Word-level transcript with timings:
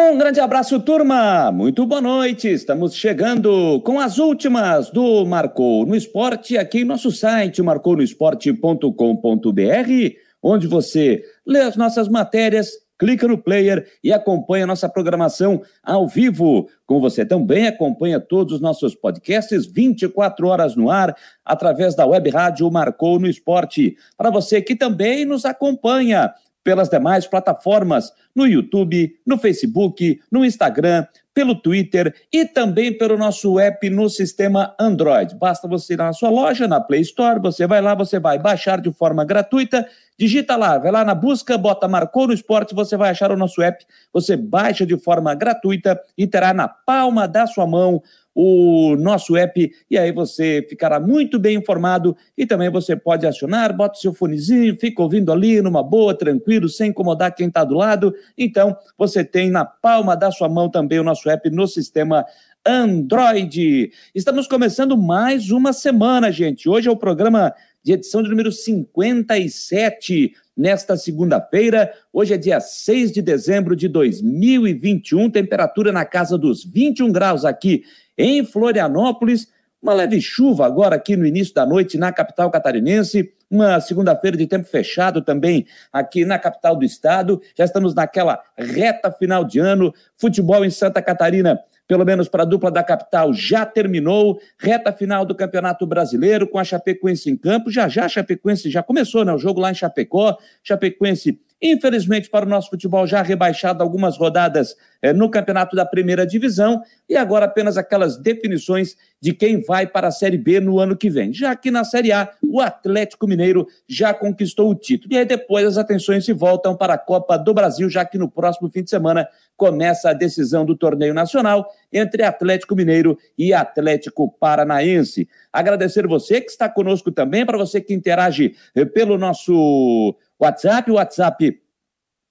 Um 0.00 0.16
grande 0.16 0.38
abraço, 0.38 0.78
turma! 0.78 1.50
Muito 1.50 1.84
boa 1.84 2.00
noite! 2.00 2.46
Estamos 2.46 2.94
chegando 2.94 3.80
com 3.80 3.98
as 3.98 4.16
últimas 4.16 4.90
do 4.90 5.26
Marcou 5.26 5.84
no 5.84 5.96
Esporte 5.96 6.56
aqui 6.56 6.82
em 6.82 6.84
nosso 6.84 7.10
site, 7.10 7.60
marconosport.com.br, 7.60 10.16
onde 10.40 10.68
você 10.68 11.24
lê 11.44 11.62
as 11.62 11.76
nossas 11.76 12.08
matérias, 12.08 12.70
clica 12.96 13.26
no 13.26 13.36
player 13.36 13.88
e 14.02 14.12
acompanha 14.12 14.68
nossa 14.68 14.88
programação 14.88 15.62
ao 15.82 16.06
vivo. 16.06 16.68
Com 16.86 17.00
você 17.00 17.26
também 17.26 17.66
acompanha 17.66 18.20
todos 18.20 18.54
os 18.54 18.60
nossos 18.60 18.94
podcasts 18.94 19.66
24 19.66 20.46
horas 20.46 20.76
no 20.76 20.90
ar, 20.90 21.12
através 21.44 21.96
da 21.96 22.06
web 22.06 22.30
rádio 22.30 22.70
Marcou 22.70 23.18
no 23.18 23.28
Esporte. 23.28 23.96
Para 24.16 24.30
você 24.30 24.62
que 24.62 24.76
também 24.76 25.24
nos 25.24 25.44
acompanha 25.44 26.32
pelas 26.68 26.90
demais 26.90 27.26
plataformas, 27.26 28.12
no 28.36 28.46
YouTube, 28.46 29.18
no 29.26 29.38
Facebook, 29.38 30.20
no 30.30 30.44
Instagram, 30.44 31.06
pelo 31.32 31.54
Twitter 31.54 32.14
e 32.30 32.44
também 32.44 32.92
pelo 32.92 33.16
nosso 33.16 33.58
app 33.58 33.88
no 33.88 34.10
sistema 34.10 34.74
Android. 34.78 35.34
Basta 35.34 35.66
você 35.66 35.94
ir 35.94 35.96
na 35.96 36.12
sua 36.12 36.28
loja, 36.28 36.68
na 36.68 36.78
Play 36.78 37.00
Store, 37.00 37.40
você 37.40 37.66
vai 37.66 37.80
lá, 37.80 37.94
você 37.94 38.20
vai 38.20 38.38
baixar 38.38 38.82
de 38.82 38.92
forma 38.92 39.24
gratuita, 39.24 39.88
digita 40.18 40.56
lá, 40.56 40.76
vai 40.76 40.92
lá 40.92 41.06
na 41.06 41.14
busca, 41.14 41.56
bota 41.56 41.88
Marcou 41.88 42.26
no 42.26 42.34
Esporte, 42.34 42.74
você 42.74 42.98
vai 42.98 43.08
achar 43.08 43.32
o 43.32 43.36
nosso 43.36 43.62
app, 43.62 43.86
você 44.12 44.36
baixa 44.36 44.84
de 44.84 44.98
forma 44.98 45.34
gratuita 45.34 45.98
e 46.18 46.26
terá 46.26 46.52
na 46.52 46.68
palma 46.68 47.26
da 47.26 47.46
sua 47.46 47.66
mão 47.66 48.02
o 48.40 48.94
nosso 48.94 49.36
app 49.36 49.68
e 49.90 49.98
aí 49.98 50.12
você 50.12 50.64
ficará 50.70 51.00
muito 51.00 51.40
bem 51.40 51.56
informado 51.56 52.16
e 52.36 52.46
também 52.46 52.70
você 52.70 52.94
pode 52.94 53.26
acionar, 53.26 53.76
bota 53.76 53.98
seu 53.98 54.14
fonezinho, 54.14 54.78
fica 54.78 55.02
ouvindo 55.02 55.32
ali 55.32 55.60
numa 55.60 55.82
boa, 55.82 56.16
tranquilo, 56.16 56.68
sem 56.68 56.90
incomodar 56.90 57.34
quem 57.34 57.48
está 57.48 57.64
do 57.64 57.74
lado. 57.74 58.14
Então, 58.38 58.76
você 58.96 59.24
tem 59.24 59.50
na 59.50 59.64
palma 59.64 60.16
da 60.16 60.30
sua 60.30 60.48
mão 60.48 60.70
também 60.70 61.00
o 61.00 61.02
nosso 61.02 61.28
app 61.28 61.50
no 61.50 61.66
sistema 61.66 62.24
Android. 62.64 63.90
Estamos 64.14 64.46
começando 64.46 64.96
mais 64.96 65.50
uma 65.50 65.72
semana, 65.72 66.30
gente. 66.30 66.68
Hoje 66.68 66.88
é 66.88 66.92
o 66.92 66.96
programa 66.96 67.52
de 67.82 67.94
edição 67.94 68.22
de 68.22 68.30
número 68.30 68.52
57 68.52 70.32
nesta 70.56 70.96
segunda-feira. 70.96 71.92
Hoje 72.12 72.34
é 72.34 72.36
dia 72.36 72.60
6 72.60 73.10
de 73.10 73.20
dezembro 73.20 73.74
de 73.74 73.88
2021, 73.88 75.28
temperatura 75.28 75.90
na 75.90 76.04
casa 76.04 76.38
dos 76.38 76.64
21 76.64 77.10
graus 77.10 77.44
aqui 77.44 77.82
em 78.18 78.44
Florianópolis, 78.44 79.48
uma 79.80 79.94
leve 79.94 80.20
chuva 80.20 80.66
agora 80.66 80.96
aqui 80.96 81.16
no 81.16 81.24
início 81.24 81.54
da 81.54 81.64
noite 81.64 81.96
na 81.96 82.12
capital 82.12 82.50
catarinense, 82.50 83.32
uma 83.48 83.80
segunda-feira 83.80 84.36
de 84.36 84.46
tempo 84.46 84.66
fechado 84.66 85.22
também 85.22 85.66
aqui 85.92 86.24
na 86.24 86.38
capital 86.38 86.76
do 86.76 86.84
estado. 86.84 87.40
Já 87.56 87.64
estamos 87.64 87.94
naquela 87.94 88.42
reta 88.56 89.10
final 89.12 89.44
de 89.44 89.60
ano. 89.60 89.94
Futebol 90.16 90.64
em 90.64 90.70
Santa 90.70 91.00
Catarina, 91.00 91.58
pelo 91.86 92.04
menos 92.04 92.28
para 92.28 92.42
a 92.42 92.46
dupla 92.46 92.70
da 92.70 92.82
capital, 92.82 93.32
já 93.32 93.64
terminou. 93.64 94.40
Reta 94.58 94.92
final 94.92 95.24
do 95.24 95.34
Campeonato 95.34 95.86
Brasileiro 95.86 96.46
com 96.48 96.58
a 96.58 96.64
Chapecoense 96.64 97.30
em 97.30 97.36
campo. 97.36 97.70
Já 97.70 97.88
já 97.88 98.04
a 98.04 98.08
Chapecoense 98.08 98.68
já 98.70 98.82
começou, 98.82 99.24
né? 99.24 99.32
O 99.32 99.38
jogo 99.38 99.60
lá 99.60 99.70
em 99.70 99.74
Chapecó. 99.74 100.36
Chapecoense 100.62 101.40
Infelizmente, 101.60 102.30
para 102.30 102.46
o 102.46 102.48
nosso 102.48 102.70
futebol 102.70 103.06
já 103.06 103.20
rebaixado 103.20 103.82
algumas 103.82 104.16
rodadas 104.16 104.76
eh, 105.02 105.12
no 105.12 105.28
campeonato 105.28 105.74
da 105.74 105.84
primeira 105.84 106.24
divisão, 106.24 106.82
e 107.08 107.16
agora 107.16 107.46
apenas 107.46 107.76
aquelas 107.76 108.16
definições 108.16 108.96
de 109.20 109.32
quem 109.32 109.60
vai 109.62 109.84
para 109.84 110.08
a 110.08 110.12
Série 110.12 110.38
B 110.38 110.60
no 110.60 110.78
ano 110.78 110.96
que 110.96 111.10
vem. 111.10 111.32
Já 111.32 111.56
que 111.56 111.70
na 111.70 111.82
Série 111.82 112.12
A, 112.12 112.30
o 112.42 112.60
Atlético 112.60 113.26
Mineiro 113.26 113.66
já 113.88 114.14
conquistou 114.14 114.70
o 114.70 114.74
título. 114.74 115.12
E 115.12 115.18
aí 115.18 115.24
depois 115.24 115.66
as 115.66 115.76
atenções 115.76 116.24
se 116.24 116.32
voltam 116.32 116.76
para 116.76 116.94
a 116.94 116.98
Copa 116.98 117.36
do 117.36 117.52
Brasil, 117.52 117.90
já 117.90 118.04
que 118.04 118.18
no 118.18 118.30
próximo 118.30 118.70
fim 118.70 118.84
de 118.84 118.90
semana 118.90 119.28
começa 119.56 120.10
a 120.10 120.12
decisão 120.12 120.64
do 120.64 120.76
torneio 120.76 121.12
nacional 121.12 121.68
entre 121.92 122.22
Atlético 122.22 122.76
Mineiro 122.76 123.18
e 123.36 123.52
Atlético 123.52 124.30
Paranaense. 124.38 125.28
Agradecer 125.52 126.06
você 126.06 126.40
que 126.40 126.50
está 126.50 126.68
conosco 126.68 127.10
também, 127.10 127.44
para 127.44 127.58
você 127.58 127.80
que 127.80 127.92
interage 127.92 128.54
eh, 128.76 128.84
pelo 128.84 129.18
nosso 129.18 130.16
WhatsApp, 130.40 130.90
o 130.90 130.94
WhatsApp 130.94 131.60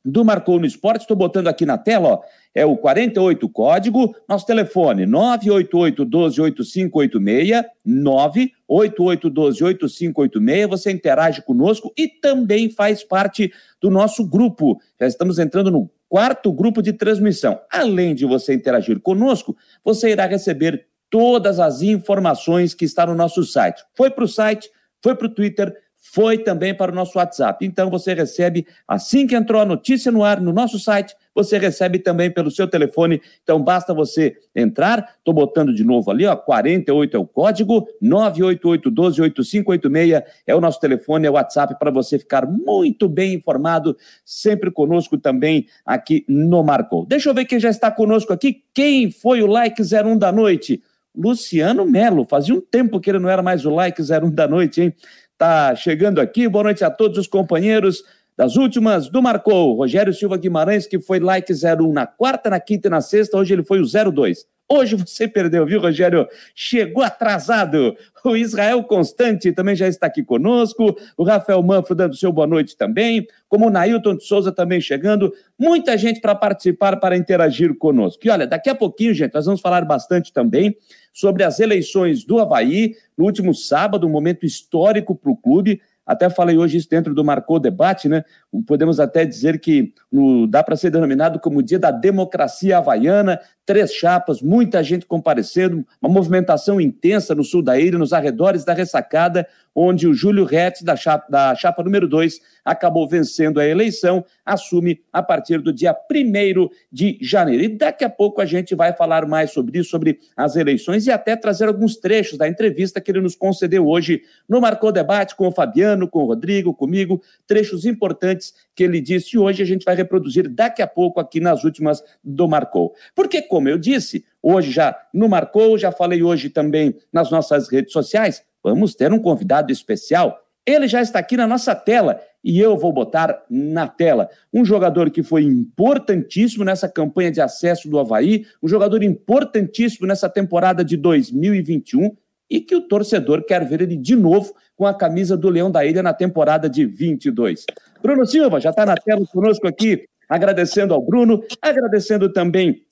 do 0.03 0.23
Marcou 0.23 0.57
no 0.57 0.65
Esporte, 0.65 1.01
estou 1.01 1.17
botando 1.17 1.47
aqui 1.47 1.65
na 1.65 1.77
tela, 1.77 2.07
ó, 2.07 2.21
é 2.55 2.65
o 2.65 2.77
48 2.77 3.49
código, 3.49 4.15
nosso 4.27 4.45
telefone 4.45 5.05
988 5.05 6.05
12 6.05 6.41
8586, 6.41 7.65
988 7.85 9.29
12 9.29 9.63
8586, 9.63 10.69
você 10.69 10.91
interage 10.91 11.41
conosco 11.41 11.91
e 11.97 12.07
também 12.07 12.69
faz 12.69 13.03
parte 13.03 13.51
do 13.81 13.89
nosso 13.89 14.25
grupo. 14.25 14.79
Já 14.99 15.07
estamos 15.07 15.39
entrando 15.39 15.69
no 15.69 15.89
quarto 16.07 16.53
grupo 16.53 16.81
de 16.81 16.93
transmissão. 16.93 17.59
Além 17.69 18.15
de 18.15 18.25
você 18.25 18.53
interagir 18.53 19.01
conosco, 19.01 19.57
você 19.83 20.11
irá 20.11 20.25
receber 20.25 20.87
todas 21.09 21.59
as 21.59 21.81
informações 21.81 22.73
que 22.73 22.85
estão 22.85 23.07
no 23.07 23.15
nosso 23.15 23.43
site. 23.43 23.83
Foi 23.95 24.09
para 24.09 24.23
o 24.23 24.27
site, 24.27 24.69
foi 25.01 25.15
para 25.15 25.27
o 25.27 25.33
Twitter, 25.33 25.75
foi 26.11 26.37
também 26.37 26.73
para 26.73 26.89
o 26.91 26.95
nosso 26.95 27.17
WhatsApp. 27.17 27.65
Então 27.65 27.89
você 27.89 28.13
recebe, 28.13 28.67
assim 28.87 29.27
que 29.27 29.35
entrou 29.35 29.61
a 29.61 29.65
notícia 29.65 30.09
no 30.11 30.23
ar, 30.23 30.39
no 30.39 30.53
nosso 30.53 30.79
site, 30.79 31.13
você 31.35 31.57
recebe 31.57 31.99
também 31.99 32.31
pelo 32.31 32.49
seu 32.49 32.65
telefone. 32.67 33.21
Então 33.43 33.61
basta 33.61 33.93
você 33.93 34.37
entrar, 34.55 35.15
estou 35.17 35.33
botando 35.33 35.73
de 35.73 35.83
novo 35.83 36.09
ali, 36.09 36.25
ó, 36.25 36.33
48 36.35 37.17
é 37.17 37.19
o 37.19 37.27
código, 37.27 37.87
988-12-8586 38.01 40.23
é 40.47 40.55
o 40.55 40.61
nosso 40.61 40.79
telefone, 40.79 41.27
é 41.27 41.29
o 41.29 41.33
WhatsApp 41.33 41.77
para 41.77 41.91
você 41.91 42.17
ficar 42.17 42.47
muito 42.47 43.09
bem 43.09 43.33
informado, 43.33 43.97
sempre 44.23 44.71
conosco 44.71 45.17
também 45.17 45.67
aqui 45.85 46.23
no 46.27 46.63
Marcou. 46.63 47.05
Deixa 47.05 47.29
eu 47.29 47.33
ver 47.33 47.43
quem 47.45 47.59
já 47.59 47.69
está 47.69 47.91
conosco 47.91 48.31
aqui. 48.31 48.63
Quem 48.73 49.11
foi 49.11 49.41
o 49.41 49.47
like 49.47 49.81
01 49.81 50.17
da 50.17 50.31
noite? 50.31 50.81
Luciano 51.17 51.85
Melo. 51.85 52.25
Fazia 52.25 52.53
um 52.53 52.61
tempo 52.61 52.99
que 52.99 53.09
ele 53.09 53.19
não 53.19 53.29
era 53.29 53.41
mais 53.41 53.65
o 53.65 53.71
like 53.71 54.01
01 54.01 54.29
da 54.29 54.47
noite, 54.47 54.81
hein? 54.81 54.93
Tá 55.37 55.75
chegando 55.75 56.19
aqui. 56.19 56.47
Boa 56.49 56.63
noite 56.63 56.83
a 56.83 56.89
todos 56.89 57.15
os 57.19 57.27
companheiros 57.27 58.03
das 58.35 58.55
últimas 58.55 59.07
do 59.07 59.21
Marcou. 59.21 59.75
Rogério 59.75 60.11
Silva 60.11 60.35
Guimarães, 60.35 60.87
que 60.87 60.99
foi 60.99 61.19
like 61.19 61.53
01 61.53 61.93
na 61.93 62.07
quarta, 62.07 62.49
na 62.49 62.59
quinta 62.59 62.87
e 62.87 62.91
na 62.91 63.01
sexta. 63.01 63.37
Hoje 63.37 63.53
ele 63.53 63.63
foi 63.63 63.79
o 63.79 63.85
02. 64.11 64.47
Hoje 64.67 64.95
você 64.95 65.27
perdeu, 65.27 65.63
viu, 65.63 65.79
Rogério? 65.79 66.27
Chegou 66.55 67.03
atrasado. 67.03 67.95
O 68.25 68.35
Israel 68.35 68.83
Constante 68.83 69.51
também 69.53 69.75
já 69.75 69.87
está 69.87 70.07
aqui 70.07 70.23
conosco. 70.23 70.97
O 71.15 71.23
Rafael 71.23 71.61
Manfro 71.61 71.93
dando 71.93 72.17
seu 72.17 72.31
boa 72.33 72.47
noite 72.47 72.75
também. 72.75 73.27
Como 73.47 73.67
o 73.67 73.69
Nailton 73.69 74.17
de 74.17 74.23
Souza 74.23 74.51
também 74.51 74.81
chegando. 74.81 75.31
Muita 75.57 75.95
gente 75.99 76.19
para 76.19 76.33
participar, 76.33 76.97
para 76.97 77.15
interagir 77.15 77.77
conosco. 77.77 78.25
E 78.25 78.29
olha, 78.31 78.47
daqui 78.47 78.71
a 78.71 78.75
pouquinho, 78.75 79.13
gente, 79.13 79.35
nós 79.35 79.45
vamos 79.45 79.61
falar 79.61 79.85
bastante 79.85 80.33
também 80.33 80.75
sobre 81.17 81.43
as 81.43 81.59
eleições 81.59 82.23
do 82.23 82.37
Havaí, 82.37 82.93
no 83.17 83.25
último 83.25 83.51
sábado, 83.51 84.05
um 84.05 84.09
momento 84.11 84.45
histórico 84.45 85.15
para 85.15 85.31
o 85.31 85.35
clube. 85.35 85.81
Até 86.05 86.29
falei 86.29 86.59
hoje 86.59 86.77
isso 86.77 86.87
dentro 86.87 87.11
do 87.11 87.25
Marcou 87.25 87.59
Debate, 87.59 88.07
né? 88.07 88.23
Podemos 88.67 88.99
até 88.99 89.25
dizer 89.25 89.59
que 89.59 89.95
no, 90.11 90.45
dá 90.45 90.61
para 90.61 90.75
ser 90.75 90.91
denominado 90.91 91.39
como 91.39 91.57
o 91.57 91.63
dia 91.63 91.79
da 91.79 91.89
democracia 91.89 92.77
havaiana, 92.77 93.39
três 93.67 93.93
chapas, 93.93 94.41
muita 94.41 94.81
gente 94.81 95.05
comparecendo, 95.05 95.85
uma 96.01 96.09
movimentação 96.09 96.79
intensa 96.79 97.35
no 97.35 97.43
sul 97.43 97.61
da 97.61 97.77
ilha, 97.77 97.97
nos 97.97 98.13
arredores 98.13 98.63
da 98.63 98.71
ressacada, 98.71 99.45
onde 99.75 100.07
o 100.07 100.13
Júlio 100.13 100.43
Retz, 100.43 100.81
da 100.81 100.95
chapa, 100.95 101.27
da 101.29 101.53
chapa 101.53 101.83
número 101.83 102.07
2, 102.07 102.39
acabou 102.65 103.07
vencendo 103.07 103.59
a 103.59 103.67
eleição, 103.67 104.25
assume 104.43 105.01
a 105.13 105.21
partir 105.21 105.59
do 105.61 105.71
dia 105.71 105.95
1 106.11 106.69
de 106.91 107.19
janeiro. 107.21 107.63
E 107.63 107.67
daqui 107.67 108.03
a 108.03 108.09
pouco 108.09 108.41
a 108.41 108.45
gente 108.45 108.73
vai 108.73 108.91
falar 108.93 109.27
mais 109.27 109.51
sobre 109.51 109.77
isso, 109.77 109.91
sobre 109.91 110.17
as 110.35 110.55
eleições 110.55 111.05
e 111.05 111.11
até 111.11 111.35
trazer 111.35 111.67
alguns 111.67 111.97
trechos 111.97 112.39
da 112.39 112.47
entrevista 112.47 112.99
que 112.99 113.11
ele 113.11 113.21
nos 113.21 113.35
concedeu 113.35 113.87
hoje 113.87 114.23
no 114.49 114.59
Marcou 114.59 114.91
Debate 114.91 115.35
com 115.35 115.47
o 115.47 115.51
Fabiano, 115.51 116.07
com 116.07 116.23
o 116.23 116.25
Rodrigo, 116.25 116.73
comigo, 116.73 117.21
trechos 117.45 117.85
importantes 117.85 118.55
que 118.73 118.83
ele 118.83 119.01
disse 119.01 119.37
hoje 119.37 119.61
a 119.61 119.65
gente 119.65 119.83
vai 119.83 119.95
reproduzir 119.95 120.49
daqui 120.49 120.81
a 120.81 120.87
pouco 120.87 121.19
aqui 121.19 121.39
nas 121.39 121.63
últimas 121.63 122.03
do 122.23 122.47
Marcou. 122.47 122.93
Porque, 123.15 123.41
como 123.57 123.67
eu 123.67 123.77
disse, 123.79 124.23
hoje 124.39 124.69
já 124.69 124.95
no 125.11 125.27
Marcou, 125.27 125.79
já 125.79 125.91
falei 125.91 126.21
hoje 126.21 126.47
também 126.47 126.95
nas 127.11 127.31
nossas 127.31 127.67
redes 127.71 127.91
sociais, 127.91 128.43
vamos 128.63 128.93
ter 128.93 129.11
um 129.11 129.17
convidado 129.17 129.71
especial. 129.71 130.39
Ele 130.63 130.87
já 130.87 131.01
está 131.01 131.17
aqui 131.17 131.35
na 131.35 131.47
nossa 131.47 131.73
tela 131.73 132.21
e 132.43 132.59
eu 132.59 132.77
vou 132.77 132.93
botar 132.93 133.43
na 133.49 133.87
tela. 133.87 134.29
Um 134.53 134.63
jogador 134.63 135.09
que 135.09 135.23
foi 135.23 135.43
importantíssimo 135.43 136.63
nessa 136.63 136.87
campanha 136.87 137.31
de 137.31 137.41
acesso 137.41 137.89
do 137.89 137.97
Havaí, 137.97 138.45
um 138.61 138.67
jogador 138.67 139.01
importantíssimo 139.01 140.05
nessa 140.05 140.29
temporada 140.29 140.85
de 140.85 140.95
2021 140.95 142.15
e 142.47 142.61
que 142.61 142.75
o 142.75 142.81
torcedor 142.81 143.43
quer 143.43 143.65
ver 143.65 143.81
ele 143.81 143.95
de 143.95 144.15
novo 144.15 144.53
com 144.75 144.85
a 144.85 144.93
camisa 144.93 145.35
do 145.35 145.49
Leão 145.49 145.71
da 145.71 145.83
Ilha 145.83 146.03
na 146.03 146.13
temporada 146.13 146.69
de 146.69 146.85
22. 146.85 147.65
Bruno 148.03 148.23
Silva 148.23 148.59
já 148.59 148.69
está 148.69 148.85
na 148.85 148.93
tela 148.93 149.25
conosco 149.25 149.67
aqui, 149.67 150.05
agradecendo 150.29 150.93
ao 150.93 151.01
Bruno, 151.01 151.43
agradecendo 151.59 152.31
também 152.31 152.85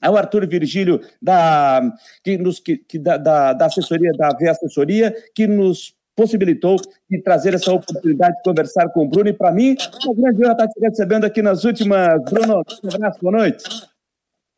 ao 0.00 0.16
Arthur 0.16 0.46
Virgílio 0.46 1.00
da, 1.20 1.80
que 2.24 2.38
nos, 2.38 2.58
que, 2.58 2.76
que 2.78 2.98
da, 2.98 3.16
da, 3.16 3.52
da, 3.52 3.66
assessoria, 3.66 4.12
da 4.12 4.30
V 4.30 4.48
Assessoria, 4.48 5.14
que 5.34 5.46
nos 5.46 5.94
possibilitou 6.16 6.76
de 7.08 7.22
trazer 7.22 7.54
essa 7.54 7.72
oportunidade 7.72 8.36
de 8.36 8.42
conversar 8.42 8.88
com 8.90 9.04
o 9.04 9.08
Bruno. 9.08 9.28
E 9.28 9.32
para 9.32 9.52
mim, 9.52 9.76
uma 10.04 10.14
grande 10.14 10.44
honra 10.44 10.52
estar 10.52 10.68
te 10.68 10.80
recebendo 10.80 11.24
aqui 11.24 11.42
nas 11.42 11.64
últimas. 11.64 12.22
Bruno, 12.24 12.62
um 12.84 12.94
abraço, 12.94 13.18
boa 13.20 13.32
noite. 13.32 13.64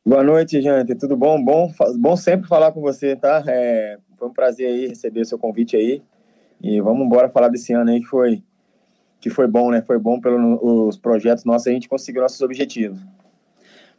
Boa 0.05 0.25
noite, 0.25 0.61
gente. 0.61 0.94
Tudo 0.97 1.17
bom? 1.17 1.43
Bom, 1.43 1.73
bom 1.97 2.17
sempre 2.17 2.49
falar 2.49 2.73
com 2.73 2.81
você, 2.81 3.15
tá? 3.15 3.43
É, 3.47 3.99
foi 4.17 4.29
um 4.29 4.33
prazer 4.33 4.67
aí 4.67 4.89
receber 4.89 5.21
o 5.21 5.25
seu 5.25 5.39
convite 5.39 5.77
aí. 5.77 6.03
E 6.61 6.81
vamos 6.81 7.06
embora 7.06 7.29
falar 7.29 7.49
desse 7.49 7.73
ano 7.73 7.91
aí 7.91 8.00
que 8.00 8.06
foi 8.06 8.43
que 9.21 9.31
foi 9.31 9.47
bom, 9.47 9.71
né? 9.71 9.81
Foi 9.83 10.00
bom 10.00 10.21
pelos 10.21 10.97
projetos 10.97 11.44
nossos, 11.44 11.69
a 11.69 11.71
gente 11.71 11.89
conseguiu 11.89 12.23
nossos 12.23 12.41
objetivos. 12.41 12.99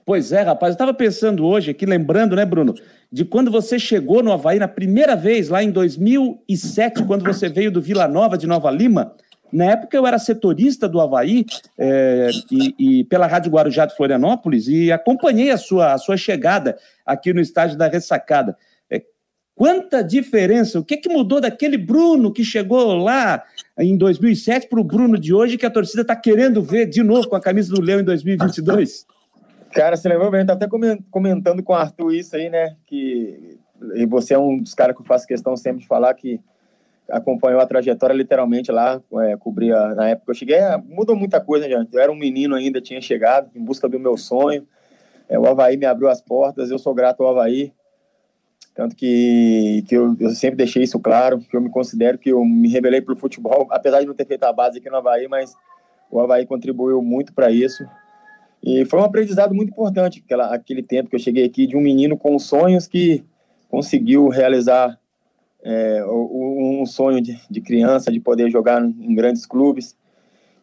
Pois 0.05 0.31
é, 0.31 0.41
rapaz, 0.41 0.71
eu 0.71 0.73
estava 0.73 0.93
pensando 0.93 1.45
hoje 1.45 1.71
aqui, 1.71 1.85
lembrando, 1.85 2.35
né, 2.35 2.45
Bruno, 2.45 2.73
de 3.11 3.23
quando 3.23 3.49
você 3.49 3.79
chegou 3.79 4.21
no 4.21 4.31
Havaí 4.31 4.59
na 4.59 4.67
primeira 4.67 5.15
vez, 5.15 5.47
lá 5.47 5.63
em 5.63 5.71
2007, 5.71 7.03
quando 7.03 7.23
você 7.23 7.47
veio 7.47 7.71
do 7.71 7.81
Vila 7.81 8.07
Nova 8.07 8.37
de 8.37 8.47
Nova 8.47 8.69
Lima. 8.69 9.15
Na 9.51 9.65
época 9.65 9.95
eu 9.95 10.07
era 10.07 10.17
setorista 10.17 10.89
do 10.89 10.99
Havaí 10.99 11.45
é, 11.77 12.31
e, 12.51 12.75
e, 12.79 13.03
pela 13.03 13.27
Rádio 13.27 13.51
Guarujá 13.51 13.85
de 13.85 13.95
Florianópolis 13.95 14.67
e 14.67 14.91
acompanhei 14.91 15.51
a 15.51 15.57
sua, 15.57 15.93
a 15.93 15.97
sua 15.99 16.17
chegada 16.17 16.75
aqui 17.05 17.31
no 17.31 17.39
estádio 17.39 17.77
da 17.77 17.87
Ressacada. 17.87 18.57
É, 18.89 19.03
quanta 19.53 20.03
diferença! 20.03 20.79
O 20.79 20.83
que, 20.83 20.97
que 20.97 21.07
mudou 21.07 21.39
daquele 21.39 21.77
Bruno 21.77 22.33
que 22.33 22.43
chegou 22.43 22.95
lá 22.95 23.43
em 23.77 23.95
2007 23.95 24.67
para 24.67 24.81
o 24.81 24.83
Bruno 24.83 25.19
de 25.19 25.35
hoje 25.35 25.55
que 25.55 25.67
a 25.67 25.71
torcida 25.71 26.01
está 26.01 26.15
querendo 26.15 26.63
ver 26.63 26.87
de 26.87 27.03
novo 27.03 27.29
com 27.29 27.35
a 27.35 27.41
camisa 27.41 27.71
do 27.71 27.79
Leão 27.79 27.99
em 27.99 28.03
2022? 28.03 29.05
Cara, 29.73 29.97
você 29.97 30.07
lembrou 30.07 30.29
bem, 30.29 30.45
tá 30.45 30.53
até 30.53 30.67
comentando 31.09 31.63
com 31.63 31.73
o 31.73 31.75
Arthur 31.75 32.13
isso 32.13 32.35
aí, 32.35 32.49
né? 32.49 32.75
Que 32.85 33.57
e 33.95 34.05
você 34.05 34.33
é 34.33 34.39
um 34.39 34.59
dos 34.59 34.73
caras 34.73 34.95
que 34.95 35.01
eu 35.01 35.05
faço 35.05 35.27
questão 35.27 35.57
sempre 35.57 35.81
de 35.81 35.87
falar 35.87 36.13
que 36.13 36.39
acompanhou 37.09 37.59
a 37.59 37.65
trajetória 37.65 38.13
literalmente 38.13 38.71
lá, 38.71 39.01
é, 39.21 39.35
cobria 39.35 39.93
na 39.93 40.09
época 40.09 40.25
que 40.25 40.31
eu 40.31 40.35
cheguei, 40.35 40.55
é, 40.55 40.77
mudou 40.77 41.15
muita 41.15 41.41
coisa, 41.41 41.69
já. 41.69 41.85
Eu 41.91 41.99
era 41.99 42.11
um 42.11 42.15
menino 42.15 42.55
ainda, 42.55 42.79
tinha 42.79 43.01
chegado 43.01 43.49
em 43.53 43.63
busca 43.63 43.89
do 43.89 43.99
meu 43.99 44.15
sonho. 44.15 44.65
É, 45.27 45.37
o 45.37 45.45
Havaí 45.45 45.75
me 45.75 45.85
abriu 45.85 46.07
as 46.07 46.21
portas, 46.21 46.71
eu 46.71 46.79
sou 46.79 46.93
grato 46.93 47.23
ao 47.23 47.31
Havaí. 47.31 47.73
Tanto 48.73 48.95
que, 48.95 49.83
que 49.87 49.95
eu, 49.95 50.15
eu, 50.19 50.29
sempre 50.31 50.55
deixei 50.55 50.83
isso 50.83 50.99
claro, 50.99 51.39
que 51.39 51.55
eu 51.55 51.61
me 51.61 51.69
considero 51.69 52.17
que 52.17 52.29
eu 52.29 52.43
me 52.43 52.69
rebelei 52.69 53.01
para 53.01 53.13
o 53.13 53.17
futebol, 53.17 53.67
apesar 53.71 53.99
de 53.99 54.07
não 54.07 54.15
ter 54.15 54.25
feito 54.25 54.43
a 54.45 54.53
base 54.53 54.79
aqui 54.79 54.89
no 54.89 54.97
Havaí, 54.97 55.27
mas 55.27 55.53
o 56.09 56.19
Havaí 56.19 56.45
contribuiu 56.45 57.01
muito 57.01 57.33
para 57.33 57.51
isso. 57.51 57.85
E 58.63 58.85
foi 58.85 58.99
um 58.99 59.03
aprendizado 59.03 59.53
muito 59.53 59.71
importante, 59.71 60.23
aquela, 60.23 60.53
aquele 60.53 60.81
tempo 60.81 61.09
que 61.09 61.15
eu 61.15 61.19
cheguei 61.19 61.43
aqui, 61.43 61.67
de 61.67 61.75
um 61.75 61.81
menino 61.81 62.17
com 62.17 62.39
sonhos 62.39 62.87
que 62.87 63.23
conseguiu 63.69 64.29
realizar 64.29 64.97
é, 65.61 66.05
um 66.05 66.85
sonho 66.85 67.21
de, 67.21 67.37
de, 67.49 67.59
criança, 67.59 68.11
de 68.11 68.21
poder 68.21 68.49
jogar 68.49 68.81
em 68.81 69.13
grandes 69.13 69.45
clubes. 69.45 69.97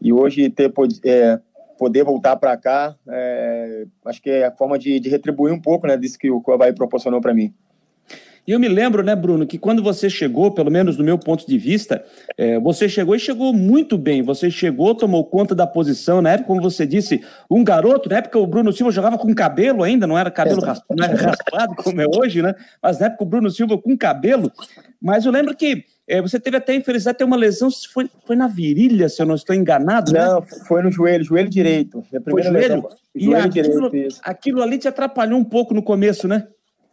E 0.01 0.13
hoje 0.13 0.49
ter, 0.49 0.73
é, 1.05 1.41
poder 1.79 2.05
voltar 2.05 2.37
para 2.37 2.57
cá, 2.57 2.97
é, 3.07 3.87
acho 4.07 4.23
que 4.23 4.31
é 4.31 4.47
a 4.47 4.51
forma 4.51 4.79
de, 4.79 4.99
de, 4.99 5.11
retribuir 5.11 5.53
um 5.53 5.61
pouco 5.61 5.87
né, 5.87 5.97
disso 5.97 6.19
que 6.19 6.31
o 6.31 6.43
Havaí 6.49 6.73
proporcionou 6.73 7.21
para 7.21 7.35
mim. 7.35 7.53
E 8.47 8.53
eu 8.53 8.59
me 8.59 8.69
lembro, 8.69 9.03
né, 9.03 9.15
Bruno, 9.15 9.47
que 9.47 9.59
quando 9.59 9.83
você 9.83 10.09
chegou, 10.09 10.51
pelo 10.51 10.71
menos 10.71 10.97
do 10.97 11.05
meu 11.05 11.19
ponto 11.19 11.47
de 11.47 11.59
vista, 11.59 12.03
é, 12.37 12.59
você 12.59 12.89
chegou 12.89 13.15
e 13.15 13.19
chegou 13.19 13.53
muito 13.53 13.99
bem. 13.99 14.23
Você 14.23 14.51
chegou, 14.51 14.95
tomou 14.95 15.25
conta 15.25 15.55
da 15.55 15.67
posição. 15.67 16.23
Na 16.23 16.33
época, 16.33 16.49
como 16.49 16.63
você 16.63 16.87
disse, 16.87 17.23
um 17.51 17.63
garoto, 17.63 18.09
na 18.09 18.19
época 18.19 18.39
o 18.39 18.47
Bruno 18.47 18.73
Silva 18.73 18.91
jogava 18.91 19.19
com 19.19 19.35
cabelo 19.35 19.83
ainda, 19.83 20.07
não 20.07 20.19
era 20.19 20.31
cabelo 20.31 20.61
raspado, 20.63 21.03
era 21.03 21.17
raspado 21.17 21.75
como 21.77 22.01
é 22.01 22.07
hoje, 22.07 22.43
né? 22.43 22.55
Mas 22.83 22.99
na 22.99 23.07
época 23.07 23.25
o 23.25 23.27
Bruno 23.27 23.51
Silva 23.51 23.79
com 23.79 23.97
cabelo. 23.97 24.51
Mas 25.01 25.25
eu 25.25 25.33
lembro 25.33 25.55
que 25.57 25.85
é, 26.09 26.21
você 26.21 26.41
teve 26.41 26.57
até 26.57 26.73
a 26.73 26.77
infelicidade 26.77 27.15
de 27.15 27.19
ter 27.19 27.25
uma 27.25 27.37
lesão, 27.37 27.71
foi, 27.93 28.11
foi 28.27 28.35
na 28.35 28.49
virilha, 28.49 29.09
se 29.09 29.23
eu 29.23 29.27
não 29.27 29.37
estou 29.37 29.55
enganado, 29.55 30.13
né? 30.13 30.25
Não, 30.25 30.43
foi 30.43 30.83
no 30.83 30.91
joelho, 30.91 31.23
joelho 31.23 31.49
direito. 31.49 32.05
foi 32.29 32.43
joelho? 32.43 32.53
Lesão, 32.53 32.89
e 33.15 33.25
joelho 33.27 33.45
aquilo, 33.45 33.91
direito, 33.91 34.17
aquilo 34.25 34.63
ali 34.63 34.79
te 34.79 34.89
atrapalhou 34.89 35.39
um 35.39 35.45
pouco 35.45 35.73
no 35.73 35.83
começo, 35.83 36.27
né? 36.27 36.49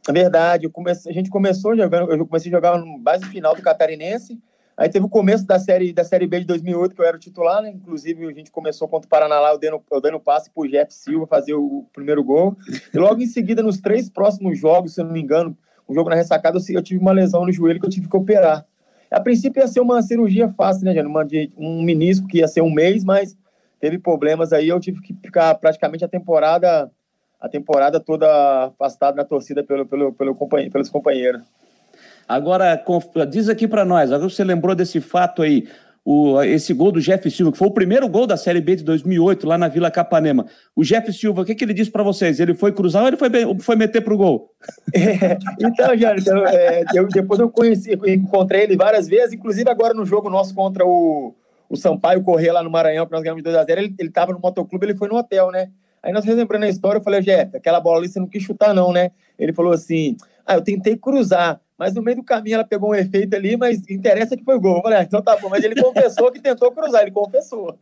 É 0.07 0.11
verdade, 0.13 0.69
comecei, 0.69 1.11
a 1.11 1.13
gente 1.13 1.29
começou 1.29 1.75
jogando, 1.75 2.11
eu 2.11 2.25
comecei 2.25 2.49
a 2.49 2.55
jogar 2.55 2.77
no 2.77 2.97
base 2.97 3.25
final 3.25 3.53
do 3.53 3.61
Catarinense, 3.61 4.39
aí 4.77 4.87
teve 4.87 5.05
o 5.05 5.09
começo 5.09 5.45
da 5.45 5.59
série, 5.59 5.91
da 5.91 6.05
série 6.05 6.25
B 6.25 6.39
de 6.39 6.45
2008, 6.45 6.95
que 6.95 7.01
eu 7.01 7.05
era 7.05 7.17
o 7.17 7.19
titular, 7.19 7.61
né? 7.61 7.71
Inclusive, 7.71 8.25
a 8.25 8.31
gente 8.31 8.49
começou 8.49 8.87
contra 8.87 9.05
o 9.05 9.09
Paraná 9.09 9.37
lá, 9.39 9.51
eu 9.51 9.57
dando, 9.57 9.81
eu 9.91 9.99
dando 9.99 10.19
passe 10.19 10.49
pro 10.49 10.67
Jeff 10.69 10.93
Silva 10.93 11.27
fazer 11.27 11.55
o 11.55 11.85
primeiro 11.91 12.23
gol. 12.23 12.55
E 12.93 12.97
logo 12.97 13.21
em 13.21 13.25
seguida, 13.25 13.61
nos 13.61 13.79
três 13.79 14.09
próximos 14.09 14.57
jogos, 14.57 14.93
se 14.93 15.01
eu 15.01 15.05
não 15.05 15.11
me 15.11 15.21
engano, 15.21 15.57
um 15.89 15.93
jogo 15.93 16.09
na 16.09 16.15
ressacada, 16.15 16.57
eu 16.69 16.81
tive 16.81 17.01
uma 17.01 17.11
lesão 17.11 17.45
no 17.45 17.51
joelho 17.51 17.79
que 17.79 17.85
eu 17.85 17.89
tive 17.89 18.07
que 18.07 18.15
operar. 18.15 18.65
A 19.11 19.19
princípio 19.19 19.61
ia 19.61 19.67
ser 19.67 19.79
uma 19.79 20.01
cirurgia 20.01 20.49
fácil, 20.49 20.85
né, 20.85 20.93
Jânio? 20.93 21.11
Um 21.57 21.81
menisco 21.81 22.27
que 22.27 22.39
ia 22.39 22.47
ser 22.47 22.61
um 22.61 22.71
mês, 22.71 23.03
mas 23.03 23.37
teve 23.79 23.97
problemas 23.97 24.53
aí, 24.53 24.69
eu 24.69 24.79
tive 24.79 25.01
que 25.01 25.13
ficar 25.13 25.53
praticamente 25.55 26.03
a 26.03 26.07
temporada 26.07 26.91
a 27.39 27.47
temporada 27.47 27.99
toda 27.99 28.65
afastado 28.65 29.15
na 29.15 29.23
torcida 29.23 29.63
pelo, 29.63 29.85
pelo, 29.85 30.13
pelo 30.13 30.35
companheiro, 30.35 30.71
pelos 30.71 30.89
companheiros. 30.89 31.41
Agora, 32.27 32.83
diz 33.29 33.47
aqui 33.47 33.67
para 33.67 33.85
nós, 33.85 34.11
agora 34.11 34.29
você 34.29 34.43
lembrou 34.43 34.75
desse 34.75 34.99
fato 34.99 35.41
aí, 35.41 35.67
o, 36.03 36.41
esse 36.41 36.73
gol 36.73 36.91
do 36.91 37.01
Jeff 37.01 37.29
Silva, 37.29 37.51
que 37.51 37.57
foi 37.57 37.67
o 37.67 37.73
primeiro 37.73 38.07
gol 38.07 38.25
da 38.25 38.35
Série 38.35 38.59
B 38.59 38.77
de 38.77 38.83
2008, 38.83 39.47
lá 39.47 39.57
na 39.57 39.67
Vila 39.67 39.91
Capanema. 39.91 40.45
O 40.75 40.83
Jeff 40.83 41.11
Silva, 41.13 41.41
o 41.41 41.45
que, 41.45 41.55
que 41.55 41.63
ele 41.63 41.73
disse 41.73 41.91
para 41.91 42.03
vocês? 42.03 42.39
Ele 42.39 42.53
foi 42.53 42.71
cruzar 42.71 43.01
ou 43.01 43.07
ele 43.07 43.17
foi, 43.17 43.29
foi 43.59 43.75
meter 43.75 44.01
pro 44.01 44.17
gol? 44.17 44.51
É, 44.93 45.37
então, 45.59 45.97
Jário, 45.97 46.21
então, 46.21 46.45
é, 46.47 46.83
eu, 46.93 47.07
depois 47.07 47.39
eu 47.39 47.49
conheci, 47.49 47.91
encontrei 48.07 48.63
ele 48.63 48.75
várias 48.75 49.07
vezes, 49.07 49.33
inclusive 49.33 49.69
agora 49.69 49.93
no 49.93 50.05
jogo 50.05 50.29
nosso 50.29 50.53
contra 50.53 50.85
o, 50.85 51.33
o 51.69 51.75
Sampaio 51.77 52.23
Correr 52.23 52.51
lá 52.51 52.63
no 52.63 52.71
Maranhão, 52.71 53.05
que 53.05 53.11
nós 53.11 53.21
ganhamos 53.21 53.43
de 53.43 53.49
2x0, 53.49 53.77
ele, 53.77 53.95
ele 53.97 54.09
tava 54.09 54.33
no 54.33 54.39
motoclube, 54.39 54.85
ele 54.85 54.95
foi 54.95 55.07
no 55.07 55.15
hotel, 55.15 55.51
né? 55.51 55.69
Aí 56.01 56.13
nós 56.13 56.25
relembrando 56.25 56.65
a 56.65 56.69
história, 56.69 56.99
eu 56.99 57.03
falei, 57.03 57.21
Jeff, 57.21 57.55
aquela 57.55 57.79
bola 57.79 57.99
ali 57.99 58.07
você 58.07 58.19
não 58.19 58.27
quis 58.27 58.43
chutar, 58.43 58.73
não, 58.73 58.91
né? 58.91 59.11
Ele 59.37 59.53
falou 59.53 59.73
assim: 59.73 60.15
ah, 60.45 60.55
eu 60.55 60.61
tentei 60.61 60.95
cruzar, 60.95 61.59
mas 61.77 61.93
no 61.93 62.01
meio 62.01 62.17
do 62.17 62.23
caminho 62.23 62.55
ela 62.55 62.63
pegou 62.63 62.91
um 62.91 62.95
efeito 62.95 63.35
ali, 63.35 63.57
mas 63.57 63.87
interessa 63.89 64.35
que 64.35 64.43
foi 64.43 64.57
gol. 64.57 64.77
Eu 64.77 64.81
falei, 64.81 64.99
ah, 64.99 65.03
então 65.03 65.21
tá 65.21 65.35
bom, 65.35 65.49
mas 65.49 65.63
ele 65.63 65.75
confessou 65.83 66.31
que 66.31 66.39
tentou 66.39 66.71
cruzar, 66.71 67.01
ele 67.01 67.11
confessou. 67.11 67.77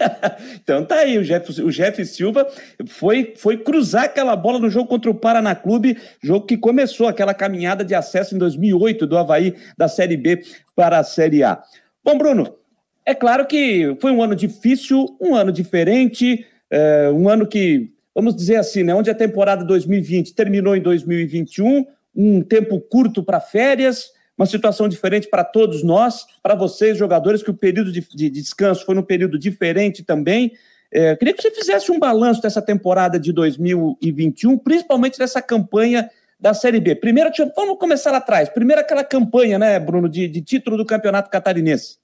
então 0.60 0.84
tá 0.84 0.96
aí, 0.96 1.18
o 1.18 1.22
Jeff, 1.22 1.62
o 1.62 1.70
Jeff 1.70 2.04
Silva 2.06 2.46
foi, 2.86 3.34
foi 3.36 3.58
cruzar 3.58 4.04
aquela 4.04 4.34
bola 4.34 4.58
no 4.58 4.70
jogo 4.70 4.88
contra 4.88 5.10
o 5.10 5.14
Paraná 5.14 5.54
Clube, 5.54 5.98
jogo 6.22 6.46
que 6.46 6.56
começou 6.56 7.06
aquela 7.06 7.34
caminhada 7.34 7.84
de 7.84 7.94
acesso 7.94 8.34
em 8.34 8.38
2008 8.38 9.06
do 9.06 9.18
Havaí 9.18 9.54
da 9.76 9.86
Série 9.86 10.16
B 10.16 10.42
para 10.74 10.98
a 10.98 11.04
Série 11.04 11.44
A. 11.44 11.62
Bom, 12.02 12.16
Bruno, 12.16 12.56
é 13.04 13.14
claro 13.14 13.46
que 13.46 13.96
foi 14.00 14.10
um 14.10 14.22
ano 14.22 14.34
difícil, 14.34 15.06
um 15.20 15.34
ano 15.34 15.52
diferente, 15.52 16.44
é, 16.70 17.10
um 17.10 17.28
ano 17.28 17.46
que, 17.46 17.92
vamos 18.14 18.34
dizer 18.34 18.56
assim, 18.56 18.82
né, 18.82 18.94
onde 18.94 19.10
a 19.10 19.14
temporada 19.14 19.64
2020 19.64 20.34
terminou 20.34 20.76
em 20.76 20.80
2021, 20.80 21.86
um 22.14 22.42
tempo 22.42 22.80
curto 22.80 23.22
para 23.22 23.40
férias, 23.40 24.10
uma 24.36 24.46
situação 24.46 24.88
diferente 24.88 25.28
para 25.28 25.44
todos 25.44 25.82
nós, 25.82 26.26
para 26.42 26.54
vocês, 26.54 26.98
jogadores, 26.98 27.42
que 27.42 27.50
o 27.50 27.54
período 27.54 27.90
de, 27.90 28.00
de, 28.00 28.30
de 28.30 28.30
descanso 28.30 28.84
foi 28.84 28.96
um 28.96 29.02
período 29.02 29.38
diferente 29.38 30.02
também. 30.02 30.52
É, 30.92 31.16
queria 31.16 31.34
que 31.34 31.42
você 31.42 31.50
fizesse 31.50 31.90
um 31.90 31.98
balanço 31.98 32.42
dessa 32.42 32.62
temporada 32.62 33.18
de 33.18 33.32
2021, 33.32 34.58
principalmente 34.58 35.18
dessa 35.18 35.42
campanha 35.42 36.10
da 36.38 36.52
Série 36.52 36.80
B. 36.80 36.94
Primeiro, 36.94 37.30
vamos 37.56 37.78
começar 37.78 38.10
lá 38.10 38.18
atrás. 38.18 38.48
Primeiro, 38.48 38.80
aquela 38.80 39.02
campanha, 39.02 39.58
né, 39.58 39.78
Bruno, 39.78 40.08
de, 40.08 40.28
de 40.28 40.42
título 40.42 40.76
do 40.76 40.84
Campeonato 40.84 41.30
Catarinense. 41.30 41.98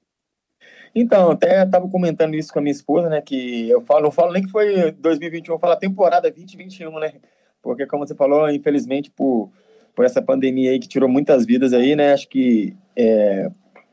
Então, 0.94 1.30
até 1.30 1.62
estava 1.62 1.88
comentando 1.88 2.34
isso 2.34 2.52
com 2.52 2.58
a 2.58 2.62
minha 2.62 2.72
esposa, 2.72 3.08
né? 3.08 3.20
Que 3.20 3.68
eu 3.68 3.80
falo, 3.80 4.02
não 4.02 4.10
falo 4.10 4.32
nem 4.32 4.42
que 4.42 4.50
foi 4.50 4.92
2021, 4.92 5.54
eu 5.54 5.58
falo 5.58 5.72
a 5.72 5.76
temporada 5.76 6.30
2021, 6.30 6.98
né? 6.98 7.14
Porque, 7.62 7.86
como 7.86 8.06
você 8.06 8.14
falou, 8.14 8.50
infelizmente, 8.50 9.10
por, 9.10 9.50
por 9.94 10.04
essa 10.04 10.20
pandemia 10.20 10.70
aí 10.70 10.78
que 10.78 10.88
tirou 10.88 11.08
muitas 11.08 11.46
vidas 11.46 11.72
aí, 11.72 11.96
né? 11.96 12.12
Acho 12.12 12.28
que. 12.28 12.76
É, 12.94 13.50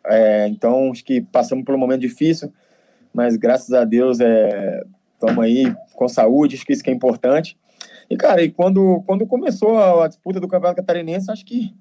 é, 0.07 0.47
então, 0.47 0.91
acho 0.91 1.03
que 1.05 1.21
passamos 1.21 1.63
por 1.63 1.75
um 1.75 1.77
momento 1.77 2.01
difícil, 2.01 2.51
mas 3.13 3.37
graças 3.37 3.73
a 3.73 3.85
Deus 3.85 4.19
estamos 4.19 5.43
é, 5.43 5.47
aí 5.47 5.75
com 5.93 6.07
saúde, 6.07 6.55
acho 6.55 6.65
que 6.65 6.73
isso 6.73 6.83
que 6.83 6.89
é 6.89 6.93
importante. 6.93 7.57
E, 8.09 8.17
cara, 8.17 8.41
e 8.41 8.49
quando, 8.49 9.03
quando 9.05 9.27
começou 9.27 9.77
a, 9.77 10.05
a 10.05 10.07
disputa 10.07 10.39
do 10.39 10.47
Campeonato 10.47 10.81
Catarinense, 10.81 11.31
acho 11.31 11.45
que 11.45 11.73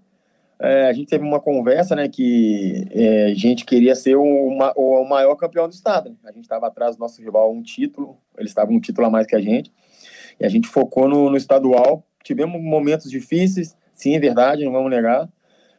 é, 0.61 0.89
a 0.89 0.93
gente 0.93 1.09
teve 1.09 1.25
uma 1.25 1.39
conversa, 1.39 1.95
né, 1.95 2.09
que 2.09 2.85
é, 2.91 3.27
a 3.27 3.35
gente 3.35 3.65
queria 3.65 3.95
ser 3.95 4.17
o, 4.17 5.07
maior 5.09 5.37
campeão 5.37 5.69
do 5.69 5.73
estado. 5.73 6.11
Né? 6.11 6.17
A 6.25 6.33
gente 6.33 6.43
estava 6.43 6.67
atrás 6.67 6.97
do 6.97 7.01
nosso 7.01 7.23
rival 7.23 7.53
um 7.53 7.63
título, 7.63 8.19
eles 8.37 8.51
estavam 8.51 8.75
um 8.75 8.81
título 8.81 9.07
a 9.07 9.11
mais 9.11 9.27
que 9.27 9.37
a 9.37 9.41
gente, 9.41 9.73
e 10.41 10.45
a 10.45 10.49
gente 10.49 10.69
focou 10.69 11.09
no, 11.09 11.31
no 11.31 11.37
estadual. 11.37 12.05
Tivemos 12.25 12.61
momentos 12.61 13.09
difíceis, 13.09 13.77
sim, 13.93 14.17
é 14.17 14.19
verdade, 14.19 14.65
não 14.65 14.73
vamos 14.73 14.91
negar, 14.91 15.29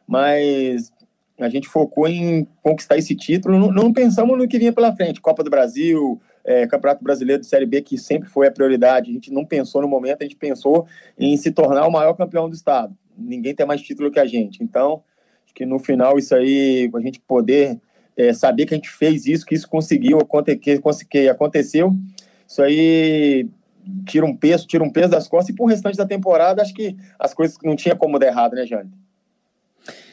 mas 0.06 0.90
a 1.38 1.48
gente 1.48 1.68
focou 1.68 2.08
em 2.08 2.46
conquistar 2.62 2.96
esse 2.96 3.14
título. 3.14 3.58
Não, 3.58 3.70
não 3.70 3.92
pensamos 3.92 4.36
no 4.36 4.48
que 4.48 4.58
vinha 4.58 4.72
pela 4.72 4.96
frente, 4.96 5.20
Copa 5.20 5.44
do 5.44 5.50
Brasil, 5.50 6.20
é, 6.42 6.66
Campeonato 6.66 7.04
Brasileiro 7.04 7.42
de 7.42 7.46
Série 7.46 7.66
B, 7.66 7.82
que 7.82 7.98
sempre 7.98 8.30
foi 8.30 8.46
a 8.46 8.50
prioridade. 8.50 9.10
A 9.10 9.12
gente 9.12 9.30
não 9.30 9.44
pensou 9.44 9.82
no 9.82 9.88
momento, 9.88 10.22
a 10.22 10.24
gente 10.24 10.36
pensou 10.36 10.86
em 11.18 11.36
se 11.36 11.50
tornar 11.50 11.86
o 11.86 11.92
maior 11.92 12.14
campeão 12.14 12.48
do 12.48 12.54
estado 12.54 12.96
ninguém 13.20 13.54
tem 13.54 13.66
mais 13.66 13.82
título 13.82 14.10
que 14.10 14.18
a 14.18 14.26
gente. 14.26 14.62
Então, 14.62 15.02
acho 15.44 15.54
que 15.54 15.66
no 15.66 15.78
final 15.78 16.18
isso 16.18 16.34
aí, 16.34 16.90
a 16.94 17.00
gente 17.00 17.20
poder 17.20 17.78
é, 18.16 18.32
saber 18.32 18.66
que 18.66 18.74
a 18.74 18.76
gente 18.76 18.90
fez 18.90 19.26
isso, 19.26 19.46
que 19.46 19.54
isso 19.54 19.68
conseguiu, 19.68 20.18
que, 20.60 20.78
que 21.04 21.28
aconteceu, 21.28 21.94
isso 22.46 22.62
aí 22.62 23.48
tira 24.06 24.26
um 24.26 24.36
peso, 24.36 24.66
tira 24.66 24.84
um 24.84 24.90
peso 24.90 25.10
das 25.10 25.28
costas, 25.28 25.50
e 25.50 25.56
pro 25.56 25.66
restante 25.66 25.96
da 25.96 26.06
temporada, 26.06 26.62
acho 26.62 26.74
que 26.74 26.96
as 27.18 27.32
coisas 27.32 27.56
não 27.62 27.76
tinha 27.76 27.96
como 27.96 28.18
dar 28.18 28.26
errado, 28.26 28.54
né, 28.54 28.66
Jane? 28.66 28.90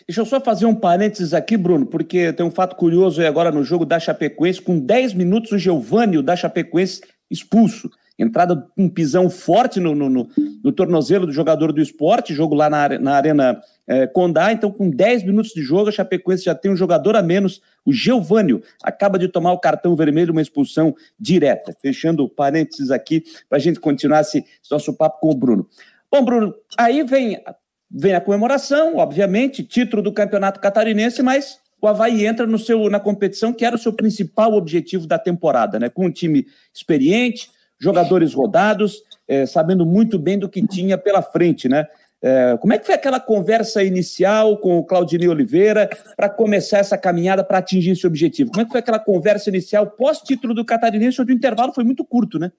Deixa 0.08 0.22
eu 0.22 0.26
só 0.26 0.40
fazer 0.40 0.66
um 0.66 0.74
parênteses 0.74 1.34
aqui, 1.34 1.58
Bruno, 1.58 1.86
porque 1.86 2.32
tem 2.32 2.46
um 2.46 2.52
fato 2.52 2.78
curioso 2.78 3.20
aí 3.20 3.28
agora 3.28 3.52
no 3.52 3.62
jogo 3.62 3.86
da 3.86 4.00
Chapecoense. 4.00 4.62
Com 4.62 4.80
10 4.80 5.14
minutos, 5.14 5.52
o 5.52 5.58
Giovanni, 5.58 6.18
o 6.18 6.24
da 6.24 6.34
Chapecoense, 6.34 7.02
expulso. 7.30 7.90
Entrada 8.18 8.68
um 8.78 8.90
pisão 8.90 9.30
forte 9.30 9.80
no, 9.80 9.94
no, 9.94 10.10
no, 10.10 10.28
no 10.64 10.72
tornozelo 10.72 11.26
do 11.26 11.32
jogador 11.32 11.72
do 11.72 11.82
esporte, 11.82 12.34
jogo 12.34 12.56
lá 12.56 12.70
na, 12.70 13.00
na 13.00 13.14
Arena 13.16 13.62
é, 13.86 14.08
Condá. 14.08 14.52
Então, 14.52 14.72
com 14.72 14.90
10 14.90 15.24
minutos 15.24 15.52
de 15.52 15.62
jogo, 15.62 15.90
a 15.90 15.92
Chapecoense 15.92 16.46
já 16.46 16.56
tem 16.56 16.72
um 16.72 16.76
jogador 16.76 17.16
a 17.16 17.22
menos. 17.22 17.62
O 17.86 17.94
Giovanni 17.94 18.62
acaba 18.84 19.20
de 19.20 19.28
tomar 19.28 19.52
o 19.52 19.60
cartão 19.60 19.96
vermelho, 19.96 20.32
uma 20.32 20.42
expulsão 20.42 20.96
direta. 21.20 21.76
Fechando 21.82 22.28
parênteses 22.28 22.92
aqui, 22.92 23.24
para 23.48 23.58
a 23.58 23.62
gente 23.62 23.80
continuar 23.80 24.22
esse, 24.22 24.40
esse 24.40 24.72
nosso 24.72 24.94
papo 24.94 25.20
com 25.20 25.30
o 25.30 25.36
Bruno. 25.36 25.68
Bom, 26.12 26.24
Bruno, 26.24 26.56
aí 26.78 27.04
vem 27.04 27.42
Vem 27.90 28.14
a 28.14 28.22
comemoração, 28.22 28.98
obviamente, 28.98 29.64
título 29.64 30.02
do 30.02 30.12
campeonato 30.12 30.60
catarinense, 30.60 31.24
mas 31.24 31.58
o 31.82 31.88
Havaí 31.88 32.26
entra 32.26 32.46
no 32.46 32.60
seu, 32.60 32.90
na 32.90 33.00
competição, 33.00 33.54
que 33.54 33.64
era 33.64 33.76
o 33.76 33.80
seu 33.80 33.94
principal 33.94 34.54
objetivo 34.54 35.08
da 35.08 35.18
temporada, 35.18 35.80
né? 35.80 35.90
Com 35.90 36.08
um 36.08 36.12
time 36.12 36.46
experiente, 36.74 37.50
jogadores 37.80 38.34
rodados, 38.34 39.04
é, 39.28 39.46
sabendo 39.46 39.86
muito 39.86 40.18
bem 40.18 40.38
do 40.38 40.50
que 40.50 40.66
tinha 40.66 40.98
pela 40.98 41.22
frente, 41.22 41.68
né? 41.68 41.86
É, 42.22 42.58
como 42.58 42.74
é 42.74 42.80
que 42.80 42.86
foi 42.86 42.96
aquela 42.96 43.20
conversa 43.20 43.84
inicial 43.84 44.58
com 44.58 44.78
o 44.78 44.84
Claudinei 44.84 45.28
Oliveira 45.28 45.88
para 46.16 46.28
começar 46.28 46.80
essa 46.80 46.98
caminhada 46.98 47.44
para 47.44 47.60
atingir 47.60 47.92
esse 47.92 48.08
objetivo? 48.08 48.52
Como 48.52 48.62
é 48.62 48.66
que 48.66 48.72
foi 48.72 48.80
aquela 48.80 49.00
conversa 49.00 49.50
inicial 49.50 49.86
pós-título 49.86 50.54
do 50.54 50.66
Catarinense, 50.66 51.22
onde 51.22 51.32
o 51.32 51.36
intervalo 51.36 51.74
foi 51.74 51.84
muito 51.84 52.04
curto, 52.04 52.40
né? 52.40 52.52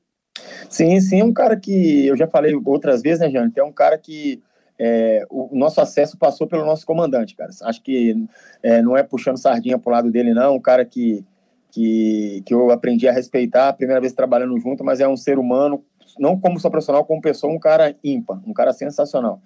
Sim, 0.68 1.00
sim, 1.00 1.22
um 1.22 1.32
cara 1.32 1.56
que 1.56 2.06
eu 2.06 2.16
já 2.16 2.28
falei 2.28 2.54
outras 2.64 3.02
vezes, 3.02 3.20
né, 3.20 3.30
Jânio? 3.30 3.52
É 3.56 3.62
um 3.62 3.72
cara 3.72 3.98
que 3.98 4.40
é, 4.78 5.26
o 5.28 5.50
nosso 5.52 5.80
acesso 5.80 6.16
passou 6.16 6.46
pelo 6.46 6.64
nosso 6.64 6.86
comandante, 6.86 7.34
cara. 7.34 7.50
Acho 7.62 7.82
que 7.82 8.16
é, 8.62 8.80
não 8.80 8.96
é 8.96 9.02
puxando 9.02 9.36
sardinha 9.36 9.78
pro 9.78 9.90
lado 9.90 10.10
dele, 10.10 10.32
não. 10.32 10.54
Um 10.54 10.60
cara 10.60 10.84
que, 10.84 11.24
que, 11.78 12.42
que 12.44 12.52
eu 12.52 12.72
aprendi 12.72 13.06
a 13.06 13.12
respeitar, 13.12 13.68
a 13.68 13.72
primeira 13.72 14.00
vez 14.00 14.12
trabalhando 14.12 14.58
junto, 14.58 14.82
mas 14.82 14.98
é 14.98 15.06
um 15.06 15.16
ser 15.16 15.38
humano, 15.38 15.84
não 16.18 16.36
como 16.36 16.58
só 16.58 16.68
profissional, 16.68 17.04
como 17.04 17.22
pessoa, 17.22 17.52
um 17.52 17.58
cara 17.58 17.94
ímpar, 18.02 18.40
um 18.44 18.52
cara 18.52 18.72
sensacional. 18.72 19.40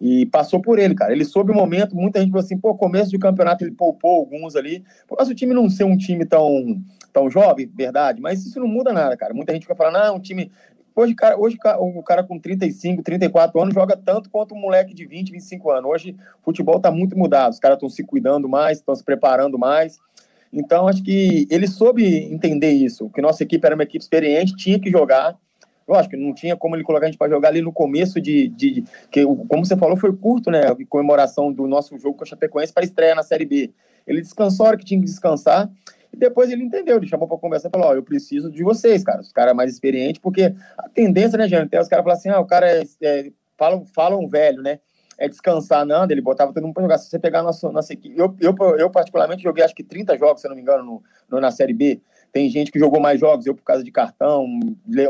E 0.00 0.26
passou 0.26 0.60
por 0.60 0.80
ele, 0.80 0.96
cara. 0.96 1.12
Ele 1.12 1.24
soube 1.24 1.52
o 1.52 1.54
momento, 1.54 1.94
muita 1.94 2.18
gente 2.18 2.30
falou 2.30 2.44
assim, 2.44 2.58
pô, 2.58 2.74
começo 2.74 3.10
de 3.10 3.18
campeonato 3.18 3.62
ele 3.62 3.70
poupou 3.70 4.16
alguns 4.16 4.56
ali. 4.56 4.84
Mas 5.16 5.28
o 5.28 5.34
time 5.36 5.54
não 5.54 5.70
ser 5.70 5.84
um 5.84 5.96
time 5.96 6.24
tão, 6.24 6.82
tão 7.12 7.30
jovem, 7.30 7.70
verdade, 7.72 8.20
mas 8.20 8.44
isso 8.44 8.58
não 8.58 8.66
muda 8.66 8.92
nada, 8.92 9.16
cara. 9.16 9.32
Muita 9.32 9.52
gente 9.52 9.62
fica 9.62 9.76
falando, 9.76 9.96
ah, 9.98 10.12
um 10.12 10.20
time 10.20 10.50
Hoje, 10.96 11.14
cara, 11.14 11.38
hoje 11.38 11.56
o 11.78 12.02
cara 12.02 12.24
com 12.24 12.40
35, 12.40 13.04
34 13.04 13.62
anos 13.62 13.72
joga 13.72 13.96
tanto 13.96 14.28
quanto 14.28 14.52
um 14.52 14.58
moleque 14.58 14.92
de 14.92 15.06
20, 15.06 15.30
25 15.30 15.70
anos. 15.70 15.90
Hoje 15.92 16.16
o 16.40 16.44
futebol 16.44 16.78
está 16.78 16.90
muito 16.90 17.16
mudado, 17.16 17.52
os 17.52 17.60
caras 17.60 17.76
estão 17.76 17.88
se 17.88 18.02
cuidando 18.02 18.48
mais, 18.48 18.78
estão 18.78 18.96
se 18.96 19.04
preparando 19.04 19.56
mais. 19.56 20.00
Então, 20.52 20.88
acho 20.88 21.02
que 21.02 21.46
ele 21.50 21.66
soube 21.66 22.04
entender 22.32 22.70
isso, 22.70 23.10
que 23.10 23.20
nossa 23.20 23.42
equipe 23.42 23.64
era 23.64 23.74
uma 23.74 23.84
equipe 23.84 24.02
experiente, 24.02 24.56
tinha 24.56 24.78
que 24.78 24.90
jogar. 24.90 25.36
Lógico, 25.86 26.16
não 26.16 26.34
tinha 26.34 26.56
como 26.56 26.76
ele 26.76 26.82
colocar 26.82 27.06
a 27.06 27.08
gente 27.08 27.18
para 27.18 27.30
jogar 27.30 27.48
ali 27.48 27.62
no 27.62 27.72
começo 27.72 28.20
de, 28.20 28.48
de, 28.48 28.84
que 29.10 29.24
como 29.24 29.64
você 29.64 29.76
falou, 29.76 29.96
foi 29.96 30.14
curto, 30.14 30.50
né? 30.50 30.66
A 30.66 30.76
comemoração 30.86 31.52
do 31.52 31.66
nosso 31.66 31.98
jogo 31.98 32.16
com 32.16 32.24
a 32.24 32.26
Chapecoense 32.26 32.72
para 32.72 32.84
estreia 32.84 33.14
na 33.14 33.22
Série 33.22 33.46
B. 33.46 33.70
Ele 34.06 34.20
descansou 34.20 34.66
a 34.66 34.68
hora 34.70 34.78
que 34.78 34.84
tinha 34.84 35.00
que 35.00 35.06
descansar 35.06 35.70
e 36.12 36.16
depois 36.16 36.50
ele 36.50 36.62
entendeu, 36.62 36.96
ele 36.96 37.06
chamou 37.06 37.28
para 37.28 37.36
conversar 37.38 37.70
falou: 37.70 37.88
Ó, 37.88 37.94
eu 37.94 38.02
preciso 38.02 38.50
de 38.50 38.62
vocês, 38.62 39.02
cara, 39.04 39.20
os 39.20 39.32
caras 39.32 39.54
mais 39.54 39.72
experientes, 39.72 40.20
porque 40.20 40.54
a 40.76 40.88
tendência, 40.88 41.38
né, 41.38 41.48
Jânio, 41.48 41.68
tem 41.68 41.80
os 41.80 41.88
caras 41.88 42.04
falam 42.04 42.18
assim: 42.18 42.28
ah, 42.28 42.40
o 42.40 42.46
cara 42.46 42.70
é, 42.70 42.82
é, 43.02 43.30
falam, 43.56 43.84
falam 43.84 44.26
velho, 44.26 44.62
né? 44.62 44.80
É 45.18 45.28
descansar, 45.28 45.84
não, 45.84 46.04
ele 46.08 46.20
botava 46.20 46.52
todo 46.52 46.62
mundo 46.62 46.74
para 46.74 46.84
jogar. 46.84 46.98
Se 46.98 47.10
você 47.10 47.18
pegar 47.18 47.42
nossa, 47.42 47.70
nossa 47.72 47.92
equipe, 47.92 48.16
eu, 48.16 48.34
eu, 48.40 48.54
eu, 48.78 48.88
particularmente 48.88 49.42
joguei 49.42 49.64
acho 49.64 49.74
que 49.74 49.82
30 49.82 50.16
jogos, 50.16 50.40
se 50.40 50.48
não 50.48 50.54
me 50.54 50.62
engano, 50.62 50.84
no, 50.84 51.02
no, 51.28 51.40
na 51.40 51.50
Série 51.50 51.74
B. 51.74 52.00
Tem 52.32 52.48
gente 52.48 52.70
que 52.70 52.78
jogou 52.78 53.00
mais 53.00 53.18
jogos, 53.18 53.46
eu 53.46 53.54
por 53.54 53.64
causa 53.64 53.82
de 53.82 53.90
cartão, 53.90 54.46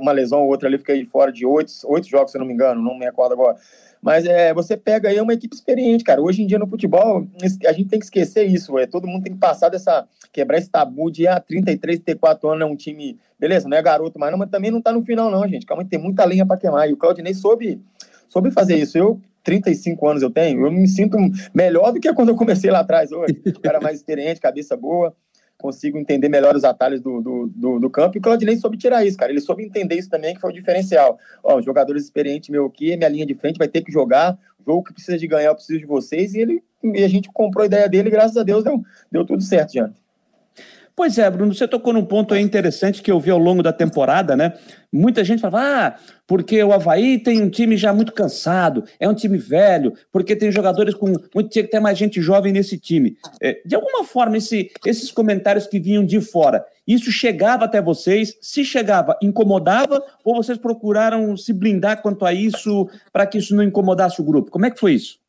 uma 0.00 0.12
lesão 0.12 0.40
ou 0.40 0.48
outra 0.48 0.68
ali, 0.68 0.78
fiquei 0.78 1.04
fora 1.04 1.30
de 1.30 1.44
oito, 1.44 1.72
oito 1.84 2.08
jogos, 2.08 2.32
se 2.32 2.38
não 2.38 2.46
me 2.46 2.54
engano, 2.54 2.80
não 2.80 2.96
me 2.96 3.04
recordo 3.04 3.32
agora. 3.32 3.58
Mas 4.00 4.24
é, 4.24 4.54
você 4.54 4.76
pega 4.76 5.08
aí 5.08 5.20
uma 5.20 5.34
equipe 5.34 5.54
experiente, 5.54 6.04
cara. 6.04 6.22
Hoje 6.22 6.42
em 6.42 6.46
dia 6.46 6.58
no 6.58 6.68
futebol, 6.68 7.26
a 7.66 7.72
gente 7.72 7.88
tem 7.88 7.98
que 7.98 8.04
esquecer 8.04 8.44
isso. 8.44 8.78
É, 8.78 8.86
todo 8.86 9.06
mundo 9.06 9.24
tem 9.24 9.32
que 9.32 9.38
passar 9.38 9.68
dessa. 9.68 10.06
quebrar 10.32 10.58
esse 10.58 10.70
tabu 10.70 11.10
de 11.10 11.26
ah, 11.26 11.40
33, 11.40 12.00
34 12.00 12.48
anos 12.48 12.62
é 12.62 12.70
um 12.70 12.76
time. 12.76 13.18
Beleza, 13.38 13.68
não 13.68 13.76
é 13.76 13.82
garoto 13.82 14.18
mais, 14.18 14.30
não, 14.30 14.38
mas 14.38 14.50
também 14.50 14.70
não 14.70 14.80
tá 14.80 14.92
no 14.92 15.02
final, 15.02 15.30
não, 15.30 15.46
gente. 15.48 15.66
Calma, 15.66 15.84
tem 15.84 15.98
muita 15.98 16.24
linha 16.24 16.46
para 16.46 16.56
queimar. 16.56 16.88
E 16.88 16.92
o 16.92 16.96
Claudinei 16.96 17.34
soube, 17.34 17.80
soube 18.28 18.50
fazer 18.50 18.76
isso. 18.76 18.96
Eu, 18.96 19.20
35 19.48 20.06
anos 20.06 20.22
eu 20.22 20.30
tenho, 20.30 20.66
eu 20.66 20.70
me 20.70 20.86
sinto 20.86 21.16
melhor 21.54 21.90
do 21.90 21.98
que 21.98 22.12
quando 22.12 22.28
eu 22.28 22.36
comecei 22.36 22.70
lá 22.70 22.80
atrás 22.80 23.10
hoje. 23.10 23.40
O 23.46 23.60
cara 23.62 23.80
mais 23.80 23.96
experiente, 23.96 24.40
cabeça 24.40 24.76
boa 24.76 25.16
consigo 25.56 25.98
entender 25.98 26.28
melhor 26.28 26.54
os 26.54 26.62
atalhos 26.62 27.00
do, 27.00 27.20
do, 27.20 27.46
do, 27.48 27.80
do, 27.80 27.90
campo. 27.90 28.16
E 28.16 28.20
o 28.20 28.22
Claudinei 28.22 28.56
soube 28.56 28.76
tirar 28.76 29.04
isso, 29.04 29.16
cara. 29.16 29.32
Ele 29.32 29.40
soube 29.40 29.64
entender 29.64 29.96
isso 29.96 30.08
também, 30.08 30.32
que 30.32 30.40
foi 30.40 30.50
o 30.50 30.52
diferencial. 30.52 31.18
Ó, 31.42 31.60
jogadores 31.60 32.04
experientes 32.04 32.48
meu 32.48 32.66
aqui, 32.66 32.96
minha 32.96 33.08
linha 33.08 33.26
de 33.26 33.34
frente 33.34 33.58
vai 33.58 33.66
ter 33.66 33.82
que 33.82 33.90
jogar. 33.90 34.38
Jogo 34.64 34.84
que 34.84 34.92
precisa 34.92 35.18
de 35.18 35.26
ganhar, 35.26 35.48
eu 35.48 35.54
preciso 35.56 35.80
de 35.80 35.86
vocês. 35.86 36.34
E 36.34 36.40
ele 36.40 36.62
e 36.84 37.02
a 37.02 37.08
gente 37.08 37.28
comprou 37.32 37.64
a 37.64 37.66
ideia 37.66 37.88
dele 37.88 38.08
e 38.08 38.12
graças 38.12 38.36
a 38.36 38.44
Deus 38.44 38.62
deu, 38.62 38.80
deu 39.10 39.24
tudo 39.24 39.42
certo, 39.42 39.72
Jean. 39.72 39.92
Pois 40.98 41.16
é, 41.16 41.30
Bruno, 41.30 41.54
você 41.54 41.68
tocou 41.68 41.92
num 41.92 42.04
ponto 42.04 42.34
interessante 42.34 43.00
que 43.02 43.08
eu 43.08 43.20
vi 43.20 43.30
ao 43.30 43.38
longo 43.38 43.62
da 43.62 43.72
temporada, 43.72 44.34
né? 44.34 44.54
Muita 44.92 45.22
gente 45.22 45.40
falava, 45.40 45.62
ah, 45.62 45.94
porque 46.26 46.60
o 46.60 46.72
Havaí 46.72 47.20
tem 47.20 47.40
um 47.40 47.48
time 47.48 47.76
já 47.76 47.92
muito 47.92 48.12
cansado, 48.12 48.82
é 48.98 49.08
um 49.08 49.14
time 49.14 49.38
velho, 49.38 49.92
porque 50.10 50.34
tem 50.34 50.50
jogadores 50.50 50.96
com. 50.96 51.06
Muito, 51.32 51.50
tinha 51.50 51.62
que 51.62 51.70
ter 51.70 51.78
mais 51.78 51.96
gente 51.96 52.20
jovem 52.20 52.52
nesse 52.52 52.76
time. 52.76 53.16
É, 53.40 53.62
de 53.64 53.76
alguma 53.76 54.02
forma, 54.02 54.38
esse, 54.38 54.72
esses 54.84 55.12
comentários 55.12 55.68
que 55.68 55.78
vinham 55.78 56.04
de 56.04 56.20
fora, 56.20 56.66
isso 56.84 57.12
chegava 57.12 57.66
até 57.66 57.80
vocês? 57.80 58.36
Se 58.40 58.64
chegava, 58.64 59.16
incomodava? 59.22 60.02
Ou 60.24 60.34
vocês 60.34 60.58
procuraram 60.58 61.36
se 61.36 61.52
blindar 61.52 62.02
quanto 62.02 62.26
a 62.26 62.32
isso 62.32 62.90
para 63.12 63.24
que 63.24 63.38
isso 63.38 63.54
não 63.54 63.62
incomodasse 63.62 64.20
o 64.20 64.24
grupo? 64.24 64.50
Como 64.50 64.66
é 64.66 64.70
que 64.72 64.80
foi 64.80 64.94
isso? 64.94 65.20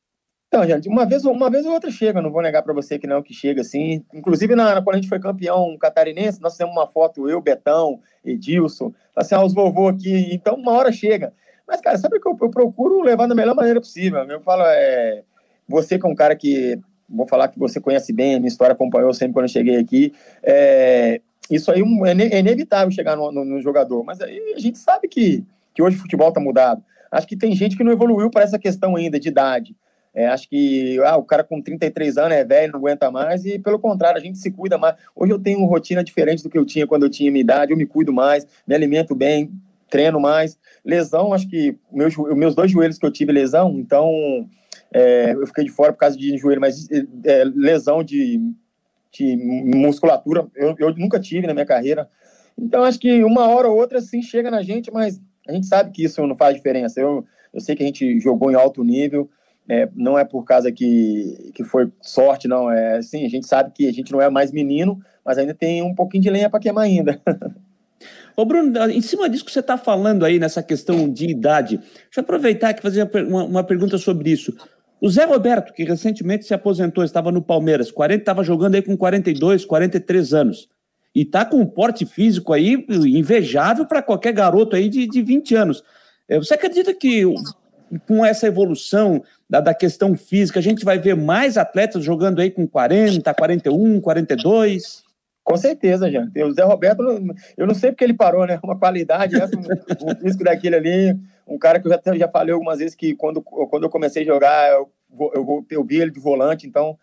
Então, 0.50 0.65
gente, 0.65 0.89
uma 0.89 1.06
vez, 1.06 1.24
uma 1.25 1.48
vez 1.48 1.63
ou 1.63 1.74
outra 1.74 1.91
chega, 1.91 2.24
não 2.24 2.32
vou 2.32 2.41
negar 2.41 2.63
para 2.63 2.74
você 2.74 2.98
que 2.98 3.06
não, 3.06 3.22
que 3.22 3.36
chega 3.36 3.62
assim. 3.62 4.03
Inclusive, 4.12 4.56
na, 4.56 4.82
quando 4.82 4.96
a 4.96 4.98
gente 5.00 5.08
foi 5.08 5.20
campeão 5.20 5.77
catarinense, 5.77 6.41
nós 6.41 6.58
temos 6.58 6.74
uma 6.74 6.88
foto, 6.88 7.29
eu, 7.29 7.39
Betão, 7.39 8.00
Edilson, 8.25 8.91
assim, 9.15 9.36
ah, 9.36 9.46
os 9.46 9.53
vovô 9.53 9.89
aqui, 9.89 10.34
então 10.34 10.56
uma 10.56 10.72
hora 10.72 10.91
chega. 10.91 11.32
Mas, 11.68 11.79
cara, 11.82 12.00
sabe 12.00 12.20
que 12.20 12.27
eu, 12.27 12.36
eu 12.41 12.50
procuro 12.50 13.03
levar 13.03 13.27
da 13.27 13.36
melhor 13.36 13.53
maneira 13.53 13.79
possível. 13.79 14.24
Eu 14.24 14.41
falo, 14.41 14.63
é, 14.65 15.22
você 15.68 16.00
que 16.00 16.06
é 16.08 16.10
um 16.10 16.15
cara 16.15 16.36
que, 16.36 16.79
vou 17.08 17.27
falar 17.27 17.50
que 17.50 17.60
você 17.60 17.79
conhece 17.79 18.12
bem, 18.12 18.34
a 18.34 18.39
minha 18.39 18.50
história 18.50 18.74
acompanhou 18.74 19.13
sempre 19.13 19.34
quando 19.34 19.46
eu 19.46 19.50
cheguei 19.50 19.77
aqui, 19.77 20.12
é, 20.41 21.22
isso 21.48 21.72
aí 21.72 21.82
é, 21.82 22.36
é 22.38 22.39
inevitável 22.39 22.89
chegar 22.89 23.15
no, 23.15 23.32
no, 23.32 23.46
no, 23.46 23.62
jogador, 23.62 24.03
mas 24.03 24.20
aí 24.20 24.53
a 24.56 24.60
gente 24.60 24.79
sabe 24.79 25.08
que, 25.08 25.44
que 25.75 25.82
hoje 25.84 25.96
o 25.96 26.00
futebol 26.00 26.32
tá 26.32 26.39
mudado. 26.39 26.84
Acho 27.12 27.27
que 27.27 27.38
tem 27.38 27.56
gente 27.56 27.77
que 27.77 27.84
não 27.84 27.91
evoluiu 27.91 28.32
para 28.32 28.41
essa 28.41 28.58
questão 28.58 28.96
ainda 28.96 29.20
de 29.20 29.29
idade. 29.29 29.75
É, 30.13 30.28
acho 30.28 30.50
que 30.50 31.00
ah, 31.04 31.18
o 31.18 31.24
cara 31.24 31.44
com 31.44 31.62
33 31.62 32.18
anos 32.18 32.38
é 32.38 32.44
velho, 32.44 32.74
não 32.74 32.80
aguenta 32.80 33.12
mais, 33.12 33.46
e 33.46 33.60
pelo 33.60 33.80
contrário, 33.80 34.18
a 34.20 34.24
gente 34.24 34.38
se 34.38 34.50
cuida 34.51 34.78
mais. 34.78 34.96
Hoje 35.16 35.32
eu 35.32 35.39
tenho 35.39 35.60
uma 35.60 35.68
rotina 35.68 36.04
diferente 36.04 36.44
do 36.44 36.50
que 36.50 36.58
eu 36.58 36.66
tinha 36.66 36.88
quando 36.88 37.04
eu 37.04 37.10
tinha 37.10 37.32
minha 37.32 37.42
idade, 37.42 37.72
eu 37.72 37.78
me 37.78 37.86
cuido 37.86 38.12
mais, 38.12 38.48
me 38.68 38.74
alimento 38.74 39.13
bem, 39.13 39.51
treino 39.89 40.20
mais. 40.20 40.58
Lesão, 40.84 41.34
acho 41.34 41.48
que 41.48 41.78
meus, 41.92 42.16
meus 42.36 42.56
dois 42.56 42.72
joelhos 42.72 42.98
que 42.98 43.06
eu 43.06 43.12
tive 43.12 43.32
lesão, 43.32 43.78
então 43.78 44.10
é, 44.92 45.34
eu 45.34 45.46
fiquei 45.48 45.63
de 45.63 45.72
fora 45.72 45.94
por 45.94 46.00
causa 46.00 46.18
de 46.18 46.38
joelho, 46.38 46.62
mas 46.62 46.88
é, 47.25 47.44
lesão 47.44 48.04
de, 48.04 48.39
de 49.12 49.36
musculatura 49.75 50.48
eu, 50.56 50.75
eu 50.80 50.96
nunca 50.96 51.20
tive 51.20 51.48
na 51.48 51.54
minha 51.54 51.66
carreira. 51.66 52.10
Então 52.58 52.84
acho 52.84 53.00
que 53.00 53.24
uma 53.24 53.48
hora 53.48 53.70
ou 53.70 53.78
outra 53.78 54.01
sim 54.01 54.22
chega 54.22 54.51
na 54.51 54.62
gente, 54.62 54.92
mas 54.92 55.22
a 55.48 55.54
gente 55.54 55.68
sabe 55.68 55.92
que 55.92 56.04
isso 56.04 56.25
não 56.25 56.36
faz 56.36 56.56
diferença. 56.56 57.00
Eu, 57.00 57.25
eu 57.54 57.60
sei 57.60 57.75
que 57.75 57.84
a 57.84 57.86
gente 57.86 58.20
jogou 58.20 58.51
em 58.51 58.56
alto 58.56 58.84
nível, 58.84 59.30
é, 59.69 59.88
não 59.95 60.17
é 60.17 60.25
por 60.25 60.43
causa 60.43 60.71
que, 60.71 61.51
que 61.53 61.63
foi 61.63 61.91
sorte, 62.01 62.47
não. 62.47 62.71
É 62.71 62.97
assim, 62.97 63.23
a 63.23 63.29
gente 63.29 63.45
sabe 63.45 63.71
que 63.71 63.88
a 63.88 63.93
gente 63.93 64.11
não 64.11 64.19
é 64.19 64.27
mais 64.27 64.51
menino, 64.51 64.99
mas 65.23 65.38
ainda 65.38 65.53
tem 65.53 65.83
um 65.83 65.93
pouquinho 65.93 66.23
de 66.23 66.29
lenha 66.31 66.49
para 66.49 66.59
queimar 66.59 66.85
ainda. 66.85 67.21
Ô 68.35 68.45
Bruno, 68.45 68.89
em 68.89 69.01
cima 69.01 69.29
disso 69.29 69.45
que 69.45 69.51
você 69.51 69.59
está 69.59 69.77
falando 69.77 70.25
aí, 70.25 70.39
nessa 70.39 70.63
questão 70.63 71.09
de 71.09 71.29
idade, 71.29 71.77
deixa 71.77 72.17
eu 72.17 72.21
aproveitar 72.21 72.75
e 72.75 72.81
fazer 72.81 73.07
uma, 73.27 73.43
uma, 73.43 73.63
pergunta 73.63 73.97
sobre 73.97 74.31
isso. 74.31 74.55
O 74.99 75.09
Zé 75.09 75.25
Roberto, 75.25 75.73
que 75.73 75.83
recentemente 75.83 76.45
se 76.45 76.53
aposentou, 76.53 77.03
estava 77.03 77.31
no 77.31 77.41
Palmeiras, 77.41 77.91
40, 77.91 78.21
estava 78.21 78.43
jogando 78.43 78.75
aí 78.75 78.81
com 78.81 78.95
42, 78.97 79.65
43 79.65 80.33
anos. 80.33 80.69
E 81.13 81.23
está 81.23 81.43
com 81.43 81.57
um 81.57 81.65
porte 81.65 82.05
físico 82.05 82.53
aí 82.53 82.85
invejável 82.89 83.85
para 83.85 84.01
qualquer 84.01 84.31
garoto 84.31 84.75
aí 84.75 84.88
de, 84.88 85.05
de 85.05 85.21
20 85.21 85.55
anos. 85.55 85.83
É, 86.29 86.38
você 86.38 86.53
acredita 86.53 86.93
que 86.93 87.25
com 88.08 88.25
essa 88.25 88.48
evolução 88.48 89.24
da, 89.50 89.60
da 89.60 89.74
questão 89.74 90.15
física, 90.15 90.60
a 90.60 90.63
gente 90.63 90.86
vai 90.86 91.00
ver 91.00 91.15
mais 91.15 91.58
atletas 91.58 92.03
jogando 92.03 92.39
aí 92.39 92.51
com 92.51 92.67
40, 92.67 93.34
41, 93.34 94.01
42? 94.01 95.03
Com 95.43 95.58
certeza, 95.58 96.12
gente. 96.12 96.43
O 96.43 96.51
Zé 96.51 96.63
Roberto, 96.63 97.01
eu 97.58 97.65
não 97.65 97.74
sei 97.74 97.91
porque 97.91 98.03
ele 98.03 98.13
parou, 98.13 98.46
né? 98.46 98.60
Uma 98.63 98.77
qualidade, 98.77 99.36
né? 99.36 99.48
um, 100.01 100.12
um 100.12 100.15
físico 100.15 100.43
daquele 100.43 100.75
ali, 100.75 101.19
um 101.48 101.58
cara 101.58 101.79
que 101.79 101.88
eu 101.88 101.91
já, 101.91 102.15
já 102.15 102.27
falei 102.27 102.53
algumas 102.53 102.77
vezes 102.77 102.93
que 102.93 103.15
quando, 103.15 103.41
quando 103.41 103.84
eu 103.84 103.89
comecei 103.89 104.22
a 104.22 104.25
jogar, 104.25 104.72
eu, 104.72 104.91
eu, 105.34 105.65
eu 105.72 105.84
vi 105.84 106.00
ele 106.00 106.12
de 106.12 106.19
volante, 106.19 106.67
então 106.67 106.98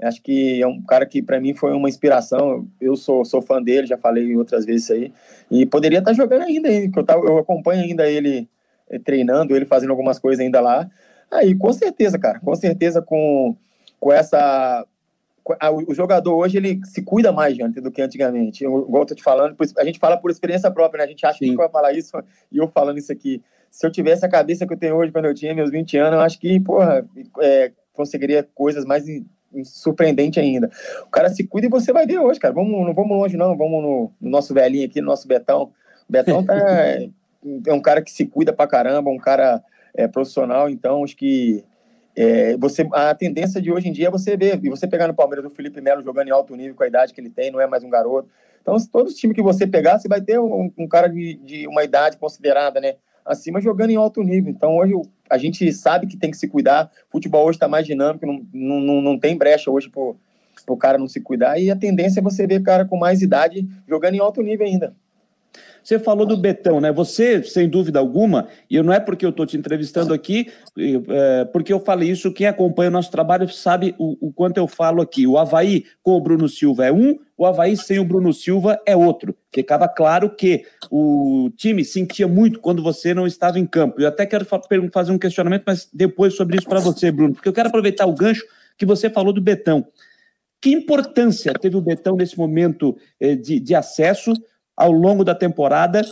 acho 0.00 0.20
que 0.20 0.60
é 0.60 0.66
um 0.66 0.82
cara 0.82 1.06
que 1.06 1.22
para 1.22 1.40
mim 1.40 1.54
foi 1.54 1.72
uma 1.72 1.88
inspiração. 1.88 2.66
Eu 2.80 2.96
sou, 2.96 3.24
sou 3.24 3.40
fã 3.40 3.62
dele, 3.62 3.86
já 3.86 3.96
falei 3.96 4.36
outras 4.36 4.64
vezes 4.64 4.90
aí. 4.90 5.12
E 5.48 5.64
poderia 5.64 6.00
estar 6.00 6.10
tá 6.10 6.16
jogando 6.16 6.42
ainda, 6.42 6.68
que 6.68 6.98
eu, 6.98 7.24
eu 7.24 7.38
acompanho 7.38 7.84
ainda 7.84 8.08
ele 8.08 8.48
treinando, 8.98 9.54
ele 9.54 9.64
fazendo 9.64 9.90
algumas 9.90 10.18
coisas 10.18 10.44
ainda 10.44 10.60
lá. 10.60 10.88
Aí, 11.30 11.54
com 11.54 11.72
certeza, 11.72 12.18
cara, 12.18 12.40
com 12.40 12.54
certeza 12.54 13.00
com, 13.00 13.56
com 13.98 14.12
essa 14.12 14.86
o 15.88 15.92
jogador 15.92 16.36
hoje 16.36 16.56
ele 16.56 16.80
se 16.84 17.02
cuida 17.02 17.32
mais 17.32 17.56
gente, 17.56 17.80
do 17.80 17.90
que 17.90 18.00
antigamente. 18.00 18.62
Eu, 18.62 18.86
igual 18.86 19.02
eu 19.02 19.06
tô 19.06 19.14
te 19.14 19.22
falando, 19.22 19.56
a 19.76 19.84
gente 19.84 19.98
fala 19.98 20.16
por 20.16 20.30
experiência 20.30 20.70
própria, 20.70 20.98
né? 20.98 21.04
A 21.04 21.08
gente 21.08 21.26
acha 21.26 21.38
Sim. 21.38 21.50
que 21.50 21.56
vai 21.56 21.68
falar 21.68 21.92
isso 21.92 22.16
e 22.50 22.58
eu 22.58 22.68
falando 22.68 22.98
isso 22.98 23.10
aqui. 23.10 23.42
Se 23.68 23.84
eu 23.84 23.90
tivesse 23.90 24.24
a 24.24 24.28
cabeça 24.28 24.66
que 24.66 24.72
eu 24.72 24.78
tenho 24.78 24.94
hoje 24.94 25.10
quando 25.10 25.24
eu 25.24 25.34
tinha 25.34 25.54
meus 25.54 25.70
20 25.70 25.96
anos, 25.96 26.12
eu 26.14 26.20
acho 26.20 26.38
que, 26.38 26.60
porra, 26.60 27.04
é, 27.40 27.72
conseguiria 27.92 28.46
coisas 28.54 28.84
mais 28.84 29.04
surpreendentes 29.64 30.42
ainda. 30.42 30.70
O 31.02 31.10
cara 31.10 31.28
se 31.28 31.44
cuida 31.44 31.66
e 31.66 31.70
você 31.70 31.92
vai 31.92 32.06
ver 32.06 32.18
hoje, 32.18 32.38
cara. 32.38 32.54
Vamos, 32.54 32.86
não 32.86 32.94
vamos 32.94 33.16
longe, 33.16 33.36
não. 33.36 33.56
Vamos 33.56 33.82
no, 33.82 34.12
no 34.20 34.30
nosso 34.30 34.54
velhinho 34.54 34.86
aqui, 34.86 35.00
no 35.00 35.08
nosso 35.08 35.26
Betão. 35.26 35.72
Betão 36.08 36.44
tá, 36.44 36.54
é, 37.66 37.72
um 37.72 37.80
cara 37.80 38.02
que 38.02 38.10
se 38.10 38.26
cuida 38.26 38.52
pra 38.52 38.66
caramba, 38.66 39.10
um 39.10 39.18
cara 39.18 39.62
é, 39.94 40.06
profissional, 40.08 40.68
então 40.68 41.04
acho 41.04 41.16
que 41.16 41.64
é, 42.14 42.56
você, 42.56 42.86
a 42.92 43.14
tendência 43.14 43.60
de 43.60 43.72
hoje 43.72 43.88
em 43.88 43.92
dia 43.92 44.08
é 44.08 44.10
você 44.10 44.36
ver, 44.36 44.60
e 44.62 44.68
você 44.68 44.86
pegar 44.86 45.08
no 45.08 45.14
Palmeiras 45.14 45.44
o 45.44 45.54
Felipe 45.54 45.80
Melo 45.80 46.02
jogando 46.02 46.28
em 46.28 46.32
alto 46.32 46.54
nível 46.54 46.74
com 46.74 46.82
a 46.82 46.86
idade 46.86 47.14
que 47.14 47.20
ele 47.20 47.30
tem, 47.30 47.50
não 47.50 47.60
é 47.60 47.66
mais 47.66 47.82
um 47.82 47.90
garoto. 47.90 48.28
Então, 48.60 48.76
todos 48.90 49.12
os 49.12 49.18
times 49.18 49.34
que 49.34 49.42
você 49.42 49.66
pegar, 49.66 49.98
você 49.98 50.08
vai 50.08 50.20
ter 50.20 50.38
um, 50.38 50.70
um 50.78 50.86
cara 50.86 51.08
de, 51.08 51.34
de, 51.34 51.66
uma 51.66 51.82
idade 51.82 52.16
considerada, 52.16 52.80
né? 52.80 52.94
Acima 53.24 53.60
jogando 53.60 53.90
em 53.90 53.96
alto 53.96 54.22
nível. 54.22 54.50
Então, 54.50 54.76
hoje 54.76 54.94
a 55.28 55.36
gente 55.36 55.72
sabe 55.72 56.06
que 56.06 56.16
tem 56.16 56.30
que 56.30 56.36
se 56.36 56.46
cuidar. 56.48 56.90
O 57.08 57.12
futebol 57.12 57.44
hoje 57.46 57.56
está 57.56 57.66
mais 57.66 57.86
dinâmico, 57.86 58.24
não, 58.24 58.40
não, 58.52 59.02
não 59.02 59.18
tem 59.18 59.36
brecha 59.36 59.70
hoje 59.70 59.90
para 59.90 60.02
o 60.68 60.76
cara 60.76 60.96
não 60.96 61.08
se 61.08 61.20
cuidar. 61.20 61.58
E 61.58 61.70
a 61.70 61.76
tendência 61.76 62.20
é 62.20 62.22
você 62.22 62.46
ver 62.46 62.62
cara 62.62 62.84
com 62.84 62.96
mais 62.96 63.20
idade 63.20 63.66
jogando 63.88 64.14
em 64.14 64.20
alto 64.20 64.42
nível 64.42 64.66
ainda. 64.66 64.94
Você 65.82 65.98
falou 65.98 66.24
do 66.24 66.36
Betão, 66.36 66.80
né? 66.80 66.92
Você, 66.92 67.42
sem 67.42 67.68
dúvida 67.68 67.98
alguma, 67.98 68.48
e 68.70 68.80
não 68.82 68.92
é 68.92 69.00
porque 69.00 69.24
eu 69.24 69.30
estou 69.30 69.44
te 69.44 69.56
entrevistando 69.56 70.14
aqui, 70.14 70.50
é, 70.78 71.44
porque 71.46 71.72
eu 71.72 71.80
falei 71.80 72.10
isso, 72.10 72.32
quem 72.32 72.46
acompanha 72.46 72.88
o 72.88 72.92
nosso 72.92 73.10
trabalho 73.10 73.48
sabe 73.48 73.94
o, 73.98 74.28
o, 74.28 74.32
quanto 74.32 74.58
eu 74.58 74.68
falo 74.68 75.02
aqui. 75.02 75.26
O 75.26 75.36
Havaí 75.36 75.84
com 76.02 76.12
o 76.12 76.20
Bruno 76.20 76.48
Silva 76.48 76.86
é 76.86 76.92
um, 76.92 77.18
o 77.36 77.44
Havaí 77.44 77.76
sem 77.76 77.98
o 77.98 78.04
Bruno 78.04 78.32
Silva 78.32 78.80
é 78.86 78.96
outro. 78.96 79.34
Ficava 79.52 79.88
claro 79.88 80.30
que 80.30 80.64
o 80.90 81.50
time 81.56 81.84
sentia 81.84 82.28
muito 82.28 82.60
quando 82.60 82.82
você 82.82 83.12
não 83.12 83.26
estava 83.26 83.58
em 83.58 83.66
campo. 83.66 84.00
Eu 84.00 84.08
até 84.08 84.24
quero 84.24 84.46
fazer 84.92 85.10
um 85.10 85.18
questionamento, 85.18 85.64
mas 85.66 85.88
depois 85.92 86.34
sobre 86.34 86.56
isso 86.56 86.68
para 86.68 86.80
você, 86.80 87.10
Bruno, 87.10 87.34
porque 87.34 87.48
eu 87.48 87.52
quero 87.52 87.68
aproveitar 87.68 88.06
o 88.06 88.14
gancho 88.14 88.44
que 88.76 88.86
você 88.86 89.10
falou 89.10 89.32
do 89.32 89.40
Betão. 89.40 89.86
Que 90.60 90.70
importância 90.70 91.52
teve 91.54 91.76
o 91.76 91.80
Betão 91.80 92.14
nesse 92.14 92.38
momento 92.38 92.96
eh, 93.18 93.34
de, 93.34 93.58
de 93.58 93.74
acesso? 93.74 94.32
Ao 94.76 94.90
longo 94.90 95.24
da 95.24 95.34
temporada, 95.34 96.02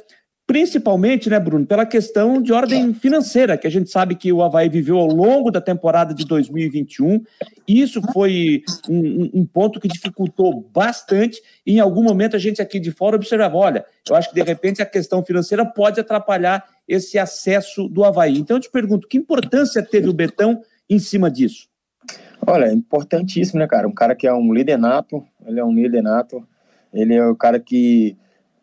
principalmente, 0.50 1.30
né, 1.30 1.38
Bruno, 1.38 1.64
pela 1.64 1.86
questão 1.86 2.42
de 2.42 2.52
ordem 2.52 2.92
financeira, 2.92 3.56
que 3.56 3.68
a 3.68 3.70
gente 3.70 3.88
sabe 3.88 4.16
que 4.16 4.32
o 4.32 4.42
Havaí 4.42 4.68
viveu 4.68 4.98
ao 4.98 5.06
longo 5.06 5.48
da 5.48 5.60
temporada 5.60 6.12
de 6.12 6.24
2021. 6.24 7.22
Isso 7.68 8.02
foi 8.12 8.64
um, 8.88 9.30
um, 9.32 9.46
ponto 9.46 9.78
que 9.78 9.86
dificultou 9.86 10.68
bastante. 10.74 11.40
E 11.64 11.74
em 11.74 11.78
algum 11.78 12.02
momento 12.02 12.34
a 12.34 12.38
gente 12.40 12.60
aqui 12.60 12.80
de 12.80 12.90
fora 12.90 13.14
observava: 13.14 13.56
olha, 13.56 13.84
eu 14.08 14.16
acho 14.16 14.30
que 14.30 14.34
de 14.34 14.42
repente 14.42 14.82
a 14.82 14.86
questão 14.86 15.24
financeira 15.24 15.64
pode 15.64 16.00
atrapalhar 16.00 16.64
esse 16.88 17.16
acesso 17.16 17.88
do 17.88 18.02
Havaí. 18.02 18.36
Então 18.36 18.56
eu 18.56 18.60
te 18.60 18.70
pergunto: 18.72 19.06
que 19.06 19.18
importância 19.18 19.80
teve 19.84 20.08
o 20.08 20.12
Betão 20.12 20.62
em 20.88 20.98
cima 20.98 21.30
disso? 21.30 21.68
Olha, 22.44 22.64
é 22.64 22.72
importantíssimo, 22.72 23.60
né, 23.60 23.68
cara? 23.68 23.86
Um 23.86 23.94
cara 23.94 24.16
que 24.16 24.26
é 24.26 24.34
um 24.34 24.52
líder 24.52 24.78
nato, 24.78 25.24
ele 25.46 25.60
é 25.60 25.64
um 25.64 25.72
líder 25.72 26.02
nato, 26.02 26.44
ele 26.92 27.14
é 27.14 27.24
o 27.24 27.36
cara 27.36 27.60
que 27.60 28.16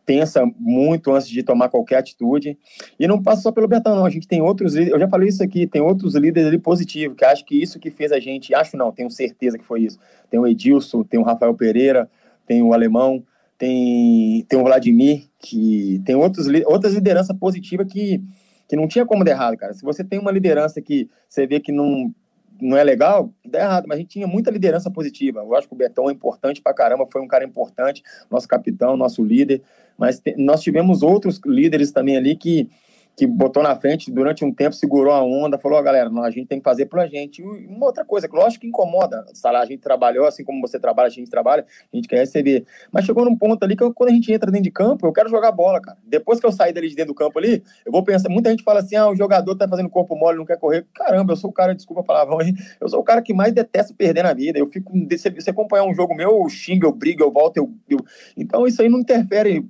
pensa 0.08 0.50
muito 0.58 1.12
antes 1.12 1.28
de 1.28 1.43
tomar 1.43 1.67
qualquer 1.67 1.98
atitude. 1.98 2.58
E 2.98 3.06
não 3.06 3.22
passa 3.22 3.41
só 3.41 3.52
pelo 3.52 3.67
Betão, 3.67 3.93
não. 3.93 4.06
A 4.06 4.10
gente 4.10 4.26
tem 4.26 4.41
outros 4.41 4.74
líderes, 4.74 4.93
eu 4.93 5.00
já 5.00 5.10
falei 5.10 5.28
isso 5.28 5.43
aqui, 5.43 5.67
tem 5.67 5.82
outros 5.82 6.15
líderes 6.15 6.48
ali 6.48 6.58
positivos, 6.58 7.17
que 7.17 7.26
acho 7.26 7.46
que 7.46 7.62
isso 7.62 7.78
que 7.78 7.91
fez 7.91 8.13
a 8.13 8.20
gente, 8.20 8.56
acho 8.56 8.78
não, 8.78 8.89
tenho 8.89 9.12
certeza 9.12 9.58
que 9.58 9.65
foi 9.65 9.82
isso. 9.82 10.00
Tem 10.32 10.39
o 10.39 10.48
Edilson, 10.48 11.04
tem 11.04 11.20
o 11.20 11.24
Rafael 11.24 11.54
Pereira, 11.54 12.10
tem 12.48 12.63
o 12.63 12.74
Alemão, 12.74 13.22
tem, 13.58 14.46
tem 14.48 14.58
o 14.58 14.63
Vladimir, 14.63 15.26
que 15.39 16.02
tem 16.06 16.15
outros, 16.15 16.48
outras 16.65 16.93
lideranças 16.93 17.38
positivas 17.38 17.86
que, 17.91 18.24
que 18.65 18.78
não 18.78 18.88
tinha 18.88 19.06
como 19.06 19.26
dar 19.26 19.32
errado, 19.32 19.58
cara. 19.58 19.74
Se 19.74 19.84
você 19.84 20.06
tem 20.06 20.20
uma 20.20 20.32
liderança 20.32 20.82
que 20.82 21.10
você 21.28 21.46
vê 21.46 21.60
que 21.60 21.74
não 21.74 22.15
não 22.62 22.78
é 22.78 22.84
legal, 22.84 23.32
dá 23.46 23.60
errado, 23.60 23.86
mas 23.88 23.98
a 23.98 24.00
gente 24.00 24.10
tinha 24.10 24.28
muita 24.28 24.52
liderança 24.52 24.89
positiva. 24.89 25.41
Eu 25.41 25.56
acho 25.56 25.67
que 25.67 25.74
o 25.74 25.78
Betão 25.78 26.10
é 26.10 26.13
importante 26.13 26.62
pra 26.62 26.74
caramba, 26.74 27.08
foi 27.12 27.22
um 27.22 27.28
cara 27.28 27.43
importante, 27.43 28.04
nosso 28.30 28.48
capitão, 28.48 28.98
nosso 28.98 29.24
líder, 29.24 29.62
mas 29.98 30.22
nós 30.38 30.62
tivemos 30.62 31.02
outros 31.04 31.39
líderes 31.46 31.91
também 31.91 32.17
ali 32.17 32.36
que 32.36 32.70
que 33.17 33.25
botou 33.25 33.63
na 33.63 33.75
frente 33.75 34.12
durante 34.12 34.45
um 34.45 34.53
tempo, 34.53 34.75
segurou 34.75 35.12
a 35.12 35.23
onda, 35.23 35.58
falou, 35.58 35.80
oh, 35.80 35.82
galera, 35.82 36.08
a 36.08 36.30
gente 36.30 36.45
tem 36.45 36.60
que 36.60 36.63
fazer 36.63 36.86
pela 36.86 37.08
gente. 37.08 37.41
E 37.41 37.65
uma 37.65 37.88
outra 37.88 38.06
coisa, 38.06 38.30
que 38.30 38.36
lógico 38.36 38.62
que 38.62 38.67
incomoda, 38.67 39.25
a 39.43 39.65
gente 39.65 39.80
trabalhou, 39.80 40.27
assim 40.27 40.43
como 40.43 40.62
você 40.62 40.80
trabalha, 40.80 41.08
a 41.08 41.10
gente 41.10 41.27
trabalha, 41.27 41.65
a 41.91 41.95
gente 41.95 42.08
quer 42.08 42.17
receber. 42.17 42.63
Mas 42.91 43.06
chegou 43.06 43.25
num 43.25 43.36
ponto 43.36 43.63
ali 43.63 43.75
que 43.75 43.91
quando 43.91 44.12
a 44.12 44.13
gente 44.13 44.32
entra 44.32 44.51
dentro 44.51 44.65
de 44.65 44.71
campo, 44.71 45.08
eu 45.08 45.12
quero 45.12 45.30
jogar 45.30 45.51
bola, 45.51 45.82
cara. 45.82 45.97
Depois 46.06 46.39
que 46.39 46.45
eu 46.45 46.51
sair 46.51 46.71
dali 46.71 46.89
de 46.89 46.95
dentro 46.95 47.12
do 47.12 47.17
campo 47.17 47.39
ali, 47.39 47.63
eu 47.84 47.91
vou 47.91 48.03
pensar, 48.03 48.30
muita 48.30 48.51
gente 48.51 48.62
fala 48.62 48.82
assim, 48.82 48.95
ah, 48.95 49.10
o 49.10 49.15
jogador 49.15 49.56
tá 49.56 49.67
fazendo 49.67 49.89
corpo 49.89 50.15
mole, 50.15 50.38
não 50.38 50.45
quer 50.45 50.60
correr. 50.60 50.86
Caramba, 50.93 51.34
eu 51.34 51.38
sou 51.38 51.49
o 51.49 51.53
cara, 51.53 51.73
desculpa 51.73 52.01
a 52.01 52.06
palavra 52.06 52.36
aí, 52.45 52.53
eu 52.80 52.88
sou 52.88 52.99
o 52.99 53.03
cara 53.03 53.23
que 53.23 53.34
mais 53.34 53.51
detesta 53.51 53.95
perder 53.97 54.21
na 54.21 54.34
vida. 54.34 54.60
Eu 54.60 54.67
fico, 54.67 54.93
se 55.17 55.32
você 55.32 55.49
acompanhar 55.49 55.86
um 55.86 55.93
jogo 55.95 56.13
meu, 56.13 56.43
eu 56.43 56.49
xingo, 56.49 56.86
eu 56.86 56.91
brigo, 56.91 57.23
eu 57.23 57.32
volto, 57.32 57.58
eu, 57.58 57.73
eu... 57.89 57.97
Então 58.38 58.67
isso 58.67 58.80
aí 58.80 58.89
não 58.89 58.99
interfere 58.99 59.65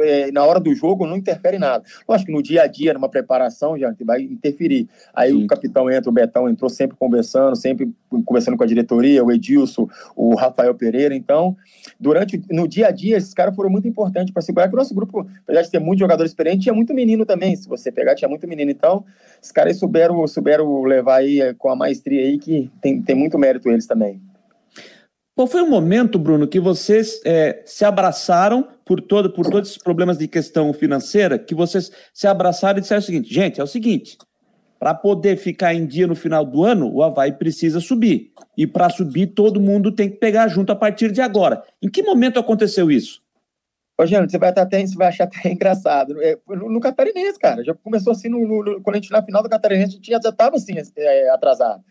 é, 0.00 0.30
na 0.30 0.44
hora 0.44 0.60
do 0.60 0.74
jogo 0.74 1.06
não 1.06 1.16
interfere 1.16 1.58
nada. 1.58 1.84
Lógico 2.08 2.26
que 2.26 2.32
no 2.32 2.42
dia 2.42 2.62
a 2.62 2.66
dia, 2.66 2.94
numa 2.94 3.08
preparação, 3.08 3.78
já 3.78 3.92
vai 4.04 4.22
interferir. 4.22 4.88
Aí 5.14 5.30
Sim. 5.30 5.44
o 5.44 5.46
capitão 5.46 5.90
entra, 5.90 6.10
o 6.10 6.12
Betão 6.12 6.48
entrou 6.48 6.70
sempre 6.70 6.96
conversando, 6.96 7.56
sempre 7.56 7.92
conversando 8.24 8.56
com 8.56 8.64
a 8.64 8.66
diretoria, 8.66 9.24
o 9.24 9.30
Edilson, 9.30 9.88
o 10.16 10.34
Rafael 10.34 10.74
Pereira. 10.74 11.14
Então, 11.14 11.56
durante 11.98 12.42
no 12.50 12.66
dia 12.66 12.88
a 12.88 12.90
dia, 12.90 13.16
esses 13.16 13.34
caras 13.34 13.54
foram 13.54 13.70
muito 13.70 13.88
importantes 13.88 14.32
para 14.32 14.42
segurar 14.42 14.68
que 14.68 14.74
o 14.74 14.78
nosso 14.78 14.94
grupo, 14.94 15.26
apesar 15.44 15.62
de 15.62 15.70
ter 15.70 15.78
muito 15.78 16.00
jogador 16.00 16.24
experiente, 16.24 16.62
tinha 16.62 16.74
muito 16.74 16.94
menino 16.94 17.24
também. 17.24 17.54
Se 17.56 17.68
você 17.68 17.90
pegar, 17.90 18.14
tinha 18.14 18.28
muito 18.28 18.46
menino. 18.46 18.70
Então, 18.70 19.04
esses 19.40 19.52
caras 19.52 19.76
souberam, 19.76 20.26
souberam 20.26 20.82
levar 20.82 21.16
aí 21.16 21.40
é, 21.40 21.54
com 21.54 21.68
a 21.68 21.76
maestria 21.76 22.22
aí, 22.22 22.38
que 22.38 22.70
tem, 22.80 23.00
tem 23.02 23.14
muito 23.16 23.38
mérito 23.38 23.68
eles 23.68 23.86
também. 23.86 24.20
Qual 25.34 25.46
foi 25.46 25.62
o 25.62 25.66
momento, 25.68 26.18
Bruno, 26.18 26.46
que 26.46 26.60
vocês 26.60 27.20
é, 27.24 27.62
se 27.64 27.84
abraçaram 27.84 28.68
por, 28.84 29.00
todo, 29.00 29.30
por 29.30 29.46
todos 29.48 29.70
esses 29.70 29.82
problemas 29.82 30.18
de 30.18 30.28
questão 30.28 30.72
financeira, 30.74 31.38
que 31.38 31.54
vocês 31.54 31.90
se 32.12 32.26
abraçaram 32.26 32.78
e 32.78 32.82
disseram 32.82 33.00
o 33.00 33.04
seguinte: 33.04 33.32
gente, 33.32 33.58
é 33.58 33.64
o 33.64 33.66
seguinte, 33.66 34.18
para 34.78 34.92
poder 34.92 35.36
ficar 35.36 35.72
em 35.72 35.86
dia 35.86 36.06
no 36.06 36.14
final 36.14 36.44
do 36.44 36.64
ano, 36.64 36.92
o 36.92 37.02
Havaí 37.02 37.32
precisa 37.32 37.80
subir. 37.80 38.32
E 38.58 38.66
para 38.66 38.90
subir, 38.90 39.28
todo 39.28 39.60
mundo 39.60 39.90
tem 39.90 40.10
que 40.10 40.16
pegar 40.16 40.48
junto 40.48 40.70
a 40.70 40.76
partir 40.76 41.10
de 41.10 41.22
agora. 41.22 41.62
Em 41.80 41.88
que 41.88 42.02
momento 42.02 42.38
aconteceu 42.38 42.90
isso? 42.90 43.22
Ô, 43.98 44.04
Jânio, 44.04 44.28
você 44.28 44.38
vai, 44.38 44.48
até, 44.50 44.84
você 44.84 44.96
vai 44.96 45.08
achar 45.08 45.24
até 45.24 45.48
engraçado. 45.52 46.20
É, 46.20 46.36
no, 46.48 46.68
no, 46.68 46.80
Catarinense, 46.80 47.38
cara. 47.38 47.64
Já 47.64 47.74
começou 47.74 48.12
assim, 48.12 48.28
no, 48.28 48.40
no, 48.62 48.82
quando 48.82 48.96
a 48.96 48.98
gente 48.98 49.10
na 49.10 49.22
final 49.22 49.42
do 49.42 49.48
Catarinense, 49.48 49.92
a 49.92 49.96
gente 49.96 50.10
já 50.10 50.18
estava 50.18 50.56
assim, 50.56 50.74
é, 50.96 51.30
atrasado. 51.30 51.82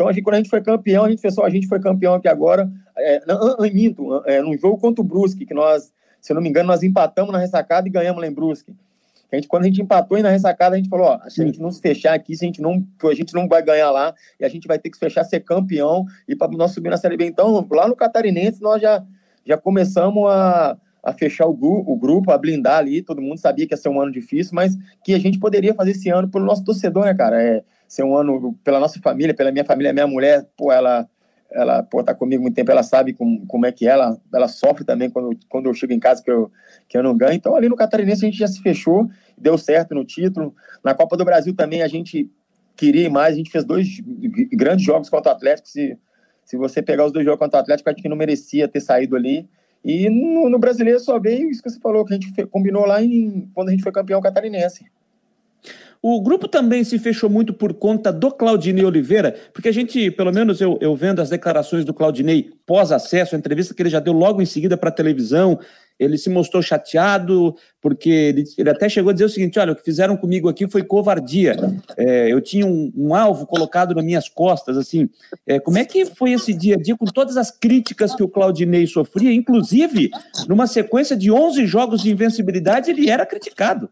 Então, 0.00 0.08
a 0.08 0.12
gente, 0.14 0.22
quando 0.22 0.36
a 0.36 0.38
gente 0.38 0.48
foi 0.48 0.62
campeão, 0.62 1.04
a 1.04 1.10
gente 1.10 1.30
só, 1.30 1.44
a 1.44 1.50
gente 1.50 1.68
foi 1.68 1.78
campeão 1.78 2.14
aqui 2.14 2.26
agora, 2.26 2.72
é, 2.96 3.20
minto, 3.70 4.22
é, 4.24 4.40
num 4.40 4.56
jogo 4.56 4.78
contra 4.78 5.02
o 5.02 5.04
Brusque, 5.04 5.44
que 5.44 5.52
nós, 5.52 5.92
se 6.18 6.32
eu 6.32 6.34
não 6.34 6.40
me 6.40 6.48
engano, 6.48 6.68
nós 6.68 6.82
empatamos 6.82 7.30
na 7.30 7.38
ressacada 7.38 7.86
e 7.86 7.90
ganhamos 7.90 8.18
lá 8.18 8.26
em 8.26 8.32
Brusque. 8.32 8.74
A 9.30 9.36
gente, 9.36 9.46
quando 9.46 9.64
a 9.64 9.66
gente 9.66 9.82
empatou 9.82 10.16
e 10.16 10.22
na 10.22 10.30
ressacada, 10.30 10.74
a 10.74 10.78
gente 10.78 10.88
falou: 10.88 11.08
ó, 11.08 11.28
se 11.28 11.42
a 11.42 11.44
gente 11.44 11.60
não 11.60 11.70
se 11.70 11.82
fechar 11.82 12.14
aqui, 12.14 12.34
se 12.34 12.46
a 12.46 12.48
gente 12.48 12.62
não, 12.62 12.82
a 13.04 13.14
gente 13.14 13.34
não 13.34 13.46
vai 13.46 13.62
ganhar 13.62 13.90
lá, 13.90 14.14
e 14.40 14.44
a 14.46 14.48
gente 14.48 14.66
vai 14.66 14.78
ter 14.78 14.88
que 14.88 14.96
se 14.96 15.00
fechar, 15.00 15.22
ser 15.22 15.40
campeão 15.40 16.06
e 16.26 16.34
para 16.34 16.50
nós 16.52 16.70
subir 16.70 16.88
na 16.88 16.96
Série 16.96 17.18
B. 17.18 17.26
Então, 17.26 17.68
lá 17.70 17.86
no 17.86 17.94
Catarinense, 17.94 18.62
nós 18.62 18.80
já, 18.80 19.04
já 19.44 19.58
começamos 19.58 20.30
a, 20.30 20.78
a 21.02 21.12
fechar 21.12 21.46
o, 21.46 21.52
o 21.52 21.94
grupo, 21.94 22.32
a 22.32 22.38
blindar 22.38 22.78
ali. 22.78 23.02
Todo 23.02 23.20
mundo 23.20 23.36
sabia 23.36 23.66
que 23.66 23.74
ia 23.74 23.78
ser 23.78 23.90
um 23.90 24.00
ano 24.00 24.10
difícil, 24.10 24.54
mas 24.54 24.74
que 25.04 25.12
a 25.12 25.18
gente 25.18 25.38
poderia 25.38 25.74
fazer 25.74 25.90
esse 25.90 26.08
ano 26.08 26.26
pelo 26.26 26.46
nosso 26.46 26.64
torcedor, 26.64 27.04
né, 27.04 27.12
cara? 27.12 27.42
É, 27.42 27.62
ser 27.90 28.04
um 28.04 28.16
ano 28.16 28.56
pela 28.62 28.78
nossa 28.78 29.00
família, 29.00 29.34
pela 29.34 29.50
minha 29.50 29.64
família, 29.64 29.92
minha 29.92 30.06
mulher, 30.06 30.46
pô, 30.56 30.70
ela 30.70 31.08
ela 31.50 31.82
pô, 31.82 32.00
tá 32.04 32.14
comigo 32.14 32.40
muito 32.40 32.54
tempo, 32.54 32.70
ela 32.70 32.84
sabe 32.84 33.12
como, 33.12 33.44
como 33.44 33.66
é 33.66 33.72
que 33.72 33.84
é, 33.84 33.90
ela, 33.90 34.16
ela 34.32 34.46
sofre 34.46 34.84
também 34.84 35.10
quando, 35.10 35.36
quando 35.48 35.66
eu 35.66 35.74
chego 35.74 35.92
em 35.92 35.98
casa 35.98 36.22
que 36.22 36.30
eu, 36.30 36.48
que 36.88 36.96
eu 36.96 37.02
não 37.02 37.16
ganho. 37.16 37.32
Então, 37.32 37.56
ali 37.56 37.68
no 37.68 37.74
Catarinense 37.74 38.24
a 38.24 38.28
gente 38.28 38.38
já 38.38 38.46
se 38.46 38.62
fechou, 38.62 39.10
deu 39.36 39.58
certo 39.58 39.92
no 39.92 40.04
título. 40.04 40.54
Na 40.84 40.94
Copa 40.94 41.16
do 41.16 41.24
Brasil 41.24 41.52
também 41.52 41.82
a 41.82 41.88
gente 41.88 42.30
queria 42.76 43.10
mais, 43.10 43.34
a 43.34 43.38
gente 43.38 43.50
fez 43.50 43.64
dois 43.64 44.00
grandes 44.52 44.86
jogos 44.86 45.10
contra 45.10 45.32
o 45.32 45.34
Atlético. 45.34 45.66
Se, 45.66 45.98
se 46.44 46.56
você 46.56 46.80
pegar 46.80 47.06
os 47.06 47.10
dois 47.10 47.24
jogos 47.24 47.40
contra 47.40 47.58
o 47.58 47.62
Atlético, 47.62 47.90
a 47.90 47.92
gente 47.92 48.08
não 48.08 48.16
merecia 48.16 48.68
ter 48.68 48.80
saído 48.80 49.16
ali. 49.16 49.48
E 49.84 50.08
no, 50.08 50.48
no 50.48 50.58
brasileiro 50.60 51.00
só 51.00 51.18
veio 51.18 51.50
isso 51.50 51.60
que 51.60 51.68
você 51.68 51.80
falou, 51.80 52.04
que 52.04 52.14
a 52.14 52.16
gente 52.16 52.46
combinou 52.46 52.86
lá 52.86 53.02
em, 53.02 53.50
quando 53.52 53.70
a 53.70 53.72
gente 53.72 53.82
foi 53.82 53.90
campeão 53.90 54.20
catarinense. 54.20 54.84
O 56.02 56.20
grupo 56.22 56.48
também 56.48 56.82
se 56.82 56.98
fechou 56.98 57.28
muito 57.28 57.52
por 57.52 57.74
conta 57.74 58.10
do 58.10 58.30
Claudinei 58.30 58.84
Oliveira, 58.84 59.36
porque 59.52 59.68
a 59.68 59.72
gente, 59.72 60.10
pelo 60.10 60.32
menos 60.32 60.58
eu, 60.60 60.78
eu 60.80 60.96
vendo 60.96 61.20
as 61.20 61.28
declarações 61.28 61.84
do 61.84 61.92
Claudinei 61.92 62.50
pós-acesso, 62.64 63.34
a 63.34 63.38
entrevista 63.38 63.74
que 63.74 63.82
ele 63.82 63.90
já 63.90 64.00
deu 64.00 64.14
logo 64.14 64.40
em 64.40 64.46
seguida 64.46 64.78
para 64.78 64.88
a 64.88 64.92
televisão, 64.92 65.58
ele 65.98 66.16
se 66.16 66.30
mostrou 66.30 66.62
chateado, 66.62 67.54
porque 67.78 68.08
ele, 68.08 68.44
ele, 68.56 68.70
até 68.70 68.88
chegou 68.88 69.10
a 69.10 69.12
dizer 69.12 69.26
o 69.26 69.28
seguinte: 69.28 69.58
olha, 69.58 69.72
o 69.72 69.76
que 69.76 69.84
fizeram 69.84 70.16
comigo 70.16 70.48
aqui 70.48 70.66
foi 70.66 70.82
covardia. 70.82 71.54
É, 71.94 72.32
eu 72.32 72.40
tinha 72.40 72.64
um, 72.64 72.90
um, 72.96 73.14
alvo 73.14 73.46
colocado 73.46 73.94
nas 73.94 74.02
minhas 74.02 74.26
costas, 74.26 74.78
assim. 74.78 75.10
É, 75.46 75.60
como 75.60 75.76
é 75.76 75.84
que 75.84 76.06
foi 76.06 76.32
esse 76.32 76.54
dia 76.54 76.76
a 76.76 76.78
dia 76.78 76.96
com 76.96 77.04
todas 77.04 77.36
as 77.36 77.50
críticas 77.50 78.14
que 78.14 78.22
o 78.22 78.28
Claudinei 78.28 78.86
sofria? 78.86 79.34
Inclusive, 79.34 80.10
numa 80.48 80.66
sequência 80.66 81.14
de 81.14 81.30
11 81.30 81.66
jogos 81.66 82.00
de 82.00 82.10
invencibilidade, 82.10 82.90
ele 82.90 83.10
era 83.10 83.26
criticado. 83.26 83.90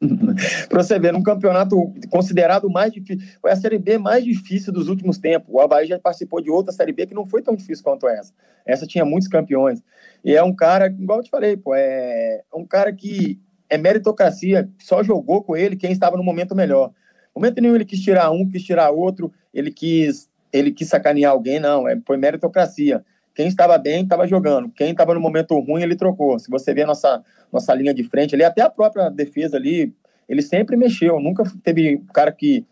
para 0.68 0.82
você 0.82 0.98
ver, 0.98 1.12
num 1.12 1.22
campeonato 1.22 1.92
considerado 2.10 2.68
mais 2.68 2.92
difícil, 2.92 3.26
foi 3.40 3.50
a 3.50 3.56
Série 3.56 3.78
B 3.78 3.96
mais 3.96 4.24
difícil 4.24 4.72
dos 4.72 4.88
últimos 4.88 5.18
tempos. 5.18 5.48
O 5.50 5.60
Havaí 5.60 5.86
já 5.86 5.98
participou 5.98 6.40
de 6.40 6.50
outra 6.50 6.72
Série 6.72 6.92
B 6.92 7.06
que 7.06 7.14
não 7.14 7.24
foi 7.24 7.42
tão 7.42 7.54
difícil 7.54 7.82
quanto 7.82 8.06
essa. 8.06 8.32
Essa 8.64 8.86
tinha 8.86 9.04
muitos 9.04 9.28
campeões. 9.28 9.82
E 10.24 10.34
é 10.34 10.42
um 10.42 10.54
cara, 10.54 10.88
igual 10.88 11.20
eu 11.20 11.24
te 11.24 11.30
falei, 11.30 11.56
pô, 11.56 11.74
é 11.74 12.42
um 12.54 12.66
cara 12.66 12.92
que 12.92 13.40
é 13.68 13.78
meritocracia, 13.78 14.68
só 14.80 15.02
jogou 15.02 15.42
com 15.42 15.56
ele 15.56 15.76
quem 15.76 15.92
estava 15.92 16.16
no 16.16 16.22
momento 16.22 16.54
melhor. 16.54 16.88
No 17.34 17.40
momento 17.40 17.60
nenhum 17.60 17.74
ele 17.74 17.84
quis 17.84 18.00
tirar 18.00 18.30
um, 18.30 18.48
quis 18.48 18.62
tirar 18.62 18.90
outro, 18.90 19.32
ele 19.52 19.70
quis, 19.70 20.28
ele 20.52 20.72
quis 20.72 20.88
sacanear 20.88 21.32
alguém, 21.32 21.58
não, 21.58 21.88
é, 21.88 21.98
foi 22.06 22.16
meritocracia. 22.16 23.04
Quem 23.36 23.48
estava 23.48 23.76
bem, 23.76 24.02
estava 24.02 24.26
jogando. 24.26 24.70
Quem 24.70 24.92
estava 24.92 25.12
no 25.12 25.20
momento 25.20 25.60
ruim, 25.60 25.82
ele 25.82 25.94
trocou. 25.94 26.38
Se 26.38 26.48
você 26.48 26.72
vê 26.72 26.84
a 26.84 26.86
nossa, 26.86 27.22
nossa 27.52 27.74
linha 27.74 27.92
de 27.92 28.02
frente 28.02 28.34
ali, 28.34 28.42
até 28.42 28.62
a 28.62 28.70
própria 28.70 29.10
defesa 29.10 29.58
ali, 29.58 29.94
ele 30.26 30.40
sempre 30.40 30.74
mexeu. 30.74 31.20
Nunca 31.20 31.44
teve 31.62 32.02
cara 32.14 32.32
que, 32.32 32.64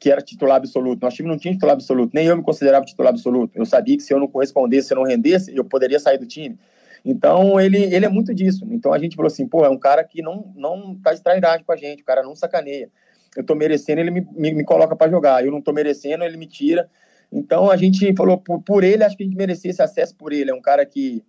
que 0.00 0.10
era 0.10 0.20
titular 0.20 0.56
absoluto. 0.56 1.00
Nosso 1.00 1.18
time 1.18 1.28
não 1.28 1.38
tinha 1.38 1.54
titular 1.54 1.74
absoluto. 1.74 2.10
Nem 2.14 2.26
eu 2.26 2.36
me 2.36 2.42
considerava 2.42 2.84
titular 2.84 3.10
absoluto. 3.10 3.56
Eu 3.56 3.64
sabia 3.64 3.96
que 3.96 4.02
se 4.02 4.12
eu 4.12 4.18
não 4.18 4.26
correspondesse, 4.26 4.88
se 4.88 4.92
eu 4.92 4.96
não 4.96 5.04
rendesse, 5.04 5.54
eu 5.56 5.64
poderia 5.64 6.00
sair 6.00 6.18
do 6.18 6.26
time. 6.26 6.58
Então, 7.04 7.60
ele, 7.60 7.78
ele 7.94 8.04
é 8.04 8.08
muito 8.08 8.34
disso. 8.34 8.66
Então, 8.72 8.92
a 8.92 8.98
gente 8.98 9.14
falou 9.14 9.28
assim, 9.28 9.46
pô, 9.46 9.64
é 9.64 9.68
um 9.68 9.78
cara 9.78 10.02
que 10.02 10.20
não, 10.20 10.52
não 10.56 10.96
tá 10.96 11.14
de 11.14 11.22
trairagem 11.22 11.64
com 11.64 11.72
a 11.72 11.76
gente, 11.76 12.02
o 12.02 12.04
cara 12.04 12.24
não 12.24 12.34
sacaneia. 12.34 12.90
Eu 13.36 13.44
tô 13.44 13.54
merecendo, 13.54 14.00
ele 14.00 14.10
me, 14.10 14.26
me, 14.32 14.52
me 14.52 14.64
coloca 14.64 14.96
para 14.96 15.08
jogar. 15.08 15.46
Eu 15.46 15.52
não 15.52 15.62
tô 15.62 15.72
merecendo, 15.72 16.24
ele 16.24 16.36
me 16.36 16.46
tira. 16.48 16.90
Então 17.32 17.70
a 17.70 17.76
gente 17.76 18.14
falou 18.14 18.36
por, 18.36 18.60
por 18.60 18.84
ele, 18.84 19.02
acho 19.02 19.16
que 19.16 19.22
a 19.22 19.26
gente 19.26 19.36
merecia 19.36 19.70
esse 19.70 19.82
acesso 19.82 20.14
por 20.14 20.32
ele. 20.32 20.50
É 20.50 20.54
um 20.54 20.60
cara 20.60 20.84
que 20.84 21.24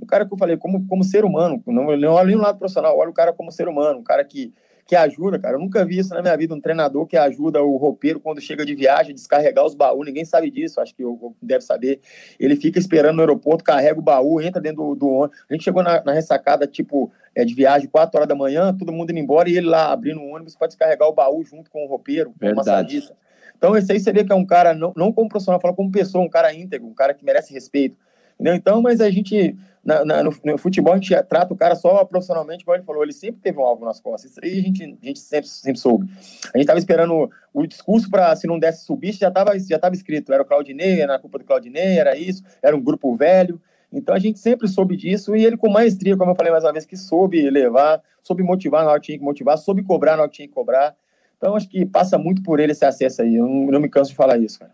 um 0.00 0.04
cara 0.04 0.26
que 0.26 0.32
eu 0.32 0.36
falei 0.36 0.56
como, 0.56 0.86
como 0.86 1.02
ser 1.02 1.24
humano, 1.24 1.62
não, 1.66 1.96
não 1.96 2.12
olha 2.12 2.26
nem 2.26 2.36
o 2.36 2.40
lado 2.40 2.58
profissional, 2.58 2.98
olha 2.98 3.10
o 3.10 3.14
cara 3.14 3.32
como 3.32 3.50
ser 3.50 3.66
humano, 3.66 4.00
um 4.00 4.04
cara 4.04 4.22
que, 4.22 4.52
que 4.84 4.94
ajuda, 4.94 5.38
cara. 5.38 5.54
Eu 5.54 5.58
nunca 5.58 5.84
vi 5.86 5.98
isso 5.98 6.12
na 6.12 6.20
minha 6.20 6.36
vida, 6.36 6.54
um 6.54 6.60
treinador 6.60 7.06
que 7.06 7.16
ajuda 7.16 7.62
o 7.62 7.76
roupeiro 7.78 8.20
quando 8.20 8.40
chega 8.40 8.64
de 8.66 8.74
viagem, 8.74 9.14
descarregar 9.14 9.64
os 9.64 9.74
baús, 9.74 10.06
ninguém 10.06 10.24
sabe 10.24 10.50
disso, 10.50 10.82
acho 10.82 10.94
que 10.94 11.02
eu, 11.02 11.34
deve 11.40 11.64
saber. 11.64 12.00
Ele 12.38 12.56
fica 12.56 12.78
esperando 12.78 13.16
no 13.16 13.22
aeroporto, 13.22 13.64
carrega 13.64 13.98
o 13.98 14.02
baú, 14.02 14.38
entra 14.40 14.60
dentro 14.60 14.84
do, 14.88 14.94
do 14.94 15.08
ônibus. 15.08 15.38
A 15.48 15.54
gente 15.54 15.64
chegou 15.64 15.82
na, 15.82 16.04
na 16.04 16.12
ressacada, 16.12 16.66
tipo, 16.66 17.10
é, 17.34 17.42
de 17.44 17.54
viagem, 17.54 17.88
4 17.88 18.18
horas 18.18 18.28
da 18.28 18.34
manhã, 18.34 18.76
todo 18.76 18.92
mundo 18.92 19.10
indo 19.10 19.18
embora 19.18 19.48
e 19.48 19.56
ele 19.56 19.66
lá 19.66 19.92
abrindo 19.92 20.20
o 20.20 20.34
ônibus 20.34 20.54
para 20.54 20.66
descarregar 20.66 21.08
o 21.08 21.14
baú 21.14 21.42
junto 21.42 21.70
com 21.70 21.84
o 21.84 21.88
roupeiro, 21.88 22.34
com 22.38 22.52
o 22.52 22.54
massagista. 22.54 23.14
Então, 23.56 23.76
esse 23.76 23.92
aí 23.92 23.98
vê 23.98 24.24
que 24.24 24.32
é 24.32 24.34
um 24.34 24.44
cara, 24.44 24.74
não, 24.74 24.92
não 24.96 25.12
como 25.12 25.28
profissional, 25.28 25.60
fala 25.60 25.74
como 25.74 25.90
pessoa, 25.90 26.24
um 26.24 26.28
cara 26.28 26.52
íntegro, 26.52 26.86
um 26.86 26.94
cara 26.94 27.14
que 27.14 27.24
merece 27.24 27.52
respeito. 27.52 27.96
Entendeu? 28.34 28.54
Então, 28.54 28.82
mas 28.82 29.00
a 29.00 29.10
gente, 29.10 29.56
na, 29.82 30.04
na, 30.04 30.22
no, 30.22 30.34
no, 30.44 30.58
futebol, 30.58 30.92
a 30.92 30.96
gente 30.98 31.14
trata 31.22 31.54
o 31.54 31.56
cara 31.56 31.74
só 31.74 32.04
profissionalmente, 32.04 32.66
como 32.66 32.76
ele 32.76 32.84
falou, 32.84 33.02
ele 33.02 33.14
sempre 33.14 33.40
teve 33.40 33.58
um 33.58 33.64
alvo 33.64 33.86
nas 33.86 33.98
costas. 33.98 34.30
Isso 34.30 34.40
aí 34.42 34.58
a 34.58 34.62
gente, 34.62 34.98
a 35.02 35.06
gente 35.06 35.18
sempre, 35.18 35.48
sempre 35.48 35.80
soube. 35.80 36.06
A 36.06 36.58
gente 36.58 36.60
estava 36.60 36.78
esperando 36.78 37.30
o 37.52 37.66
discurso 37.66 38.10
para, 38.10 38.36
se 38.36 38.46
não 38.46 38.58
desse 38.58 38.84
subir, 38.84 39.12
já 39.12 39.28
estava 39.28 39.58
já 39.58 39.78
tava 39.78 39.94
escrito. 39.94 40.34
Era 40.34 40.42
o 40.42 40.46
Claudinei, 40.46 41.00
era 41.00 41.14
a 41.14 41.18
culpa 41.18 41.38
do 41.38 41.44
Claudinei, 41.46 41.98
era 41.98 42.14
isso, 42.14 42.42
era 42.62 42.76
um 42.76 42.80
grupo 42.80 43.16
velho. 43.16 43.58
Então 43.90 44.14
a 44.14 44.18
gente 44.18 44.38
sempre 44.38 44.68
soube 44.68 44.96
disso 44.96 45.34
e 45.34 45.42
ele 45.44 45.56
com 45.56 45.70
maestria, 45.70 46.16
como 46.16 46.32
eu 46.32 46.34
falei 46.34 46.52
mais 46.52 46.64
uma 46.64 46.72
vez, 46.72 46.84
que 46.84 46.96
soube 46.96 47.48
levar, 47.48 48.02
soube 48.20 48.42
motivar 48.42 48.84
na 48.84 48.90
hora 48.90 49.00
que 49.00 49.06
tinha 49.06 49.18
que 49.18 49.24
motivar, 49.24 49.56
soube 49.56 49.82
cobrar 49.82 50.16
na 50.16 50.22
hora 50.22 50.30
que 50.30 50.36
tinha 50.36 50.48
que 50.48 50.54
cobrar. 50.54 50.94
Então, 51.36 51.54
acho 51.54 51.68
que 51.68 51.84
passa 51.84 52.16
muito 52.18 52.42
por 52.42 52.60
ele 52.60 52.72
esse 52.72 52.84
acesso 52.84 53.22
aí. 53.22 53.36
Eu 53.36 53.46
não, 53.46 53.66
não 53.66 53.80
me 53.80 53.88
canso 53.88 54.10
de 54.10 54.16
falar 54.16 54.38
isso, 54.38 54.58
cara. 54.58 54.72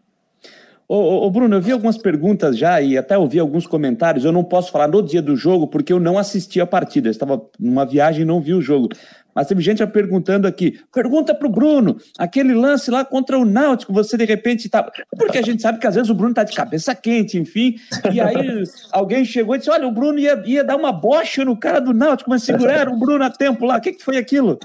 Ô, 0.89 1.27
ô, 1.27 1.31
Bruno, 1.31 1.57
eu 1.57 1.61
vi 1.61 1.73
algumas 1.73 1.97
perguntas 1.97 2.59
já 2.59 2.81
e 2.81 2.99
até 2.99 3.17
ouvi 3.17 3.39
alguns 3.39 3.67
comentários. 3.67 4.25
Eu 4.25 4.33
não 4.33 4.45
posso 4.45 4.71
falar 4.71 4.89
no 4.89 5.03
dia 5.03 5.23
do 5.23 5.35
jogo 5.35 5.67
porque 5.67 5.93
eu 5.93 5.99
não 5.99 6.19
assisti 6.19 6.61
a 6.61 6.67
partida. 6.67 7.09
Eu 7.09 7.13
estava 7.13 7.43
numa 7.59 7.87
viagem 7.87 8.23
e 8.23 8.25
não 8.27 8.41
vi 8.41 8.53
o 8.53 8.61
jogo. 8.61 8.89
Mas 9.35 9.47
teve 9.47 9.63
gente 9.63 9.87
perguntando 9.87 10.47
aqui. 10.47 10.79
Pergunta 10.93 11.35
para 11.35 11.49
o 11.49 11.51
Bruno, 11.51 11.97
aquele 12.19 12.53
lance 12.53 12.91
lá 12.91 13.05
contra 13.05 13.39
o 13.39 13.45
Náutico, 13.45 13.93
você 13.93 14.17
de 14.17 14.25
repente 14.27 14.67
está. 14.67 14.83
Porque 15.17 15.39
a 15.39 15.43
gente 15.43 15.63
sabe 15.63 15.79
que 15.79 15.87
às 15.87 15.95
vezes 15.95 16.11
o 16.11 16.15
Bruno 16.15 16.33
está 16.33 16.45
de 16.45 16.55
cabeça 16.55 16.95
quente, 16.95 17.39
enfim. 17.39 17.77
E 18.13 18.21
aí 18.21 18.63
alguém 18.93 19.25
chegou 19.25 19.55
e 19.55 19.59
disse: 19.59 19.71
Olha, 19.71 19.89
o 19.89 19.93
Bruno 19.93 20.19
ia, 20.19 20.43
ia 20.45 20.63
dar 20.63 20.77
uma 20.77 20.93
bocha 20.93 21.45
no 21.45 21.57
cara 21.57 21.81
do 21.81 21.95
Náutico, 21.95 22.29
mas 22.29 22.43
seguraram 22.43 22.93
o 22.93 22.99
Bruno 22.99 23.25
a 23.25 23.31
tempo 23.31 23.65
lá. 23.65 23.79
O 23.79 23.81
que, 23.81 23.93
que 23.93 24.05
foi 24.05 24.19
aquilo? 24.19 24.59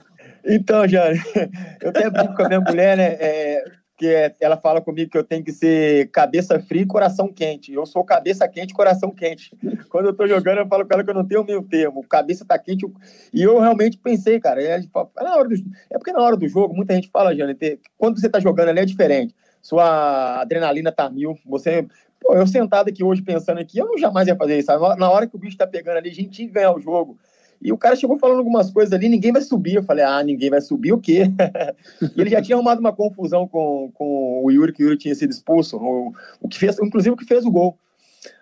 Então, 0.48 0.88
Jane, 0.88 1.20
eu 1.82 1.90
até 1.90 2.10
brinco 2.10 2.36
com 2.36 2.44
a 2.44 2.48
minha 2.48 2.62
mulher, 2.62 2.96
né? 2.96 3.18
É, 3.20 3.64
que 3.98 4.08
é, 4.08 4.34
ela 4.40 4.56
fala 4.56 4.80
comigo 4.80 5.10
que 5.10 5.18
eu 5.18 5.24
tenho 5.24 5.44
que 5.44 5.52
ser 5.52 6.10
cabeça 6.12 6.60
fria 6.60 6.84
e 6.84 6.86
coração 6.86 7.34
quente. 7.34 7.74
Eu 7.74 7.86
sou 7.86 8.04
cabeça 8.04 8.48
quente 8.48 8.74
coração 8.74 9.12
quente. 9.12 9.52
Quando 9.90 10.06
eu 10.06 10.14
tô 10.14 10.28
jogando, 10.28 10.60
eu 10.60 10.68
falo 10.68 10.86
com 10.86 10.94
ela 10.94 11.04
que 11.04 11.10
eu 11.10 11.16
não 11.16 11.28
tenho 11.28 11.44
meu 11.44 11.64
termo. 11.64 12.08
Cabeça 12.08 12.46
tá 12.46 12.58
quente. 12.60 12.86
E 13.34 13.42
eu 13.42 13.60
realmente 13.60 13.98
pensei, 13.98 14.40
cara. 14.40 14.62
É, 14.62 14.80
na 15.20 15.36
hora 15.36 15.50
do, 15.50 15.56
é 15.90 15.98
porque 15.98 16.12
na 16.12 16.22
hora 16.22 16.38
do 16.38 16.48
jogo, 16.48 16.76
muita 16.76 16.94
gente 16.94 17.10
fala, 17.10 17.36
Jane, 17.36 17.58
quando 17.98 18.20
você 18.20 18.30
tá 18.30 18.40
jogando 18.40 18.70
ali 18.70 18.80
é 18.80 18.86
diferente. 18.86 19.36
Sua 19.62 20.40
adrenalina 20.42 20.92
tá 20.92 21.10
mil. 21.10 21.36
Você. 21.46 21.86
Pô, 22.20 22.36
eu 22.36 22.48
sentado 22.48 22.90
aqui 22.90 23.04
hoje 23.04 23.22
pensando 23.22 23.60
aqui, 23.60 23.78
eu 23.80 23.98
jamais 23.98 24.28
ia 24.28 24.36
fazer 24.36 24.58
isso. 24.58 24.72
Na 24.98 25.10
hora 25.10 25.28
que 25.28 25.36
o 25.36 25.40
bicho 25.40 25.58
tá 25.58 25.68
pegando 25.68 25.98
ali, 25.98 26.10
a 26.10 26.14
gente 26.14 26.30
tinha 26.30 26.50
ganhar 26.50 26.74
o 26.74 26.80
jogo. 26.80 27.18
E 27.62 27.72
o 27.72 27.78
cara 27.78 27.96
chegou 27.96 28.18
falando 28.20 28.40
algumas 28.40 28.70
coisas 28.72 28.94
ali, 28.94 29.10
ninguém 29.10 29.32
vai 29.32 29.42
subir. 29.42 29.76
Eu 29.76 29.84
falei, 29.84 30.06
ah, 30.06 30.24
ninguém 30.24 30.50
vai 30.50 30.62
subir 30.62 30.94
o 30.94 31.00
quê? 31.00 31.24
e 32.16 32.22
ele 32.22 32.30
já 32.30 32.42
tinha 32.42 32.56
arrumado 32.56 32.80
uma 32.80 32.94
confusão 32.94 33.48
com, 33.48 33.92
com 33.94 34.44
o 34.44 34.52
Yuri, 34.52 34.72
que 34.72 34.84
o 34.84 34.88
Yuri 34.88 34.98
tinha 34.98 35.16
sido 35.16 35.32
expulso, 35.32 35.78
o, 35.78 36.14
o 36.40 36.48
que 36.48 36.58
fez, 36.58 36.78
inclusive 36.80 37.14
o 37.14 37.18
que 37.18 37.26
fez 37.26 37.46
o 37.46 37.52
gol. 37.52 37.78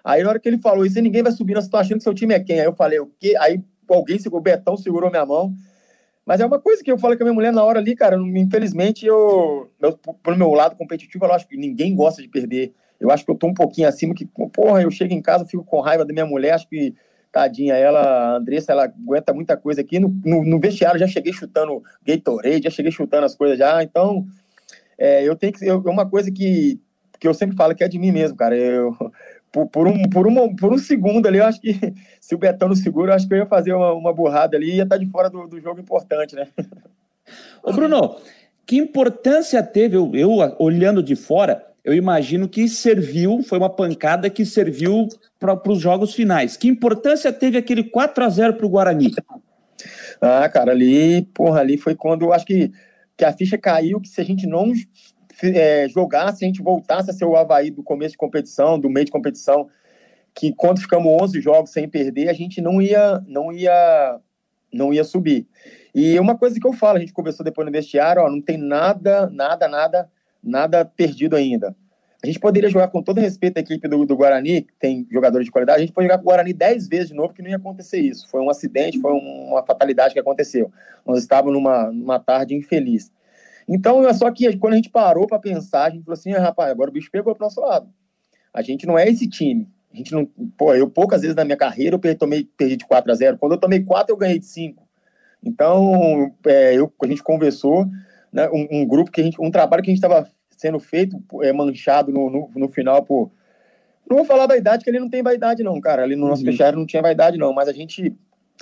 Aí 0.04 0.24
na 0.24 0.30
hora 0.30 0.40
que 0.40 0.48
ele 0.48 0.58
falou 0.58 0.86
isso, 0.86 1.00
ninguém 1.02 1.24
vai 1.24 1.32
subir, 1.32 1.54
nós 1.54 1.66
estamos 1.66 1.86
achando 1.86 1.98
que 1.98 2.04
seu 2.04 2.14
time 2.14 2.34
é 2.34 2.40
quem? 2.40 2.60
Aí 2.60 2.66
eu 2.66 2.74
falei, 2.74 3.00
o 3.00 3.10
quê? 3.20 3.36
Aí 3.40 3.62
alguém 3.90 4.20
segurou, 4.20 4.42
o 4.42 4.44
Betão 4.44 4.76
segurou 4.76 5.10
minha 5.10 5.26
mão. 5.26 5.54
Mas 6.26 6.42
é 6.42 6.46
uma 6.46 6.60
coisa 6.60 6.84
que 6.84 6.92
eu 6.92 6.98
falo 6.98 7.16
com 7.16 7.24
a 7.24 7.26
minha 7.26 7.36
mulher 7.36 7.54
na 7.54 7.64
hora 7.64 7.80
ali, 7.80 7.96
cara, 7.96 8.18
infelizmente 8.18 9.06
eu, 9.06 9.70
eu 9.80 9.96
pro 10.24 10.36
meu 10.36 10.52
lado 10.52 10.76
competitivo, 10.76 11.24
eu 11.24 11.34
acho 11.34 11.48
que 11.48 11.56
ninguém 11.56 11.96
gosta 11.96 12.22
de 12.22 12.28
perder. 12.28 12.74
Eu 13.00 13.12
acho 13.12 13.24
que 13.24 13.30
eu 13.30 13.36
tô 13.36 13.48
um 13.48 13.54
pouquinho 13.54 13.88
acima, 13.88 14.16
que, 14.16 14.26
porra, 14.26 14.82
eu 14.82 14.90
chego 14.90 15.14
em 15.14 15.22
casa, 15.22 15.46
fico 15.46 15.64
com 15.64 15.82
raiva 15.82 16.04
da 16.04 16.14
minha 16.14 16.26
mulher, 16.26 16.54
acho 16.54 16.68
que 16.68 16.96
tadinha, 17.36 17.76
ela, 17.76 18.00
a 18.00 18.38
Andressa, 18.38 18.72
ela 18.72 18.86
aguenta 18.86 19.34
muita 19.34 19.58
coisa 19.58 19.82
aqui. 19.82 20.00
No, 20.00 20.08
no, 20.24 20.46
no, 20.46 20.58
vestiário 20.58 20.98
já 20.98 21.06
cheguei 21.06 21.34
chutando 21.34 21.84
Gatorade, 22.02 22.64
já 22.64 22.70
cheguei 22.70 22.94
chutando 22.94 23.26
as 23.26 23.36
coisas 23.36 23.58
já. 23.58 23.84
Então, 23.84 24.26
é, 24.98 25.28
eu 25.28 25.36
tenho 25.36 25.52
que. 25.52 25.68
É 25.68 25.74
uma 25.74 26.10
coisa 26.10 26.32
que, 26.32 26.80
que 27.20 27.28
eu 27.28 27.34
sempre 27.34 27.58
falo 27.58 27.76
que 27.76 27.84
é 27.84 27.90
de 27.90 28.00
mim 28.00 28.14
mesmo, 28.14 28.38
cara. 28.38 28.56
Eu, 28.56 28.96
por, 29.52 29.68
por, 29.68 29.86
um, 29.86 30.04
por, 30.04 30.26
uma, 30.26 30.56
por 30.56 30.72
um 30.72 30.78
segundo 30.78 31.28
ali, 31.28 31.40
eu 31.40 31.46
acho 31.46 31.60
que 31.60 31.78
se 32.22 32.34
o 32.34 32.38
Betão 32.38 32.70
não 32.70 32.76
segura, 32.76 33.12
eu 33.12 33.16
acho 33.18 33.28
que 33.28 33.34
eu 33.34 33.40
ia 33.40 33.46
fazer 33.46 33.74
uma, 33.74 33.92
uma 33.92 34.14
burrada 34.14 34.56
ali 34.56 34.72
e 34.72 34.76
ia 34.78 34.84
estar 34.84 34.98
de 34.98 35.06
fora 35.08 35.30
do, 35.30 35.46
do 35.46 35.60
jogo 35.60 35.82
importante, 35.82 36.36
né? 36.36 36.48
Ô, 37.62 37.74
Bruno, 37.74 38.16
que 38.66 38.78
importância 38.78 39.62
teve, 39.62 39.98
eu, 39.98 40.10
eu 40.16 40.30
olhando 40.58 41.04
de 41.04 41.18
fora, 41.18 41.66
eu 41.86 41.94
imagino 41.94 42.50
que 42.50 42.68
serviu, 42.68 43.44
foi 43.44 43.60
uma 43.60 43.70
pancada 43.70 44.28
que 44.28 44.44
serviu 44.44 45.08
para 45.40 45.72
os 45.72 45.80
jogos 45.80 46.16
finais. 46.16 46.58
Que 46.58 46.68
importância 46.68 47.32
teve 47.32 47.60
aquele 47.60 47.84
4 47.84 48.24
a 48.24 48.30
0 48.30 48.56
para 48.56 48.66
o 48.66 48.70
Guarani? 48.70 49.14
Ah, 50.20 50.50
cara, 50.50 50.72
ali, 50.72 51.22
porra, 51.32 51.60
ali 51.60 51.78
foi 51.78 51.94
quando 51.94 52.34
acho 52.34 52.44
que, 52.44 52.72
que 53.16 53.24
a 53.24 53.32
ficha 53.32 53.56
caiu, 53.56 54.02
que 54.02 54.08
se 54.08 54.20
a 54.20 54.24
gente 54.24 54.48
não 54.48 54.74
é, 55.44 55.88
jogasse, 55.88 56.44
a 56.44 56.48
gente 56.48 56.64
voltasse 56.64 57.12
a 57.12 57.14
ser 57.14 57.26
o 57.26 57.36
Havaí 57.36 57.70
do 57.70 57.84
começo 57.84 58.14
de 58.14 58.18
competição, 58.18 58.80
do 58.80 58.90
meio 58.90 59.06
de 59.06 59.12
competição, 59.12 59.70
que 60.34 60.52
quando 60.56 60.82
ficamos 60.82 61.22
11 61.22 61.40
jogos 61.40 61.70
sem 61.70 61.88
perder, 61.88 62.30
a 62.30 62.34
gente 62.34 62.62
não 62.62 62.82
ia, 62.82 63.24
não 63.28 63.52
ia, 63.52 64.20
não 64.74 64.92
ia 64.92 65.04
subir. 65.04 65.48
E 65.94 66.20
uma 66.20 66.36
coisa 66.36 66.60
que 66.60 66.66
eu 66.66 66.74
falo, 66.74 66.98
a 66.98 67.00
gente 67.00 67.14
conversou 67.14 67.44
depois 67.44 67.64
no 67.64 67.72
vestiário, 67.72 68.24
ó, 68.24 68.30
não 68.30 68.42
tem 68.42 68.58
nada, 68.58 69.30
nada, 69.30 69.68
nada 69.68 70.15
nada 70.46 70.86
perdido 70.86 71.36
ainda. 71.36 71.76
A 72.24 72.28
gente 72.28 72.40
poderia 72.40 72.70
jogar 72.70 72.88
com 72.88 73.04
todo 73.04 73.20
respeito 73.20 73.58
à 73.58 73.62
equipe 73.62 73.88
do, 73.88 74.06
do 74.06 74.16
Guarani, 74.16 74.64
que 74.64 74.74
tem 74.80 75.08
jogadores 75.12 75.46
de 75.46 75.52
qualidade, 75.52 75.78
a 75.78 75.82
gente 75.82 75.94
pode 75.94 76.08
jogar 76.08 76.18
com 76.18 76.24
o 76.24 76.28
Guarani 76.28 76.54
dez 76.54 76.88
vezes 76.88 77.10
de 77.10 77.14
novo, 77.14 77.34
que 77.34 77.42
não 77.42 77.50
ia 77.50 77.58
acontecer 77.58 78.00
isso. 78.00 78.28
Foi 78.30 78.42
um 78.42 78.50
acidente, 78.50 79.00
foi 79.00 79.12
uma 79.12 79.64
fatalidade 79.64 80.14
que 80.14 80.20
aconteceu. 80.20 80.72
Nós 81.06 81.20
estávamos 81.20 81.54
numa, 81.54 81.92
numa 81.92 82.20
tarde 82.20 82.56
infeliz. 82.56 83.12
Então, 83.68 84.08
é 84.08 84.14
só 84.14 84.32
que 84.32 84.58
quando 84.58 84.74
a 84.74 84.76
gente 84.78 84.90
parou 84.90 85.28
para 85.28 85.38
pensar, 85.40 85.86
a 85.86 85.90
gente 85.90 86.04
falou 86.04 86.18
assim: 86.18 86.34
ah, 86.34 86.42
rapaz, 86.42 86.72
agora 86.72 86.90
o 86.90 86.94
bicho 86.94 87.12
pegou 87.12 87.36
para 87.36 87.44
o 87.44 87.46
nosso 87.46 87.62
lado. 87.62 87.90
A 88.54 88.62
gente 88.62 88.88
não 88.88 88.98
é 88.98 89.08
esse 89.08 89.28
time. 89.28 89.68
A 89.94 89.98
gente 89.98 90.12
não, 90.12 90.26
pô, 90.58 90.74
eu 90.74 90.90
poucas 90.90 91.22
vezes 91.22 91.36
na 91.36 91.46
minha 91.46 91.58
carreira 91.58 91.96
eu 91.96 92.00
perdi, 92.00 92.18
tomei, 92.18 92.44
perdi 92.58 92.76
de 92.76 92.86
4 92.86 93.12
a 93.12 93.16
0. 93.16 93.38
Quando 93.38 93.54
eu 93.54 93.60
tomei 93.60 93.84
4, 93.84 94.12
eu 94.12 94.18
ganhei 94.18 94.40
de 94.40 94.46
5. 94.46 94.84
Então, 95.44 96.34
é, 96.46 96.74
eu, 96.74 96.92
a 97.02 97.08
gente 97.08 97.24
conversou, 97.24 97.86
né, 98.34 98.50
um, 98.50 98.68
um, 98.72 98.86
grupo 98.86 99.12
que 99.12 99.22
a 99.22 99.24
gente, 99.24 99.40
um 99.40 99.52
trabalho 99.52 99.84
que 99.84 99.90
a 99.90 99.94
gente 99.94 100.04
estava 100.04 100.28
sendo 100.56 100.80
feito 100.80 101.22
é, 101.42 101.52
manchado 101.52 102.12
no, 102.12 102.30
no, 102.30 102.50
no, 102.56 102.68
final 102.68 103.04
por. 103.04 103.32
Não 104.10 104.18
vou 104.18 104.26
falar 104.26 104.48
vaidade, 104.48 104.84
que 104.84 104.90
ele 104.90 105.00
não 105.00 105.10
tem 105.10 105.24
vaidade, 105.24 105.64
não, 105.64 105.80
cara. 105.82 106.04
Ali 106.04 106.16
no 106.16 106.28
nosso 106.28 106.42
uhum. 106.42 106.48
vestiário 106.48 106.78
não 106.78 106.86
tinha 106.86 107.02
vaidade, 107.02 107.38
não. 107.38 107.54
Mas 107.54 107.68
a 107.68 107.74
gente. 107.74 108.16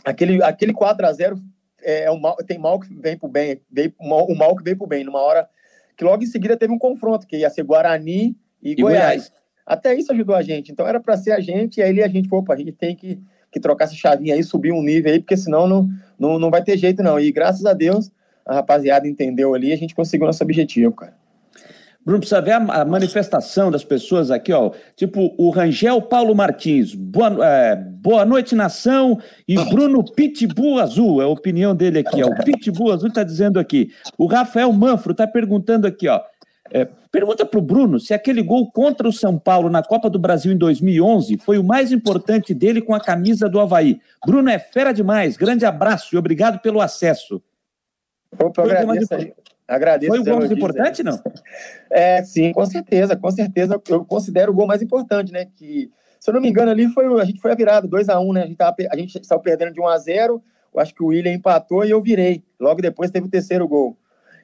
Aquele, 0.04 0.42
aquele 0.42 0.74
4 0.74 1.06
a 1.06 1.14
0 1.14 1.40
é, 1.82 2.06
é 2.06 2.12
o 2.12 2.20
mal, 2.20 2.36
tem 2.38 2.58
mal 2.58 2.80
que 2.80 2.94
vem 2.94 3.18
pro 3.18 3.28
bem, 3.28 3.62
vem, 3.72 3.94
o 4.00 4.36
mal 4.36 4.56
que 4.56 4.64
vem 4.64 4.76
pro 4.76 4.88
bem. 4.88 5.04
Numa 5.04 5.22
hora 5.22 5.48
que 5.96 6.04
logo 6.04 6.24
em 6.24 6.28
seguida 6.28 6.58
teve 6.58 6.74
um 6.74 6.80
confronto, 6.80 7.28
que 7.28 7.38
ia 7.38 7.50
ser 7.50 7.64
Guarani 7.64 8.36
e, 8.62 8.72
e 8.72 8.76
Goiás. 8.76 9.30
Goiás. 9.30 9.34
Até 9.66 9.94
isso 9.96 10.12
ajudou 10.12 10.36
a 10.36 10.42
gente. 10.42 10.72
Então 10.72 10.88
era 10.88 11.00
para 11.00 11.16
ser 11.16 11.32
a 11.32 11.40
gente, 11.40 11.78
e 11.78 11.84
aí 11.84 12.02
a 12.02 12.08
gente, 12.08 12.28
opa, 12.34 12.54
a 12.54 12.58
gente 12.58 12.72
tem 12.72 12.96
que, 12.96 13.22
que 13.52 13.60
trocar 13.60 13.86
essa 13.86 13.96
chavinha 13.96 14.36
aí, 14.36 14.44
subir 14.44 14.72
um 14.72 14.82
nível 14.82 15.12
aí, 15.12 15.20
porque 15.20 15.38
senão 15.38 15.68
não, 15.68 15.90
não, 16.20 16.40
não 16.40 16.50
vai 16.50 16.64
ter 16.64 16.78
jeito, 16.78 17.02
não. 17.02 17.20
E 17.20 17.32
graças 17.32 17.66
a 17.66 17.74
Deus, 17.74 18.12
a 18.46 18.56
rapaziada 18.56 19.08
entendeu 19.08 19.54
ali 19.54 19.70
e 19.70 19.74
a 19.74 19.78
gente 19.78 19.96
conseguiu 19.96 20.28
nosso 20.28 20.44
objetivo, 20.44 20.92
cara. 20.94 21.16
Bruno, 22.06 22.20
precisa 22.20 22.42
ver 22.42 22.52
a, 22.52 22.58
a, 22.58 22.86
manifestação 22.86 23.72
das 23.72 23.84
pessoas 23.84 24.30
aqui, 24.30 24.52
ó. 24.52 24.72
Tipo, 24.96 25.34
o 25.38 25.50
Rangel 25.50 26.02
Paulo 26.02 26.36
Martins. 26.36 26.94
Boa, 26.94 27.38
é, 27.46 27.76
boa 27.76 28.26
noite, 28.26 28.56
nação. 28.56 29.20
E 29.48 29.56
Bruno 29.56 30.04
Pitbull 30.04 30.80
Azul, 30.80 31.22
é 31.22 31.26
a 31.26 31.30
opinião 31.30 31.74
dele 31.74 32.00
aqui, 32.00 32.22
ó. 32.22 32.28
O 32.28 32.44
Pitbull 32.44 32.92
Azul 32.92 33.08
está 33.08 33.24
dizendo 33.24 33.58
aqui. 33.58 33.90
O 34.18 34.26
Rafael 34.26 34.72
Manfro 34.74 35.14
está 35.14 35.26
perguntando 35.26 35.88
aqui, 35.88 36.10
ó. 36.10 36.22
É, 36.72 36.86
pergunta 37.12 37.46
para 37.46 37.60
o 37.60 37.62
Bruno 37.62 38.00
se 38.00 38.14
aquele 38.14 38.42
gol 38.42 38.72
contra 38.72 39.08
o 39.08 39.14
São 39.14 39.38
Paulo 39.38 39.70
na 39.70 39.84
Copa 39.84 40.10
do 40.10 40.18
Brasil 40.18 40.52
em 40.52 40.58
2011 40.58 41.38
foi 41.38 41.60
o 41.60 41.64
mais 41.64 41.92
importante 41.92 42.52
dele 42.54 42.82
com 42.82 42.96
a 42.96 43.00
camisa 43.00 43.48
do 43.48 43.60
Havaí. 43.60 44.00
Bruno 44.26 44.50
é 44.50 44.58
fera 44.58 44.92
demais, 44.92 45.38
grande 45.38 45.66
abraço 45.66 46.16
e 46.16 46.18
obrigado 46.18 46.60
pelo 46.62 46.82
acesso. 46.82 47.42
Opa, 48.40 48.64
eu 48.64 48.66
agradeço, 48.66 49.14
agradeço 49.68 50.12
foi 50.12 50.20
o 50.20 50.24
gol 50.24 50.40
mais 50.40 50.52
importante, 50.52 51.04
não? 51.04 51.20
É, 51.90 52.24
sim, 52.24 52.52
com 52.54 52.66
certeza, 52.66 53.16
com 53.16 53.30
certeza. 53.30 53.80
Eu 53.88 54.04
considero 54.04 54.52
o 54.52 54.56
gol 54.56 54.66
mais 54.66 54.82
importante, 54.82 55.32
né? 55.32 55.46
Que, 55.46 55.92
se 56.20 56.30
eu 56.30 56.34
não 56.34 56.42
me 56.42 56.50
engano, 56.50 56.72
ali 56.72 56.88
foi, 56.90 57.06
a 57.22 57.26
gente 57.26 57.40
foi 57.40 57.52
a 57.52 57.56
virada, 57.56 57.88
2x1, 57.88 58.20
um, 58.20 58.34
né? 58.34 58.44
A 58.44 58.48
gente, 58.48 58.58
tava, 58.58 58.76
a 58.92 58.96
gente 58.98 59.26
saiu 59.26 59.40
perdendo 59.40 59.74
de 59.74 59.80
1 59.80 59.88
a 59.88 59.98
0 59.98 60.44
eu 60.74 60.80
acho 60.82 60.94
que 60.94 61.04
o 61.04 61.08
William 61.08 61.34
empatou 61.34 61.86
e 61.86 61.92
eu 61.92 62.02
virei. 62.02 62.44
Logo 62.60 62.82
depois 62.82 63.12
teve 63.12 63.28
o 63.28 63.30
terceiro 63.30 63.68
gol. 63.68 63.96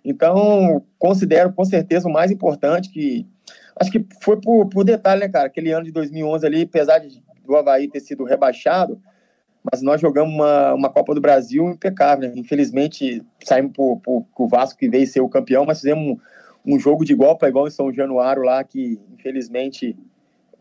Então, 0.05 0.85
considero 0.97 1.51
com 1.51 1.65
certeza 1.65 2.07
o 2.07 2.11
mais 2.11 2.31
importante 2.31 2.89
que. 2.89 3.27
Acho 3.75 3.91
que 3.91 4.05
foi 4.21 4.39
por, 4.39 4.67
por 4.67 4.83
detalhe, 4.83 5.21
né, 5.21 5.29
cara? 5.29 5.47
Aquele 5.47 5.71
ano 5.71 5.85
de 5.85 5.91
2011 5.91 6.45
ali, 6.45 6.63
apesar 6.63 6.99
de, 6.99 7.23
do 7.45 7.55
Havaí 7.55 7.87
ter 7.87 8.01
sido 8.01 8.25
rebaixado, 8.25 9.01
mas 9.71 9.81
nós 9.81 10.01
jogamos 10.01 10.33
uma, 10.33 10.73
uma 10.73 10.89
Copa 10.89 11.13
do 11.13 11.21
Brasil 11.21 11.69
impecável. 11.69 12.29
Né? 12.29 12.35
Infelizmente, 12.37 13.23
saímos 13.43 13.71
por, 13.73 13.99
por, 14.01 14.25
o 14.37 14.47
Vasco 14.47 14.79
que 14.79 14.89
veio 14.89 15.07
ser 15.07 15.21
o 15.21 15.29
campeão, 15.29 15.65
mas 15.65 15.79
fizemos 15.79 16.17
um, 16.65 16.75
um 16.75 16.79
jogo 16.79 17.05
de 17.05 17.13
igual 17.13 17.37
para 17.37 17.49
igual 17.49 17.67
em 17.67 17.71
São 17.71 17.93
Januário 17.93 18.43
lá, 18.43 18.63
que 18.63 18.99
infelizmente 19.13 19.95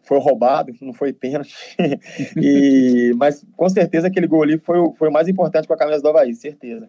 foi 0.03 0.19
roubado, 0.19 0.73
não 0.81 0.93
foi 0.93 1.13
pênalti. 1.13 1.55
e, 2.37 3.13
mas 3.17 3.45
com 3.57 3.69
certeza 3.69 4.09
aquele 4.09 4.27
gol 4.27 4.43
ali 4.43 4.59
foi, 4.59 4.79
foi 4.97 5.09
o 5.09 5.13
mais 5.13 5.29
importante 5.29 5.69
com 5.69 5.75
a 5.75 5.79
camisa 5.79 6.03
do 6.03 6.09
Havaí, 6.09 6.35
certeza. 6.35 6.89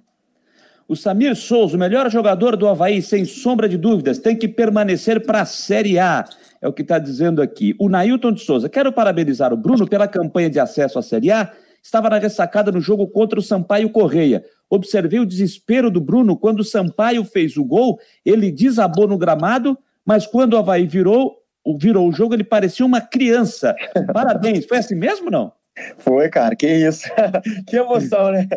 O 0.88 0.96
Samir 0.96 1.36
Souza, 1.36 1.76
o 1.76 1.80
melhor 1.80 2.10
jogador 2.10 2.58
do 2.58 2.68
Havaí, 2.68 3.00
sem 3.00 3.24
sombra 3.24 3.70
de 3.70 3.78
dúvidas, 3.78 4.18
tem 4.18 4.36
que 4.36 4.48
permanecer 4.48 5.24
para 5.24 5.42
a 5.42 5.46
Série 5.46 6.00
A. 6.00 6.26
É 6.60 6.68
o 6.68 6.74
que 6.74 6.82
está 6.82 6.98
dizendo 6.98 7.44
aqui. 7.44 7.76
O 7.78 7.88
Nailton 7.88 8.32
de 8.32 8.42
Souza, 8.42 8.68
quero 8.68 8.92
parabenizar 8.92 9.54
o 9.54 9.58
Bruno 9.58 9.88
pela 9.88 10.08
campanha 10.08 10.50
de 10.50 10.60
acesso 10.60 10.98
à 10.98 11.04
Série 11.04 11.32
A. 11.32 11.52
Estava 11.90 12.08
na 12.08 12.20
ressacada 12.20 12.72
no 12.72 12.80
jogo 12.80 13.08
contra 13.08 13.40
o 13.40 13.42
Sampaio 13.42 13.90
Correia. 13.90 14.46
Observei 14.70 15.20
o 15.20 15.26
desespero 15.26 15.90
do 15.90 16.00
Bruno 16.00 16.38
quando 16.38 16.60
o 16.60 16.64
Sampaio 16.64 17.26
fez 17.26 17.58
o 17.58 17.66
gol. 17.66 18.00
Ele 18.24 18.52
desabou 18.52 19.08
no 19.08 19.18
gramado, 19.18 19.76
mas 20.06 20.28
quando 20.28 20.54
o 20.54 20.58
Havaí 20.58 20.86
virou, 20.86 21.38
virou 21.80 22.08
o 22.08 22.12
jogo, 22.12 22.36
ele 22.36 22.44
parecia 22.44 22.86
uma 22.86 23.02
criança. 23.02 23.76
Parabéns. 24.14 24.68
Foi 24.68 24.78
assim 24.78 24.94
mesmo 24.94 25.32
não? 25.32 25.52
Foi, 25.98 26.30
cara. 26.30 26.56
Que 26.56 26.68
isso. 26.68 27.08
que 27.66 27.78
emoção, 27.78 28.34
né? 28.34 28.48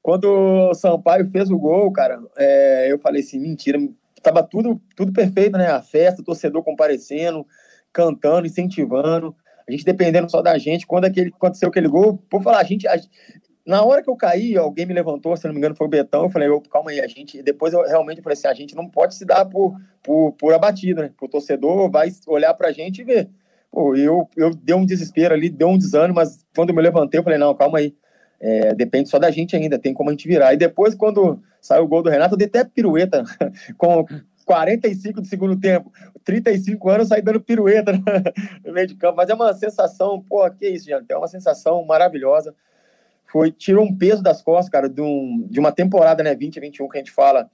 Quando 0.00 0.24
o 0.70 0.74
Sampaio 0.74 1.28
fez 1.28 1.50
o 1.50 1.58
gol, 1.58 1.92
cara, 1.92 2.18
é, 2.38 2.90
eu 2.90 2.98
falei 2.98 3.20
assim, 3.20 3.38
mentira, 3.38 3.78
tava 4.22 4.42
tudo, 4.42 4.80
tudo 4.96 5.12
perfeito, 5.12 5.58
né? 5.58 5.66
A 5.66 5.82
festa, 5.82 6.22
o 6.22 6.24
torcedor 6.24 6.64
comparecendo, 6.64 7.46
cantando, 7.92 8.46
incentivando, 8.46 9.36
a 9.68 9.72
gente 9.72 9.84
dependendo 9.84 10.30
só 10.30 10.42
da 10.42 10.56
gente. 10.58 10.86
Quando 10.86 11.06
aquele, 11.06 11.28
aconteceu 11.28 11.68
aquele 11.68 11.88
gol, 11.88 12.18
por 12.28 12.42
falar, 12.42 12.58
a 12.58 12.64
gente, 12.64 12.86
a, 12.86 12.96
na 13.66 13.82
hora 13.82 14.02
que 14.02 14.10
eu 14.10 14.16
caí, 14.16 14.56
alguém 14.56 14.86
me 14.86 14.92
levantou, 14.92 15.36
se 15.36 15.46
não 15.46 15.52
me 15.52 15.58
engano 15.58 15.74
foi 15.74 15.86
o 15.86 15.90
Betão, 15.90 16.24
eu 16.24 16.30
falei, 16.30 16.48
calma 16.70 16.90
aí, 16.90 17.00
a 17.00 17.06
gente, 17.06 17.42
depois 17.42 17.72
eu 17.72 17.82
realmente 17.82 18.20
falei 18.20 18.36
assim, 18.36 18.48
a 18.48 18.54
gente 18.54 18.74
não 18.74 18.88
pode 18.88 19.14
se 19.14 19.24
dar 19.24 19.44
por, 19.46 19.74
por, 20.02 20.32
por 20.32 20.52
abatido, 20.52 21.02
né? 21.02 21.10
O 21.20 21.28
torcedor 21.28 21.90
vai 21.90 22.10
olhar 22.26 22.52
pra 22.54 22.72
gente 22.72 23.00
e 23.00 23.04
ver. 23.04 23.30
Pô, 23.70 23.96
eu, 23.96 24.28
eu 24.36 24.50
dei 24.54 24.74
um 24.74 24.86
desespero 24.86 25.34
ali, 25.34 25.48
deu 25.48 25.68
um 25.68 25.78
desânimo, 25.78 26.14
mas 26.14 26.44
quando 26.54 26.70
eu 26.70 26.76
me 26.76 26.82
levantei, 26.82 27.18
eu 27.18 27.24
falei, 27.24 27.38
não, 27.38 27.54
calma 27.54 27.78
aí, 27.78 27.94
é, 28.38 28.74
depende 28.74 29.08
só 29.08 29.18
da 29.18 29.30
gente 29.30 29.56
ainda, 29.56 29.78
tem 29.78 29.94
como 29.94 30.10
a 30.10 30.12
gente 30.12 30.28
virar. 30.28 30.52
E 30.52 30.56
depois, 30.56 30.94
quando 30.94 31.42
saiu 31.60 31.84
o 31.84 31.88
gol 31.88 32.02
do 32.02 32.10
Renato, 32.10 32.34
eu 32.34 32.38
dei 32.38 32.46
até 32.46 32.62
pirueta 32.62 33.24
com 33.78 34.06
45 34.44 35.20
do 35.20 35.26
segundo 35.26 35.58
tempo. 35.58 35.92
35 36.24 36.88
anos, 36.88 37.08
saí 37.08 37.22
dando 37.22 37.40
pirueta 37.40 37.92
no 38.64 38.72
meio 38.72 38.86
de 38.86 38.94
campo. 38.94 39.16
Mas 39.16 39.28
é 39.28 39.34
uma 39.34 39.52
sensação, 39.54 40.22
pô, 40.22 40.48
que 40.50 40.68
isso, 40.68 40.86
gente? 40.86 41.10
É 41.10 41.16
uma 41.16 41.28
sensação 41.28 41.84
maravilhosa. 41.84 42.54
Foi, 43.26 43.50
tirou 43.50 43.84
um 43.84 43.96
peso 43.96 44.22
das 44.22 44.42
costas, 44.42 44.68
cara, 44.68 44.88
de, 44.88 45.00
um, 45.00 45.46
de 45.48 45.58
uma 45.58 45.72
temporada, 45.72 46.22
né, 46.22 46.34
20 46.34 46.60
21, 46.60 46.88
que 46.88 46.96
a 46.96 47.00
gente 47.00 47.10
fala 47.10 47.50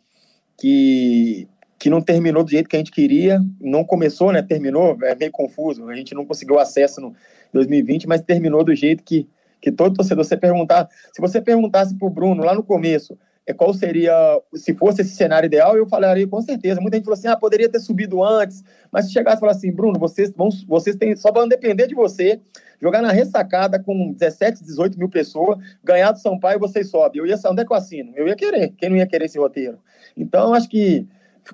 que, 0.59 1.48
que 1.79 1.88
não 1.88 2.03
terminou 2.03 2.44
do 2.44 2.50
jeito 2.50 2.68
que 2.68 2.76
a 2.76 2.79
gente 2.79 2.92
queria. 2.92 3.40
Não 3.61 3.85
começou, 3.85 4.33
né, 4.33 4.42
terminou, 4.42 4.98
é 5.03 5.14
meio 5.14 5.31
confuso. 5.31 5.88
A 5.88 5.94
gente 5.94 6.14
não 6.14 6.26
conseguiu 6.26 6.59
acesso 6.59 7.00
no 7.00 7.14
2020, 7.53 8.07
mas 8.07 8.20
terminou 8.20 8.62
do 8.62 8.74
jeito 8.74 9.03
que 9.03 9.29
que 9.61 9.70
todo 9.70 9.94
torcedor, 9.94 10.24
você 10.24 10.37
perguntar, 10.37 10.88
se 11.12 11.20
você 11.20 11.40
perguntasse 11.40 11.94
para 11.94 12.07
o 12.07 12.11
Bruno 12.11 12.42
lá 12.42 12.55
no 12.55 12.62
começo, 12.62 13.18
qual 13.53 13.74
seria, 13.74 14.12
se 14.55 14.74
fosse 14.74 15.03
esse 15.03 15.14
cenário 15.14 15.46
ideal, 15.46 15.76
eu 15.76 15.87
falaria 15.87 16.26
com 16.26 16.40
certeza. 16.40 16.81
Muita 16.81 16.96
gente 16.96 17.05
falou 17.05 17.18
assim, 17.18 17.29
ah, 17.29 17.37
poderia 17.37 17.68
ter 17.68 17.81
subido 17.81 18.22
antes, 18.22 18.62
mas 18.92 19.07
se 19.07 19.12
chegasse 19.12 19.38
e 19.38 19.40
falasse 19.40 19.59
assim, 19.59 19.74
Bruno, 19.74 19.98
vocês, 19.98 20.31
vão, 20.31 20.48
vocês 20.66 20.96
têm, 20.96 21.16
só 21.16 21.33
vão 21.33 21.48
depender 21.48 21.87
de 21.87 21.94
você, 21.94 22.40
jogar 22.81 23.03
na 23.03 23.11
ressacada 23.11 23.79
com 23.83 24.12
17, 24.12 24.62
18 24.62 24.98
mil 24.98 25.09
pessoas, 25.09 25.59
ganhar 25.83 26.12
do 26.12 26.20
e 26.20 26.59
vocês 26.59 26.88
sobem. 26.88 27.20
Eu 27.20 27.26
ia 27.26 27.37
onde 27.46 27.62
é 27.62 27.64
que 27.64 27.72
eu 27.72 27.76
assino? 27.76 28.12
Eu 28.14 28.29
ia 28.29 28.37
querer, 28.37 28.72
quem 28.76 28.88
não 28.88 28.96
ia 28.96 29.07
querer 29.07 29.24
esse 29.24 29.38
roteiro? 29.38 29.79
Então, 30.16 30.55
acho 30.55 30.68
que 30.68 31.07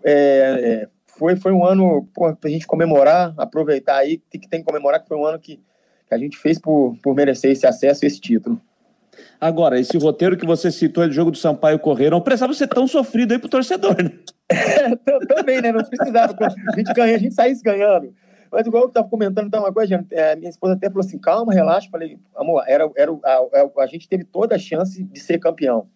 é, 0.04 0.84
é 0.84 0.88
foi, 1.06 1.34
foi 1.34 1.52
um 1.52 1.64
ano 1.64 2.06
para 2.14 2.36
a 2.44 2.48
gente 2.48 2.66
comemorar, 2.66 3.32
aproveitar 3.38 3.96
aí, 3.96 4.18
que 4.18 4.46
tem 4.46 4.60
que 4.60 4.66
comemorar, 4.66 5.00
que 5.00 5.08
foi 5.08 5.16
um 5.16 5.24
ano 5.24 5.38
que 5.38 5.60
que 6.06 6.14
a 6.14 6.18
gente 6.18 6.36
fez 6.36 6.58
por, 6.58 6.96
por 7.02 7.14
merecer 7.14 7.50
esse 7.50 7.66
acesso 7.66 8.04
e 8.04 8.06
esse 8.06 8.20
título. 8.20 8.60
Agora, 9.40 9.78
esse 9.78 9.96
roteiro 9.98 10.36
que 10.36 10.46
você 10.46 10.70
citou 10.70 11.06
do 11.06 11.12
jogo 11.12 11.30
do 11.30 11.36
Sampaio 11.36 11.78
Correia 11.78 12.10
não 12.10 12.20
precisava 12.20 12.52
ser 12.54 12.68
tão 12.68 12.86
sofrido 12.86 13.32
aí 13.32 13.38
pro 13.38 13.48
torcedor, 13.48 13.96
né? 14.02 14.10
Também, 15.28 15.60
né? 15.60 15.72
Não 15.72 15.84
precisava. 15.84 16.34
A 16.40 16.76
gente 16.76 16.92
ganha, 16.92 17.16
a 17.16 17.18
gente 17.18 17.34
saísse 17.34 17.62
ganhando. 17.62 18.14
Mas 18.50 18.66
igual 18.66 18.84
eu 18.84 18.88
estava 18.88 19.08
comentando 19.08 19.48
então, 19.48 19.60
uma 19.60 19.72
coisa, 19.72 20.04
é, 20.10 20.36
minha 20.36 20.48
esposa 20.48 20.74
até 20.74 20.88
falou 20.88 21.04
assim, 21.04 21.18
calma, 21.18 21.52
relaxa. 21.52 21.88
Falei, 21.90 22.18
amor, 22.34 22.64
era, 22.66 22.90
era, 22.96 23.12
a, 23.12 23.82
a, 23.82 23.86
gente 23.86 24.08
teve 24.08 24.24
toda 24.24 24.54
a 24.54 24.58
chance 24.58 25.02
de 25.02 25.20
ser 25.20 25.38
campeão. 25.38 25.88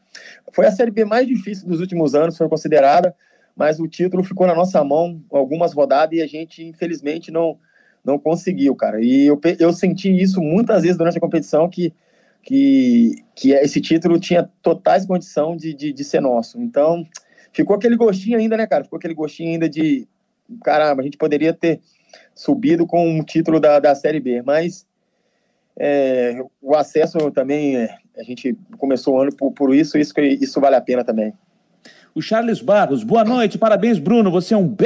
Foi 0.53 0.67
a 0.67 0.71
Série 0.71 0.91
B 0.91 1.05
mais 1.05 1.27
difícil 1.27 1.69
dos 1.69 1.81
últimos 1.81 2.15
anos, 2.15 2.37
foi 2.37 2.49
considerada, 2.49 3.15
mas 3.57 3.79
o 3.79 3.87
título 3.87 4.25
ficou 4.25 4.47
na 4.47 4.55
nossa 4.55 4.83
mão 4.83 5.23
algumas 5.31 5.73
rodadas 5.73 6.19
e 6.19 6.23
a 6.23 6.27
gente, 6.27 6.65
infelizmente, 6.65 7.31
não, 7.31 7.59
não 8.05 8.19
conseguiu, 8.19 8.75
cara. 8.75 9.01
E 9.01 9.27
eu, 9.27 9.41
eu 9.59 9.73
senti 9.73 10.11
isso 10.11 10.41
muitas 10.41 10.83
vezes 10.83 10.97
durante 10.97 11.19
a 11.19 11.21
competição 11.21 11.69
que, 11.69 11.93
que, 12.43 13.23
que 13.35 13.53
esse 13.53 13.81
título 13.81 14.19
tinha 14.19 14.49
totais 14.63 15.07
condição 15.07 15.57
de, 15.57 15.75
de, 15.75 15.93
de 15.93 16.05
ser 16.05 16.21
nosso. 16.21 16.61
Então, 16.61 17.07
ficou 17.53 17.77
aquele 17.77 17.97
gostinho 17.97 18.39
ainda, 18.39 18.57
né, 18.57 18.67
cara? 18.67 18.85
Ficou 18.85 18.99
aquele 18.99 19.15
gostinho 19.15 19.51
ainda 19.51 19.69
de 19.69 20.07
caramba, 20.65 21.01
a 21.01 21.05
gente 21.05 21.17
poderia 21.17 21.53
ter 21.53 21.81
subido 22.35 22.87
com 22.87 23.09
um 23.09 23.23
título 23.23 23.61
da, 23.61 23.79
da 23.79 23.95
Série 23.95 24.19
B, 24.19 24.43
mas 24.43 24.85
é, 25.79 26.43
o 26.61 26.75
acesso 26.75 27.31
também, 27.31 27.77
é, 27.77 27.97
a 28.19 28.23
gente 28.23 28.57
começou 28.79 29.15
o 29.15 29.21
ano 29.21 29.35
por, 29.35 29.53
por 29.53 29.75
isso, 29.75 29.97
isso, 29.97 30.13
isso 30.19 30.61
vale 30.61 30.77
a 30.77 30.81
pena 30.81 31.05
também. 31.05 31.33
O 32.13 32.21
Charles 32.21 32.61
Barros, 32.61 33.05
boa 33.05 33.23
noite, 33.23 33.57
parabéns, 33.57 34.01
Bruno. 34.01 34.33
Você 34.33 34.53
é 34.53 34.57
um 34.57 34.77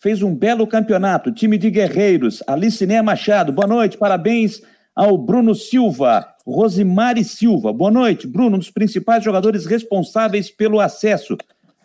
fez 0.00 0.20
um 0.20 0.34
belo 0.34 0.66
campeonato. 0.66 1.30
Time 1.30 1.56
de 1.56 1.70
guerreiros. 1.70 2.42
Aliciné 2.44 3.00
Machado, 3.00 3.52
boa 3.52 3.68
noite, 3.68 3.96
parabéns 3.96 4.60
ao 4.96 5.18
Bruno 5.18 5.54
Silva. 5.54 6.26
Rosimari 6.46 7.22
Silva, 7.22 7.70
boa 7.70 7.90
noite. 7.90 8.26
Bruno, 8.26 8.56
um 8.56 8.58
dos 8.58 8.70
principais 8.70 9.22
jogadores 9.22 9.66
responsáveis 9.66 10.50
pelo 10.50 10.80
acesso. 10.80 11.36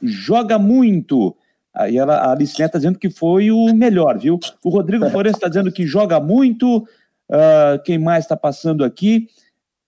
Joga 0.02 0.58
muito. 0.58 1.36
Aí 1.74 1.98
ela, 1.98 2.16
a 2.16 2.32
Aliciné 2.32 2.68
está 2.68 2.78
dizendo 2.78 2.98
que 2.98 3.10
foi 3.10 3.52
o 3.52 3.74
melhor, 3.74 4.18
viu? 4.18 4.40
O 4.64 4.70
Rodrigo 4.70 5.10
Florencio 5.10 5.38
está 5.38 5.50
dizendo 5.50 5.72
que 5.72 5.86
joga 5.86 6.20
muito. 6.22 6.78
Uh, 7.30 7.82
quem 7.84 7.98
mais 7.98 8.24
está 8.24 8.38
passando 8.38 8.84
aqui? 8.84 9.28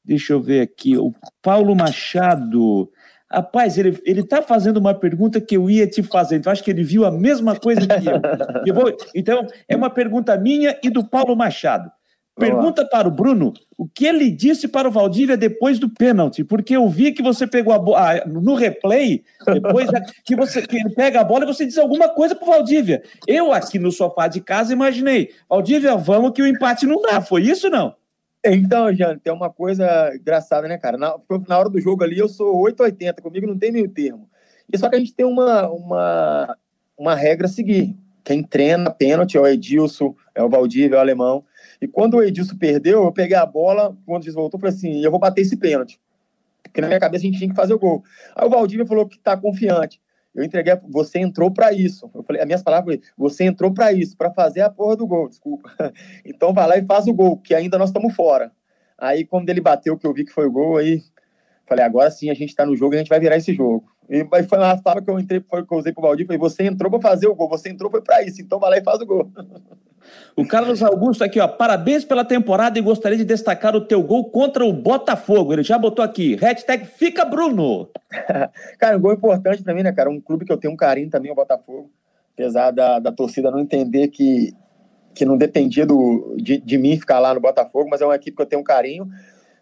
Deixa 0.04 0.34
eu 0.34 0.42
ver 0.42 0.62
aqui. 0.62 0.98
O 0.98 1.14
Paulo 1.42 1.76
Machado. 1.76 2.90
Rapaz, 3.32 3.78
ele, 3.78 4.00
ele 4.06 4.24
tá 4.24 4.42
fazendo 4.42 4.78
uma 4.78 4.94
pergunta 4.94 5.40
que 5.40 5.56
eu 5.56 5.70
ia 5.70 5.88
te 5.88 6.04
fazer, 6.04 6.36
então 6.36 6.52
acho 6.52 6.64
que 6.64 6.70
ele 6.70 6.84
viu 6.84 7.04
a 7.04 7.10
mesma 7.10 7.56
coisa 7.56 7.82
que 7.82 8.08
eu. 8.08 8.22
eu 8.68 8.76
vou, 8.76 8.96
então, 9.16 9.48
é 9.68 9.76
uma 9.76 9.90
pergunta 9.90 10.38
minha 10.38 10.78
e 10.84 10.90
do 10.90 11.04
Paulo 11.04 11.36
Machado. 11.36 11.92
Pergunta 12.36 12.84
para 12.84 13.08
o 13.08 13.12
Bruno 13.12 13.54
o 13.78 13.88
que 13.88 14.06
ele 14.06 14.32
disse 14.32 14.68
para 14.68 14.88
o 14.88 14.92
Valdívia 14.92 15.38
depois 15.38 15.78
do 15.78 15.88
pênalti, 15.88 16.44
porque 16.44 16.76
eu 16.76 16.88
vi 16.90 17.12
que 17.12 17.22
você 17.22 17.46
pegou 17.46 17.74
a 17.74 17.78
bola 17.78 18.12
ah, 18.12 18.28
no 18.28 18.56
replay, 18.56 19.24
depois 19.46 19.90
que 20.26 20.36
você 20.36 20.66
que 20.66 20.78
ele 20.78 20.90
pega 20.90 21.22
a 21.22 21.24
bola 21.24 21.44
e 21.44 21.48
você 21.48 21.66
diz 21.66 21.78
alguma 21.78 22.10
coisa 22.10 22.34
para 22.34 22.44
o 22.44 22.52
Valdívia. 22.52 23.04
Eu 23.28 23.54
aqui 23.54 23.78
no 23.78 23.92
sofá 23.92 24.28
de 24.28 24.42
casa 24.42 24.74
imaginei, 24.74 25.30
Valdívia, 25.48 25.96
vamos 25.96 26.32
que 26.32 26.42
o 26.42 26.48
empate 26.48 26.88
não 26.88 27.02
dá. 27.02 27.22
Foi 27.22 27.44
isso 27.44 27.70
não? 27.70 27.96
Então, 28.46 28.94
Jane, 28.94 29.20
tem 29.20 29.32
uma 29.32 29.50
coisa 29.50 30.12
engraçada, 30.16 30.68
né, 30.68 30.78
cara? 30.78 30.98
Na, 30.98 31.16
na 31.48 31.60
hora 31.60 31.70
do 31.70 31.80
jogo 31.80 32.04
ali 32.04 32.18
eu 32.18 32.28
sou 32.28 32.58
880, 32.58 33.22
comigo 33.22 33.48
não 33.48 33.58
tem 33.58 33.72
meio 33.72 33.88
termo. 33.88 34.28
E 34.72 34.78
só 34.78 34.90
que 34.90 34.96
a 34.96 35.00
gente 35.00 35.14
tem 35.14 35.26
uma, 35.26 35.70
uma, 35.70 36.58
uma 36.98 37.16
regra 37.16 37.48
a 37.48 37.50
seguir. 37.50 37.96
Quem 38.24 38.42
treina 38.42 38.90
pênalti 38.90 39.38
é 39.38 39.40
o 39.40 39.48
Edilson, 39.48 40.16
é 40.34 40.42
o 40.42 40.50
Valdívia, 40.50 40.96
é 40.96 40.98
o 40.98 41.02
Alemão. 41.02 41.44
E 41.84 41.88
quando 41.88 42.16
o 42.16 42.24
Edilson 42.24 42.58
perdeu, 42.58 43.04
eu 43.04 43.12
peguei 43.12 43.36
a 43.36 43.46
bola, 43.46 43.98
quando 44.06 44.22
o 44.22 44.24
Edilson 44.24 44.40
voltou, 44.40 44.60
falei 44.60 44.74
assim: 44.74 45.04
eu 45.04 45.12
vou 45.12 45.20
bater 45.20 45.42
esse 45.42 45.58
pênalti. 45.58 46.00
Porque 46.64 46.80
na 46.80 46.88
minha 46.88 47.00
cabeça 47.00 47.24
a 47.24 47.28
gente 47.28 47.38
tinha 47.38 47.50
que 47.50 47.56
fazer 47.56 47.74
o 47.74 47.80
gol. 47.80 48.04
Aí 48.36 48.48
o 48.48 48.50
Valdívia 48.50 48.86
falou 48.86 49.06
que 49.06 49.20
tá 49.20 49.36
confiante. 49.36 50.02
Eu 50.34 50.44
entreguei, 50.44 50.74
você 50.90 51.20
entrou 51.20 51.52
para 51.52 51.72
isso. 51.72 52.10
Eu 52.16 52.24
falei, 52.24 52.42
as 52.42 52.48
minhas 52.48 52.64
palavras 52.64 53.00
você 53.18 53.44
entrou 53.44 53.72
para 53.72 53.92
isso, 53.92 54.18
para 54.18 54.32
fazer 54.32 54.62
a 54.62 54.70
porra 54.70 54.96
do 54.96 55.06
gol, 55.06 55.28
desculpa. 55.28 55.70
Então 56.26 56.54
vai 56.54 56.68
lá 56.68 56.78
e 56.78 56.86
faz 56.86 57.06
o 57.06 57.14
gol, 57.14 57.38
que 57.38 57.54
ainda 57.54 57.78
nós 57.78 57.90
estamos 57.90 58.16
fora. 58.16 58.52
Aí 58.98 59.26
quando 59.26 59.50
ele 59.50 59.62
bateu, 59.62 59.98
que 59.98 60.08
eu 60.08 60.14
vi 60.14 60.24
que 60.24 60.32
foi 60.32 60.48
o 60.48 60.52
gol, 60.52 60.78
aí 60.78 61.04
falei, 61.66 61.84
agora 61.84 62.10
sim 62.10 62.30
a 62.30 62.34
gente 62.34 62.50
está 62.50 62.66
no 62.66 62.76
jogo 62.76 62.94
e 62.94 62.96
a 62.96 63.00
gente 63.00 63.10
vai 63.10 63.20
virar 63.20 63.36
esse 63.36 63.54
jogo. 63.54 63.93
E 64.10 64.26
foi 64.26 64.58
uma 64.58 64.78
palavra 64.82 65.04
que 65.04 65.10
eu 65.10 65.20
entrei, 65.20 65.42
foi 65.50 65.66
que 65.66 65.74
eu 65.74 65.78
usei 65.78 65.94
pro 65.94 66.02
Valdir, 66.02 66.26
falei, 66.26 66.40
você 66.40 66.64
entrou 66.64 66.92
para 66.92 67.00
fazer 67.00 67.28
o 67.28 67.36
gol, 67.36 67.50
você 67.50 67.70
entrou 67.70 67.90
foi 67.90 68.02
para 68.02 68.22
isso, 68.24 68.42
então 68.42 68.60
vai 68.60 68.72
lá 68.72 68.78
e 68.78 68.84
faz 68.84 69.00
o 69.02 69.06
gol. 69.06 69.32
O 70.36 70.46
Carlos 70.46 70.82
Augusto 70.82 71.24
aqui, 71.24 71.40
ó. 71.40 71.48
Parabéns 71.48 72.04
pela 72.04 72.26
temporada 72.26 72.78
e 72.78 72.82
gostaria 72.82 73.18
de 73.18 73.26
destacar 73.26 73.76
o 73.76 73.82
teu 73.82 74.02
gol 74.02 74.30
contra 74.30 74.66
o 74.66 74.74
Botafogo. 74.74 75.54
Ele 75.54 75.64
já 75.64 75.78
botou 75.78 76.04
aqui. 76.04 76.36
Hashtag 76.36 76.86
fica 76.86 77.24
Bruno. 77.24 77.90
cara, 78.80 78.98
um 78.98 79.02
gol 79.02 79.14
importante 79.14 79.64
para 79.64 79.74
mim, 79.74 79.84
né, 79.84 79.92
cara? 79.92 80.10
Um 80.10 80.20
clube 80.20 80.46
que 80.46 80.52
eu 80.52 80.58
tenho 80.58 80.74
um 80.74 80.78
carinho 80.78 81.10
também, 81.10 81.32
o 81.32 81.36
Botafogo. 81.36 81.90
Apesar 82.34 82.72
da, 82.72 83.00
da 83.00 83.12
torcida 83.12 83.52
não 83.52 83.60
entender 83.60 84.08
que, 84.08 84.54
que 85.14 85.24
não 85.24 85.38
dependia 85.38 85.86
do, 85.86 86.36
de, 86.38 86.58
de 86.58 86.78
mim 86.78 87.00
ficar 87.00 87.20
lá 87.20 87.34
no 87.34 87.40
Botafogo, 87.40 87.90
mas 87.90 88.02
é 88.02 88.06
uma 88.06 88.16
equipe 88.16 88.36
que 88.36 88.42
eu 88.42 88.48
tenho 88.48 88.62
um 88.62 88.66
carinho. 88.66 89.08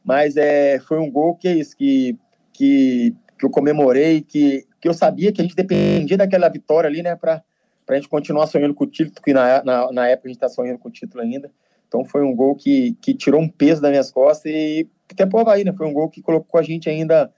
Mas 0.03 0.37
é, 0.37 0.79
foi 0.79 0.99
um 0.99 1.11
gol 1.11 1.35
que 1.35 1.47
é 1.47 1.53
isso, 1.53 1.75
que, 1.75 2.17
que, 2.53 3.13
que 3.41 3.45
eu 3.45 3.49
comemorei, 3.49 4.21
que, 4.21 4.67
que 4.79 4.87
eu 4.87 4.93
sabia 4.93 5.31
que 5.31 5.41
a 5.41 5.43
gente 5.43 5.55
dependia 5.55 6.15
daquela 6.15 6.47
vitória 6.47 6.87
ali, 6.87 7.01
né, 7.01 7.15
para 7.15 7.43
a 7.89 7.95
gente 7.95 8.07
continuar 8.07 8.45
sonhando 8.45 8.75
com 8.75 8.83
o 8.83 8.87
título, 8.87 9.19
que 9.23 9.33
na, 9.33 9.63
na, 9.63 9.91
na 9.91 10.07
época 10.07 10.27
a 10.27 10.29
gente 10.29 10.37
está 10.37 10.47
sonhando 10.47 10.77
com 10.77 10.89
o 10.89 10.91
título 10.91 11.23
ainda. 11.23 11.51
Então 11.87 12.05
foi 12.05 12.23
um 12.23 12.35
gol 12.35 12.55
que, 12.55 12.95
que 13.01 13.15
tirou 13.15 13.41
um 13.41 13.49
peso 13.49 13.81
das 13.81 13.89
minhas 13.89 14.11
costas 14.11 14.51
e 14.51 14.87
até 15.11 15.25
pro 15.25 15.39
Havaí, 15.39 15.63
né? 15.63 15.73
Foi 15.73 15.87
um 15.87 15.91
gol 15.91 16.07
que 16.07 16.21
colocou 16.21 16.59
a 16.59 16.63
gente 16.63 16.87
ainda 16.87 17.33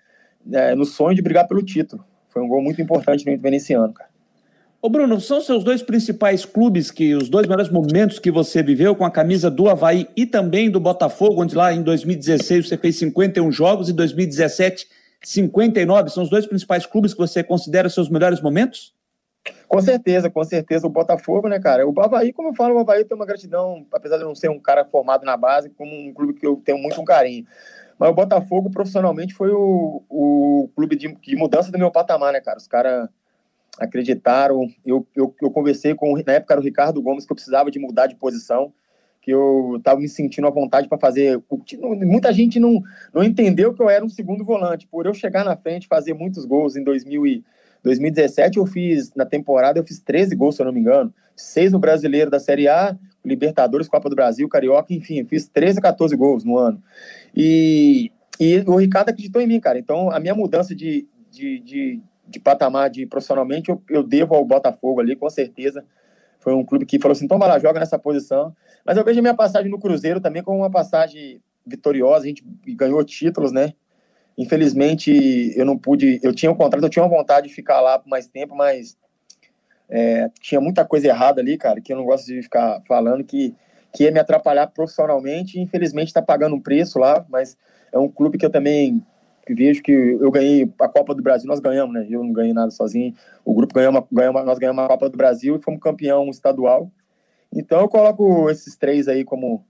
é, 0.52 0.76
no 0.76 0.86
sonho 0.86 1.16
de 1.16 1.22
brigar 1.22 1.48
pelo 1.48 1.64
título. 1.64 2.06
Foi 2.28 2.42
um 2.42 2.48
gol 2.48 2.62
muito 2.62 2.82
importante 2.82 3.26
no 3.26 3.36
Veneciano, 3.38 3.94
cara. 3.94 4.10
Ô 4.80 4.90
Bruno, 4.90 5.20
são 5.22 5.40
seus 5.40 5.64
dois 5.64 5.82
principais 5.82 6.44
clubes, 6.44 6.92
que 6.92 7.16
os 7.16 7.30
dois 7.30 7.48
melhores 7.48 7.72
momentos 7.72 8.20
que 8.20 8.30
você 8.30 8.62
viveu 8.62 8.94
com 8.94 9.06
a 9.06 9.10
camisa 9.10 9.50
do 9.50 9.70
Havaí 9.70 10.08
e 10.16 10.26
também 10.26 10.70
do 10.70 10.80
Botafogo, 10.80 11.42
onde 11.42 11.56
lá 11.56 11.74
em 11.74 11.82
2016 11.82 12.68
você 12.68 12.78
fez 12.78 12.98
51 12.98 13.50
jogos 13.50 13.88
e 13.88 13.94
2017 13.94 14.86
59, 15.24 16.10
são 16.10 16.24
os 16.24 16.30
dois 16.30 16.46
principais 16.46 16.86
clubes 16.86 17.14
que 17.14 17.20
você 17.20 17.44
considera 17.44 17.90
seus 17.90 18.10
melhores 18.10 18.42
momentos? 18.42 18.94
Com 19.68 19.82
certeza, 19.82 20.30
com 20.30 20.44
certeza. 20.44 20.88
O 20.88 20.90
Botafogo, 20.90 21.50
né, 21.50 21.60
cara? 21.60 21.88
O 21.88 22.00
Havaí, 22.00 22.32
como 22.32 22.50
eu 22.50 22.54
falo, 22.54 22.76
o 22.76 22.80
Havaí 22.80 23.04
tem 23.04 23.16
uma 23.16 23.26
gratidão, 23.26 23.86
apesar 23.92 24.18
de 24.18 24.24
não 24.24 24.36
ser 24.36 24.50
um 24.50 24.60
cara 24.60 24.86
formado 24.86 25.26
na 25.26 25.36
base, 25.36 25.70
como 25.70 25.94
um 25.94 26.14
clube 26.14 26.34
que 26.34 26.46
eu 26.46 26.62
tenho 26.64 26.78
muito 26.78 27.00
um 27.00 27.06
carinho. 27.06 27.46
Mas 27.98 28.10
o 28.10 28.14
Botafogo, 28.14 28.70
profissionalmente, 28.70 29.34
foi 29.34 29.52
o, 29.52 30.04
o 30.10 30.70
clube 30.76 30.96
de, 30.96 31.14
de 31.16 31.36
mudança 31.36 31.72
do 31.72 31.78
meu 31.78 31.92
patamar, 31.92 32.34
né, 32.34 32.42
cara? 32.42 32.58
Os 32.58 32.68
caras 32.68 33.10
acreditaram. 33.80 34.68
Eu, 34.86 35.06
eu, 35.16 35.34
eu 35.42 35.52
conversei 35.52 35.94
com, 35.96 36.14
na 36.26 36.34
época, 36.34 36.54
era 36.54 36.62
o 36.62 36.64
Ricardo 36.64 37.02
Gomes, 37.02 37.26
que 37.26 37.32
eu 37.32 37.36
precisava 37.36 37.72
de 37.72 37.80
mudar 37.80 38.08
de 38.08 38.16
posição, 38.16 38.74
que 39.24 39.32
eu 39.32 39.78
estava 39.78 40.02
me 40.02 40.10
sentindo 40.10 40.46
à 40.46 40.52
vontade 40.52 40.90
para 40.90 40.98
fazer. 40.98 41.42
Muita 41.80 42.34
gente 42.34 42.60
não, 42.60 42.84
não 43.14 43.24
entendeu 43.24 43.74
que 43.74 43.82
eu 43.82 43.90
era 43.90 44.04
um 44.04 44.10
segundo 44.10 44.44
volante. 44.44 44.86
Por 44.86 45.06
eu 45.06 45.14
chegar 45.14 45.46
na 45.46 45.56
frente, 45.56 45.88
fazer 45.88 46.14
muitos 46.14 46.44
gols 46.44 46.76
em 46.76 46.84
2000 46.84 47.26
e 47.26 47.44
2017 47.82 48.58
eu 48.58 48.66
fiz, 48.66 49.14
na 49.14 49.26
temporada, 49.26 49.80
eu 49.80 49.84
fiz 49.84 50.00
13 50.00 50.36
gols, 50.36 50.56
se 50.56 50.62
eu 50.62 50.66
não 50.66 50.74
me 50.74 50.80
engano. 50.80 51.14
Seis 51.36 51.72
no 51.72 51.80
Brasileiro 51.80 52.30
da 52.30 52.40
Série 52.40 52.68
A, 52.68 52.98
Libertadores, 53.24 53.88
Copa 53.88 54.10
do 54.10 54.16
Brasil, 54.16 54.48
Carioca, 54.48 54.94
enfim, 54.94 55.26
fiz 55.26 55.48
13 55.48 55.80
a 55.80 55.82
14 55.82 56.16
gols 56.16 56.44
no 56.44 56.58
ano. 56.58 56.82
E, 57.36 58.12
e 58.40 58.60
o 58.68 58.76
Ricardo 58.76 59.10
acreditou 59.10 59.42
em 59.42 59.48
mim, 59.48 59.60
cara. 59.60 59.80
Então, 59.80 60.12
a 60.12 60.20
minha 60.20 60.36
mudança 60.36 60.76
de, 60.76 61.08
de, 61.32 61.60
de, 61.60 62.02
de 62.28 62.40
patamar 62.40 62.90
de 62.90 63.06
profissionalmente, 63.06 63.70
eu, 63.70 63.82
eu 63.90 64.04
devo 64.04 64.36
ao 64.36 64.46
Botafogo 64.46 65.00
ali, 65.00 65.16
com 65.16 65.30
certeza. 65.30 65.84
Foi 66.44 66.54
um 66.54 66.66
clube 66.66 66.86
que 66.86 67.00
falou 67.00 67.14
assim, 67.14 67.26
vai 67.26 67.48
lá, 67.48 67.58
joga 67.58 67.80
nessa 67.80 67.98
posição. 67.98 68.54
Mas 68.86 68.98
eu 68.98 69.04
vejo 69.06 69.20
a 69.20 69.22
minha 69.22 69.34
passagem 69.34 69.72
no 69.72 69.80
Cruzeiro 69.80 70.20
também 70.20 70.44
como 70.44 70.58
uma 70.58 70.70
passagem 70.70 71.42
vitoriosa, 71.66 72.26
a 72.26 72.28
gente 72.28 72.44
ganhou 72.68 73.02
títulos, 73.06 73.54
né? 73.54 73.74
Infelizmente, 74.38 75.54
eu 75.56 75.66
não 75.66 75.78
pude. 75.78 76.20
Eu 76.22 76.34
tinha 76.34 76.52
um 76.52 76.56
contrato, 76.56 76.84
eu 76.84 76.90
tinha 76.90 77.04
uma 77.04 77.18
vontade 77.18 77.48
de 77.48 77.54
ficar 77.54 77.80
lá 77.80 77.98
por 77.98 78.10
mais 78.10 78.28
tempo, 78.28 78.56
mas 78.56 78.98
é, 79.90 80.30
tinha 80.42 80.60
muita 80.60 80.84
coisa 80.84 81.08
errada 81.08 81.40
ali, 81.40 81.58
cara, 81.58 81.80
que 81.80 81.94
eu 81.94 81.98
não 81.98 82.04
gosto 82.04 82.26
de 82.26 82.42
ficar 82.42 82.82
falando, 82.86 83.24
que, 83.24 83.56
que 83.94 84.04
ia 84.04 84.12
me 84.12 84.20
atrapalhar 84.20 84.68
profissionalmente. 84.68 85.60
Infelizmente, 85.62 86.08
está 86.08 86.22
pagando 86.22 86.56
um 86.56 86.62
preço 86.62 87.00
lá, 87.00 87.26
mas 87.30 87.58
é 87.92 87.98
um 87.98 88.10
clube 88.10 88.38
que 88.38 88.46
eu 88.46 88.50
também 88.50 89.02
vejo 89.50 89.82
que 89.82 89.92
eu 89.92 90.32
ganhei 90.32 90.72
a 90.80 90.88
Copa 90.88 91.14
do 91.14 91.22
Brasil, 91.22 91.48
nós 91.48 91.60
ganhamos, 91.60 91.94
né? 91.94 92.08
Eu 92.10 92.24
não 92.24 92.32
ganhei 92.32 92.54
nada 92.54 92.72
sozinho. 92.72 93.14
O 93.44 93.54
grupo 93.54 93.74
ganhou, 93.74 93.92
uma, 93.92 94.06
ganhou 94.12 94.32
uma, 94.32 94.44
nós 94.44 94.58
ganhamos 94.58 94.84
a 94.84 94.88
Copa 94.88 95.10
do 95.10 95.18
Brasil 95.18 95.56
e 95.56 95.62
fomos 95.62 95.82
campeão 95.82 96.30
estadual. 96.30 96.92
Então 97.52 97.82
eu 97.82 97.90
coloco 97.90 98.50
esses 98.50 98.76
três 98.76 99.08
aí 99.08 99.24
como 99.24 99.66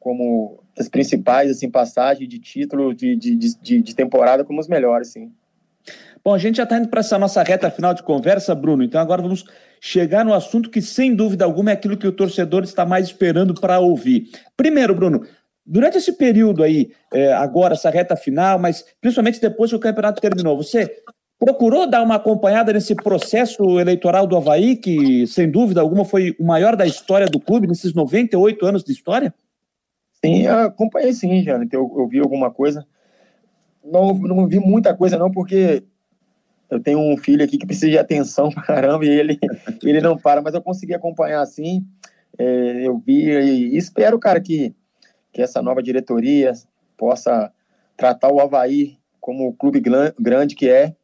como 0.00 0.60
as 0.78 0.86
principais 0.86 1.50
assim 1.50 1.70
passagens 1.70 2.28
de 2.28 2.38
título 2.38 2.94
de, 2.94 3.16
de, 3.16 3.36
de, 3.36 3.80
de 3.80 3.94
temporada 3.94 4.44
como 4.44 4.60
os 4.60 4.68
melhores, 4.68 5.08
sim. 5.08 5.32
Bom, 6.22 6.34
a 6.34 6.38
gente 6.38 6.56
já 6.56 6.62
está 6.62 6.78
indo 6.78 6.88
para 6.88 7.00
essa 7.00 7.18
nossa 7.18 7.42
reta 7.42 7.70
final 7.70 7.92
de 7.92 8.02
conversa, 8.02 8.54
Bruno. 8.54 8.82
Então 8.82 9.00
agora 9.00 9.20
vamos 9.20 9.44
chegar 9.80 10.24
no 10.24 10.32
assunto 10.32 10.70
que, 10.70 10.80
sem 10.80 11.14
dúvida 11.14 11.44
alguma, 11.44 11.70
é 11.70 11.74
aquilo 11.74 11.96
que 11.96 12.06
o 12.06 12.12
torcedor 12.12 12.64
está 12.64 12.86
mais 12.86 13.06
esperando 13.06 13.54
para 13.54 13.78
ouvir. 13.78 14.30
Primeiro, 14.56 14.94
Bruno, 14.94 15.26
durante 15.64 15.98
esse 15.98 16.12
período 16.12 16.62
aí, 16.62 16.90
é, 17.12 17.32
agora, 17.32 17.74
essa 17.74 17.90
reta 17.90 18.16
final, 18.16 18.58
mas 18.58 18.84
principalmente 19.00 19.40
depois 19.40 19.70
que 19.70 19.76
o 19.76 19.80
campeonato 19.80 20.20
terminou, 20.20 20.56
você 20.56 21.02
procurou 21.38 21.86
dar 21.86 22.02
uma 22.02 22.16
acompanhada 22.16 22.72
nesse 22.72 22.94
processo 22.94 23.78
eleitoral 23.78 24.26
do 24.26 24.36
Havaí, 24.36 24.76
que, 24.76 25.26
sem 25.26 25.50
dúvida 25.50 25.80
alguma, 25.80 26.04
foi 26.04 26.34
o 26.38 26.44
maior 26.44 26.76
da 26.76 26.86
história 26.86 27.26
do 27.26 27.40
clube, 27.40 27.66
nesses 27.66 27.94
98 27.94 28.64
anos 28.64 28.84
de 28.84 28.92
história? 28.92 29.34
Sim, 30.24 30.46
acompanhei 30.46 31.12
sim, 31.12 31.42
Jana, 31.42 31.66
eu, 31.70 31.94
eu 31.98 32.08
vi 32.08 32.18
alguma 32.18 32.50
coisa. 32.50 32.86
Não, 33.84 34.14
não 34.14 34.46
vi 34.46 34.58
muita 34.58 34.94
coisa 34.94 35.18
não, 35.18 35.30
porque 35.30 35.82
eu 36.70 36.80
tenho 36.80 36.98
um 36.98 37.16
filho 37.16 37.44
aqui 37.44 37.58
que 37.58 37.66
precisa 37.66 37.90
de 37.90 37.98
atenção 37.98 38.48
pra 38.50 38.62
caramba 38.62 39.04
e 39.04 39.08
ele, 39.08 39.38
ele 39.82 40.00
não 40.00 40.16
para, 40.16 40.40
mas 40.40 40.54
eu 40.54 40.62
consegui 40.62 40.94
acompanhar 40.94 41.42
assim. 41.42 41.84
É, 42.38 42.86
eu 42.86 42.98
vi 42.98 43.28
e 43.28 43.76
espero, 43.76 44.18
cara, 44.18 44.40
que, 44.40 44.74
que 45.34 45.42
essa 45.42 45.60
nova 45.60 45.82
diretoria 45.82 46.52
possa 46.96 47.52
tratar 47.96 48.32
o 48.32 48.40
Havaí 48.40 48.96
como 49.20 49.48
o 49.48 49.52
clube 49.52 49.82
grande 50.18 50.54
que 50.54 50.70
é. 50.70 50.94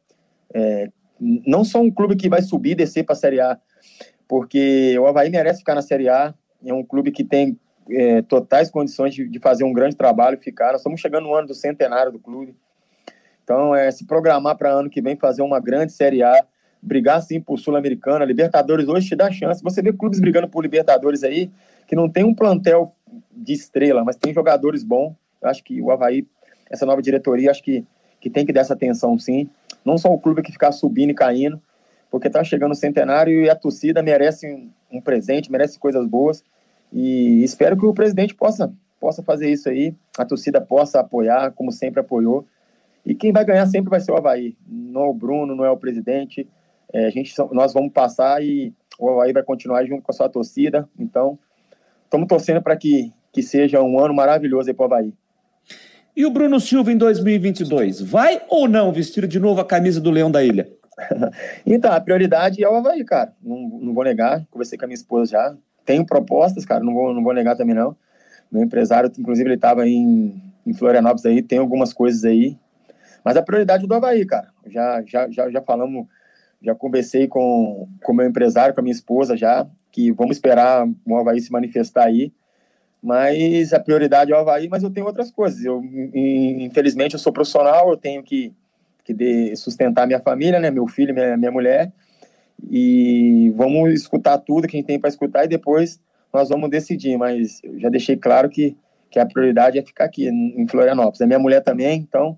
é 0.53 0.89
não 1.19 1.63
só 1.63 1.79
um 1.79 1.91
clube 1.91 2.15
que 2.15 2.29
vai 2.29 2.41
subir 2.41 2.71
e 2.71 2.75
descer 2.75 3.03
para 3.03 3.13
a 3.13 3.17
Série 3.17 3.39
A, 3.39 3.59
porque 4.27 4.97
o 4.97 5.05
Havaí 5.05 5.29
merece 5.29 5.59
ficar 5.59 5.75
na 5.75 5.81
Série 5.81 6.09
A. 6.09 6.33
É 6.65 6.73
um 6.73 6.83
clube 6.83 7.11
que 7.11 7.23
tem 7.23 7.59
é, 7.91 8.21
totais 8.21 8.71
condições 8.71 9.13
de, 9.13 9.27
de, 9.27 9.39
fazer 9.39 9.63
um 9.63 9.73
grande 9.73 9.95
trabalho 9.95 10.37
e 10.39 10.43
ficar. 10.43 10.71
Nós 10.71 10.81
estamos 10.81 10.99
chegando 10.99 11.25
no 11.25 11.35
ano 11.35 11.47
do 11.47 11.53
centenário 11.53 12.11
do 12.11 12.19
clube. 12.19 12.55
Então, 13.43 13.75
é 13.75 13.91
se 13.91 14.05
programar 14.05 14.57
para 14.57 14.71
ano 14.71 14.89
que 14.89 15.01
vem 15.01 15.15
fazer 15.15 15.41
uma 15.41 15.59
grande 15.59 15.91
Série 15.91 16.23
A, 16.23 16.45
brigar 16.81 17.21
sim 17.21 17.39
por 17.41 17.59
Sul-Americana. 17.59 18.25
Libertadores 18.25 18.87
hoje 18.87 19.09
te 19.09 19.15
dá 19.15 19.31
chance. 19.31 19.61
Você 19.61 19.81
vê 19.81 19.91
clubes 19.91 20.19
brigando 20.19 20.47
por 20.47 20.61
Libertadores 20.61 21.23
aí, 21.23 21.51
que 21.91 21.95
não 21.97 22.07
tem 22.07 22.23
um 22.23 22.33
plantel 22.33 22.89
de 23.29 23.51
estrela, 23.51 24.01
mas 24.01 24.15
tem 24.15 24.33
jogadores 24.33 24.81
bons. 24.81 25.13
Eu 25.41 25.49
acho 25.49 25.61
que 25.61 25.81
o 25.81 25.91
Havaí, 25.91 26.25
essa 26.69 26.85
nova 26.85 27.01
diretoria, 27.01 27.51
acho 27.51 27.61
que, 27.61 27.85
que 28.21 28.29
tem 28.29 28.45
que 28.45 28.53
dar 28.53 28.61
essa 28.61 28.73
atenção 28.73 29.19
sim. 29.19 29.49
Não 29.83 29.97
só 29.97 30.07
o 30.07 30.17
clube 30.17 30.41
que 30.41 30.53
ficar 30.53 30.71
subindo 30.71 31.09
e 31.09 31.13
caindo, 31.13 31.61
porque 32.09 32.27
está 32.27 32.45
chegando 32.45 32.71
o 32.71 32.75
centenário 32.75 33.43
e 33.43 33.49
a 33.49 33.55
torcida 33.57 34.01
merece 34.01 34.47
um, 34.47 34.69
um 34.89 35.01
presente, 35.01 35.51
merece 35.51 35.77
coisas 35.77 36.07
boas. 36.07 36.45
E 36.93 37.43
espero 37.43 37.75
que 37.75 37.85
o 37.85 37.93
presidente 37.93 38.33
possa 38.33 38.73
possa 38.97 39.21
fazer 39.21 39.51
isso 39.51 39.67
aí, 39.67 39.93
a 40.17 40.23
torcida 40.23 40.61
possa 40.61 41.01
apoiar, 41.01 41.51
como 41.51 41.73
sempre 41.73 41.99
apoiou. 41.99 42.45
E 43.05 43.13
quem 43.13 43.33
vai 43.33 43.43
ganhar 43.43 43.65
sempre 43.65 43.89
vai 43.89 43.99
ser 43.99 44.13
o 44.13 44.15
Havaí. 44.15 44.55
Não 44.65 45.01
é 45.01 45.07
o 45.07 45.13
Bruno, 45.13 45.55
não 45.55 45.65
é 45.65 45.71
o 45.71 45.75
presidente. 45.75 46.47
É, 46.93 47.07
a 47.07 47.09
gente, 47.09 47.33
nós 47.51 47.73
vamos 47.73 47.91
passar 47.91 48.41
e 48.41 48.73
o 48.97 49.09
Havaí 49.09 49.33
vai 49.33 49.43
continuar 49.43 49.83
junto 49.83 50.03
com 50.03 50.11
a 50.11 50.15
sua 50.15 50.29
torcida. 50.29 50.87
Então, 50.97 51.37
estamos 52.11 52.27
torcendo 52.27 52.61
para 52.61 52.75
que, 52.75 53.13
que 53.31 53.41
seja 53.41 53.81
um 53.81 53.97
ano 53.97 54.13
maravilhoso 54.13 54.69
aí 54.69 54.73
para 54.73 54.83
o 54.83 54.85
Havaí. 54.87 55.13
E 56.13 56.25
o 56.25 56.29
Bruno 56.29 56.59
Silva 56.59 56.91
em 56.91 56.97
2022? 56.97 58.01
Vai 58.01 58.41
ou 58.49 58.67
não 58.67 58.91
vestir 58.91 59.25
de 59.25 59.39
novo 59.39 59.61
a 59.61 59.65
camisa 59.65 60.01
do 60.01 60.11
Leão 60.11 60.29
da 60.29 60.43
Ilha? 60.43 60.69
então, 61.65 61.89
a 61.93 62.01
prioridade 62.01 62.61
é 62.61 62.67
o 62.67 62.75
Havaí, 62.75 63.05
cara. 63.05 63.33
Não, 63.41 63.79
não 63.81 63.93
vou 63.93 64.03
negar. 64.03 64.45
Conversei 64.51 64.77
com 64.77 64.83
a 64.83 64.87
minha 64.89 64.95
esposa 64.95 65.31
já. 65.31 65.55
Tenho 65.85 66.05
propostas, 66.05 66.65
cara. 66.65 66.83
Não 66.83 66.93
vou, 66.93 67.13
não 67.13 67.23
vou 67.23 67.33
negar 67.33 67.55
também, 67.55 67.73
não. 67.73 67.95
Meu 68.51 68.61
empresário, 68.61 69.09
inclusive, 69.17 69.47
ele 69.47 69.55
estava 69.55 69.87
em, 69.87 70.43
em 70.67 70.73
Florianópolis 70.73 71.25
aí. 71.25 71.41
Tem 71.41 71.59
algumas 71.59 71.93
coisas 71.93 72.25
aí. 72.25 72.57
Mas 73.23 73.37
a 73.37 73.41
prioridade 73.41 73.85
é 73.85 73.87
do 73.87 73.93
Havaí, 73.93 74.25
cara. 74.25 74.49
Já, 74.67 75.01
já, 75.05 75.29
já, 75.29 75.49
já 75.49 75.61
falamos, 75.61 76.07
já 76.61 76.75
conversei 76.75 77.25
com 77.29 77.87
o 78.05 78.13
meu 78.13 78.27
empresário, 78.27 78.75
com 78.75 78.81
a 78.81 78.83
minha 78.83 78.91
esposa 78.91 79.37
já, 79.37 79.65
que 79.91 80.11
vamos 80.11 80.37
esperar 80.37 80.87
o 81.05 81.17
Havaí 81.17 81.41
se 81.41 81.51
manifestar 81.51 82.05
aí. 82.05 82.31
Mas 83.01 83.73
a 83.73 83.79
prioridade 83.79 84.31
é 84.31 84.35
o 84.35 84.39
Havaí, 84.39 84.69
mas 84.69 84.83
eu 84.83 84.91
tenho 84.91 85.07
outras 85.07 85.31
coisas. 85.31 85.63
Eu, 85.65 85.83
infelizmente, 85.83 87.13
eu 87.13 87.19
sou 87.19 87.33
profissional, 87.33 87.89
eu 87.89 87.97
tenho 87.97 88.21
que, 88.21 88.53
que 89.03 89.13
de, 89.13 89.55
sustentar 89.55 90.05
minha 90.05 90.19
família, 90.19 90.59
né? 90.59 90.69
Meu 90.69 90.85
filho, 90.87 91.13
minha, 91.13 91.35
minha 91.35 91.51
mulher. 91.51 91.91
E 92.69 93.51
vamos 93.55 93.91
escutar 93.93 94.37
tudo 94.37 94.67
que 94.67 94.77
a 94.77 94.79
gente 94.79 94.87
tem 94.87 94.99
para 94.99 95.09
escutar 95.09 95.45
e 95.45 95.47
depois 95.47 95.99
nós 96.31 96.49
vamos 96.49 96.69
decidir. 96.69 97.17
Mas 97.17 97.59
eu 97.63 97.79
já 97.79 97.89
deixei 97.89 98.15
claro 98.15 98.49
que, 98.49 98.77
que 99.09 99.17
a 99.17 99.25
prioridade 99.25 99.79
é 99.79 99.81
ficar 99.81 100.05
aqui 100.05 100.27
em 100.27 100.67
Florianópolis. 100.67 101.21
A 101.21 101.27
minha 101.27 101.39
mulher 101.39 101.61
também, 101.61 101.99
então 101.99 102.37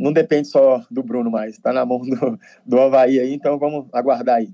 não 0.00 0.12
depende 0.12 0.48
só 0.48 0.82
do 0.90 1.02
Bruno 1.02 1.30
mais, 1.30 1.56
está 1.56 1.74
na 1.74 1.84
mão 1.84 2.00
do, 2.00 2.40
do 2.64 2.80
Havaí 2.80 3.20
aí, 3.20 3.34
então 3.34 3.58
vamos 3.58 3.86
aguardar 3.92 4.36
aí. 4.36 4.50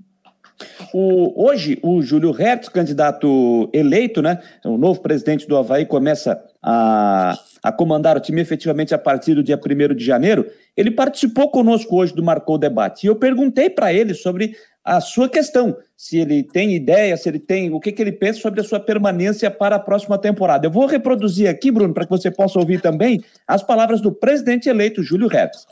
O, 0.93 1.45
hoje, 1.45 1.79
o 1.83 2.01
Júlio 2.01 2.31
Hertz, 2.31 2.69
candidato 2.69 3.69
eleito, 3.73 4.21
né? 4.21 4.39
O 4.65 4.77
novo 4.77 5.01
presidente 5.01 5.47
do 5.47 5.57
Havaí 5.57 5.85
começa 5.85 6.41
a, 6.61 7.37
a 7.61 7.71
comandar 7.71 8.17
o 8.17 8.19
time 8.19 8.41
efetivamente 8.41 8.93
a 8.93 8.97
partir 8.97 9.35
do 9.35 9.43
dia 9.43 9.59
1 9.59 9.95
de 9.95 10.03
janeiro. 10.03 10.45
Ele 10.75 10.91
participou 10.91 11.49
conosco 11.49 11.95
hoje 11.95 12.13
do 12.13 12.23
Marcou 12.23 12.57
Debate. 12.57 13.03
E 13.03 13.07
eu 13.07 13.15
perguntei 13.15 13.69
para 13.69 13.93
ele 13.93 14.13
sobre 14.13 14.55
a 14.83 15.01
sua 15.01 15.27
questão, 15.27 15.75
se 15.97 16.17
ele 16.17 16.43
tem 16.43 16.73
ideia, 16.73 17.17
se 17.17 17.27
ele 17.27 17.39
tem, 17.39 17.73
o 17.73 17.79
que, 17.79 17.91
que 17.91 18.01
ele 18.01 18.13
pensa 18.13 18.39
sobre 18.39 18.61
a 18.61 18.63
sua 18.63 18.79
permanência 18.79 19.51
para 19.51 19.75
a 19.75 19.79
próxima 19.79 20.17
temporada. 20.17 20.65
Eu 20.65 20.71
vou 20.71 20.85
reproduzir 20.85 21.49
aqui, 21.49 21.69
Bruno, 21.69 21.93
para 21.93 22.05
que 22.05 22.09
você 22.09 22.31
possa 22.31 22.57
ouvir 22.57 22.79
também 22.79 23.21
as 23.45 23.61
palavras 23.61 23.99
do 23.99 24.13
presidente 24.13 24.69
eleito, 24.69 25.03
Júlio 25.03 25.27
Hertz. 25.27 25.67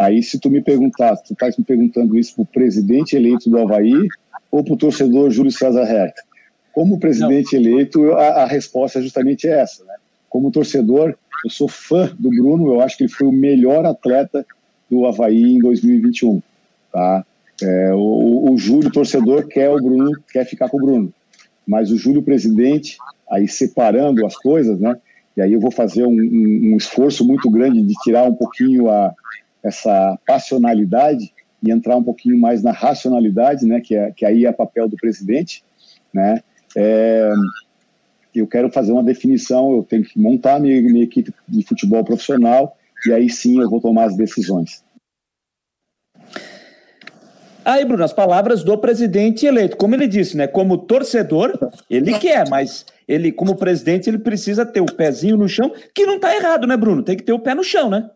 Aí, 0.00 0.22
se 0.22 0.38
tu 0.38 0.48
me 0.48 0.62
perguntar, 0.62 1.14
tu 1.18 1.34
estás 1.34 1.58
me 1.58 1.64
perguntando 1.64 2.18
isso 2.18 2.34
para 2.34 2.42
o 2.42 2.46
presidente 2.46 3.14
eleito 3.14 3.50
do 3.50 3.58
Havaí 3.58 4.08
ou 4.50 4.64
para 4.64 4.72
o 4.72 4.76
torcedor 4.78 5.30
Júlio 5.30 5.52
César 5.52 5.82
Herta? 5.82 6.22
Como 6.72 6.98
presidente 6.98 7.54
Não. 7.54 7.62
eleito, 7.62 8.12
a, 8.12 8.44
a, 8.44 8.46
resposta 8.46 8.98
é 8.98 9.02
justamente 9.02 9.46
essa. 9.46 9.84
Né? 9.84 9.92
Como 10.30 10.50
torcedor, 10.50 11.14
eu 11.44 11.50
sou 11.50 11.68
fã 11.68 12.10
do 12.18 12.30
Bruno, 12.30 12.68
eu 12.68 12.80
acho 12.80 12.96
que 12.96 13.02
ele 13.02 13.12
foi 13.12 13.26
o 13.26 13.32
melhor 13.32 13.84
atleta 13.84 14.46
do 14.90 15.04
Havaí 15.04 15.42
em 15.42 15.58
2021. 15.58 16.40
Tá? 16.90 17.26
É, 17.62 17.92
o, 17.92 18.52
o 18.52 18.56
Júlio, 18.56 18.90
torcedor, 18.90 19.48
quer 19.48 19.68
o 19.68 19.76
Bruno, 19.76 20.12
quer 20.32 20.46
ficar 20.46 20.70
com 20.70 20.78
o 20.78 20.80
Bruno. 20.80 21.12
Mas 21.66 21.90
o 21.90 21.98
Júlio, 21.98 22.22
presidente, 22.22 22.96
aí 23.30 23.46
separando 23.46 24.24
as 24.24 24.34
coisas, 24.34 24.80
né? 24.80 24.96
E 25.36 25.42
aí 25.42 25.52
eu 25.52 25.60
vou 25.60 25.70
fazer 25.70 26.04
um, 26.04 26.10
um, 26.10 26.72
um 26.72 26.76
esforço 26.78 27.22
muito 27.22 27.50
grande 27.50 27.82
de 27.82 27.92
tirar 28.02 28.24
um 28.24 28.34
pouquinho 28.34 28.88
a, 28.88 29.14
essa 29.62 30.18
passionalidade 30.26 31.32
e 31.62 31.70
entrar 31.70 31.96
um 31.96 32.02
pouquinho 32.02 32.38
mais 32.40 32.62
na 32.62 32.72
racionalidade, 32.72 33.66
né, 33.66 33.80
que, 33.80 33.94
é, 33.94 34.10
que 34.12 34.24
aí 34.24 34.46
é 34.46 34.52
papel 34.52 34.88
do 34.88 34.96
presidente, 34.96 35.62
né, 36.12 36.42
é, 36.76 37.30
eu 38.34 38.46
quero 38.46 38.70
fazer 38.70 38.92
uma 38.92 39.02
definição, 39.02 39.74
eu 39.74 39.82
tenho 39.82 40.04
que 40.04 40.18
montar 40.18 40.60
minha, 40.60 40.80
minha 40.80 41.04
equipe 41.04 41.32
de 41.48 41.66
futebol 41.66 42.04
profissional 42.04 42.76
e 43.06 43.12
aí 43.12 43.28
sim 43.28 43.60
eu 43.60 43.68
vou 43.68 43.80
tomar 43.80 44.04
as 44.04 44.16
decisões. 44.16 44.84
Aí, 47.64 47.84
Bruno, 47.84 48.02
as 48.02 48.12
palavras 48.12 48.64
do 48.64 48.76
presidente 48.78 49.44
eleito. 49.44 49.76
Como 49.76 49.94
ele 49.94 50.06
disse, 50.06 50.36
né? 50.36 50.46
Como 50.46 50.78
torcedor, 50.78 51.52
ele 51.90 52.18
quer, 52.18 52.48
mas 52.48 52.86
ele, 53.06 53.30
como 53.30 53.54
presidente, 53.54 54.08
ele 54.08 54.18
precisa 54.18 54.64
ter 54.64 54.80
o 54.80 54.86
pezinho 54.86 55.36
no 55.36 55.48
chão, 55.48 55.70
que 55.94 56.06
não 56.06 56.16
está 56.16 56.34
errado, 56.34 56.66
né, 56.66 56.76
Bruno? 56.76 57.02
Tem 57.02 57.16
que 57.16 57.22
ter 57.22 57.32
o 57.32 57.38
pé 57.38 57.54
no 57.54 57.62
chão, 57.62 57.90
né? 57.90 58.08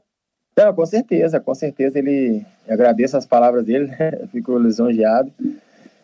Não, 0.57 0.73
com 0.73 0.87
certeza, 0.87 1.41
com 1.41 1.55
certeza 1.55 1.99
ele. 1.99 2.45
Agradeço 2.69 3.17
as 3.17 3.27
palavras 3.27 3.67
dele, 3.67 3.87
né? 3.87 4.29
fico 4.31 4.57
lisonjeado. 4.59 5.33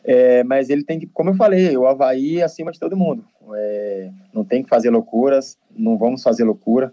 É, 0.03 0.42
mas 0.44 0.70
ele 0.70 0.82
tem 0.82 0.98
que, 0.98 1.07
como 1.07 1.30
eu 1.30 1.34
falei, 1.34 1.76
o 1.76 1.86
Havaí 1.86 2.40
é 2.40 2.42
acima 2.42 2.72
de 2.72 2.80
todo 2.80 2.96
mundo. 2.96 3.24
É, 3.55 4.11
não 4.32 4.44
tem 4.44 4.62
que 4.62 4.68
fazer 4.68 4.90
loucuras, 4.90 5.59
não 5.76 5.96
vamos 5.96 6.22
fazer 6.22 6.44
loucura. 6.44 6.92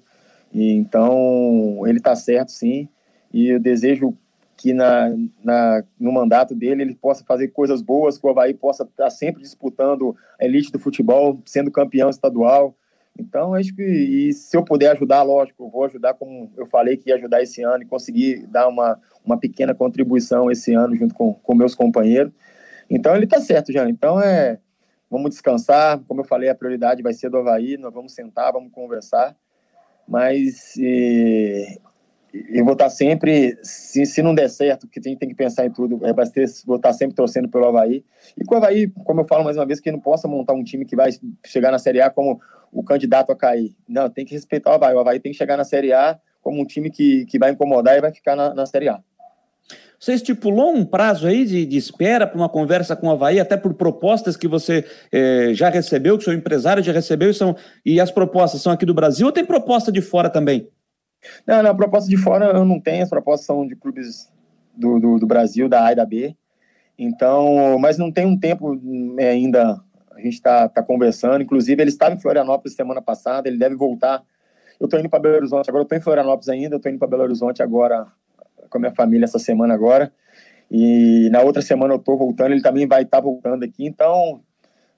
E, 0.53 0.73
então, 0.73 1.81
ele 1.85 1.97
está 1.97 2.15
certo, 2.15 2.51
sim. 2.51 2.87
E 3.33 3.49
eu 3.49 3.59
desejo 3.59 4.15
que 4.55 4.73
na, 4.73 5.15
na, 5.43 5.83
no 5.99 6.11
mandato 6.11 6.55
dele 6.55 6.81
ele 6.81 6.95
possa 6.95 7.23
fazer 7.23 7.49
coisas 7.49 7.81
boas, 7.81 8.17
que 8.17 8.25
o 8.25 8.29
Havaí 8.29 8.53
possa 8.53 8.83
estar 8.83 9.05
tá 9.05 9.09
sempre 9.09 9.41
disputando 9.41 10.15
a 10.39 10.45
elite 10.45 10.71
do 10.71 10.79
futebol, 10.79 11.39
sendo 11.45 11.71
campeão 11.71 12.09
estadual, 12.09 12.75
então, 13.19 13.53
acho 13.53 13.75
que 13.75 13.83
e 13.83 14.33
se 14.33 14.55
eu 14.55 14.63
puder 14.63 14.91
ajudar, 14.91 15.23
lógico, 15.23 15.63
eu 15.63 15.69
vou 15.69 15.85
ajudar 15.85 16.13
como 16.13 16.51
eu 16.57 16.65
falei 16.65 16.97
que 16.97 17.09
ia 17.09 17.15
ajudar 17.15 17.41
esse 17.41 17.61
ano 17.63 17.83
e 17.83 17.87
conseguir 17.87 18.45
dar 18.47 18.67
uma, 18.67 18.99
uma 19.25 19.37
pequena 19.39 19.73
contribuição 19.73 20.51
esse 20.51 20.73
ano 20.73 20.95
junto 20.95 21.13
com, 21.13 21.33
com 21.33 21.55
meus 21.55 21.75
companheiros. 21.75 22.31
Então, 22.89 23.15
ele 23.15 23.25
está 23.25 23.39
certo, 23.41 23.71
Jânio. 23.71 23.91
Então, 23.91 24.21
é, 24.21 24.59
vamos 25.09 25.31
descansar. 25.31 25.99
Como 26.07 26.21
eu 26.21 26.25
falei, 26.25 26.49
a 26.49 26.55
prioridade 26.55 27.03
vai 27.03 27.13
ser 27.13 27.29
do 27.29 27.37
Havaí. 27.37 27.77
Nós 27.77 27.93
vamos 27.93 28.13
sentar, 28.13 28.53
vamos 28.53 28.71
conversar. 28.71 29.35
Mas 30.07 30.75
e, 30.77 31.79
eu 32.33 32.63
vou 32.63 32.73
estar 32.73 32.89
sempre, 32.89 33.57
se, 33.63 34.05
se 34.05 34.21
não 34.21 34.35
der 34.35 34.49
certo, 34.49 34.87
que 34.87 34.99
a 34.99 35.01
gente 35.01 35.17
tem 35.17 35.29
que 35.29 35.35
pensar 35.35 35.65
em 35.65 35.71
tudo, 35.71 35.99
é 36.05 36.13
vou 36.65 36.75
estar 36.75 36.93
sempre 36.93 37.15
torcendo 37.15 37.49
pelo 37.49 37.65
Havaí. 37.65 38.03
E 38.37 38.43
com 38.43 38.55
o 38.55 38.57
Havaí, 38.57 38.87
como 39.05 39.21
eu 39.21 39.25
falo 39.25 39.43
mais 39.43 39.57
uma 39.57 39.65
vez, 39.65 39.79
que 39.79 39.91
não 39.91 39.99
possa 39.99 40.27
montar 40.27 40.53
um 40.53 40.63
time 40.63 40.85
que 40.85 40.95
vai 40.95 41.09
chegar 41.45 41.71
na 41.71 41.79
Série 41.79 42.01
A 42.01 42.09
como 42.09 42.39
o 42.71 42.83
candidato 42.83 43.31
a 43.31 43.35
cair. 43.35 43.73
Não, 43.87 44.09
tem 44.09 44.25
que 44.25 44.33
respeitar 44.33 44.71
o 44.71 44.73
Havaí. 44.73 44.93
O 44.95 44.99
Havaí 44.99 45.19
tem 45.19 45.31
que 45.31 45.37
chegar 45.37 45.57
na 45.57 45.63
Série 45.63 45.93
A 45.93 46.19
como 46.41 46.61
um 46.61 46.65
time 46.65 46.89
que, 46.89 47.25
que 47.25 47.39
vai 47.39 47.51
incomodar 47.51 47.97
e 47.97 48.01
vai 48.01 48.13
ficar 48.13 48.35
na, 48.35 48.53
na 48.53 48.65
Série 48.65 48.89
A. 48.89 48.99
Você 49.99 50.13
estipulou 50.13 50.71
um 50.71 50.85
prazo 50.85 51.25
aí 51.25 51.43
de, 51.43 51.65
de 51.65 51.75
espera 51.75 52.27
para 52.27 52.37
uma 52.37 52.47
conversa 52.47 52.95
com 52.95 53.07
o 53.07 53.11
Havaí, 53.11 53.39
até 53.39 53.57
por 53.57 53.73
propostas 53.73 54.37
que 54.37 54.47
você 54.47 54.85
eh, 55.11 55.49
já 55.53 55.69
recebeu, 55.69 56.17
que 56.17 56.23
seu 56.23 56.33
empresário 56.33 56.83
já 56.83 56.91
recebeu, 56.91 57.31
e, 57.31 57.33
são, 57.33 57.55
e 57.83 57.99
as 57.99 58.11
propostas 58.11 58.61
são 58.61 58.71
aqui 58.71 58.85
do 58.85 58.93
Brasil 58.93 59.25
ou 59.25 59.31
tem 59.31 59.43
proposta 59.43 59.91
de 59.91 60.01
fora 60.01 60.29
também? 60.29 60.69
Não, 61.45 61.61
não, 61.63 61.75
proposta 61.75 62.09
de 62.09 62.17
fora 62.17 62.45
eu 62.45 62.65
não 62.65 62.79
tenho, 62.79 63.03
as 63.03 63.09
propostas 63.09 63.45
são 63.45 63.65
de 63.65 63.75
clubes 63.75 64.31
do, 64.75 64.99
do, 64.99 65.19
do 65.19 65.27
Brasil, 65.27 65.67
da 65.67 65.85
A 65.85 65.91
e 65.91 65.95
da 65.95 66.05
B. 66.05 66.35
Então, 66.97 67.77
mas 67.79 67.97
não 67.97 68.11
tem 68.11 68.25
um 68.25 68.37
tempo 68.37 68.79
é, 69.17 69.29
ainda 69.29 69.81
a 70.17 70.21
gente 70.21 70.33
está 70.33 70.67
tá 70.67 70.81
conversando. 70.81 71.43
Inclusive, 71.43 71.81
ele 71.81 71.89
estava 71.89 72.15
em 72.15 72.19
Florianópolis 72.19 72.75
semana 72.75 73.01
passada, 73.01 73.47
ele 73.47 73.57
deve 73.57 73.75
voltar. 73.75 74.23
Eu 74.79 74.85
estou 74.85 74.99
indo 74.99 75.09
para 75.09 75.19
Belo 75.19 75.35
Horizonte, 75.35 75.69
agora 75.69 75.81
eu 75.81 75.83
estou 75.83 75.97
em 75.97 76.01
Florianópolis 76.01 76.49
ainda, 76.49 76.75
eu 76.75 76.77
estou 76.77 76.91
indo 76.91 76.99
para 76.99 77.07
Belo 77.07 77.23
Horizonte 77.23 77.61
agora 77.61 78.07
com 78.69 78.77
a 78.77 78.81
minha 78.81 78.93
família 78.93 79.25
essa 79.25 79.39
semana 79.39 79.73
agora. 79.73 80.11
E 80.69 81.29
na 81.31 81.41
outra 81.41 81.61
semana 81.61 81.93
eu 81.93 81.97
estou 81.97 82.17
voltando, 82.17 82.51
ele 82.51 82.61
também 82.61 82.87
vai 82.87 83.03
estar 83.03 83.17
tá 83.17 83.23
voltando 83.23 83.63
aqui. 83.63 83.85
Então, 83.85 84.41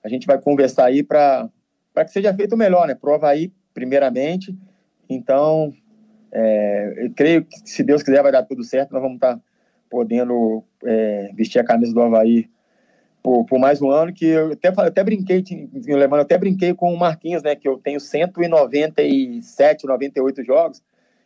a 0.02 0.08
gente 0.08 0.26
vai 0.26 0.40
conversar 0.40 0.86
aí 0.86 1.02
para 1.02 1.50
que 1.96 2.08
seja 2.08 2.34
feito 2.34 2.56
melhor, 2.56 2.86
né? 2.86 2.94
Prova 2.94 3.28
aí, 3.28 3.52
primeiramente. 3.72 4.56
Então, 5.08 5.72
é, 6.32 7.04
eu 7.04 7.12
creio 7.14 7.44
que, 7.44 7.58
se 7.64 7.82
Deus 7.82 8.02
quiser, 8.02 8.22
vai 8.22 8.32
dar 8.32 8.42
tudo 8.42 8.62
certo. 8.64 8.92
Nós 8.92 9.02
vamos 9.02 9.16
estar 9.16 9.36
tá 9.36 9.42
podendo 9.88 10.64
é, 10.84 11.30
vestir 11.34 11.58
a 11.58 11.64
camisa 11.64 11.92
do 11.92 12.02
Havaí 12.02 12.48
por, 13.22 13.44
por 13.44 13.58
mais 13.58 13.82
um 13.82 13.90
ano, 13.90 14.12
que 14.12 14.24
eu 14.24 14.52
até, 14.52 14.68
até 14.68 15.04
brinquei, 15.04 15.44
eu 15.86 16.14
até 16.14 16.38
brinquei 16.38 16.74
com 16.74 16.92
o 16.92 16.98
Marquinhos, 16.98 17.42
né, 17.42 17.54
que 17.54 17.68
eu 17.68 17.76
tenho 17.78 18.00
197, 18.00 19.86
98 19.86 20.42
jogos, 20.42 20.82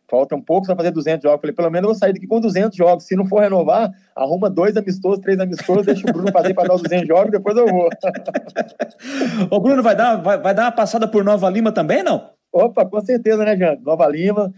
faltam 0.09 0.41
poucos 0.41 0.67
para 0.67 0.77
fazer 0.77 0.91
200 0.91 1.23
jogos. 1.23 1.41
Falei, 1.41 1.55
pelo 1.55 1.71
menos 1.71 1.85
eu 1.85 1.93
vou 1.93 1.99
sair 1.99 2.13
daqui 2.13 2.27
com 2.27 2.41
200 2.41 2.77
jogos. 2.77 3.05
Se 3.05 3.17
não 3.17 3.27
for 3.27 3.41
renovar, 3.41 3.91
arruma 4.15 4.51
dois 4.51 4.77
amistosos, 4.77 5.21
três 5.21 5.39
amistosos, 5.39 5.87
deixa 5.87 6.09
o 6.09 6.13
Bruno 6.13 6.33
fazer 6.33 6.53
para 6.55 6.69
dar 6.69 6.75
os 6.75 6.83
200 6.83 7.07
jogos, 7.07 7.31
depois 7.31 7.57
eu 7.57 7.67
vou. 7.67 7.89
o 9.51 9.61
Bruno 9.61 9.83
vai 9.83 9.97
dar, 9.97 10.17
vai, 10.17 10.39
vai 10.39 10.55
dar 10.55 10.65
uma 10.65 10.73
passada 10.73 11.07
por 11.09 11.25
Nova 11.25 11.49
Lima 11.49 11.73
também, 11.73 12.03
não? 12.03 12.31
Opa, 12.53 12.85
com 12.85 13.01
certeza, 13.01 13.45
né, 13.45 13.57
Jean? 13.57 13.77
Nova 13.83 14.07
Lima. 14.09 14.53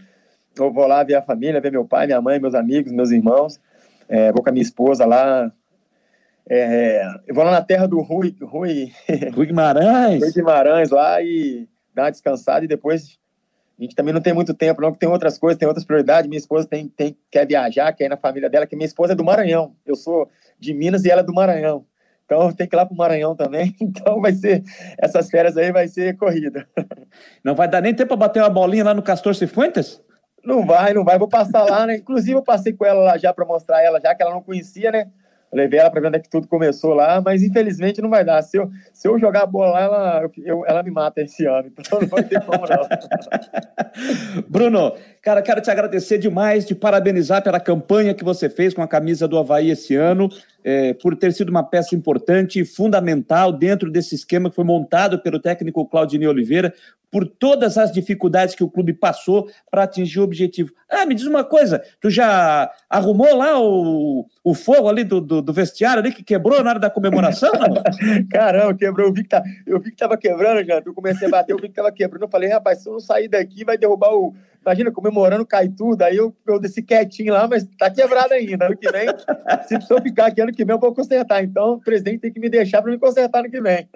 Eu 0.57 0.71
vou 0.71 0.87
lá 0.87 1.03
ver 1.03 1.15
a 1.15 1.21
família, 1.21 1.61
ver 1.61 1.71
meu 1.71 1.85
pai, 1.85 2.07
minha 2.07 2.21
mãe, 2.21 2.39
meus 2.39 2.55
amigos, 2.55 2.91
meus 2.91 3.11
irmãos. 3.11 3.59
É, 4.09 4.31
vou 4.31 4.41
com 4.41 4.49
a 4.49 4.51
minha 4.51 4.63
esposa 4.63 5.05
lá, 5.05 5.51
é, 6.49 7.05
eu 7.27 7.35
vou 7.35 7.43
lá 7.43 7.51
na 7.51 7.61
terra 7.61 7.87
do 7.87 7.99
Rui, 7.99 8.33
Rui, 8.41 8.91
Rui 9.35 9.45
Guimarães. 9.45 10.21
Rui 10.21 10.31
Guimarães 10.31 10.89
lá 10.89 11.21
e 11.21 11.67
dar 11.93 12.03
uma 12.03 12.11
descansada 12.11 12.63
e 12.63 12.67
depois 12.67 13.19
a 13.77 13.83
gente 13.83 13.95
também 13.95 14.13
não 14.13 14.21
tem 14.21 14.33
muito 14.33 14.53
tempo, 14.53 14.81
não, 14.81 14.91
que 14.91 14.97
tem 14.97 15.09
outras 15.09 15.37
coisas, 15.37 15.59
tem 15.59 15.67
outras 15.67 15.85
prioridades. 15.85 16.27
Minha 16.27 16.39
esposa 16.39 16.67
tem, 16.67 16.87
tem, 16.87 17.15
quer 17.29 17.45
viajar, 17.45 17.93
quer 17.93 18.05
ir 18.05 18.09
na 18.09 18.17
família 18.17 18.49
dela, 18.49 18.65
que 18.65 18.75
minha 18.75 18.87
esposa 18.87 19.13
é 19.13 19.15
do 19.15 19.23
Maranhão. 19.23 19.75
Eu 19.85 19.95
sou 19.95 20.29
de 20.57 20.73
Minas 20.73 21.05
e 21.05 21.11
ela 21.11 21.21
é 21.21 21.23
do 21.23 21.33
Maranhão. 21.33 21.85
Então 22.25 22.51
tem 22.51 22.67
que 22.67 22.75
ir 22.75 22.77
lá 22.77 22.85
para 22.85 22.95
o 22.95 22.97
Maranhão 22.97 23.35
também. 23.35 23.75
Então 23.81 24.19
vai 24.19 24.33
ser, 24.33 24.63
essas 24.97 25.29
férias 25.29 25.57
aí 25.57 25.71
vai 25.71 25.87
ser 25.87 26.17
corrida. 26.17 26.67
Não 27.43 27.53
vai 27.53 27.67
dar 27.67 27.81
nem 27.81 27.93
tempo 27.93 28.09
para 28.09 28.17
bater 28.17 28.41
uma 28.41 28.49
bolinha 28.49 28.85
lá 28.85 28.93
no 28.93 29.03
Castor 29.03 29.35
Cifuentes? 29.35 30.01
Não 30.47 30.65
vai, 30.65 30.93
não 30.93 31.03
vai. 31.03 31.19
Vou 31.19 31.27
passar 31.27 31.65
lá, 31.65 31.85
né? 31.85 31.97
Inclusive 31.97 32.31
eu 32.31 32.41
passei 32.41 32.71
com 32.71 32.85
ela 32.85 33.01
lá 33.01 33.17
já 33.17 33.33
para 33.33 33.45
mostrar 33.45 33.83
ela, 33.83 33.99
já 33.99 34.15
que 34.15 34.23
ela 34.23 34.31
não 34.31 34.41
conhecia, 34.41 34.89
né? 34.89 35.07
Levei 35.51 35.77
ela 35.77 35.89
para 35.89 35.99
ver 35.99 36.07
onde 36.07 36.17
é 36.17 36.19
que 36.21 36.29
tudo 36.29 36.47
começou 36.47 36.93
lá, 36.93 37.21
mas 37.21 37.43
infelizmente 37.43 38.01
não 38.01 38.09
vai 38.09 38.23
dar. 38.23 38.41
Se 38.41 38.57
eu, 38.57 38.69
se 38.93 39.07
eu 39.07 39.19
jogar 39.19 39.43
a 39.43 39.45
bola 39.45 39.71
lá, 39.71 39.81
ela, 39.81 40.29
eu, 40.45 40.65
ela 40.65 40.83
me 40.83 40.91
mata 40.91 41.21
esse 41.21 41.45
ano, 41.45 41.69
então 41.77 41.99
não 41.99 42.07
vai 42.07 42.23
ter 42.23 42.41
como 42.45 42.63
não. 42.65 44.43
Bruno, 44.47 44.93
cara, 45.21 45.41
quero 45.41 45.61
te 45.61 45.69
agradecer 45.69 46.17
demais, 46.17 46.65
te 46.65 46.75
parabenizar 46.75 47.41
pela 47.41 47.59
campanha 47.59 48.13
que 48.13 48.23
você 48.23 48.49
fez 48.49 48.73
com 48.73 48.81
a 48.81 48.87
camisa 48.87 49.27
do 49.27 49.37
Havaí 49.37 49.69
esse 49.69 49.95
ano, 49.95 50.29
é, 50.69 50.93
por 50.93 51.15
ter 51.15 51.31
sido 51.31 51.47
uma 51.47 51.63
peça 51.63 51.95
importante 51.95 52.59
e 52.59 52.65
fundamental 52.65 53.53
dentro 53.53 53.89
desse 53.89 54.15
esquema 54.15 54.49
que 54.49 54.55
foi 54.57 54.65
montado 54.65 55.17
pelo 55.17 55.39
técnico 55.39 55.87
Claudinei 55.87 56.27
Oliveira 56.27 56.73
por 57.09 57.25
todas 57.25 57.77
as 57.77 57.89
dificuldades 57.89 58.53
que 58.53 58.65
o 58.65 58.69
clube 58.69 58.91
passou 58.91 59.49
para 59.71 59.83
atingir 59.83 60.19
o 60.19 60.23
objetivo. 60.23 60.73
Ah, 60.89 61.05
me 61.05 61.15
diz 61.15 61.25
uma 61.25 61.45
coisa, 61.45 61.81
tu 62.01 62.09
já 62.09 62.69
arrumou 62.89 63.33
lá 63.33 63.57
o, 63.57 64.27
o 64.43 64.53
fogo 64.53 64.89
ali 64.89 65.05
do, 65.05 65.21
do, 65.21 65.41
do 65.41 65.53
vestiário 65.53 66.01
ali 66.01 66.11
que 66.11 66.21
quebrou 66.21 66.61
na 66.61 66.71
hora 66.71 66.79
da 66.79 66.89
comemoração? 66.89 67.53
Caramba, 68.29 68.73
quebrou. 68.73 69.07
Eu 69.07 69.13
vi 69.13 69.23
que, 69.23 69.29
tá, 69.29 69.41
eu 69.65 69.79
vi 69.79 69.91
que 69.91 69.95
tava 69.95 70.17
quebrando, 70.17 70.65
já. 70.65 70.81
Eu 70.85 70.93
comecei 70.93 71.29
a 71.29 71.31
bater, 71.31 71.53
eu 71.53 71.57
vi 71.57 71.69
que 71.69 71.75
tava 71.75 71.93
quebrando. 71.93 72.23
Eu 72.23 72.29
falei, 72.29 72.49
rapaz, 72.49 72.83
se 72.83 72.89
eu 72.89 72.93
não 72.93 72.99
sair 72.99 73.29
daqui, 73.29 73.63
vai 73.63 73.77
derrubar 73.77 74.13
o, 74.13 74.35
Imagina, 74.67 74.91
comemorando, 74.91 75.45
cai 75.45 75.69
tudo. 75.69 76.01
Aí 76.01 76.17
eu, 76.17 76.35
eu 76.45 76.59
desci 76.59 76.81
quietinho 76.81 77.31
lá, 77.31 77.47
mas 77.47 77.65
tá 77.77 77.89
quebrado 77.89 78.33
ainda. 78.33 78.65
Ano 78.65 78.75
que 78.75 78.91
vem, 78.91 79.07
se 79.65 79.75
precisar 79.75 80.01
ficar 80.01 80.25
aqui 80.25 80.41
ano 80.41 80.51
que 80.51 80.65
vem, 80.65 80.75
eu 80.75 80.79
vou 80.79 80.93
consertar. 80.93 81.41
Então, 81.41 81.75
o 81.75 81.79
presidente 81.79 82.19
tem 82.19 82.33
que 82.33 82.39
me 82.39 82.49
deixar 82.49 82.81
para 82.81 82.91
me 82.91 82.97
consertar 82.97 83.39
ano 83.39 83.49
que 83.49 83.61
vem. 83.61 83.87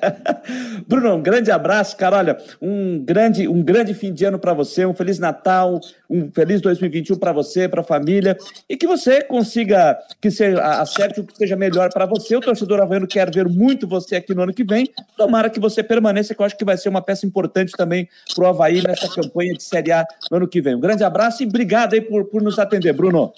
Bruno, 0.88 1.16
um 1.16 1.22
grande 1.22 1.50
abraço, 1.50 1.98
cara. 1.98 2.16
Olha, 2.16 2.38
um 2.62 3.04
grande, 3.04 3.46
um 3.46 3.62
grande 3.62 3.92
fim 3.92 4.10
de 4.10 4.24
ano 4.24 4.38
para 4.38 4.54
você, 4.54 4.86
um 4.86 4.94
Feliz 4.94 5.18
Natal, 5.18 5.78
um 6.08 6.30
feliz 6.32 6.62
2021 6.62 7.18
para 7.18 7.32
você, 7.32 7.68
para 7.68 7.82
a 7.82 7.84
família. 7.84 8.38
E 8.70 8.78
que 8.78 8.86
você 8.86 9.22
consiga 9.22 9.98
que 10.18 10.30
seja, 10.30 10.62
acerte 10.62 11.20
o 11.20 11.24
que 11.24 11.36
seja 11.36 11.56
melhor 11.56 11.92
para 11.92 12.06
você. 12.06 12.34
O 12.34 12.40
torcedor 12.40 12.80
havaiano 12.80 13.06
quer 13.06 13.30
ver 13.30 13.46
muito 13.46 13.86
você 13.86 14.16
aqui 14.16 14.34
no 14.34 14.44
ano 14.44 14.54
que 14.54 14.64
vem. 14.64 14.88
Tomara 15.14 15.50
que 15.50 15.60
você 15.60 15.82
permaneça, 15.82 16.34
que 16.34 16.40
eu 16.40 16.46
acho 16.46 16.56
que 16.56 16.64
vai 16.64 16.78
ser 16.78 16.88
uma 16.88 17.02
peça 17.02 17.26
importante 17.26 17.72
também 17.72 18.08
para 18.34 18.44
o 18.44 18.46
Havaí 18.46 18.82
nessa 18.82 19.06
campanha 19.14 19.52
de 19.52 19.62
Série 19.62 19.89
no 20.30 20.36
ano 20.36 20.48
que 20.48 20.60
vem. 20.60 20.74
Um 20.74 20.80
grande 20.80 21.04
abraço 21.04 21.42
e 21.42 21.46
obrigado 21.46 21.94
aí 21.94 22.00
por, 22.00 22.24
por 22.24 22.42
nos 22.42 22.58
atender, 22.58 22.92
Bruno. 22.92 23.32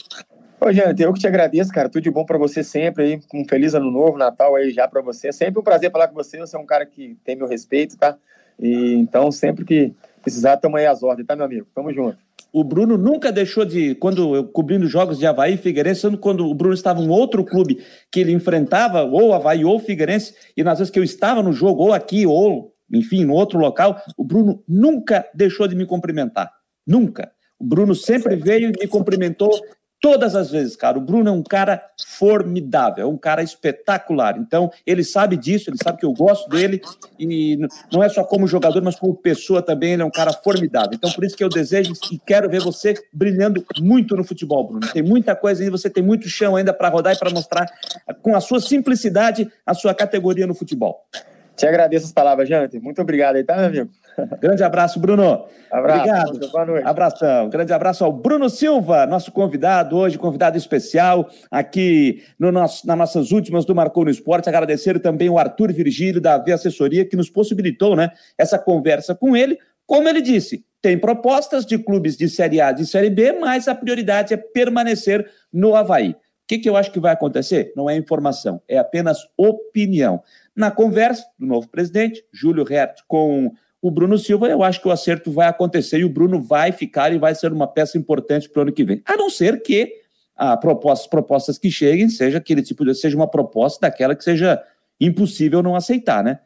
Ô, 0.60 0.72
gente, 0.72 1.02
eu 1.02 1.12
que 1.12 1.18
te 1.18 1.26
agradeço, 1.26 1.72
cara. 1.72 1.88
Tudo 1.88 2.04
de 2.04 2.10
bom 2.10 2.24
para 2.24 2.38
você 2.38 2.62
sempre 2.62 3.04
aí. 3.04 3.20
Um 3.34 3.44
feliz 3.48 3.74
ano 3.74 3.90
novo, 3.90 4.16
Natal 4.16 4.54
aí 4.54 4.70
já 4.70 4.86
para 4.86 5.02
você. 5.02 5.32
Sempre 5.32 5.58
um 5.58 5.64
prazer 5.64 5.90
falar 5.90 6.06
com 6.06 6.14
você. 6.14 6.38
Você 6.38 6.56
é 6.56 6.58
um 6.58 6.66
cara 6.66 6.86
que 6.86 7.16
tem 7.24 7.34
meu 7.34 7.48
respeito, 7.48 7.96
tá? 7.98 8.16
E 8.60 8.94
então, 8.94 9.32
sempre 9.32 9.64
que 9.64 9.92
precisar, 10.22 10.56
tamo 10.58 10.76
aí 10.76 10.86
às 10.86 11.02
ordens, 11.02 11.26
tá, 11.26 11.34
meu 11.34 11.44
amigo? 11.44 11.66
Tamo 11.74 11.92
junto. 11.92 12.16
O 12.52 12.62
Bruno 12.62 12.98
nunca 12.98 13.32
deixou 13.32 13.64
de, 13.64 13.94
quando 13.94 14.36
eu 14.36 14.44
cobrindo 14.44 14.86
jogos 14.86 15.18
de 15.18 15.26
Havaí 15.26 15.54
e 15.54 15.56
Figueirense, 15.56 16.16
quando 16.18 16.46
o 16.46 16.54
Bruno 16.54 16.74
estava 16.74 17.00
em 17.00 17.08
outro 17.08 17.44
clube 17.44 17.82
que 18.10 18.20
ele 18.20 18.30
enfrentava, 18.30 19.02
ou 19.02 19.32
Havaí 19.32 19.64
ou 19.64 19.80
Figueirense, 19.80 20.34
e 20.56 20.62
nas 20.62 20.78
vezes 20.78 20.90
que 20.90 20.98
eu 20.98 21.04
estava 21.04 21.42
no 21.42 21.52
jogo, 21.52 21.82
ou 21.82 21.94
aqui, 21.94 22.26
ou 22.26 22.71
enfim, 22.92 23.24
no 23.24 23.32
outro 23.32 23.58
local, 23.58 24.00
o 24.16 24.24
Bruno 24.24 24.62
nunca 24.68 25.26
deixou 25.34 25.66
de 25.66 25.74
me 25.74 25.86
cumprimentar. 25.86 26.52
Nunca. 26.86 27.32
O 27.58 27.64
Bruno 27.64 27.94
sempre 27.94 28.36
veio 28.36 28.70
e 28.70 28.80
me 28.80 28.88
cumprimentou 28.88 29.50
todas 30.02 30.34
as 30.34 30.50
vezes, 30.50 30.74
cara. 30.74 30.98
O 30.98 31.00
Bruno 31.00 31.28
é 31.28 31.32
um 31.32 31.44
cara 31.44 31.80
formidável, 32.04 33.04
é 33.04 33.08
um 33.08 33.16
cara 33.16 33.40
espetacular. 33.40 34.36
Então, 34.36 34.70
ele 34.84 35.04
sabe 35.04 35.36
disso, 35.36 35.70
ele 35.70 35.76
sabe 35.80 35.98
que 35.98 36.04
eu 36.04 36.12
gosto 36.12 36.50
dele 36.50 36.82
e 37.16 37.56
não 37.90 38.02
é 38.02 38.08
só 38.08 38.24
como 38.24 38.48
jogador, 38.48 38.82
mas 38.82 38.96
como 38.96 39.14
pessoa 39.14 39.62
também, 39.62 39.92
ele 39.92 40.02
é 40.02 40.04
um 40.04 40.10
cara 40.10 40.32
formidável. 40.32 40.90
Então, 40.92 41.10
por 41.12 41.22
isso 41.22 41.36
que 41.36 41.44
eu 41.44 41.48
desejo 41.48 41.92
e 42.10 42.18
quero 42.18 42.50
ver 42.50 42.60
você 42.60 42.94
brilhando 43.12 43.64
muito 43.78 44.16
no 44.16 44.24
futebol, 44.24 44.66
Bruno. 44.66 44.92
Tem 44.92 45.02
muita 45.02 45.36
coisa 45.36 45.62
ainda, 45.62 45.78
você 45.78 45.88
tem 45.88 46.02
muito 46.02 46.28
chão 46.28 46.56
ainda 46.56 46.74
para 46.74 46.88
rodar 46.88 47.14
e 47.14 47.18
para 47.18 47.30
mostrar 47.30 47.70
com 48.20 48.34
a 48.34 48.40
sua 48.40 48.60
simplicidade 48.60 49.48
a 49.64 49.72
sua 49.72 49.94
categoria 49.94 50.48
no 50.48 50.54
futebol. 50.54 51.06
Te 51.56 51.66
agradeço 51.66 52.06
as 52.06 52.12
palavras, 52.12 52.48
Jante. 52.48 52.78
Muito 52.80 53.00
obrigado 53.02 53.36
aí, 53.36 53.44
tá, 53.44 53.56
meu 53.56 53.66
amigo? 53.66 53.90
Grande 54.40 54.62
abraço, 54.62 55.00
Bruno. 55.00 55.46
Abraço. 55.70 56.00
Obrigado. 56.00 56.50
Boa 56.50 56.66
noite. 56.66 56.86
Abração. 56.86 57.48
Grande 57.48 57.72
abraço 57.72 58.04
ao 58.04 58.12
Bruno 58.12 58.48
Silva, 58.50 59.06
nosso 59.06 59.32
convidado 59.32 59.96
hoje, 59.96 60.18
convidado 60.18 60.56
especial 60.56 61.28
aqui 61.50 62.22
no 62.38 62.52
nosso, 62.52 62.86
nas 62.86 62.98
nossas 62.98 63.32
últimas 63.32 63.64
do 63.64 63.74
Marcou 63.74 64.04
no 64.04 64.10
Esporte. 64.10 64.48
Agradecer 64.48 64.98
também 65.00 65.28
o 65.28 65.38
Arthur 65.38 65.72
Virgílio 65.72 66.20
da 66.20 66.38
V 66.38 66.52
Assessoria 66.52 67.04
que 67.04 67.16
nos 67.16 67.30
possibilitou, 67.30 67.96
né, 67.96 68.10
essa 68.36 68.58
conversa 68.58 69.14
com 69.14 69.36
ele. 69.36 69.58
Como 69.86 70.08
ele 70.08 70.20
disse, 70.20 70.64
tem 70.80 70.98
propostas 70.98 71.64
de 71.64 71.78
clubes 71.78 72.16
de 72.16 72.28
Série 72.28 72.60
A, 72.60 72.72
de 72.72 72.86
Série 72.86 73.10
B, 73.10 73.32
mas 73.32 73.68
a 73.68 73.74
prioridade 73.74 74.34
é 74.34 74.36
permanecer 74.36 75.28
no 75.52 75.74
Havaí. 75.74 76.10
O 76.10 76.16
que, 76.48 76.58
que 76.58 76.68
eu 76.68 76.76
acho 76.76 76.90
que 76.90 77.00
vai 77.00 77.12
acontecer? 77.12 77.72
Não 77.76 77.88
é 77.88 77.96
informação, 77.96 78.60
é 78.68 78.76
apenas 78.76 79.18
opinião. 79.36 80.22
Na 80.54 80.70
conversa 80.70 81.24
do 81.38 81.46
novo 81.46 81.68
presidente, 81.68 82.24
Júlio 82.32 82.70
Hert, 82.70 83.00
com 83.08 83.52
o 83.80 83.90
Bruno 83.90 84.16
Silva, 84.16 84.48
eu 84.48 84.62
acho 84.62 84.80
que 84.80 84.88
o 84.88 84.92
acerto 84.92 85.32
vai 85.32 85.48
acontecer 85.48 85.98
e 85.98 86.04
o 86.04 86.08
Bruno 86.08 86.40
vai 86.40 86.70
ficar 86.70 87.12
e 87.12 87.18
vai 87.18 87.34
ser 87.34 87.52
uma 87.52 87.66
peça 87.66 87.98
importante 87.98 88.48
para 88.48 88.60
o 88.60 88.62
ano 88.62 88.72
que 88.72 88.84
vem. 88.84 89.02
A 89.04 89.16
não 89.16 89.28
ser 89.28 89.62
que 89.62 89.92
a 90.36 90.56
propostas, 90.56 91.08
propostas 91.08 91.58
que 91.58 91.70
cheguem 91.70 92.08
seja 92.08 92.38
aquele 92.38 92.62
tipo 92.62 92.84
de, 92.84 92.94
seja 92.94 93.16
uma 93.16 93.28
proposta 93.28 93.80
daquela 93.82 94.14
que 94.14 94.22
seja 94.22 94.62
impossível 95.00 95.62
não 95.62 95.74
aceitar, 95.74 96.22
né? 96.22 96.38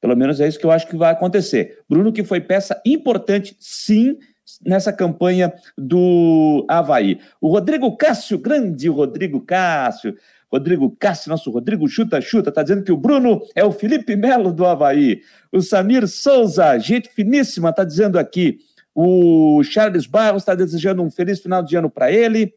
Pelo 0.00 0.16
menos 0.16 0.40
é 0.40 0.48
isso 0.48 0.58
que 0.58 0.64
eu 0.64 0.70
acho 0.70 0.86
que 0.86 0.96
vai 0.96 1.12
acontecer. 1.12 1.80
Bruno, 1.88 2.12
que 2.12 2.24
foi 2.24 2.40
peça 2.40 2.80
importante, 2.86 3.54
sim, 3.60 4.16
nessa 4.64 4.92
campanha 4.92 5.52
do 5.76 6.64
Havaí. 6.68 7.20
O 7.40 7.48
Rodrigo 7.48 7.94
Cássio, 7.96 8.38
grande 8.38 8.88
Rodrigo 8.88 9.42
Cássio, 9.42 10.16
Rodrigo 10.52 10.94
Cássio, 10.98 11.30
nosso 11.30 11.50
Rodrigo 11.50 11.86
Chuta 11.88 12.20
Chuta, 12.20 12.48
está 12.48 12.62
dizendo 12.62 12.82
que 12.82 12.90
o 12.90 12.96
Bruno 12.96 13.40
é 13.54 13.64
o 13.64 13.70
Felipe 13.70 14.16
Melo 14.16 14.52
do 14.52 14.66
Havaí. 14.66 15.22
O 15.52 15.62
Samir 15.62 16.08
Souza, 16.08 16.78
gente 16.78 17.08
finíssima, 17.08 17.70
está 17.70 17.84
dizendo 17.84 18.18
aqui. 18.18 18.58
O 18.94 19.62
Charles 19.62 20.06
Barros 20.06 20.42
está 20.42 20.54
desejando 20.54 21.02
um 21.02 21.10
feliz 21.10 21.40
final 21.40 21.62
de 21.62 21.76
ano 21.76 21.88
para 21.88 22.10
ele. 22.10 22.52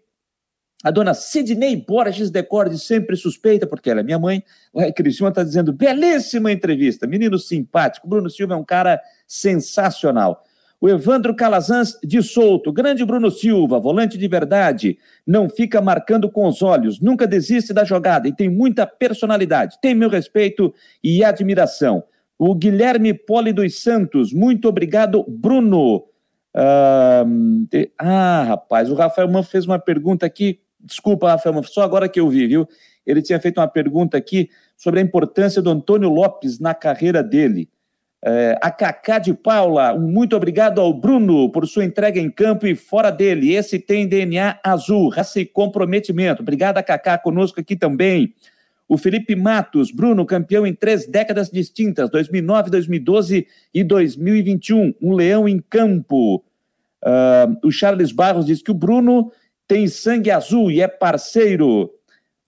A 0.83 0.91
dona 0.91 1.13
Sidney 1.13 1.77
Borges 1.77 2.29
Decorde, 2.29 2.77
sempre 2.77 3.15
suspeita, 3.15 3.65
porque 3.65 3.89
ela 3.89 4.01
é 4.01 4.03
minha 4.03 4.19
mãe. 4.19 4.43
O 4.73 4.81
Cristina 4.91 5.29
está 5.29 5.43
dizendo, 5.43 5.71
belíssima 5.71 6.51
entrevista, 6.51 7.07
menino 7.07 7.39
simpático. 7.39 8.07
Bruno 8.07 8.29
Silva 8.29 8.55
é 8.55 8.57
um 8.57 8.65
cara 8.65 8.99
sensacional. 9.25 10.43
O 10.83 10.89
Evandro 10.89 11.33
Calazans 11.33 11.97
de 12.03 12.21
Souto, 12.21 12.69
grande 12.69 13.05
Bruno 13.05 13.31
Silva, 13.31 13.79
volante 13.79 14.17
de 14.17 14.27
verdade, 14.27 14.97
não 15.25 15.47
fica 15.47 15.79
marcando 15.79 16.29
com 16.29 16.45
os 16.45 16.61
olhos, 16.61 16.99
nunca 16.99 17.25
desiste 17.25 17.73
da 17.73 17.85
jogada 17.85 18.27
e 18.27 18.35
tem 18.35 18.49
muita 18.49 18.85
personalidade. 18.85 19.79
Tem 19.81 19.95
meu 19.95 20.09
respeito 20.09 20.73
e 21.01 21.23
admiração. 21.23 22.03
O 22.37 22.53
Guilherme 22.53 23.13
Poli 23.13 23.53
dos 23.53 23.81
Santos, 23.81 24.33
muito 24.33 24.67
obrigado, 24.67 25.23
Bruno. 25.25 26.03
Ah, 26.53 28.43
rapaz, 28.45 28.91
o 28.91 28.95
Rafael 28.95 29.31
Man 29.31 29.43
fez 29.43 29.65
uma 29.65 29.79
pergunta 29.79 30.25
aqui. 30.25 30.59
Desculpa, 30.81 31.29
Rafael 31.29 31.55
Man, 31.55 31.63
só 31.63 31.83
agora 31.83 32.09
que 32.09 32.19
eu 32.19 32.27
vi, 32.27 32.45
viu? 32.45 32.67
Ele 33.07 33.21
tinha 33.21 33.39
feito 33.39 33.61
uma 33.61 33.69
pergunta 33.69 34.17
aqui 34.17 34.49
sobre 34.75 34.99
a 34.99 35.03
importância 35.03 35.61
do 35.61 35.69
Antônio 35.69 36.09
Lopes 36.09 36.59
na 36.59 36.73
carreira 36.73 37.23
dele. 37.23 37.69
É, 38.25 38.57
a 38.61 38.71
Cacá 38.71 39.19
de 39.19 39.33
Paula, 39.33 39.93
um 39.93 40.07
muito 40.07 40.33
obrigado 40.33 40.79
ao 40.79 40.93
Bruno 40.93 41.49
por 41.49 41.67
sua 41.67 41.83
entrega 41.83 42.21
em 42.21 42.31
campo 42.31 42.65
e 42.65 42.73
fora 42.73 43.11
dele. 43.11 43.53
Esse 43.53 43.77
tem 43.77 44.07
DNA 44.07 44.59
azul, 44.63 45.09
raça 45.09 45.41
e 45.41 45.45
comprometimento. 45.45 46.41
Obrigado 46.41 46.77
a 46.77 46.83
Cacá 46.83 47.17
conosco 47.17 47.59
aqui 47.59 47.75
também. 47.75 48.33
O 48.87 48.97
Felipe 48.97 49.35
Matos, 49.35 49.91
Bruno, 49.91 50.25
campeão 50.25 50.65
em 50.65 50.73
três 50.73 51.05
décadas 51.05 51.49
distintas, 51.49 52.09
2009, 52.09 52.69
2012 52.69 53.45
e 53.73 53.83
2021. 53.83 54.93
Um 55.01 55.13
leão 55.13 55.45
em 55.45 55.59
campo. 55.59 56.37
Uh, 57.03 57.67
o 57.67 57.71
Charles 57.71 58.13
Barros 58.13 58.45
diz 58.45 58.61
que 58.61 58.71
o 58.71 58.75
Bruno 58.75 59.33
tem 59.67 59.85
sangue 59.87 60.31
azul 60.31 60.71
e 60.71 60.79
é 60.79 60.87
parceiro. 60.87 61.91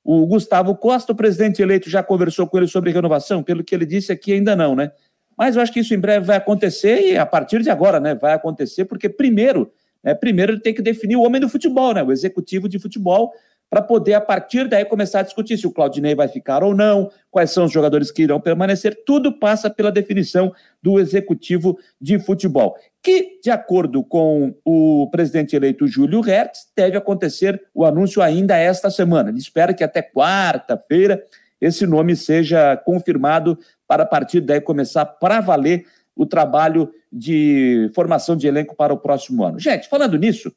O 0.02 0.26
Gustavo 0.26 0.74
Costa, 0.76 1.12
o 1.12 1.16
presidente 1.16 1.62
eleito, 1.62 1.90
já 1.90 2.02
conversou 2.02 2.48
com 2.48 2.58
ele 2.60 2.68
sobre 2.68 2.92
renovação? 2.92 3.44
Pelo 3.44 3.64
que 3.64 3.76
ele 3.76 3.86
disse 3.86 4.12
aqui, 4.12 4.32
ainda 4.32 4.56
não, 4.56 4.74
né? 4.74 4.92
Mas 5.38 5.56
eu 5.56 5.62
acho 5.62 5.72
que 5.72 5.80
isso 5.80 5.94
em 5.94 6.00
breve 6.00 6.26
vai 6.26 6.38
acontecer 6.38 7.12
e 7.12 7.18
a 7.18 7.26
partir 7.26 7.62
de 7.62 7.70
agora, 7.70 8.00
né, 8.00 8.16
vai 8.16 8.34
acontecer, 8.34 8.86
porque 8.86 9.10
primeiro, 9.10 9.72
né, 10.04 10.14
primeiro 10.14 10.54
ele 10.54 10.62
tem 10.62 10.74
que 10.74 10.82
definir 10.82 11.16
o 11.16 11.24
homem 11.24 11.42
do 11.42 11.50
futebol, 11.50 11.94
né, 11.94 12.04
o 12.04 12.12
executivo 12.12 12.70
de 12.70 12.80
futebol 12.80 13.32
para 13.70 13.82
poder, 13.82 14.14
a 14.14 14.22
partir 14.22 14.68
daí, 14.68 14.86
começar 14.86 15.20
a 15.20 15.24
discutir 15.24 15.58
se 15.58 15.68
o 15.68 15.72
Claudinei 15.72 16.16
vai 16.16 16.28
ficar 16.28 16.64
ou 16.64 16.74
não, 16.74 17.10
quais 17.32 17.52
são 17.52 17.66
os 17.66 17.72
jogadores 17.72 18.12
que 18.12 18.24
irão 18.24 18.40
permanecer. 18.40 19.04
Tudo 19.06 19.38
passa 19.38 19.70
pela 19.70 19.92
definição 19.92 20.54
do 20.82 21.00
executivo 21.00 21.78
de 22.00 22.20
futebol, 22.20 22.78
que, 23.02 23.40
de 23.44 23.50
acordo 23.50 24.04
com 24.04 24.56
o 24.64 25.10
presidente 25.12 25.56
eleito 25.56 25.88
Júlio 25.88 26.22
Hertz, 26.22 26.68
deve 26.76 26.96
acontecer 26.96 27.62
o 27.74 27.84
anúncio 27.84 28.22
ainda 28.22 28.56
esta 28.56 28.90
semana. 28.90 29.30
Ele 29.30 29.40
espera 29.40 29.74
que 29.74 29.84
até 29.84 30.02
quarta-feira 30.02 31.22
esse 31.60 31.88
nome 31.88 32.16
seja 32.16 32.78
confirmado 32.78 33.58
para 33.88 34.04
a 34.04 34.06
partir 34.06 34.42
daí 34.42 34.62
começar 34.62 35.06
para 35.06 35.42
valer 35.42 35.86
o 36.16 36.26
trabalho 36.26 36.92
de 37.12 37.92
formação 37.94 38.36
de 38.36 38.48
elenco 38.48 38.76
para 38.76 38.94
o 38.94 38.98
próximo 38.98 39.44
ano. 39.44 39.60
Gente, 39.60 39.90
falando 39.90 40.18
nisso, 40.18 40.52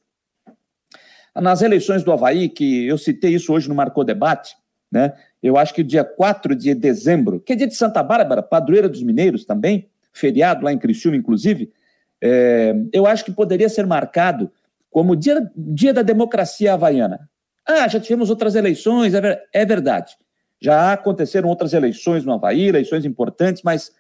nas 1.35 1.63
eleições 1.63 2.05
do 2.05 2.13
Havaí, 2.13 2.49
que 2.49 2.87
eu 2.87 2.97
citei 2.97 3.35
isso 3.35 3.53
hoje 3.53 3.69
no 3.69 3.75
Marcou 3.75 4.05
Debate, 4.05 4.57
né? 4.91 5.15
Eu 5.43 5.57
acho 5.57 5.75
que 5.75 5.83
dia 5.83 6.03
4 6.03 6.55
de 6.55 6.75
dezembro, 6.75 7.41
que 7.41 7.53
é 7.53 7.57
dia 7.57 7.67
de 7.67 7.77
Santa 7.77 8.03
Bárbara, 8.03 8.43
padroeira 8.43 8.89
dos 8.89 9.03
mineiros 9.03 9.45
também, 9.45 9.89
feriado 10.13 10.65
lá 10.65 10.73
em 10.73 10.79
Criciúma, 10.79 11.17
inclusive, 11.17 11.73
é, 12.21 12.75
eu 12.93 13.07
acho 13.07 13.25
que 13.25 13.31
poderia 13.31 13.69
ser 13.69 13.87
marcado 13.87 14.51
como 14.91 15.15
dia, 15.15 15.49
dia 15.57 15.93
da 15.93 16.03
democracia 16.03 16.75
havaiana. 16.75 17.29
Ah, 17.67 17.87
já 17.87 18.01
tivemos 18.01 18.31
outras 18.31 18.55
eleições, 18.55 19.15
é, 19.15 19.43
é 19.53 19.65
verdade. 19.65 20.17
Já 20.61 20.93
aconteceram 20.93 21.49
outras 21.49 21.73
eleições 21.73 22.25
no 22.25 22.33
Havaí, 22.33 22.67
eleições 22.67 23.05
importantes, 23.05 23.63
mas 23.63 23.93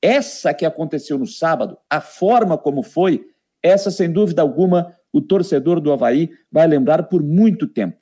essa 0.00 0.52
que 0.54 0.66
aconteceu 0.66 1.18
no 1.18 1.26
sábado, 1.26 1.78
a 1.88 2.00
forma 2.00 2.56
como 2.58 2.82
foi, 2.82 3.26
essa, 3.62 3.90
sem 3.90 4.10
dúvida 4.10 4.42
alguma, 4.42 4.94
o 5.12 5.20
torcedor 5.20 5.80
do 5.80 5.92
Havaí 5.92 6.30
vai 6.52 6.66
lembrar 6.66 7.04
por 7.04 7.22
muito 7.22 7.66
tempo. 7.66 7.96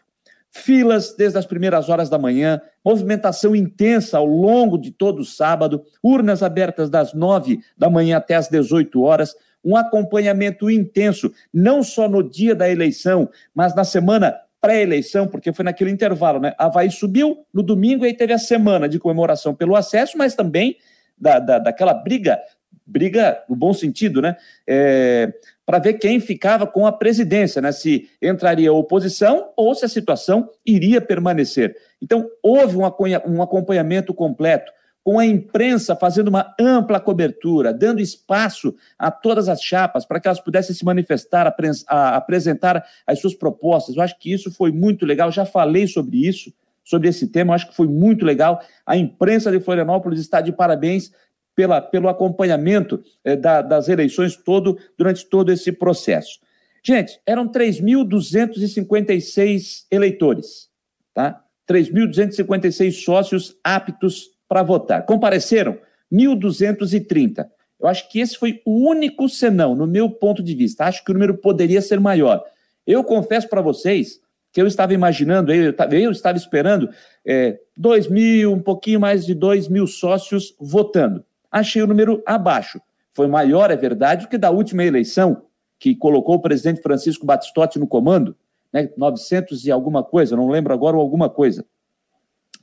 Filas 0.50 1.14
desde 1.16 1.38
as 1.38 1.46
primeiras 1.46 1.88
horas 1.88 2.10
da 2.10 2.18
manhã, 2.18 2.60
movimentação 2.84 3.56
intensa 3.56 4.18
ao 4.18 4.26
longo 4.26 4.76
de 4.76 4.90
todo 4.90 5.20
o 5.20 5.24
sábado, 5.24 5.82
urnas 6.02 6.42
abertas 6.42 6.90
das 6.90 7.14
nove 7.14 7.60
da 7.78 7.88
manhã 7.88 8.18
até 8.18 8.34
as 8.34 8.48
18 8.48 9.00
horas, 9.00 9.34
um 9.64 9.76
acompanhamento 9.76 10.70
intenso, 10.70 11.32
não 11.52 11.82
só 11.82 12.08
no 12.08 12.22
dia 12.22 12.54
da 12.54 12.68
eleição, 12.68 13.30
mas 13.54 13.74
na 13.74 13.84
semana 13.84 14.36
pré-eleição, 14.62 15.26
porque 15.26 15.52
foi 15.52 15.64
naquele 15.64 15.90
intervalo, 15.90 16.38
né? 16.38 16.54
Havaí 16.56 16.88
subiu 16.88 17.44
no 17.52 17.64
domingo 17.64 18.04
e 18.04 18.08
aí 18.08 18.14
teve 18.14 18.32
a 18.32 18.38
semana 18.38 18.88
de 18.88 19.00
comemoração 19.00 19.52
pelo 19.52 19.74
acesso, 19.74 20.16
mas 20.16 20.36
também 20.36 20.76
da, 21.18 21.40
da, 21.40 21.58
daquela 21.58 21.92
briga, 21.92 22.40
briga 22.86 23.42
no 23.48 23.56
bom 23.56 23.74
sentido, 23.74 24.22
né? 24.22 24.36
É, 24.64 25.32
para 25.66 25.80
ver 25.80 25.94
quem 25.94 26.20
ficava 26.20 26.64
com 26.64 26.86
a 26.86 26.92
presidência, 26.92 27.60
né? 27.60 27.72
Se 27.72 28.08
entraria 28.22 28.70
a 28.70 28.72
oposição 28.72 29.50
ou 29.56 29.74
se 29.74 29.84
a 29.84 29.88
situação 29.88 30.48
iria 30.64 31.00
permanecer. 31.00 31.76
Então, 32.00 32.30
houve 32.40 32.76
um 32.76 33.42
acompanhamento 33.42 34.14
completo 34.14 34.72
com 35.04 35.18
a 35.18 35.26
imprensa 35.26 35.96
fazendo 35.96 36.28
uma 36.28 36.54
ampla 36.58 37.00
cobertura, 37.00 37.74
dando 37.74 38.00
espaço 38.00 38.74
a 38.98 39.10
todas 39.10 39.48
as 39.48 39.60
chapas 39.60 40.04
para 40.04 40.20
que 40.20 40.28
elas 40.28 40.40
pudessem 40.40 40.74
se 40.74 40.84
manifestar, 40.84 41.52
apresentar 41.88 42.84
as 43.06 43.20
suas 43.20 43.34
propostas. 43.34 43.96
Eu 43.96 44.02
acho 44.02 44.18
que 44.18 44.32
isso 44.32 44.52
foi 44.52 44.70
muito 44.70 45.04
legal, 45.04 45.32
já 45.32 45.44
falei 45.44 45.88
sobre 45.88 46.26
isso, 46.26 46.52
sobre 46.84 47.08
esse 47.08 47.28
tema, 47.28 47.50
eu 47.50 47.54
acho 47.54 47.68
que 47.68 47.76
foi 47.76 47.88
muito 47.88 48.24
legal. 48.24 48.60
A 48.86 48.96
imprensa 48.96 49.50
de 49.50 49.58
Florianópolis 49.60 50.20
está 50.20 50.40
de 50.40 50.52
parabéns 50.52 51.10
pela, 51.54 51.80
pelo 51.80 52.08
acompanhamento 52.08 53.02
eh, 53.24 53.36
da, 53.36 53.62
das 53.62 53.88
eleições 53.88 54.36
todo, 54.36 54.76
durante 54.96 55.26
todo 55.26 55.52
esse 55.52 55.70
processo. 55.72 56.40
Gente, 56.84 57.20
eram 57.24 57.48
3.256 57.48 59.86
eleitores, 59.90 60.68
tá? 61.14 61.40
3.256 61.68 63.04
sócios 63.04 63.56
aptos 63.62 64.31
para 64.52 64.62
votar. 64.62 65.06
Compareceram 65.06 65.78
1.230. 66.12 67.46
Eu 67.80 67.88
acho 67.88 68.06
que 68.10 68.20
esse 68.20 68.36
foi 68.36 68.60
o 68.66 68.86
único 68.86 69.26
senão, 69.26 69.74
no 69.74 69.86
meu 69.86 70.10
ponto 70.10 70.42
de 70.42 70.54
vista. 70.54 70.84
Acho 70.84 71.02
que 71.02 71.10
o 71.10 71.14
número 71.14 71.38
poderia 71.38 71.80
ser 71.80 71.98
maior. 71.98 72.44
Eu 72.86 73.02
confesso 73.02 73.48
para 73.48 73.62
vocês 73.62 74.20
que 74.52 74.60
eu 74.60 74.66
estava 74.66 74.92
imaginando, 74.92 75.54
eu, 75.54 75.74
eu 75.92 76.10
estava 76.10 76.36
esperando 76.36 76.90
é, 77.24 77.58
2 77.74 78.08
mil, 78.08 78.52
um 78.52 78.60
pouquinho 78.60 79.00
mais 79.00 79.24
de 79.24 79.34
2 79.34 79.68
mil 79.68 79.86
sócios 79.86 80.54
votando. 80.60 81.24
Achei 81.50 81.80
o 81.80 81.86
número 81.86 82.22
abaixo. 82.26 82.78
Foi 83.10 83.26
maior, 83.26 83.70
é 83.70 83.76
verdade, 83.76 84.26
do 84.26 84.28
que 84.28 84.36
da 84.36 84.50
última 84.50 84.84
eleição, 84.84 85.44
que 85.78 85.94
colocou 85.94 86.34
o 86.34 86.42
presidente 86.42 86.82
Francisco 86.82 87.24
Batistotti 87.24 87.78
no 87.78 87.86
comando, 87.86 88.36
né, 88.70 88.90
900 88.98 89.64
e 89.64 89.70
alguma 89.70 90.04
coisa, 90.04 90.36
não 90.36 90.50
lembro 90.50 90.74
agora, 90.74 90.98
alguma 90.98 91.30
coisa. 91.30 91.64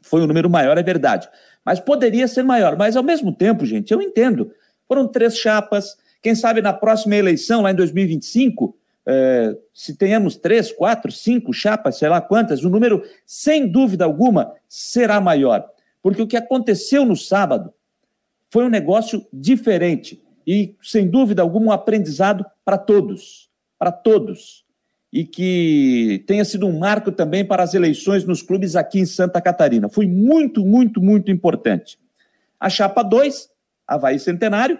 Foi 0.01 0.21
um 0.21 0.27
número 0.27 0.49
maior, 0.49 0.77
é 0.77 0.83
verdade 0.83 1.29
mas 1.69 1.79
poderia 1.79 2.27
ser 2.27 2.43
maior. 2.43 2.75
Mas, 2.75 2.95
ao 2.95 3.03
mesmo 3.03 3.31
tempo, 3.31 3.65
gente, 3.65 3.91
eu 3.91 4.01
entendo. 4.01 4.51
Foram 4.87 5.07
três 5.07 5.37
chapas. 5.37 5.95
Quem 6.19 6.35
sabe 6.35 6.61
na 6.61 6.73
próxima 6.73 7.15
eleição, 7.15 7.61
lá 7.61 7.71
em 7.71 7.75
2025, 7.75 8.75
é, 9.05 9.55
se 9.73 9.95
tenhamos 9.95 10.35
três, 10.35 10.71
quatro, 10.71 11.11
cinco 11.11 11.53
chapas, 11.53 11.97
sei 11.97 12.09
lá 12.09 12.21
quantas, 12.21 12.63
o 12.63 12.69
número, 12.69 13.03
sem 13.25 13.67
dúvida 13.67 14.05
alguma, 14.05 14.51
será 14.67 15.21
maior. 15.21 15.63
Porque 16.01 16.21
o 16.21 16.27
que 16.27 16.37
aconteceu 16.37 17.05
no 17.05 17.15
sábado 17.15 17.71
foi 18.49 18.65
um 18.65 18.69
negócio 18.69 19.25
diferente 19.31 20.23
e, 20.47 20.75
sem 20.81 21.07
dúvida 21.07 21.41
alguma, 21.41 21.67
um 21.67 21.71
aprendizado 21.71 22.45
para 22.65 22.77
todos. 22.77 23.47
Para 23.77 23.91
todos 23.91 24.65
e 25.11 25.25
que 25.25 26.23
tenha 26.27 26.45
sido 26.45 26.67
um 26.67 26.77
marco 26.77 27.11
também 27.11 27.43
para 27.43 27.63
as 27.63 27.73
eleições 27.73 28.23
nos 28.25 28.41
clubes 28.41 28.75
aqui 28.75 28.99
em 28.99 29.05
Santa 29.05 29.41
Catarina. 29.41 29.89
Foi 29.89 30.07
muito, 30.07 30.65
muito, 30.65 31.01
muito 31.01 31.31
importante. 31.31 31.97
A 32.59 32.69
chapa 32.69 33.01
2, 33.01 33.49
Havaí 33.87 34.19
Centenário, 34.19 34.79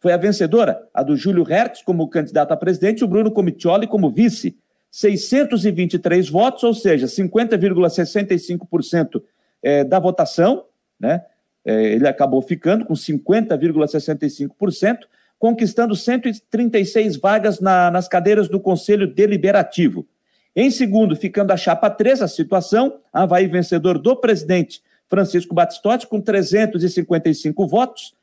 foi 0.00 0.12
a 0.12 0.16
vencedora, 0.16 0.88
a 0.92 1.02
do 1.02 1.16
Júlio 1.16 1.44
Hertz 1.44 1.82
como 1.82 2.08
candidato 2.08 2.52
a 2.52 2.56
presidente 2.56 3.00
e 3.00 3.04
o 3.04 3.08
Bruno 3.08 3.30
Comitioli 3.30 3.86
como 3.86 4.10
vice. 4.10 4.56
623 4.90 6.28
votos, 6.28 6.64
ou 6.64 6.74
seja, 6.74 7.06
50,65% 7.06 9.22
é, 9.62 9.84
da 9.84 9.98
votação, 9.98 10.66
né? 11.00 11.24
É, 11.64 11.94
ele 11.94 12.06
acabou 12.08 12.42
ficando 12.42 12.84
com 12.84 12.92
50,65%, 12.92 15.06
conquistando 15.42 15.94
136 15.96 17.16
vagas 17.16 17.58
na, 17.58 17.90
nas 17.90 18.06
cadeiras 18.06 18.48
do 18.48 18.60
Conselho 18.60 19.12
Deliberativo. 19.12 20.06
Em 20.54 20.70
segundo, 20.70 21.16
ficando 21.16 21.52
a 21.52 21.56
chapa 21.56 21.90
3, 21.90 22.22
a 22.22 22.28
situação, 22.28 23.00
Havaí 23.12 23.48
vencedor 23.48 23.98
do 23.98 24.14
presidente 24.14 24.80
Francisco 25.08 25.52
Batistotti, 25.52 26.06
com 26.06 26.20
355 26.20 27.66
votos, 27.66 28.14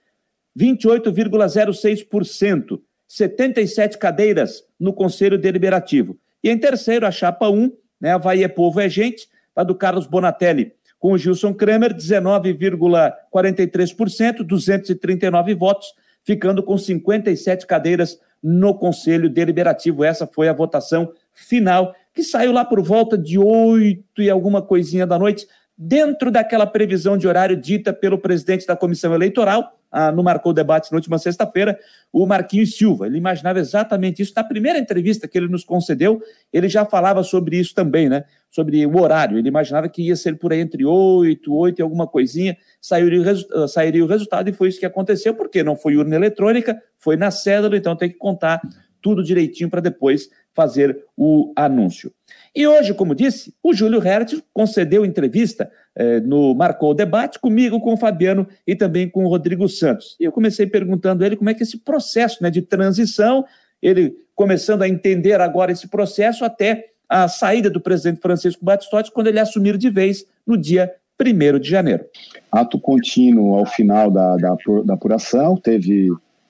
28,06%, 0.58 2.80
77 3.06 3.98
cadeiras 3.98 4.64
no 4.80 4.94
Conselho 4.94 5.38
Deliberativo. 5.38 6.18
E 6.42 6.50
em 6.50 6.58
terceiro, 6.58 7.06
a 7.06 7.12
chapa 7.12 7.50
1, 7.50 7.70
né, 8.00 8.14
Havaí 8.14 8.46
é 8.46 8.48
Povo 8.48 8.80
é 8.80 8.88
Gente, 8.88 9.28
a 9.54 9.64
do 9.64 9.76
Carlos 9.76 10.08
Bonatelli, 10.08 10.72
com 10.98 11.12
o 11.12 11.18
Gilson 11.18 11.54
Kramer, 11.54 11.94
19,43%, 11.94 14.42
239 14.42 15.54
votos, 15.54 15.94
ficando 16.24 16.64
com 16.64 16.78
57 16.78 17.66
cadeiras 17.66 18.20
no 18.42 18.74
Conselho 18.74 19.30
Deliberativo. 19.30 20.04
Essa 20.04 20.26
foi 20.26 20.48
a 20.48 20.54
votação 20.54 21.12
final, 21.34 21.94
que 22.14 22.24
saiu 22.24 22.52
lá 22.52 22.66
por 22.66 22.82
volta 22.82 23.18
de 23.18 23.38
oito 23.38 24.22
e 24.22 24.30
alguma 24.30 24.62
coisinha 24.62 25.06
da 25.06 25.18
noite, 25.20 25.48
dentro 25.82 26.30
daquela 26.30 26.68
previsão 26.68 27.18
de 27.18 27.26
horário 27.26 27.56
dita 27.56 27.94
pelo 27.94 28.18
presidente 28.18 28.68
da 28.68 28.76
comissão 28.76 29.14
eleitoral, 29.14 29.80
ah, 29.90 30.12
no 30.12 30.22
Marcou 30.22 30.52
Debate 30.52 30.92
na 30.92 30.98
última 30.98 31.18
sexta-feira, 31.18 31.80
o 32.12 32.26
Marquinhos 32.26 32.76
Silva. 32.76 33.08
Ele 33.08 33.18
imaginava 33.18 33.60
exatamente 33.60 34.22
isso. 34.22 34.34
Na 34.36 34.44
primeira 34.44 34.78
entrevista 34.78 35.26
que 35.26 35.38
ele 35.38 35.48
nos 35.48 35.64
concedeu, 35.64 36.22
ele 36.52 36.68
já 36.68 36.86
falava 36.86 37.24
sobre 37.24 37.58
isso 37.58 37.74
também, 37.74 38.10
né? 38.10 38.26
Sobre 38.52 38.86
o 38.86 39.02
horário. 39.02 39.38
Ele 39.38 39.48
imaginava 39.48 39.88
que 39.88 40.02
ia 40.02 40.18
ser 40.18 40.38
por 40.38 40.52
aí 40.52 40.60
entre 40.60 40.86
oito, 40.86 41.56
oito 41.56 41.80
e 41.80 41.82
alguma 41.82 42.06
coisinha, 42.06 42.58
sairia 42.82 43.22
o, 43.22 43.24
resu 43.24 43.48
ah, 43.54 43.68
sairia 43.68 44.04
o 44.04 44.08
resultado, 44.08 44.50
e 44.50 44.54
foi 44.54 44.68
isso 44.68 44.80
que 44.82 44.86
aconteceu, 44.86 45.34
porque 45.34 45.64
não 45.64 45.78
foi 45.78 45.96
urna 45.96 46.14
eletrônica, 46.14 46.78
foi 46.98 47.16
na 47.16 47.32
cédula, 47.32 47.78
então 47.78 47.96
tem 47.96 48.10
que 48.10 48.18
contar 48.18 48.60
tudo 49.02 49.24
direitinho 49.24 49.70
para 49.70 49.80
depois 49.80 50.30
fazer 50.54 51.06
o 51.16 51.54
anúncio. 51.56 52.12
E 52.56 52.68
hoje, 52.68 52.94
como 52.94 53.16
disse, 53.16 53.54
o 53.64 53.74
Júlio 53.74 54.00
Hertz 54.00 54.42
concedeu 54.54 55.06
entrevista 55.06 55.72
eh, 55.96 56.20
no 56.20 56.54
Marcou 56.54 56.92
o 56.92 56.94
Debate 56.94 57.40
comigo, 57.40 57.80
com 57.80 57.94
o 57.94 57.98
Fabiano 57.98 58.48
e 58.66 58.76
também 58.76 59.10
com 59.10 59.24
o 59.24 59.28
Rodrigo 59.28 59.68
Santos. 59.70 60.16
E 60.20 60.24
eu 60.24 60.32
comecei 60.32 60.66
perguntando 60.68 61.24
a 61.24 61.28
ele 61.28 61.36
como 61.36 61.50
é 61.50 61.54
que 61.54 61.64
esse 61.64 61.78
processo 61.78 62.42
né, 62.42 62.50
de 62.50 62.62
transição, 62.62 63.46
ele 63.82 64.16
começando 64.36 64.82
a 64.82 64.90
entender 64.90 65.40
agora 65.40 65.72
esse 65.72 65.88
processo 65.88 66.44
até 66.44 66.90
a 67.08 67.28
saída 67.28 67.70
do 67.70 67.82
presidente 67.82 68.22
Francisco 68.22 68.64
Batistotti, 68.64 69.12
quando 69.12 69.28
ele 69.28 69.40
assumir 69.40 69.78
de 69.78 69.90
vez 69.90 70.26
no 70.46 70.56
dia 70.58 70.94
1 71.20 71.60
de 71.60 71.70
janeiro. 71.70 72.06
Ato 72.52 72.80
contínuo 72.80 73.56
ao 73.56 73.66
final 73.66 74.10
da, 74.10 74.38
da, 74.38 74.56
da 74.86 74.94
apuração, 74.94 75.58
teve 75.58 76.10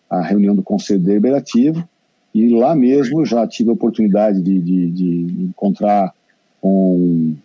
a 0.10 0.22
reunião 0.22 0.56
do 0.56 0.64
Conselho 0.64 1.00
Deliberativo, 1.00 1.88
e 2.34 2.50
lá 2.50 2.76
mesmo 2.76 3.26
já 3.26 3.46
tive 3.48 3.70
a 3.70 3.74
oportunidade 3.74 4.42
de, 4.42 4.60
de, 4.60 4.92
de 4.92 5.44
encontrar 5.46 6.14
com 6.62 7.36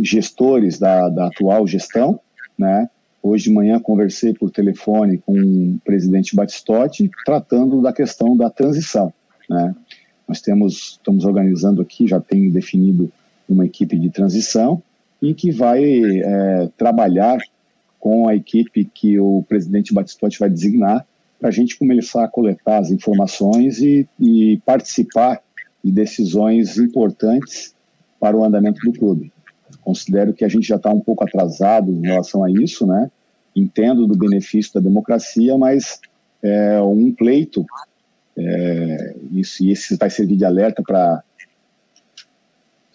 gestores 0.00 0.78
da, 0.78 1.08
da 1.08 1.26
atual 1.26 1.66
gestão, 1.66 2.20
né? 2.56 2.88
Hoje 3.22 3.44
de 3.44 3.52
manhã 3.52 3.80
conversei 3.80 4.32
por 4.32 4.50
telefone 4.50 5.18
com 5.18 5.34
o 5.34 5.78
presidente 5.84 6.36
Batistotti, 6.36 7.10
tratando 7.24 7.82
da 7.82 7.92
questão 7.92 8.36
da 8.36 8.48
transição. 8.48 9.12
Né? 9.50 9.74
Nós 10.26 10.40
temos, 10.40 10.92
estamos 10.92 11.24
organizando 11.24 11.82
aqui, 11.82 12.06
já 12.06 12.20
tem 12.20 12.48
definido 12.48 13.10
uma 13.48 13.66
equipe 13.66 13.98
de 13.98 14.08
transição 14.08 14.80
e 15.20 15.34
que 15.34 15.50
vai 15.50 15.82
é, 16.20 16.68
trabalhar 16.76 17.38
com 17.98 18.28
a 18.28 18.36
equipe 18.36 18.84
que 18.84 19.18
o 19.18 19.44
presidente 19.48 19.92
Batistotti 19.92 20.38
vai 20.38 20.48
designar 20.48 21.04
para 21.38 21.48
a 21.48 21.52
gente 21.52 21.78
começar 21.78 22.24
a 22.24 22.28
coletar 22.28 22.78
as 22.78 22.90
informações 22.90 23.80
e, 23.80 24.08
e 24.18 24.60
participar 24.64 25.40
de 25.82 25.92
decisões 25.92 26.78
importantes 26.78 27.74
para 28.18 28.36
o 28.36 28.44
andamento 28.44 28.80
do 28.80 28.92
clube. 28.92 29.32
Considero 29.80 30.34
que 30.34 30.44
a 30.44 30.48
gente 30.48 30.66
já 30.66 30.76
está 30.76 30.90
um 30.90 31.00
pouco 31.00 31.24
atrasado 31.24 31.90
em 31.90 32.02
relação 32.02 32.42
a 32.42 32.50
isso, 32.50 32.86
né? 32.86 33.10
Entendo 33.54 34.06
do 34.06 34.16
benefício 34.16 34.74
da 34.74 34.80
democracia, 34.80 35.56
mas 35.56 36.00
é, 36.42 36.80
um 36.80 37.12
pleito, 37.12 37.64
é, 38.36 39.16
isso, 39.32 39.64
e 39.64 39.70
esse 39.70 39.96
vai 39.96 40.10
servir 40.10 40.36
de 40.36 40.44
alerta 40.44 40.82
para 40.82 41.22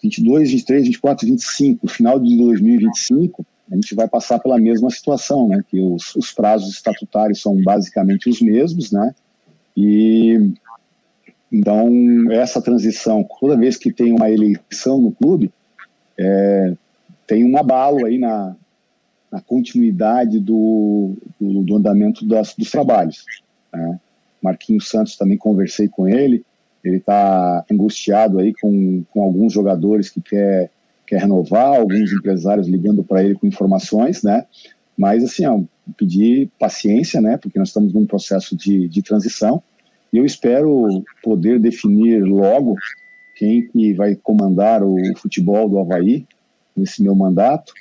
22, 0.02 0.50
23, 0.50 0.84
24, 0.84 1.26
25, 1.26 1.88
final 1.88 2.20
de 2.20 2.36
2025, 2.36 3.44
a 3.70 3.74
gente 3.74 3.94
vai 3.94 4.06
passar 4.08 4.38
pela 4.38 4.58
mesma 4.58 4.90
situação, 4.90 5.48
né? 5.48 5.62
Que 5.68 5.80
os, 5.80 6.14
os 6.16 6.32
prazos 6.32 6.70
estatutários 6.70 7.40
são 7.40 7.60
basicamente 7.62 8.28
os 8.28 8.40
mesmos, 8.40 8.92
né? 8.92 9.14
E 9.76 10.52
então 11.50 11.88
essa 12.32 12.60
transição, 12.60 13.26
toda 13.40 13.56
vez 13.56 13.76
que 13.76 13.92
tem 13.92 14.12
uma 14.12 14.30
eleição 14.30 15.00
no 15.00 15.12
clube, 15.12 15.50
é, 16.18 16.74
tem 17.26 17.44
um 17.44 17.56
abalo 17.56 18.06
aí 18.06 18.18
na, 18.18 18.54
na 19.30 19.40
continuidade 19.40 20.38
do, 20.38 21.16
do, 21.40 21.62
do 21.62 21.76
andamento 21.76 22.26
das, 22.26 22.54
dos 22.54 22.70
trabalhos. 22.70 23.24
Né? 23.72 23.98
Marquinhos 24.42 24.88
Santos 24.88 25.16
também 25.16 25.36
conversei 25.36 25.88
com 25.88 26.06
ele, 26.06 26.44
ele 26.84 26.98
está 26.98 27.64
angustiado 27.70 28.38
aí 28.38 28.52
com, 28.60 29.02
com 29.10 29.22
alguns 29.22 29.52
jogadores 29.52 30.10
que 30.10 30.20
quer, 30.20 30.70
quer 31.14 31.20
renovar, 31.20 31.78
alguns 31.78 32.12
empresários 32.12 32.66
ligando 32.66 33.04
para 33.04 33.22
ele 33.22 33.34
com 33.34 33.46
informações, 33.46 34.22
né? 34.22 34.44
Mas 34.96 35.22
assim, 35.22 35.46
ó, 35.46 35.60
pedir 35.96 36.50
paciência, 36.58 37.20
né? 37.20 37.36
Porque 37.36 37.58
nós 37.58 37.68
estamos 37.68 37.92
num 37.92 38.06
processo 38.06 38.56
de, 38.56 38.88
de 38.88 39.02
transição 39.02 39.62
e 40.12 40.18
eu 40.18 40.24
espero 40.24 41.04
poder 41.22 41.60
definir 41.60 42.22
logo 42.24 42.76
quem 43.36 43.68
que 43.68 43.92
vai 43.94 44.14
comandar 44.14 44.82
o 44.82 44.96
futebol 45.16 45.68
do 45.68 45.78
Havaí 45.78 46.26
nesse 46.76 47.02
meu 47.02 47.14
mandato, 47.14 47.72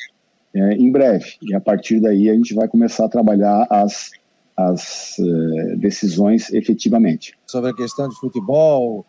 é, 0.56 0.74
em 0.74 0.92
breve. 0.92 1.36
E 1.42 1.56
a 1.56 1.60
partir 1.60 2.00
daí 2.00 2.30
a 2.30 2.34
gente 2.34 2.54
vai 2.54 2.68
começar 2.68 3.06
a 3.06 3.10
trabalhar 3.10 3.68
as, 3.70 4.12
as 4.58 5.16
uh, 5.20 5.78
decisões 5.78 6.52
efetivamente. 6.54 7.34
Sobre 7.48 7.72
a 7.72 7.76
questão 7.76 8.10
de 8.10 8.16
futebol, 8.20 9.06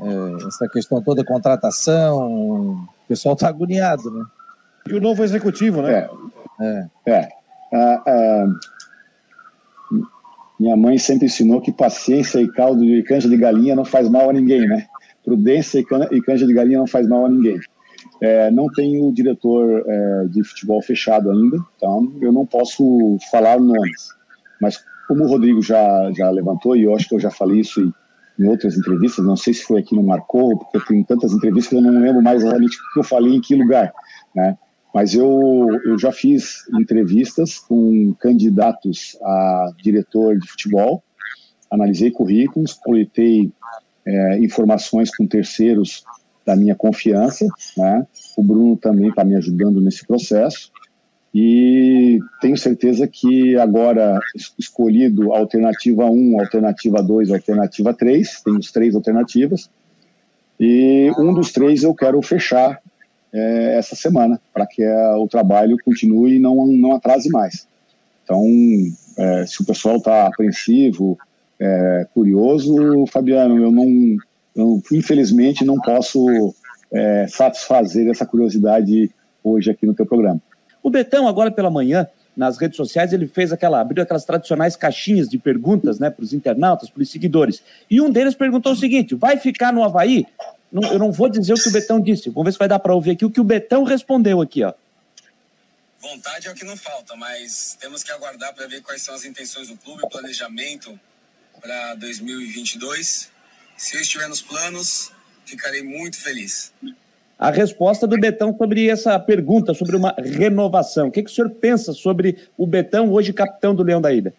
é, 0.00 0.46
essa 0.46 0.68
questão 0.68 1.02
toda 1.02 1.24
contratação, 1.24 2.76
o 2.76 3.08
pessoal 3.08 3.34
está 3.34 3.48
agoniado, 3.48 4.10
né? 4.10 4.24
E 4.88 4.94
o 4.94 5.00
novo 5.00 5.22
executivo, 5.22 5.82
né? 5.82 6.08
É. 6.60 6.88
é. 7.06 7.10
é. 7.10 7.28
Ah, 7.72 8.02
ah, 8.06 8.46
minha 10.58 10.76
mãe 10.76 10.96
sempre 10.98 11.26
ensinou 11.26 11.60
que 11.60 11.72
paciência 11.72 12.40
e 12.40 12.48
caldo 12.48 12.82
de 12.82 13.02
canja 13.02 13.28
de 13.28 13.36
galinha 13.36 13.74
não 13.74 13.84
faz 13.84 14.08
mal 14.08 14.30
a 14.30 14.32
ninguém, 14.32 14.66
né? 14.66 14.86
Prudência 15.24 15.78
e 15.78 16.20
canja 16.22 16.46
de 16.46 16.54
galinha 16.54 16.78
não 16.78 16.86
faz 16.86 17.08
mal 17.08 17.26
a 17.26 17.28
ninguém. 17.28 17.58
É, 18.20 18.50
não 18.50 18.68
tenho 18.68 19.12
diretor 19.12 19.84
é, 19.86 20.24
de 20.28 20.44
futebol 20.44 20.80
fechado 20.80 21.30
ainda, 21.30 21.58
então 21.76 22.12
eu 22.20 22.32
não 22.32 22.46
posso 22.46 23.18
falar 23.30 23.58
nomes. 23.58 24.10
Mas 24.60 24.84
como 25.08 25.24
o 25.24 25.28
Rodrigo 25.28 25.60
já, 25.60 26.12
já 26.12 26.30
levantou, 26.30 26.76
e 26.76 26.84
eu 26.84 26.94
acho 26.94 27.08
que 27.08 27.14
eu 27.14 27.20
já 27.20 27.30
falei 27.30 27.60
isso 27.60 27.92
em, 28.38 28.46
outras 28.48 28.76
entrevistas, 28.76 29.24
não 29.24 29.36
sei 29.36 29.54
se 29.54 29.62
foi 29.62 29.80
aqui 29.80 29.94
no 29.94 30.02
Marcou, 30.02 30.58
porque 30.58 30.80
tenho 30.88 31.04
tantas 31.04 31.32
entrevistas 31.32 31.70
que 31.70 31.76
eu 31.76 31.82
não 31.82 32.00
lembro 32.00 32.22
mais 32.22 32.42
exatamente 32.42 32.76
o 32.76 32.92
que 32.92 33.00
eu 33.00 33.04
falei 33.04 33.34
em 33.34 33.40
que 33.40 33.54
lugar, 33.54 33.92
né? 34.34 34.56
Mas 34.94 35.12
eu, 35.14 35.66
eu 35.84 35.98
já 35.98 36.12
fiz 36.12 36.68
entrevistas 36.78 37.58
com 37.58 38.14
candidatos 38.20 39.18
a 39.22 39.72
diretor 39.82 40.38
de 40.38 40.48
futebol, 40.48 41.02
analisei 41.70 42.12
currículos, 42.12 42.74
coletei 42.74 43.52
é, 44.06 44.38
informações 44.38 45.14
com 45.14 45.26
terceiros 45.26 46.04
da 46.46 46.54
minha 46.54 46.76
confiança, 46.76 47.46
né? 47.76 48.06
O 48.36 48.42
Bruno 48.42 48.76
também 48.76 49.08
está 49.08 49.24
me 49.24 49.34
ajudando 49.34 49.80
nesse 49.80 50.06
processo 50.06 50.70
e 51.34 52.20
tenho 52.40 52.56
certeza 52.56 53.08
que 53.08 53.56
agora 53.56 54.20
escolhido 54.56 55.32
alternativa 55.32 56.04
1, 56.04 56.40
alternativa 56.40 57.02
2, 57.02 57.30
alternativa 57.32 57.92
3, 57.92 58.42
temos 58.42 58.70
três 58.70 58.94
alternativas 58.94 59.68
e 60.60 61.10
um 61.18 61.34
dos 61.34 61.50
três 61.50 61.82
eu 61.82 61.92
quero 61.92 62.22
fechar 62.22 62.80
é, 63.32 63.76
essa 63.76 63.96
semana 63.96 64.40
para 64.52 64.64
que 64.64 64.82
é, 64.82 65.14
o 65.16 65.26
trabalho 65.26 65.76
continue 65.84 66.36
e 66.36 66.38
não, 66.38 66.66
não 66.68 66.92
atrase 66.92 67.28
mais. 67.30 67.66
Então, 68.22 68.44
é, 69.18 69.44
se 69.44 69.60
o 69.60 69.66
pessoal 69.66 69.96
está 69.96 70.28
apreensivo, 70.28 71.18
é, 71.58 72.06
curioso, 72.14 73.04
Fabiano, 73.08 73.60
eu 73.60 73.72
não 73.72 74.16
eu, 74.54 74.80
infelizmente, 74.92 75.64
não 75.64 75.80
posso 75.80 76.54
é, 76.92 77.26
satisfazer 77.26 78.08
essa 78.08 78.24
curiosidade 78.24 79.10
hoje 79.42 79.70
aqui 79.70 79.84
no 79.84 79.94
teu 79.94 80.06
programa. 80.06 80.40
O 80.84 80.90
Betão, 80.90 81.26
agora 81.26 81.50
pela 81.50 81.68
manhã, 81.68 82.06
nas 82.36 82.58
redes 82.58 82.76
sociais, 82.76 83.12
ele 83.12 83.26
fez 83.26 83.52
aquela, 83.52 83.80
abriu 83.80 84.04
aquelas 84.04 84.24
tradicionais 84.24 84.76
caixinhas 84.76 85.28
de 85.28 85.38
perguntas, 85.38 85.98
né, 85.98 86.10
para 86.10 86.22
os 86.22 86.32
internautas, 86.32 86.88
para 86.88 87.02
os 87.02 87.10
seguidores. 87.10 87.60
E 87.90 88.00
um 88.00 88.08
deles 88.08 88.36
perguntou 88.36 88.72
o 88.72 88.76
seguinte: 88.76 89.16
vai 89.16 89.36
ficar 89.36 89.72
no 89.72 89.82
Havaí? 89.82 90.24
Não, 90.70 90.92
eu 90.92 90.98
não 90.98 91.10
vou 91.10 91.28
dizer 91.28 91.54
o 91.54 91.56
que 91.56 91.68
o 91.68 91.72
Betão 91.72 92.00
disse. 92.00 92.30
Vamos 92.30 92.44
ver 92.44 92.52
se 92.52 92.58
vai 92.58 92.68
dar 92.68 92.78
para 92.78 92.94
ouvir 92.94 93.12
aqui 93.12 93.24
o 93.24 93.30
que 93.30 93.40
o 93.40 93.44
Betão 93.44 93.82
respondeu 93.82 94.40
aqui, 94.40 94.62
ó. 94.62 94.72
Vontade 96.00 96.46
é 96.46 96.50
o 96.52 96.54
que 96.54 96.64
não 96.64 96.76
falta, 96.76 97.16
mas 97.16 97.76
temos 97.80 98.04
que 98.04 98.12
aguardar 98.12 98.54
para 98.54 98.66
ver 98.68 98.82
quais 98.82 99.02
são 99.02 99.14
as 99.14 99.24
intenções 99.24 99.68
do 99.68 99.76
clube, 99.76 100.06
planejamento 100.10 101.00
para 101.60 101.94
2022 101.94 103.32
se 103.76 103.96
eu 103.96 104.00
estiver 104.00 104.28
nos 104.28 104.40
planos, 104.40 105.10
ficarei 105.44 105.82
muito 105.82 106.16
feliz. 106.16 106.72
A 107.38 107.50
resposta 107.50 108.06
do 108.06 108.18
Betão 108.18 108.56
sobre 108.56 108.88
essa 108.88 109.18
pergunta, 109.18 109.74
sobre 109.74 109.96
uma 109.96 110.14
renovação. 110.18 111.08
O 111.08 111.10
que, 111.10 111.22
que 111.22 111.30
o 111.30 111.32
senhor 111.32 111.50
pensa 111.50 111.92
sobre 111.92 112.36
o 112.56 112.66
Betão, 112.66 113.10
hoje 113.12 113.32
capitão 113.32 113.74
do 113.74 113.82
Leão 113.82 114.00
da 114.00 114.12
Ilha? 114.12 114.32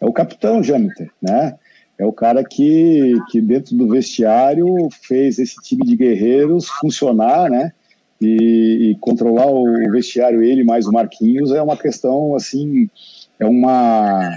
É 0.00 0.06
o 0.06 0.12
capitão, 0.12 0.62
Jâniter, 0.62 1.10
né? 1.20 1.56
É 1.98 2.06
o 2.06 2.12
cara 2.12 2.42
que, 2.42 3.14
que 3.30 3.40
dentro 3.40 3.76
do 3.76 3.88
vestiário 3.88 4.66
fez 5.02 5.38
esse 5.38 5.56
time 5.62 5.84
de 5.84 5.96
guerreiros 5.96 6.68
funcionar, 6.68 7.50
né? 7.50 7.72
E, 8.20 8.90
e 8.90 8.96
controlar 9.00 9.46
o 9.46 9.64
vestiário, 9.90 10.42
ele 10.42 10.62
mais 10.62 10.86
o 10.86 10.92
Marquinhos, 10.92 11.52
é 11.52 11.60
uma 11.60 11.76
questão, 11.76 12.36
assim, 12.36 12.88
é 13.38 13.44
uma 13.44 14.36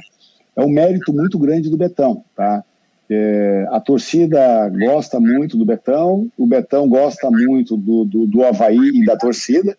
é 0.55 0.61
um 0.61 0.69
mérito 0.69 1.11
muito 1.13 1.37
grande 1.37 1.69
do 1.69 1.77
Betão, 1.77 2.23
tá? 2.35 2.63
É, 3.09 3.67
a 3.69 3.79
torcida 3.79 4.67
gosta 4.69 5.19
muito 5.19 5.57
do 5.57 5.65
Betão, 5.65 6.27
o 6.37 6.47
Betão 6.47 6.89
gosta 6.89 7.29
muito 7.29 7.77
do, 7.77 8.03
do, 8.03 8.25
do 8.25 8.43
Havaí 8.43 8.89
e 8.95 9.05
da 9.05 9.15
torcida. 9.15 9.77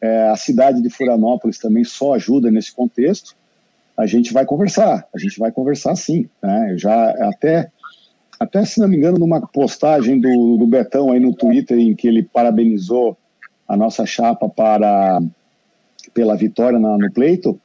É, 0.00 0.28
a 0.28 0.36
cidade 0.36 0.82
de 0.82 0.90
Florianópolis 0.90 1.58
também 1.58 1.84
só 1.84 2.14
ajuda 2.14 2.50
nesse 2.50 2.74
contexto. 2.74 3.34
A 3.96 4.06
gente 4.06 4.32
vai 4.32 4.44
conversar, 4.44 5.06
a 5.12 5.18
gente 5.18 5.38
vai 5.38 5.50
conversar 5.50 5.96
sim. 5.96 6.28
Né? 6.42 6.72
Eu 6.72 6.78
já 6.78 7.10
até, 7.28 7.70
até 8.38 8.64
se 8.64 8.78
não 8.80 8.86
me 8.86 8.96
engano, 8.96 9.18
numa 9.18 9.40
postagem 9.40 10.20
do, 10.20 10.56
do 10.58 10.66
Betão 10.66 11.10
aí 11.10 11.18
no 11.18 11.34
Twitter 11.34 11.78
em 11.78 11.96
que 11.96 12.06
ele 12.06 12.22
parabenizou 12.22 13.16
a 13.66 13.76
nossa 13.76 14.06
chapa 14.06 14.48
para 14.48 15.20
pela 16.14 16.36
vitória 16.36 16.78
na, 16.78 16.96
no 16.96 17.12
pleito, 17.12 17.60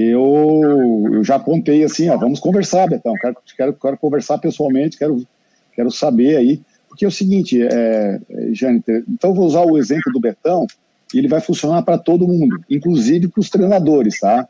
eu, 0.00 1.08
eu 1.12 1.24
já 1.24 1.36
apontei 1.36 1.84
assim, 1.84 2.08
ó, 2.08 2.16
vamos 2.16 2.40
conversar, 2.40 2.88
Betão, 2.88 3.14
quero, 3.14 3.36
quero, 3.56 3.72
quero 3.74 3.98
conversar 3.98 4.38
pessoalmente, 4.38 4.98
quero, 4.98 5.26
quero 5.74 5.90
saber 5.90 6.36
aí, 6.36 6.60
porque 6.88 7.04
é 7.04 7.08
o 7.08 7.12
seguinte, 7.12 7.62
é, 7.62 8.20
Jâniter, 8.52 9.04
então 9.08 9.34
vou 9.34 9.46
usar 9.46 9.62
o 9.62 9.78
exemplo 9.78 10.12
do 10.12 10.20
Betão, 10.20 10.66
e 11.14 11.18
ele 11.18 11.28
vai 11.28 11.40
funcionar 11.40 11.82
para 11.82 11.98
todo 11.98 12.26
mundo, 12.26 12.58
inclusive 12.68 13.28
para 13.28 13.40
os 13.40 13.48
treinadores, 13.48 14.18
tá? 14.18 14.48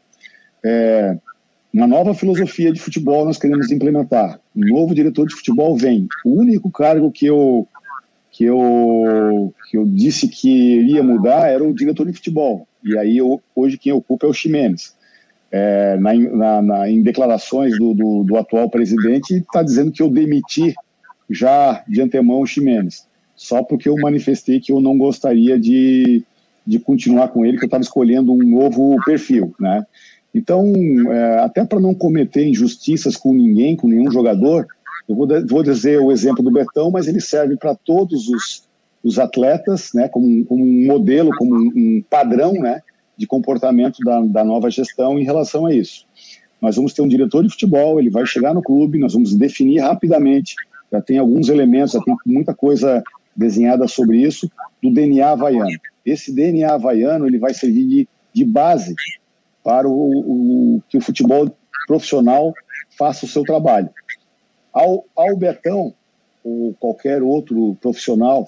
É, 0.65 1.17
uma 1.73 1.87
nova 1.87 2.15
filosofia 2.15 2.73
de 2.73 2.81
futebol 2.81 3.27
nós 3.27 3.37
queremos 3.37 3.71
implementar. 3.71 4.41
Um 4.57 4.65
novo 4.73 4.95
diretor 4.95 5.27
de 5.29 5.35
futebol 5.35 5.77
vem. 5.77 6.09
O 6.25 6.41
único 6.41 6.71
cargo 6.71 7.13
que 7.13 7.27
eu 7.27 7.69
que 8.33 8.45
eu 8.45 9.55
que 9.71 9.77
eu 9.77 9.85
disse 9.85 10.27
que 10.27 10.49
iria 10.49 11.03
mudar 11.03 11.49
era 11.49 11.63
o 11.63 11.75
diretor 11.75 12.07
de 12.07 12.15
futebol. 12.15 12.67
E 12.83 12.97
aí 12.97 13.19
eu, 13.19 13.43
hoje 13.55 13.77
quem 13.77 13.93
ocupa 13.93 14.27
é 14.27 14.31
o 14.31 14.33
Ximenes 14.33 14.96
é, 15.51 15.97
na, 15.99 16.15
na, 16.15 16.63
na, 16.63 16.91
em 16.91 17.03
declarações 17.03 17.79
do, 17.79 17.95
do, 17.95 18.25
do 18.25 18.37
atual 18.37 18.69
presidente, 18.69 19.35
está 19.35 19.63
dizendo 19.63 19.93
que 19.93 20.03
eu 20.03 20.11
demiti 20.11 20.75
já 21.31 21.83
de 21.89 22.01
antemão 22.01 22.41
o 22.41 22.47
Ximenes. 22.47 23.07
só 23.35 23.63
porque 23.63 23.89
eu 23.89 23.97
manifestei 23.97 24.61
que 24.61 24.73
eu 24.73 24.81
não 24.81 24.97
gostaria 24.97 25.59
de, 25.59 26.25
de 26.67 26.79
continuar 26.79 27.29
com 27.29 27.45
ele, 27.45 27.59
que 27.59 27.65
eu 27.65 27.69
estava 27.69 27.83
escolhendo 27.83 28.33
um 28.33 28.39
novo 28.39 28.97
perfil, 29.05 29.55
né? 29.61 29.85
Então, 30.35 30.73
é, 31.11 31.39
até 31.41 31.65
para 31.65 31.81
não 31.81 31.95
cometer 31.95 32.47
injustiças 32.47 33.17
com 33.17 33.33
ninguém, 33.33 33.75
com 33.75 33.89
nenhum 33.89 34.11
jogador, 34.11 34.67
eu 35.09 35.15
vou, 35.15 35.27
vou 35.49 35.63
dizer 35.63 35.99
o 35.99 36.13
exemplo 36.13 36.43
do 36.43 36.51
Betão, 36.51 36.91
mas 36.91 37.07
ele 37.09 37.21
serve 37.21 37.57
para 37.57 37.75
todos 37.75 38.29
os, 38.29 38.65
os 39.03 39.19
atletas, 39.19 39.91
né, 39.95 40.09
como, 40.09 40.45
como 40.45 40.63
um 40.63 40.87
modelo, 40.87 41.31
como 41.39 41.55
um, 41.55 41.73
um 41.75 42.05
padrão, 42.11 42.53
né, 42.53 42.83
de 43.17 43.27
comportamento 43.27 43.99
da, 44.05 44.21
da 44.21 44.45
nova 44.45 44.71
gestão 44.71 45.19
em 45.19 45.25
relação 45.25 45.67
a 45.67 45.75
isso. 45.75 46.07
Nós 46.61 46.77
vamos 46.77 46.93
ter 46.93 47.03
um 47.03 47.09
diretor 47.09 47.43
de 47.43 47.51
futebol, 47.51 47.99
ele 47.99 48.11
vai 48.11 48.27
chegar 48.27 48.55
no 48.55 48.63
clube, 48.63 48.99
nós 48.99 49.13
vamos 49.13 49.35
definir 49.35 49.81
rapidamente, 49.81 50.55
já 50.91 51.01
tem 51.01 51.19
alguns 51.19 51.49
elementos, 51.49 51.93
já 51.93 52.01
tem 52.01 52.15
muita 52.25 52.55
coisa 52.55 53.03
desenhada 53.35 53.87
sobre 53.87 54.23
isso, 54.23 54.51
do 54.83 54.93
DNA 54.93 55.31
havaiano. 55.31 55.79
Esse 56.05 56.33
DNA 56.35 56.73
havaiano 56.73 57.27
ele 57.27 57.39
vai 57.39 57.53
servir 57.53 57.87
de, 57.87 58.09
de 58.33 58.45
base 58.45 58.95
para 59.63 59.89
o, 59.89 59.93
o, 60.77 60.83
que 60.89 60.97
o 60.97 61.01
futebol 61.01 61.51
profissional 61.87 62.55
faça 62.97 63.27
o 63.27 63.29
seu 63.29 63.43
trabalho. 63.43 63.91
Ao, 64.73 65.05
ao 65.15 65.37
Betão, 65.37 65.95
ou 66.45 66.75
qualquer 66.75 67.23
outro 67.23 67.77
profissional, 67.81 68.47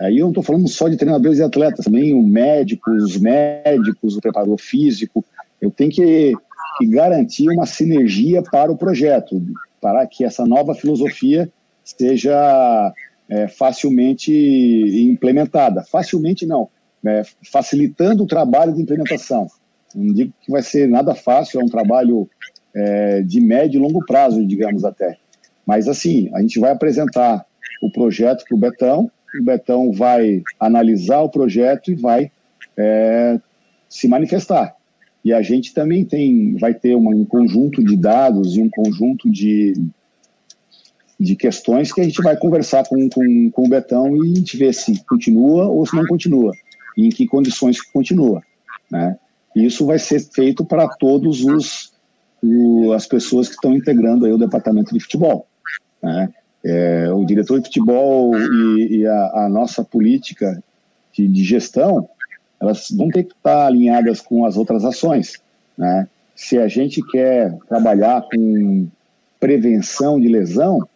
aí 0.00 0.18
eu 0.18 0.24
não 0.24 0.30
estou 0.30 0.42
falando 0.42 0.68
só 0.68 0.88
de 0.88 0.96
treinadores 0.96 1.38
e 1.38 1.42
atletas, 1.42 1.84
também 1.84 2.14
o 2.14 2.22
médico, 2.22 2.90
os 2.90 3.18
médicos, 3.18 4.16
o 4.16 4.20
preparador 4.20 4.58
físico, 4.58 5.24
eu 5.60 5.70
tenho 5.70 5.90
que, 5.90 6.32
que 6.78 6.86
garantir 6.86 7.48
uma 7.50 7.66
sinergia 7.66 8.42
para 8.42 8.72
o 8.72 8.76
projeto, 8.76 9.40
para 9.80 10.06
que 10.06 10.24
essa 10.24 10.46
nova 10.46 10.74
filosofia 10.74 11.50
seja 11.84 12.92
é, 13.28 13.48
facilmente 13.48 14.32
implementada. 14.32 15.82
Facilmente 15.84 16.46
não, 16.46 16.68
é, 17.04 17.22
facilitando 17.52 18.24
o 18.24 18.26
trabalho 18.26 18.72
de 18.72 18.82
implementação. 18.82 19.46
Não 19.94 20.12
digo 20.12 20.32
que 20.40 20.50
vai 20.50 20.62
ser 20.62 20.88
nada 20.88 21.14
fácil, 21.14 21.60
é 21.60 21.64
um 21.64 21.68
trabalho 21.68 22.28
é, 22.74 23.22
de 23.22 23.40
médio 23.40 23.78
e 23.78 23.82
longo 23.82 24.04
prazo, 24.04 24.46
digamos 24.46 24.84
até. 24.84 25.16
Mas 25.66 25.88
assim, 25.88 26.30
a 26.34 26.40
gente 26.40 26.58
vai 26.58 26.72
apresentar 26.72 27.44
o 27.82 27.90
projeto 27.90 28.44
para 28.48 28.56
o 28.56 28.58
Betão, 28.58 29.10
o 29.38 29.44
Betão 29.44 29.92
vai 29.92 30.42
analisar 30.58 31.20
o 31.20 31.28
projeto 31.28 31.90
e 31.90 31.94
vai 31.94 32.30
é, 32.76 33.38
se 33.88 34.08
manifestar. 34.08 34.74
E 35.24 35.32
a 35.32 35.42
gente 35.42 35.74
também 35.74 36.04
tem, 36.04 36.56
vai 36.56 36.72
ter 36.72 36.94
uma, 36.94 37.10
um 37.10 37.24
conjunto 37.24 37.84
de 37.84 37.96
dados 37.96 38.56
e 38.56 38.62
um 38.62 38.70
conjunto 38.70 39.30
de, 39.30 39.74
de 41.18 41.36
questões 41.36 41.92
que 41.92 42.00
a 42.00 42.04
gente 42.04 42.22
vai 42.22 42.36
conversar 42.36 42.86
com, 42.88 43.08
com, 43.10 43.50
com 43.50 43.64
o 43.66 43.68
Betão 43.68 44.16
e 44.16 44.32
a 44.32 44.34
gente 44.34 44.56
vê 44.56 44.72
se 44.72 45.04
continua 45.04 45.66
ou 45.66 45.84
se 45.84 45.94
não 45.94 46.06
continua, 46.06 46.52
e 46.96 47.06
em 47.06 47.10
que 47.10 47.26
condições 47.26 47.80
continua. 47.82 48.42
Né? 48.90 49.18
Isso 49.54 49.84
vai 49.84 49.98
ser 49.98 50.20
feito 50.20 50.64
para 50.64 50.88
todos 50.88 51.44
os 51.44 51.90
o, 52.42 52.92
as 52.92 53.06
pessoas 53.06 53.48
que 53.48 53.54
estão 53.54 53.74
integrando 53.74 54.24
aí 54.24 54.32
o 54.32 54.38
departamento 54.38 54.94
de 54.94 55.00
futebol. 55.00 55.46
Né? 56.02 56.32
É, 56.64 57.10
o 57.12 57.24
diretor 57.24 57.58
de 57.58 57.66
futebol 57.66 58.36
e, 58.36 58.98
e 58.98 59.06
a, 59.06 59.44
a, 59.44 59.48
nossa 59.48 59.82
política 59.82 60.62
de, 61.12 61.26
de, 61.26 61.42
gestão, 61.42 62.08
elas 62.60 62.88
vão 62.90 63.08
ter 63.08 63.24
que 63.24 63.32
estar 63.32 63.66
alinhadas 63.66 64.20
com 64.20 64.44
as 64.44 64.56
outras 64.56 64.84
ações. 64.84 65.40
Né? 65.76 66.06
Se 66.36 66.58
a 66.58 66.68
gente 66.68 67.00
quer 67.10 67.56
trabalhar 67.68 68.22
com 68.30 68.86
prevenção 69.38 70.20
de 70.20 70.28
lesão, 70.28 70.86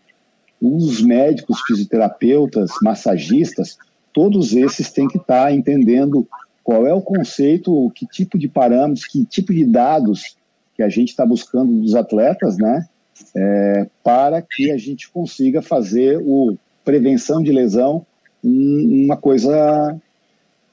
os 0.61 1.03
médicos, 1.03 1.61
fisioterapeutas, 1.67 2.71
massagistas, 2.83 3.79
todos 4.13 4.55
esses 4.55 4.91
têm 4.91 5.09
que 5.09 5.19
estar 5.19 5.53
entendendo 5.53 6.27
qual 6.63 6.87
é 6.87 6.95
o 6.95 7.03
conceito, 7.03 7.91
que 7.95 8.07
tipo 8.07 8.39
de 8.39 8.49
parâmetros, 8.49 9.07
que 9.07 9.25
tipo 9.27 9.53
de 9.53 9.65
dados 9.65 10.37
que 10.75 10.83
a 10.83 10.89
gente 10.89 11.11
está 11.11 11.27
buscando 11.27 11.81
dos 11.81 11.95
atletas, 11.95 12.57
né? 12.57 12.89
É, 13.37 13.87
para 14.03 14.43
que 14.43 14.71
a 14.71 14.77
gente 14.77 15.11
consiga 15.11 15.63
fazer 15.63 16.21
o 16.23 16.57
prevenção 16.85 17.43
de 17.43 17.53
lesão 17.53 18.05
uma 18.43 19.17
coisa 19.17 19.97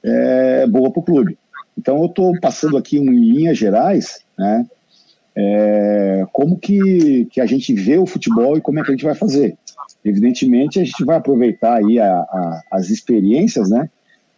é, 0.02 0.66
boa 0.66 0.90
para 0.90 1.00
o 1.00 1.04
clube. 1.04 1.38
Então 1.76 1.98
eu 2.00 2.06
estou 2.06 2.38
passando 2.40 2.76
aqui 2.76 2.98
em 2.98 3.08
linhas 3.08 3.56
gerais, 3.56 4.20
né? 4.38 4.66
É, 5.34 6.26
como 6.30 6.58
que, 6.58 7.26
que 7.30 7.40
a 7.40 7.46
gente 7.46 7.72
vê 7.72 7.96
o 7.96 8.04
futebol 8.04 8.56
e 8.56 8.60
como 8.60 8.78
é 8.78 8.82
que 8.82 8.88
a 8.88 8.92
gente 8.92 9.04
vai 9.04 9.14
fazer. 9.14 9.56
Evidentemente 10.04 10.78
a 10.78 10.84
gente 10.84 11.04
vai 11.04 11.16
aproveitar 11.16 11.78
aí 11.78 11.98
a, 11.98 12.12
a, 12.12 12.62
as 12.70 12.90
experiências, 12.90 13.70
né? 13.70 13.88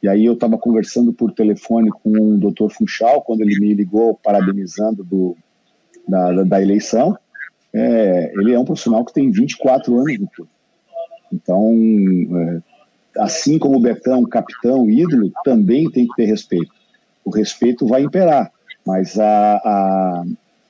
E 0.00 0.08
aí 0.08 0.24
eu 0.24 0.34
estava 0.34 0.56
conversando 0.58 1.12
por 1.12 1.32
telefone 1.32 1.90
com 1.90 2.10
o 2.10 2.38
Dr. 2.38 2.68
Funchal, 2.70 3.22
quando 3.22 3.40
ele 3.40 3.58
me 3.58 3.74
ligou 3.74 4.14
parabenizando 4.22 5.02
do, 5.02 5.36
da, 6.06 6.30
da, 6.30 6.42
da 6.44 6.62
eleição. 6.62 7.18
É, 7.74 8.32
ele 8.36 8.52
é 8.52 8.58
um 8.58 8.64
profissional 8.64 9.04
que 9.04 9.12
tem 9.12 9.30
24 9.30 9.94
anos 9.98 10.18
no 10.20 10.28
clube. 10.28 10.50
Então, 11.32 11.72
é, 12.38 12.62
assim 13.20 13.58
como 13.58 13.76
o 13.76 13.80
Betão, 13.80 14.22
capitão, 14.24 14.88
ídolo, 14.88 15.32
também 15.44 15.90
tem 15.90 16.06
que 16.06 16.14
ter 16.14 16.26
respeito. 16.26 16.72
O 17.24 17.30
respeito 17.30 17.86
vai 17.86 18.02
imperar, 18.02 18.52
mas 18.86 19.18
a, 19.18 19.56
a 19.56 20.24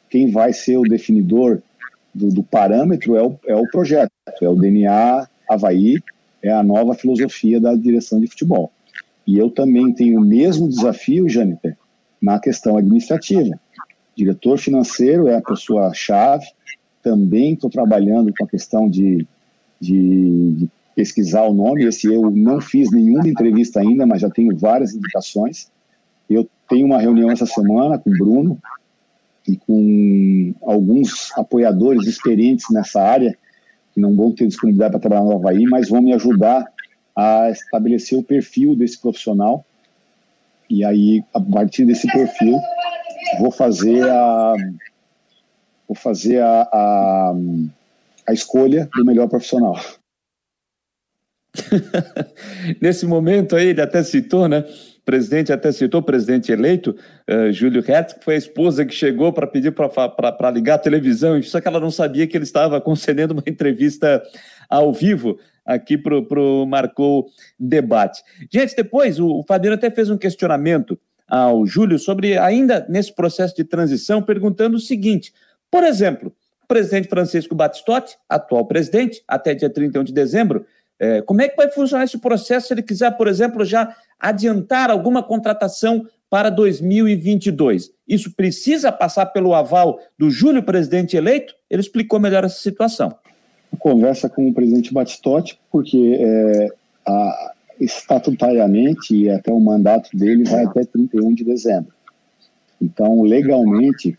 quem 0.08 0.30
vai 0.30 0.52
ser 0.52 0.76
o 0.76 0.82
definidor 0.82 1.60
do, 2.14 2.28
do 2.28 2.42
parâmetro 2.42 3.16
é 3.16 3.22
o, 3.22 3.38
é 3.46 3.56
o 3.56 3.68
projeto, 3.68 4.10
é 4.40 4.48
o 4.48 4.54
DNA 4.54 5.28
Havaí, 5.48 5.98
é 6.42 6.50
a 6.52 6.62
nova 6.62 6.94
filosofia 6.94 7.60
da 7.60 7.74
direção 7.74 8.20
de 8.20 8.28
futebol. 8.28 8.70
E 9.26 9.38
eu 9.38 9.50
também 9.50 9.92
tenho 9.92 10.20
o 10.20 10.24
mesmo 10.24 10.68
desafio, 10.68 11.28
Jâniter, 11.28 11.76
na 12.20 12.38
questão 12.38 12.76
administrativa. 12.76 13.58
Diretor 14.16 14.58
financeiro 14.58 15.28
é 15.28 15.36
a 15.36 15.42
pessoa-chave. 15.42 16.46
Também 17.04 17.52
estou 17.52 17.70
trabalhando 17.70 18.32
com 18.36 18.44
a 18.44 18.48
questão 18.48 18.88
de, 18.90 19.26
de, 19.80 20.52
de, 20.52 20.68
pesquisar 20.96 21.42
o 21.42 21.54
nome. 21.54 21.84
Esse 21.84 22.12
eu 22.12 22.30
não 22.30 22.60
fiz 22.60 22.90
nenhuma 22.90 23.28
entrevista 23.28 23.80
ainda, 23.80 24.04
mas 24.06 24.22
já 24.22 24.30
tenho 24.30 24.56
várias 24.56 24.94
indicações. 24.94 25.70
Eu 26.28 26.48
tenho 26.68 26.86
uma 26.86 26.98
reunião 26.98 27.30
essa 27.30 27.46
semana 27.46 27.98
com 27.98 28.10
o 28.10 28.18
Bruno 28.18 28.58
e 29.46 29.56
com 29.56 30.54
alguns 30.62 31.30
apoiadores 31.36 32.06
experientes 32.06 32.66
nessa 32.70 33.02
área, 33.02 33.36
que 33.92 34.00
não 34.00 34.16
vão 34.16 34.32
ter 34.32 34.48
disponibilidade 34.48 34.92
para 34.92 35.00
trabalhar 35.00 35.24
no 35.24 35.36
Havaí, 35.36 35.64
mas 35.64 35.90
vão 35.90 36.00
me 36.00 36.14
ajudar 36.14 36.64
a 37.14 37.50
estabelecer 37.50 38.18
o 38.18 38.24
perfil 38.24 38.74
desse 38.74 38.98
profissional 38.98 39.64
e 40.68 40.84
aí 40.84 41.22
a 41.32 41.40
partir 41.40 41.84
desse 41.84 42.06
perfil 42.10 42.58
vou 43.38 43.50
fazer 43.50 44.02
a 44.08 44.54
vou 45.88 45.96
fazer 45.96 46.40
a, 46.40 46.62
a, 46.72 47.34
a 48.28 48.32
escolha 48.32 48.88
do 48.94 49.04
melhor 49.04 49.28
profissional. 49.28 49.78
Nesse 52.80 53.06
momento 53.06 53.54
aí, 53.54 53.68
ele 53.68 53.80
até 53.80 54.02
citou, 54.02 54.48
né? 54.48 54.64
O 54.98 55.04
presidente 55.04 55.52
até 55.52 55.70
citou, 55.70 56.00
o 56.00 56.04
presidente 56.04 56.50
eleito, 56.50 56.96
uh, 57.30 57.52
Júlio 57.52 57.82
Hertz, 57.82 58.14
que 58.14 58.24
foi 58.24 58.34
a 58.34 58.38
esposa 58.38 58.84
que 58.86 58.94
chegou 58.94 59.32
para 59.32 59.46
pedir 59.46 59.72
para 59.72 60.50
ligar 60.50 60.74
a 60.74 60.78
televisão, 60.78 61.40
só 61.42 61.60
que 61.60 61.68
ela 61.68 61.78
não 61.78 61.90
sabia 61.90 62.26
que 62.26 62.36
ele 62.36 62.44
estava 62.44 62.80
concedendo 62.80 63.34
uma 63.34 63.42
entrevista 63.46 64.22
ao 64.68 64.92
vivo 64.92 65.38
aqui 65.64 65.96
para 65.96 66.16
o 66.40 66.66
Marcou 66.66 67.26
Debate. 67.58 68.22
Gente, 68.50 68.74
depois 68.74 69.18
o, 69.20 69.28
o 69.28 69.44
até 69.72 69.90
fez 69.90 70.10
um 70.10 70.18
questionamento 70.18 70.98
ao 71.28 71.66
Júlio 71.66 71.98
sobre, 71.98 72.38
ainda 72.38 72.86
nesse 72.88 73.14
processo 73.14 73.54
de 73.56 73.64
transição, 73.64 74.22
perguntando 74.22 74.76
o 74.76 74.80
seguinte: 74.80 75.32
por 75.74 75.82
exemplo, 75.82 76.32
o 76.62 76.66
presidente 76.68 77.08
Francisco 77.08 77.52
Batistotti, 77.52 78.16
atual 78.28 78.64
presidente, 78.64 79.24
até 79.26 79.54
dia 79.54 79.68
31 79.68 80.04
de 80.04 80.12
dezembro, 80.12 80.64
é, 81.00 81.20
como 81.22 81.42
é 81.42 81.48
que 81.48 81.56
vai 81.56 81.68
funcionar 81.68 82.04
esse 82.04 82.18
processo 82.18 82.68
se 82.68 82.74
ele 82.74 82.82
quiser, 82.82 83.10
por 83.16 83.26
exemplo, 83.26 83.64
já 83.64 83.92
adiantar 84.20 84.88
alguma 84.88 85.24
contratação 85.24 86.06
para 86.30 86.48
2022? 86.50 87.90
Isso 88.06 88.32
precisa 88.36 88.92
passar 88.92 89.26
pelo 89.26 89.52
aval 89.52 89.98
do 90.16 90.30
Júlio, 90.30 90.62
presidente 90.62 91.16
eleito? 91.16 91.52
Ele 91.68 91.80
explicou 91.80 92.20
melhor 92.20 92.44
essa 92.44 92.60
situação 92.60 93.12
conversa 93.78 94.28
com 94.28 94.48
o 94.48 94.54
presidente 94.54 94.94
Batistotti, 94.94 95.58
porque 95.68 96.16
é, 96.20 96.68
a, 97.04 97.52
estatutariamente 97.80 99.14
e 99.14 99.28
até 99.28 99.52
o 99.52 99.58
mandato 99.58 100.16
dele 100.16 100.44
vai 100.44 100.64
até 100.64 100.84
31 100.84 101.34
de 101.34 101.44
dezembro. 101.44 101.92
Então, 102.80 103.22
legalmente, 103.22 104.16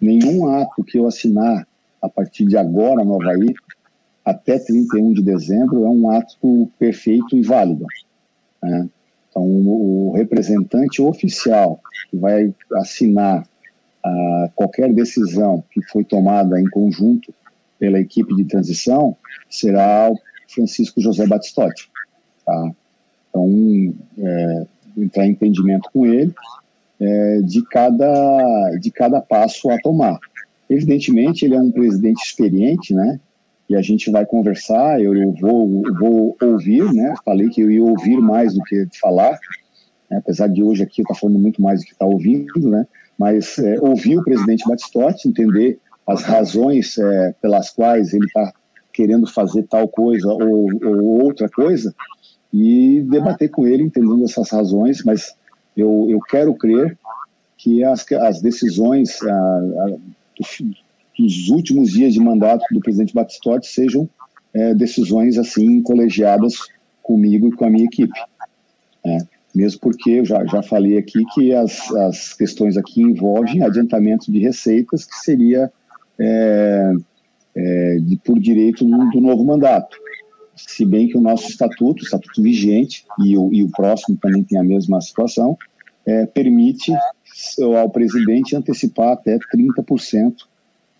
nenhum 0.00 0.48
ato 0.48 0.84
que 0.84 0.98
eu 0.98 1.06
assinar 1.06 1.66
a 2.00 2.08
partir 2.08 2.44
de 2.46 2.56
agora 2.56 3.04
no 3.04 3.20
Havaí, 3.20 3.54
até 4.24 4.58
31 4.58 5.12
de 5.12 5.22
dezembro, 5.22 5.84
é 5.84 5.88
um 5.88 6.10
ato 6.10 6.70
perfeito 6.78 7.36
e 7.36 7.42
válido. 7.42 7.86
Né? 8.62 8.88
Então, 9.30 9.42
o 9.44 10.12
representante 10.12 11.00
oficial 11.02 11.80
que 12.10 12.16
vai 12.16 12.54
assinar 12.74 13.46
qualquer 14.54 14.92
decisão 14.92 15.64
que 15.70 15.82
foi 15.82 16.04
tomada 16.04 16.60
em 16.60 16.70
conjunto 16.70 17.34
pela 17.78 17.98
equipe 17.98 18.34
de 18.34 18.44
transição 18.44 19.16
será 19.50 20.10
o 20.10 20.16
Francisco 20.48 21.00
José 21.00 21.26
Batistotti. 21.26 21.90
Tá? 22.44 22.70
Então, 23.28 23.94
é, 24.18 24.66
entrar 24.96 25.26
em 25.26 25.32
entendimento 25.32 25.90
com 25.92 26.06
ele 26.06 26.32
é, 27.00 27.40
de, 27.42 27.62
cada, 27.66 28.70
de 28.80 28.90
cada 28.90 29.20
passo 29.20 29.70
a 29.70 29.78
tomar. 29.78 30.18
Evidentemente, 30.68 31.44
ele 31.44 31.54
é 31.54 31.60
um 31.60 31.70
presidente 31.70 32.24
experiente, 32.24 32.94
né? 32.94 33.20
E 33.68 33.74
a 33.74 33.82
gente 33.82 34.10
vai 34.10 34.24
conversar, 34.24 35.00
eu, 35.00 35.32
vou, 35.40 35.82
vou 35.98 36.36
ouvir, 36.40 36.92
né? 36.92 37.14
Falei 37.24 37.48
que 37.48 37.60
eu 37.60 37.70
ia 37.70 37.82
ouvir 37.82 38.18
mais 38.18 38.54
do 38.54 38.62
que 38.62 38.86
falar, 39.00 39.38
né? 40.10 40.18
apesar 40.18 40.48
de 40.48 40.62
hoje 40.62 40.82
aqui 40.82 41.00
eu 41.00 41.02
estar 41.02 41.14
tá 41.14 41.20
falando 41.20 41.38
muito 41.38 41.60
mais 41.60 41.80
do 41.80 41.86
que 41.86 41.92
está 41.92 42.06
ouvindo, 42.06 42.70
né? 42.70 42.86
Mas 43.18 43.58
é, 43.58 43.80
ouvir 43.80 44.18
o 44.18 44.24
presidente 44.24 44.68
Batistotti, 44.68 45.28
entender 45.28 45.80
as 46.06 46.22
razões 46.22 46.96
é, 46.98 47.34
pelas 47.40 47.70
quais 47.70 48.12
ele 48.12 48.26
está 48.26 48.52
querendo 48.92 49.26
fazer 49.26 49.64
tal 49.64 49.88
coisa 49.88 50.28
ou, 50.28 50.68
ou, 50.84 51.24
outra 51.24 51.48
coisa 51.48 51.94
e 52.52 53.02
debater 53.10 53.50
com 53.50 53.66
ele, 53.66 53.82
entendendo 53.82 54.24
essas 54.24 54.48
razões, 54.50 55.02
mas 55.04 55.34
eu, 55.76 56.06
eu 56.08 56.20
quero 56.20 56.54
crer 56.54 56.98
que 57.56 57.82
as, 57.84 58.04
as 58.12 58.40
decisões 58.40 59.22
a, 59.22 59.28
a, 59.28 59.96
dos 61.18 61.48
últimos 61.48 61.90
dias 61.90 62.12
de 62.12 62.20
mandato 62.20 62.64
do 62.72 62.80
presidente 62.80 63.14
Batistotti 63.14 63.66
sejam 63.66 64.08
é, 64.52 64.74
decisões 64.74 65.38
assim 65.38 65.82
colegiadas 65.82 66.54
comigo 67.02 67.48
e 67.48 67.52
com 67.52 67.64
a 67.64 67.70
minha 67.70 67.84
equipe. 67.84 68.18
É, 69.04 69.18
mesmo 69.54 69.80
porque 69.80 70.10
eu 70.10 70.24
já, 70.24 70.44
já 70.44 70.62
falei 70.62 70.98
aqui 70.98 71.24
que 71.34 71.54
as, 71.54 71.90
as 71.92 72.34
questões 72.34 72.76
aqui 72.76 73.02
envolvem 73.02 73.62
adiantamento 73.62 74.30
de 74.30 74.38
receitas, 74.38 75.04
que 75.04 75.16
seria 75.16 75.72
é, 76.18 76.92
é, 77.54 77.96
de, 78.00 78.16
por 78.16 78.38
direito 78.38 78.84
do, 78.84 79.10
do, 79.10 79.20
novo 79.20 79.44
mandato. 79.44 79.96
Se 80.56 80.84
bem 80.84 81.08
que 81.08 81.18
o 81.18 81.20
nosso 81.20 81.48
estatuto, 81.48 82.02
o 82.02 82.04
estatuto 82.04 82.42
vigente, 82.42 83.04
e 83.22 83.36
o, 83.36 83.52
e 83.52 83.62
o 83.62 83.70
próximo 83.70 84.16
também 84.16 84.42
tem 84.42 84.58
a 84.58 84.64
mesma 84.64 85.00
situação, 85.00 85.56
é, 86.04 86.24
permite 86.26 86.92
ao 87.76 87.90
presidente 87.90 88.56
antecipar 88.56 89.12
até 89.12 89.38
30% 89.38 90.34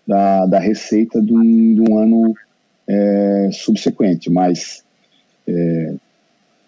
da, 0.05 0.45
da 0.45 0.59
receita 0.59 1.21
de 1.21 1.33
um, 1.33 1.75
de 1.75 1.81
um 1.89 1.97
ano 1.97 2.33
é, 2.87 3.49
subsequente. 3.51 4.29
Mas 4.29 4.83
é, 5.47 5.95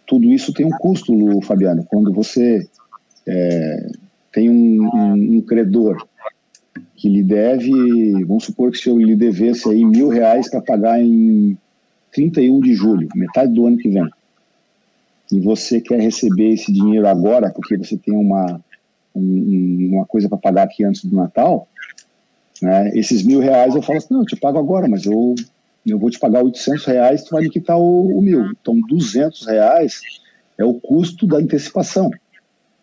tudo 0.07 0.31
isso 0.31 0.53
tem 0.53 0.65
um 0.65 0.71
custo, 0.71 1.13
Fabiano. 1.41 1.85
Quando 1.85 2.11
você 2.11 2.67
é, 3.27 3.91
tem 4.33 4.49
um, 4.49 4.83
um, 4.83 5.37
um 5.37 5.41
credor 5.41 6.07
que 6.95 7.07
lhe 7.07 7.23
deve, 7.23 7.71
vamos 8.25 8.45
supor 8.45 8.71
que 8.71 8.77
se 8.77 8.89
eu 8.89 8.97
lhe 8.97 9.15
devesse 9.15 9.69
aí 9.69 9.85
mil 9.85 10.09
reais 10.09 10.49
para 10.49 10.61
pagar 10.61 11.01
em 11.01 11.57
31 12.11 12.59
de 12.61 12.73
julho, 12.73 13.07
metade 13.15 13.53
do 13.53 13.65
ano 13.65 13.77
que 13.77 13.89
vem, 13.89 14.09
e 15.31 15.39
você 15.39 15.79
quer 15.79 15.99
receber 15.99 16.49
esse 16.53 16.71
dinheiro 16.71 17.07
agora 17.07 17.51
porque 17.51 17.77
você 17.77 17.97
tem 17.97 18.15
uma, 18.15 18.59
um, 19.15 19.89
uma 19.93 20.05
coisa 20.05 20.27
para 20.27 20.37
pagar 20.37 20.63
aqui 20.63 20.83
antes 20.83 21.05
do 21.05 21.15
Natal, 21.15 21.67
né, 22.61 22.91
esses 22.93 23.23
mil 23.23 23.39
reais 23.39 23.75
eu 23.75 23.81
falo 23.81 23.97
assim, 23.97 24.13
não, 24.13 24.21
eu 24.21 24.25
te 24.25 24.35
pago 24.35 24.57
agora, 24.57 24.87
mas 24.87 25.05
eu, 25.05 25.35
eu 25.85 25.99
vou 25.99 26.09
te 26.09 26.19
pagar 26.19 26.43
800 26.43 26.85
reais, 26.85 27.23
tu 27.23 27.31
vai 27.31 27.43
me 27.43 27.49
quitar 27.49 27.77
o, 27.77 28.17
o 28.17 28.21
mil. 28.21 28.51
Então, 28.51 28.79
200 28.81 29.47
reais 29.47 30.01
é 30.57 30.65
o 30.65 30.73
custo 30.73 31.25
da 31.25 31.37
antecipação. 31.37 32.09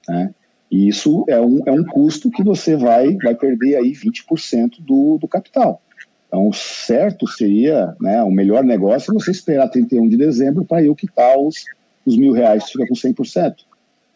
Né? 0.09 0.35
E 0.71 0.89
isso 0.89 1.25
é 1.29 1.41
um, 1.41 1.63
é 1.67 1.73
um 1.73 1.85
custo 1.85 2.31
que 2.31 2.43
você 2.43 2.77
vai, 2.77 3.17
vai 3.17 3.35
perder 3.35 3.77
aí 3.77 3.93
20% 3.93 4.81
do, 4.81 5.19
do 5.19 5.29
capital. 5.29 5.83
Então, 6.27 6.49
o 6.49 6.53
certo 6.53 7.27
seria, 7.27 7.95
né, 8.01 8.23
o 8.23 8.31
melhor 8.31 8.65
negócio 8.65 9.11
é 9.11 9.15
você 9.15 9.31
esperar 9.31 9.69
31 9.69 10.09
de 10.09 10.17
dezembro 10.17 10.65
para 10.65 10.83
eu 10.83 10.95
quitar 10.95 11.39
os, 11.39 11.65
os 12.05 12.17
mil 12.17 12.33
reais, 12.33 12.71
fica 12.71 12.87
com 12.87 12.95
100%. 12.95 13.55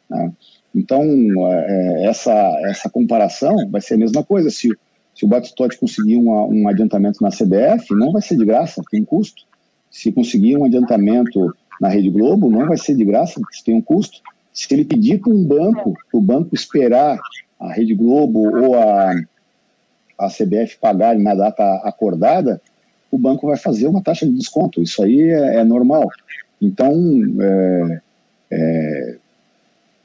Né? 0.08 0.32
Então, 0.74 1.02
é, 1.46 2.06
essa, 2.06 2.32
essa 2.64 2.90
comparação 2.90 3.68
vai 3.70 3.80
ser 3.80 3.94
a 3.94 3.98
mesma 3.98 4.24
coisa. 4.24 4.50
Se, 4.50 4.68
se 5.14 5.24
o 5.24 5.28
Batistotti 5.28 5.78
conseguir 5.78 6.16
uma, 6.16 6.44
um 6.46 6.68
adiantamento 6.68 7.22
na 7.22 7.30
CBF, 7.30 7.94
não 7.94 8.12
vai 8.12 8.22
ser 8.22 8.36
de 8.36 8.44
graça, 8.44 8.82
tem 8.90 9.04
custo. 9.04 9.42
Se 9.90 10.12
conseguir 10.12 10.56
um 10.56 10.64
adiantamento 10.64 11.54
na 11.80 11.88
Rede 11.88 12.10
Globo, 12.10 12.50
não 12.50 12.66
vai 12.66 12.76
ser 12.76 12.94
de 12.94 13.04
graça, 13.04 13.40
tem 13.64 13.74
um 13.74 13.82
custo. 13.82 14.20
Se 14.52 14.72
ele 14.74 14.84
pedir 14.84 15.20
para 15.20 15.32
um 15.32 15.44
banco, 15.44 15.94
o 16.12 16.20
banco 16.20 16.54
esperar 16.54 17.18
a 17.58 17.72
Rede 17.72 17.94
Globo 17.94 18.40
ou 18.62 18.76
a, 18.76 19.14
a 20.20 20.28
CBF 20.28 20.78
pagar 20.78 21.18
na 21.18 21.34
data 21.34 21.64
acordada, 21.84 22.60
o 23.10 23.18
banco 23.18 23.46
vai 23.46 23.56
fazer 23.56 23.88
uma 23.88 24.02
taxa 24.02 24.26
de 24.26 24.34
desconto. 24.34 24.82
Isso 24.82 25.02
aí 25.02 25.22
é, 25.22 25.56
é 25.56 25.64
normal. 25.64 26.06
Então, 26.60 26.92
é, 27.40 28.00
é, 28.50 29.16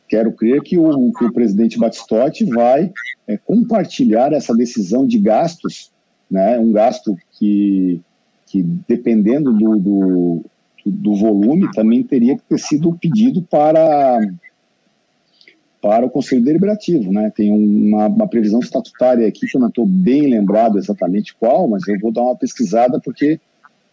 quero 0.07 0.32
crer 0.32 0.61
que 0.61 0.78
o, 0.78 1.11
que 1.11 1.26
o 1.26 1.34
presidente 1.34 1.78
Batistotti 1.78 2.45
vai 2.45 2.91
é, 3.28 3.38
compartilhar 3.38 4.32
essa 4.34 4.55
decisão 4.55 5.05
de 5.05 5.20
gastos, 5.20 5.91
né, 6.32 6.57
um 6.57 6.72
gasto 6.72 7.16
que, 7.34 8.01
que 8.47 8.63
dependendo 8.88 9.53
do, 9.53 9.78
do, 9.78 10.45
do 10.86 11.16
volume, 11.16 11.70
também 11.74 12.01
teria 12.01 12.36
que 12.36 12.43
ter 12.43 12.59
sido 12.59 12.97
pedido 12.97 13.41
para, 13.41 14.20
para 15.86 16.04
o 16.04 16.10
Conselho 16.10 16.44
Deliberativo. 16.44 17.14
Né? 17.14 17.32
Tem 17.36 17.52
uma, 17.52 18.08
uma 18.08 18.28
previsão 18.28 18.60
estatutária 18.60 19.28
aqui 19.28 19.46
que 19.46 19.56
eu 19.56 19.62
não 19.62 19.68
estou 19.68 19.86
bem 19.86 20.32
lembrado 20.32 20.80
exatamente 20.80 21.36
qual, 21.36 21.68
mas 21.68 21.88
eu 21.88 22.00
vou 22.00 22.12
dar 22.12 22.24
uma 22.24 22.36
pesquisada 22.36 23.00
porque 23.00 23.40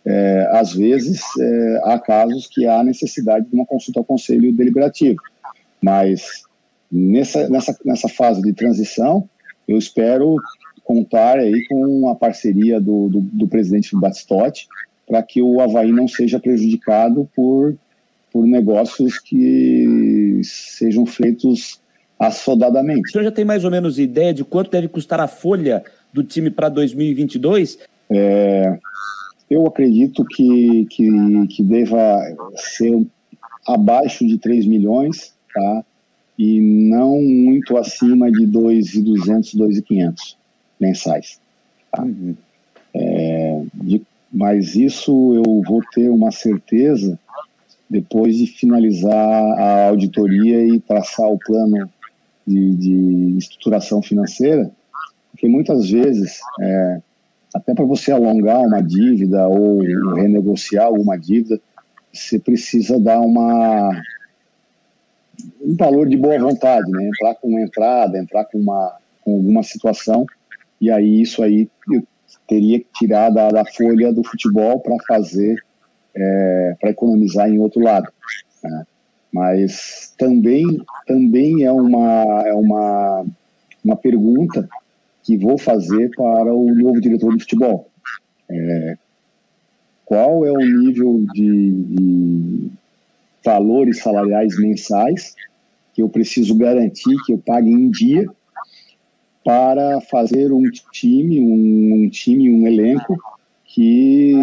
é, 0.02 0.48
às 0.52 0.72
vezes 0.72 1.20
é, 1.38 1.80
há 1.84 1.98
casos 1.98 2.46
que 2.46 2.66
há 2.66 2.82
necessidade 2.82 3.46
de 3.46 3.54
uma 3.54 3.66
consulta 3.66 4.00
ao 4.00 4.06
Conselho 4.06 4.56
Deliberativo. 4.56 5.18
Mas 5.82 6.44
nessa, 6.90 7.46
nessa, 7.50 7.78
nessa 7.84 8.08
fase 8.08 8.40
de 8.40 8.54
transição, 8.54 9.28
eu 9.68 9.76
espero 9.76 10.36
contar 10.84 11.40
aí 11.40 11.66
com 11.68 12.08
a 12.08 12.14
parceria 12.14 12.80
do, 12.80 13.10
do, 13.10 13.20
do 13.20 13.46
presidente 13.46 13.94
Batistotti 13.94 14.66
para 15.06 15.22
que 15.22 15.42
o 15.42 15.60
Havaí 15.60 15.92
não 15.92 16.08
seja 16.08 16.40
prejudicado 16.40 17.28
por, 17.36 17.76
por 18.32 18.46
negócios 18.46 19.18
que 19.18 20.40
sejam 20.42 21.04
feitos 21.04 21.81
assodadamente. 22.22 23.08
O 23.08 23.12
senhor 23.12 23.24
já 23.24 23.32
tem 23.32 23.44
mais 23.44 23.64
ou 23.64 23.70
menos 23.70 23.98
ideia 23.98 24.32
de 24.32 24.44
quanto 24.44 24.70
deve 24.70 24.86
custar 24.86 25.18
a 25.18 25.26
folha 25.26 25.82
do 26.12 26.22
time 26.22 26.50
para 26.50 26.68
2022? 26.68 27.78
É, 28.08 28.78
eu 29.50 29.66
acredito 29.66 30.24
que, 30.24 30.86
que, 30.88 31.46
que 31.48 31.62
deva 31.64 32.20
ser 32.54 33.04
abaixo 33.66 34.24
de 34.26 34.38
3 34.38 34.66
milhões, 34.66 35.34
tá? 35.52 35.84
E 36.38 36.60
não 36.60 37.20
muito 37.20 37.76
acima 37.76 38.30
de 38.30 38.46
2.200, 38.46 39.56
2.500 39.56 40.14
mensais. 40.80 41.40
Tá? 41.90 42.02
Uhum. 42.02 42.36
É, 42.94 43.62
de 43.74 44.02
mas 44.34 44.76
isso 44.76 45.34
eu 45.34 45.62
vou 45.66 45.82
ter 45.92 46.08
uma 46.08 46.30
certeza 46.30 47.18
depois 47.90 48.38
de 48.38 48.46
finalizar 48.46 49.12
a 49.12 49.88
auditoria 49.88 50.66
e 50.66 50.80
traçar 50.80 51.28
o 51.28 51.38
plano 51.38 51.91
de, 52.46 52.74
de 52.74 53.38
estruturação 53.38 54.02
financeira, 54.02 54.70
porque 55.30 55.48
muitas 55.48 55.90
vezes, 55.90 56.40
é, 56.60 57.00
até 57.54 57.74
para 57.74 57.84
você 57.84 58.12
alongar 58.12 58.60
uma 58.60 58.80
dívida 58.80 59.46
ou 59.48 59.80
renegociar 60.14 60.86
alguma 60.86 61.16
dívida, 61.18 61.60
você 62.12 62.38
precisa 62.38 62.98
dar 62.98 63.20
uma 63.20 63.90
um 65.60 65.74
valor 65.76 66.08
de 66.08 66.16
boa 66.16 66.38
vontade, 66.38 66.90
né? 66.90 67.08
Entrar 67.08 67.34
com 67.36 67.48
uma 67.48 67.60
entrada, 67.62 68.18
entrar 68.18 68.44
com 68.44 68.58
uma 68.58 68.96
com 69.24 69.34
alguma 69.36 69.62
situação 69.62 70.26
e 70.80 70.90
aí 70.90 71.22
isso 71.22 71.42
aí 71.42 71.70
teria 72.48 72.80
que 72.80 72.86
tirar 72.94 73.30
da, 73.30 73.48
da 73.48 73.64
folha 73.64 74.12
do 74.12 74.24
futebol 74.24 74.80
para 74.80 74.96
fazer, 75.06 75.62
é, 76.14 76.76
para 76.80 76.90
economizar 76.90 77.48
em 77.48 77.58
outro 77.58 77.80
lado. 77.80 78.12
Né? 78.62 78.84
Mas 79.32 80.14
também, 80.18 80.64
também 81.06 81.64
é, 81.64 81.72
uma, 81.72 82.42
é 82.46 82.52
uma, 82.52 83.26
uma 83.82 83.96
pergunta 83.96 84.68
que 85.22 85.36
vou 85.36 85.56
fazer 85.56 86.10
para 86.14 86.54
o 86.54 86.74
novo 86.74 87.00
diretor 87.00 87.34
de 87.34 87.42
futebol. 87.42 87.88
É, 88.50 88.96
qual 90.04 90.44
é 90.44 90.52
o 90.52 90.58
nível 90.58 91.24
de, 91.32 91.70
de 91.84 92.70
valores 93.44 94.00
salariais 94.00 94.58
mensais 94.58 95.34
que 95.94 96.02
eu 96.02 96.08
preciso 96.08 96.54
garantir 96.54 97.16
que 97.24 97.32
eu 97.32 97.38
pague 97.38 97.70
em 97.70 97.90
dia 97.90 98.26
para 99.44 100.00
fazer 100.02 100.52
um 100.52 100.62
time, 100.92 101.40
um, 101.40 102.04
um 102.04 102.08
time, 102.10 102.50
um 102.50 102.66
elenco 102.66 103.16
que 103.64 104.34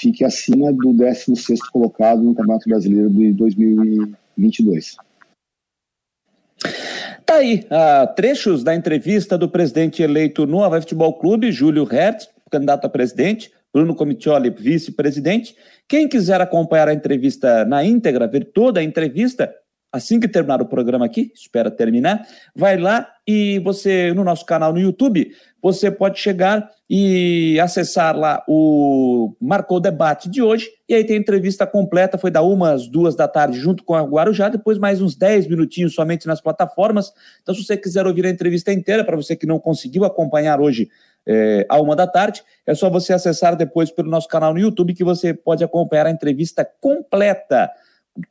fique 0.00 0.24
acima 0.24 0.72
do 0.72 0.88
16º 0.94 1.58
colocado 1.70 2.22
no 2.22 2.34
Campeonato 2.34 2.68
Brasileiro 2.68 3.10
de 3.10 3.34
2022. 4.40 4.96
Tá 7.24 7.36
aí, 7.36 7.64
uh, 7.66 8.14
trechos 8.14 8.64
da 8.64 8.74
entrevista 8.74 9.38
do 9.38 9.48
presidente 9.48 10.02
eleito 10.02 10.46
no 10.46 10.64
Havaí 10.64 10.80
Futebol 10.80 11.16
Clube, 11.18 11.52
Júlio 11.52 11.84
Hertz, 11.84 12.28
candidato 12.50 12.86
a 12.86 12.90
presidente, 12.90 13.52
Bruno 13.72 13.94
Comitioli, 13.94 14.50
vice-presidente. 14.50 15.54
Quem 15.86 16.08
quiser 16.08 16.40
acompanhar 16.40 16.88
a 16.88 16.94
entrevista 16.94 17.64
na 17.64 17.84
íntegra, 17.84 18.26
ver 18.26 18.46
toda 18.52 18.80
a 18.80 18.82
entrevista, 18.82 19.54
assim 19.92 20.20
que 20.20 20.28
terminar 20.28 20.62
o 20.62 20.66
programa 20.66 21.04
aqui, 21.04 21.32
espera 21.34 21.70
terminar, 21.70 22.26
vai 22.54 22.76
lá 22.76 23.08
e 23.26 23.58
você, 23.60 24.12
no 24.14 24.24
nosso 24.24 24.46
canal 24.46 24.72
no 24.72 24.78
YouTube, 24.78 25.32
você 25.62 25.90
pode 25.90 26.18
chegar 26.18 26.70
e 26.88 27.58
acessar 27.60 28.16
lá 28.16 28.42
o 28.48 29.34
Marcou 29.40 29.78
o 29.78 29.80
Debate 29.80 30.28
de 30.28 30.42
hoje, 30.42 30.68
e 30.88 30.94
aí 30.94 31.04
tem 31.04 31.16
a 31.16 31.20
entrevista 31.20 31.66
completa, 31.66 32.18
foi 32.18 32.30
da 32.30 32.42
uma 32.42 32.72
às 32.72 32.88
duas 32.88 33.14
da 33.14 33.28
tarde, 33.28 33.58
junto 33.58 33.84
com 33.84 33.94
a 33.94 34.02
Guarujá, 34.02 34.48
depois 34.48 34.78
mais 34.78 35.00
uns 35.02 35.14
10 35.14 35.48
minutinhos 35.48 35.94
somente 35.94 36.26
nas 36.26 36.40
plataformas. 36.40 37.12
Então, 37.42 37.54
se 37.54 37.64
você 37.64 37.76
quiser 37.76 38.06
ouvir 38.06 38.26
a 38.26 38.30
entrevista 38.30 38.72
inteira, 38.72 39.04
para 39.04 39.16
você 39.16 39.36
que 39.36 39.46
não 39.46 39.58
conseguiu 39.58 40.04
acompanhar 40.04 40.60
hoje 40.60 40.88
é, 41.26 41.66
à 41.68 41.80
uma 41.80 41.94
da 41.94 42.06
tarde, 42.06 42.42
é 42.66 42.74
só 42.74 42.88
você 42.88 43.12
acessar 43.12 43.54
depois 43.54 43.90
pelo 43.90 44.10
nosso 44.10 44.26
canal 44.26 44.52
no 44.52 44.60
YouTube, 44.60 44.94
que 44.94 45.04
você 45.04 45.34
pode 45.34 45.62
acompanhar 45.62 46.06
a 46.06 46.10
entrevista 46.10 46.68
completa 46.80 47.70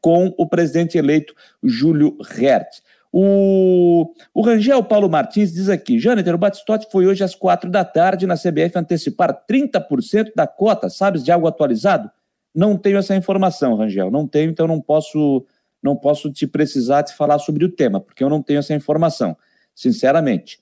com 0.01 0.33
o 0.37 0.47
presidente 0.47 0.97
eleito 0.97 1.33
Júlio 1.63 2.17
Hertz. 2.21 2.81
O, 3.11 4.13
o 4.33 4.41
Rangel 4.41 4.83
Paulo 4.83 5.09
Martins 5.09 5.51
diz 5.51 5.67
aqui: 5.67 5.99
Jâniter, 5.99 6.35
o 6.35 6.37
Batistotti 6.37 6.87
foi 6.91 7.07
hoje 7.07 7.23
às 7.23 7.33
quatro 7.33 7.69
da 7.69 7.83
tarde 7.83 8.27
na 8.27 8.35
CBF 8.35 8.77
antecipar 8.77 9.45
30% 9.49 10.31
da 10.35 10.45
cota, 10.45 10.89
sabes, 10.89 11.23
de 11.23 11.31
algo 11.31 11.47
atualizado? 11.47 12.09
Não 12.53 12.77
tenho 12.77 12.97
essa 12.97 13.15
informação, 13.15 13.75
Rangel, 13.75 14.11
não 14.11 14.27
tenho, 14.27 14.51
então 14.51 14.67
não 14.67 14.79
posso, 14.79 15.45
não 15.81 15.95
posso 15.95 16.31
te 16.31 16.45
precisar 16.45 17.03
te 17.03 17.15
falar 17.15 17.39
sobre 17.39 17.65
o 17.65 17.69
tema, 17.69 17.99
porque 17.99 18.23
eu 18.23 18.29
não 18.29 18.43
tenho 18.43 18.59
essa 18.59 18.73
informação, 18.73 19.35
sinceramente. 19.73 20.59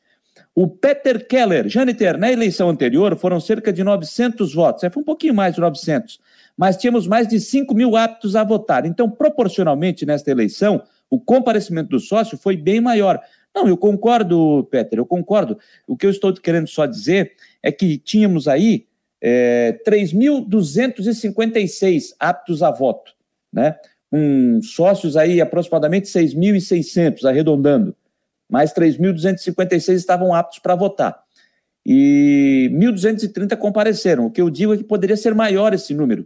O 0.56 0.68
Peter 0.68 1.28
Keller, 1.28 1.68
Jâniter, 1.68 2.18
na 2.18 2.32
eleição 2.32 2.70
anterior 2.70 3.16
foram 3.18 3.40
cerca 3.40 3.74
de 3.74 3.84
900 3.84 4.54
votos, 4.54 4.84
é, 4.84 4.90
foi 4.90 5.02
um 5.02 5.06
pouquinho 5.06 5.34
mais 5.34 5.56
de 5.56 5.62
900, 5.62 6.20
mas 6.58 6.76
tínhamos 6.76 7.06
mais 7.06 7.28
de 7.28 7.40
5 7.40 7.76
mil 7.76 7.96
aptos 7.96 8.36
a 8.36 8.44
votar. 8.44 8.86
Então, 8.86 9.10
proporcionalmente, 9.10 10.06
nesta 10.06 10.32
eleição, 10.32 10.82
o 11.10 11.18
comparecimento 11.20 11.90
do 11.90 12.00
sócio 12.00 12.38
foi 12.38 12.56
bem 12.58 12.82
maior. 12.82 13.22
Não, 13.56 13.68
eu 13.68 13.78
concordo, 13.78 14.68
Peter, 14.72 14.98
eu 14.98 15.06
concordo. 15.06 15.60
O 15.88 15.96
que 15.96 16.08
eu 16.08 16.10
estou 16.10 16.34
querendo 16.34 16.68
só 16.68 16.88
dizer 16.88 17.34
é 17.62 17.72
que 17.72 17.98
tínhamos 17.98 18.48
aí 18.48 18.88
é, 19.22 19.80
3.256 19.88 22.16
aptos 22.20 22.64
a 22.64 22.72
voto, 22.72 23.14
né? 23.54 23.76
Com 24.10 24.62
sócios 24.64 25.18
aí 25.18 25.42
aproximadamente 25.42 26.08
6.600, 26.08 27.26
arredondando. 27.26 27.94
Mais 28.50 28.74
3.256 28.74 29.96
estavam 29.96 30.34
aptos 30.34 30.60
para 30.60 30.76
votar. 30.76 31.20
E 31.86 32.70
1.230 32.74 33.58
compareceram. 33.58 34.26
O 34.26 34.32
que 34.32 34.42
eu 34.42 34.50
digo 34.50 34.74
é 34.74 34.78
que 34.78 34.84
poderia 34.84 35.18
ser 35.18 35.36
maior 35.36 35.74
esse 35.74 35.94
número. 35.94 36.26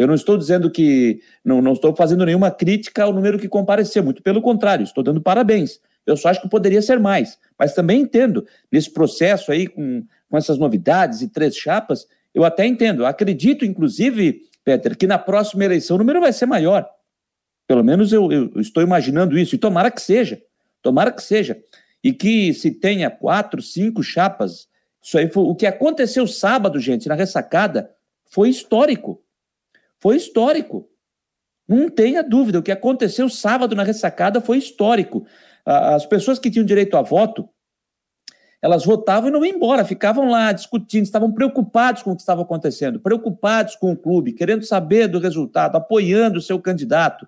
Eu 0.00 0.06
não 0.06 0.14
estou 0.14 0.38
dizendo 0.38 0.70
que. 0.70 1.20
Não, 1.44 1.60
não 1.60 1.74
estou 1.74 1.94
fazendo 1.94 2.24
nenhuma 2.24 2.50
crítica 2.50 3.04
ao 3.04 3.12
número 3.12 3.38
que 3.38 3.46
compareceu, 3.46 4.02
muito 4.02 4.22
pelo 4.22 4.40
contrário, 4.40 4.82
estou 4.82 5.04
dando 5.04 5.20
parabéns. 5.20 5.78
Eu 6.06 6.16
só 6.16 6.30
acho 6.30 6.40
que 6.40 6.48
poderia 6.48 6.80
ser 6.80 6.98
mais. 6.98 7.38
Mas 7.58 7.74
também 7.74 8.00
entendo, 8.00 8.46
nesse 8.72 8.90
processo 8.90 9.52
aí, 9.52 9.66
com, 9.66 10.02
com 10.30 10.38
essas 10.38 10.56
novidades 10.56 11.20
e 11.20 11.28
três 11.28 11.54
chapas, 11.54 12.06
eu 12.32 12.44
até 12.44 12.64
entendo. 12.64 13.04
Acredito, 13.04 13.62
inclusive, 13.62 14.40
Peter, 14.64 14.96
que 14.96 15.06
na 15.06 15.18
próxima 15.18 15.66
eleição 15.66 15.96
o 15.96 15.98
número 15.98 16.18
vai 16.18 16.32
ser 16.32 16.46
maior. 16.46 16.88
Pelo 17.68 17.84
menos 17.84 18.10
eu, 18.10 18.32
eu 18.32 18.58
estou 18.58 18.82
imaginando 18.82 19.38
isso. 19.38 19.54
E 19.54 19.58
tomara 19.58 19.90
que 19.90 20.00
seja. 20.00 20.40
Tomara 20.80 21.12
que 21.12 21.22
seja. 21.22 21.62
E 22.02 22.10
que 22.10 22.54
se 22.54 22.70
tenha 22.70 23.10
quatro, 23.10 23.60
cinco 23.60 24.02
chapas. 24.02 24.66
Isso 25.02 25.18
aí 25.18 25.28
foi. 25.28 25.42
O 25.42 25.54
que 25.54 25.66
aconteceu 25.66 26.26
sábado, 26.26 26.80
gente, 26.80 27.06
na 27.06 27.14
ressacada, 27.14 27.90
foi 28.30 28.48
histórico. 28.48 29.22
Foi 30.00 30.16
histórico. 30.16 30.88
Não 31.68 31.88
tenha 31.88 32.22
dúvida, 32.22 32.58
o 32.58 32.62
que 32.62 32.72
aconteceu 32.72 33.28
sábado 33.28 33.76
na 33.76 33.84
ressacada 33.84 34.40
foi 34.40 34.58
histórico. 34.58 35.24
As 35.64 36.04
pessoas 36.04 36.38
que 36.38 36.50
tinham 36.50 36.64
direito 36.64 36.96
a 36.96 37.02
voto, 37.02 37.48
elas 38.62 38.84
votavam 38.84 39.28
e 39.28 39.32
não 39.32 39.44
iam 39.44 39.56
embora, 39.56 39.84
ficavam 39.84 40.28
lá 40.28 40.52
discutindo, 40.52 41.04
estavam 41.04 41.32
preocupados 41.32 42.02
com 42.02 42.10
o 42.10 42.16
que 42.16 42.22
estava 42.22 42.42
acontecendo, 42.42 42.98
preocupados 42.98 43.76
com 43.76 43.92
o 43.92 43.96
clube, 43.96 44.32
querendo 44.32 44.64
saber 44.64 45.06
do 45.06 45.18
resultado, 45.18 45.76
apoiando 45.76 46.38
o 46.38 46.42
seu 46.42 46.60
candidato, 46.60 47.26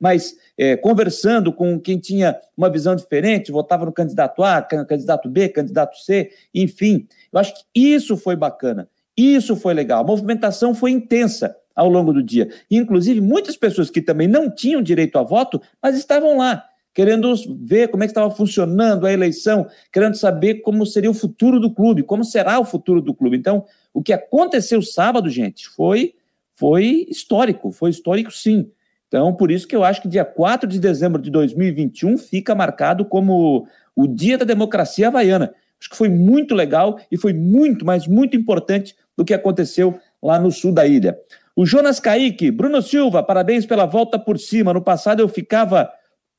mas 0.00 0.36
é, 0.58 0.76
conversando 0.76 1.52
com 1.52 1.78
quem 1.78 1.98
tinha 1.98 2.40
uma 2.56 2.70
visão 2.70 2.96
diferente, 2.96 3.52
votava 3.52 3.84
no 3.84 3.92
candidato 3.92 4.42
A, 4.42 4.60
candidato 4.62 5.28
B, 5.28 5.48
candidato 5.50 5.98
C, 5.98 6.32
enfim. 6.52 7.06
Eu 7.32 7.38
acho 7.38 7.54
que 7.54 7.64
isso 7.74 8.16
foi 8.16 8.34
bacana, 8.34 8.88
isso 9.16 9.54
foi 9.54 9.74
legal. 9.74 10.00
A 10.00 10.06
movimentação 10.06 10.74
foi 10.74 10.90
intensa 10.90 11.54
ao 11.74 11.88
longo 11.88 12.12
do 12.12 12.22
dia. 12.22 12.48
Inclusive, 12.70 13.20
muitas 13.20 13.56
pessoas 13.56 13.90
que 13.90 14.00
também 14.00 14.28
não 14.28 14.50
tinham 14.50 14.82
direito 14.82 15.18
a 15.18 15.22
voto, 15.22 15.60
mas 15.82 15.96
estavam 15.96 16.38
lá, 16.38 16.64
querendo 16.94 17.32
ver 17.60 17.88
como 17.88 18.02
é 18.02 18.06
que 18.06 18.10
estava 18.10 18.30
funcionando 18.30 19.06
a 19.06 19.12
eleição, 19.12 19.66
querendo 19.92 20.16
saber 20.16 20.56
como 20.56 20.84
seria 20.84 21.10
o 21.10 21.14
futuro 21.14 21.58
do 21.58 21.72
clube, 21.72 22.02
como 22.02 22.24
será 22.24 22.58
o 22.58 22.64
futuro 22.64 23.00
do 23.00 23.14
clube. 23.14 23.36
Então, 23.36 23.64
o 23.92 24.02
que 24.02 24.12
aconteceu 24.12 24.82
sábado, 24.82 25.28
gente, 25.28 25.68
foi, 25.68 26.14
foi 26.54 27.06
histórico, 27.08 27.70
foi 27.70 27.90
histórico 27.90 28.30
sim. 28.30 28.70
Então, 29.08 29.34
por 29.34 29.50
isso 29.50 29.68
que 29.68 29.76
eu 29.76 29.84
acho 29.84 30.00
que 30.00 30.08
dia 30.08 30.24
4 30.24 30.66
de 30.66 30.80
dezembro 30.80 31.20
de 31.20 31.30
2021 31.30 32.16
fica 32.16 32.54
marcado 32.54 33.04
como 33.04 33.66
o 33.94 34.06
Dia 34.06 34.38
da 34.38 34.44
Democracia 34.44 35.08
Havaiana. 35.08 35.52
Acho 35.78 35.90
que 35.90 35.96
foi 35.96 36.08
muito 36.08 36.54
legal 36.54 36.98
e 37.10 37.18
foi 37.18 37.32
muito, 37.32 37.84
mas 37.84 38.06
muito 38.06 38.36
importante 38.36 38.94
do 39.16 39.24
que 39.24 39.34
aconteceu 39.34 39.98
lá 40.22 40.38
no 40.38 40.50
sul 40.50 40.72
da 40.72 40.86
ilha. 40.86 41.18
O 41.54 41.66
Jonas 41.66 42.00
Kaique, 42.00 42.50
Bruno 42.50 42.80
Silva, 42.80 43.22
parabéns 43.22 43.66
pela 43.66 43.84
volta 43.84 44.18
por 44.18 44.38
cima. 44.38 44.72
No 44.72 44.82
passado 44.82 45.20
eu 45.20 45.28
ficava 45.28 45.92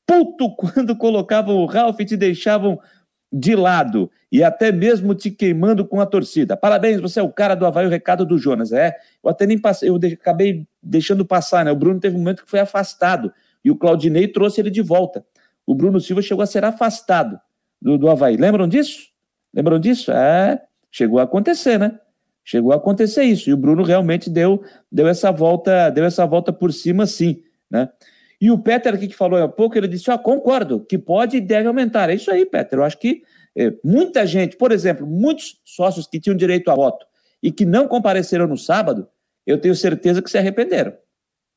puto 0.06 0.54
quando 0.56 0.96
colocavam 0.96 1.56
o 1.56 1.66
Ralph 1.66 2.00
e 2.00 2.04
te 2.04 2.16
deixavam 2.16 2.80
de 3.32 3.56
lado 3.56 4.10
e 4.30 4.42
até 4.44 4.70
mesmo 4.70 5.14
te 5.14 5.30
queimando 5.30 5.84
com 5.84 6.00
a 6.00 6.06
torcida. 6.06 6.56
Parabéns, 6.56 7.00
você 7.00 7.20
é 7.20 7.22
o 7.22 7.32
cara 7.32 7.54
do 7.54 7.66
Havaí, 7.66 7.86
o 7.86 7.90
recado 7.90 8.24
do 8.24 8.38
Jonas. 8.38 8.72
É, 8.72 8.96
eu 9.22 9.30
até 9.30 9.46
nem 9.46 9.58
passei, 9.58 9.88
eu 9.88 9.96
acabei 9.96 10.66
deixando 10.82 11.24
passar, 11.24 11.64
né? 11.64 11.72
O 11.72 11.76
Bruno 11.76 12.00
teve 12.00 12.16
um 12.16 12.18
momento 12.18 12.44
que 12.44 12.50
foi 12.50 12.60
afastado 12.60 13.32
e 13.64 13.70
o 13.70 13.76
Claudinei 13.76 14.28
trouxe 14.28 14.60
ele 14.60 14.70
de 14.70 14.82
volta. 14.82 15.24
O 15.66 15.74
Bruno 15.74 16.00
Silva 16.00 16.22
chegou 16.22 16.42
a 16.42 16.46
ser 16.46 16.64
afastado 16.64 17.40
do, 17.80 17.98
do 17.98 18.08
Havaí. 18.08 18.36
Lembram 18.36 18.68
disso? 18.68 19.08
Lembram 19.52 19.78
disso? 19.78 20.12
É, 20.12 20.62
chegou 20.90 21.18
a 21.18 21.22
acontecer, 21.22 21.78
né? 21.78 21.98
Chegou 22.44 22.72
a 22.72 22.76
acontecer 22.76 23.24
isso. 23.24 23.48
E 23.48 23.52
o 23.52 23.56
Bruno 23.56 23.82
realmente 23.82 24.28
deu, 24.28 24.62
deu 24.92 25.08
essa 25.08 25.32
volta, 25.32 25.90
deu 25.90 26.04
essa 26.04 26.26
volta 26.26 26.52
por 26.52 26.72
cima, 26.72 27.06
sim. 27.06 27.42
Né? 27.70 27.88
E 28.40 28.50
o 28.50 28.58
Peter 28.58 28.92
aqui 28.92 29.08
que 29.08 29.14
falou 29.14 29.42
há 29.42 29.48
pouco, 29.48 29.78
ele 29.78 29.88
disse: 29.88 30.10
ah, 30.10 30.18
concordo, 30.18 30.80
que 30.80 30.98
pode 30.98 31.38
e 31.38 31.40
deve 31.40 31.66
aumentar. 31.66 32.10
É 32.10 32.14
isso 32.14 32.30
aí, 32.30 32.44
Peter. 32.44 32.78
Eu 32.78 32.84
acho 32.84 32.98
que 32.98 33.22
é, 33.56 33.72
muita 33.82 34.26
gente, 34.26 34.56
por 34.56 34.72
exemplo, 34.72 35.06
muitos 35.06 35.60
sócios 35.64 36.06
que 36.06 36.20
tinham 36.20 36.36
direito 36.36 36.70
a 36.70 36.74
voto 36.74 37.06
e 37.42 37.50
que 37.50 37.64
não 37.64 37.88
compareceram 37.88 38.46
no 38.46 38.58
sábado, 38.58 39.08
eu 39.46 39.58
tenho 39.58 39.74
certeza 39.74 40.20
que 40.20 40.30
se 40.30 40.38
arrependeram 40.38 40.92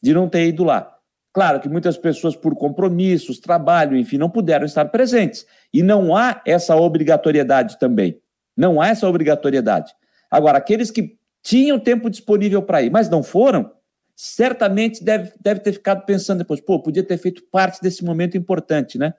de 0.01 0.13
não 0.13 0.29
ter 0.29 0.47
ido 0.47 0.63
lá. 0.63 0.93
Claro 1.33 1.59
que 1.59 1.69
muitas 1.69 1.97
pessoas, 1.97 2.35
por 2.35 2.55
compromissos, 2.55 3.39
trabalho, 3.39 3.97
enfim, 3.97 4.17
não 4.17 4.29
puderam 4.29 4.65
estar 4.65 4.85
presentes. 4.85 5.45
E 5.73 5.83
não 5.83 6.15
há 6.15 6.41
essa 6.45 6.75
obrigatoriedade 6.75 7.77
também. 7.77 8.19
Não 8.55 8.81
há 8.81 8.87
essa 8.87 9.07
obrigatoriedade. 9.07 9.93
Agora, 10.29 10.57
aqueles 10.57 10.91
que 10.91 11.17
tinham 11.41 11.79
tempo 11.79 12.09
disponível 12.09 12.61
para 12.61 12.81
ir, 12.81 12.91
mas 12.91 13.09
não 13.09 13.23
foram, 13.23 13.71
certamente 14.15 15.03
deve, 15.03 15.31
deve 15.39 15.59
ter 15.59 15.73
ficado 15.73 16.05
pensando 16.05 16.39
depois, 16.39 16.59
pô, 16.59 16.81
podia 16.81 17.03
ter 17.03 17.17
feito 17.17 17.43
parte 17.51 17.81
desse 17.81 18.03
momento 18.03 18.35
importante, 18.35 18.97
né? 18.97 19.13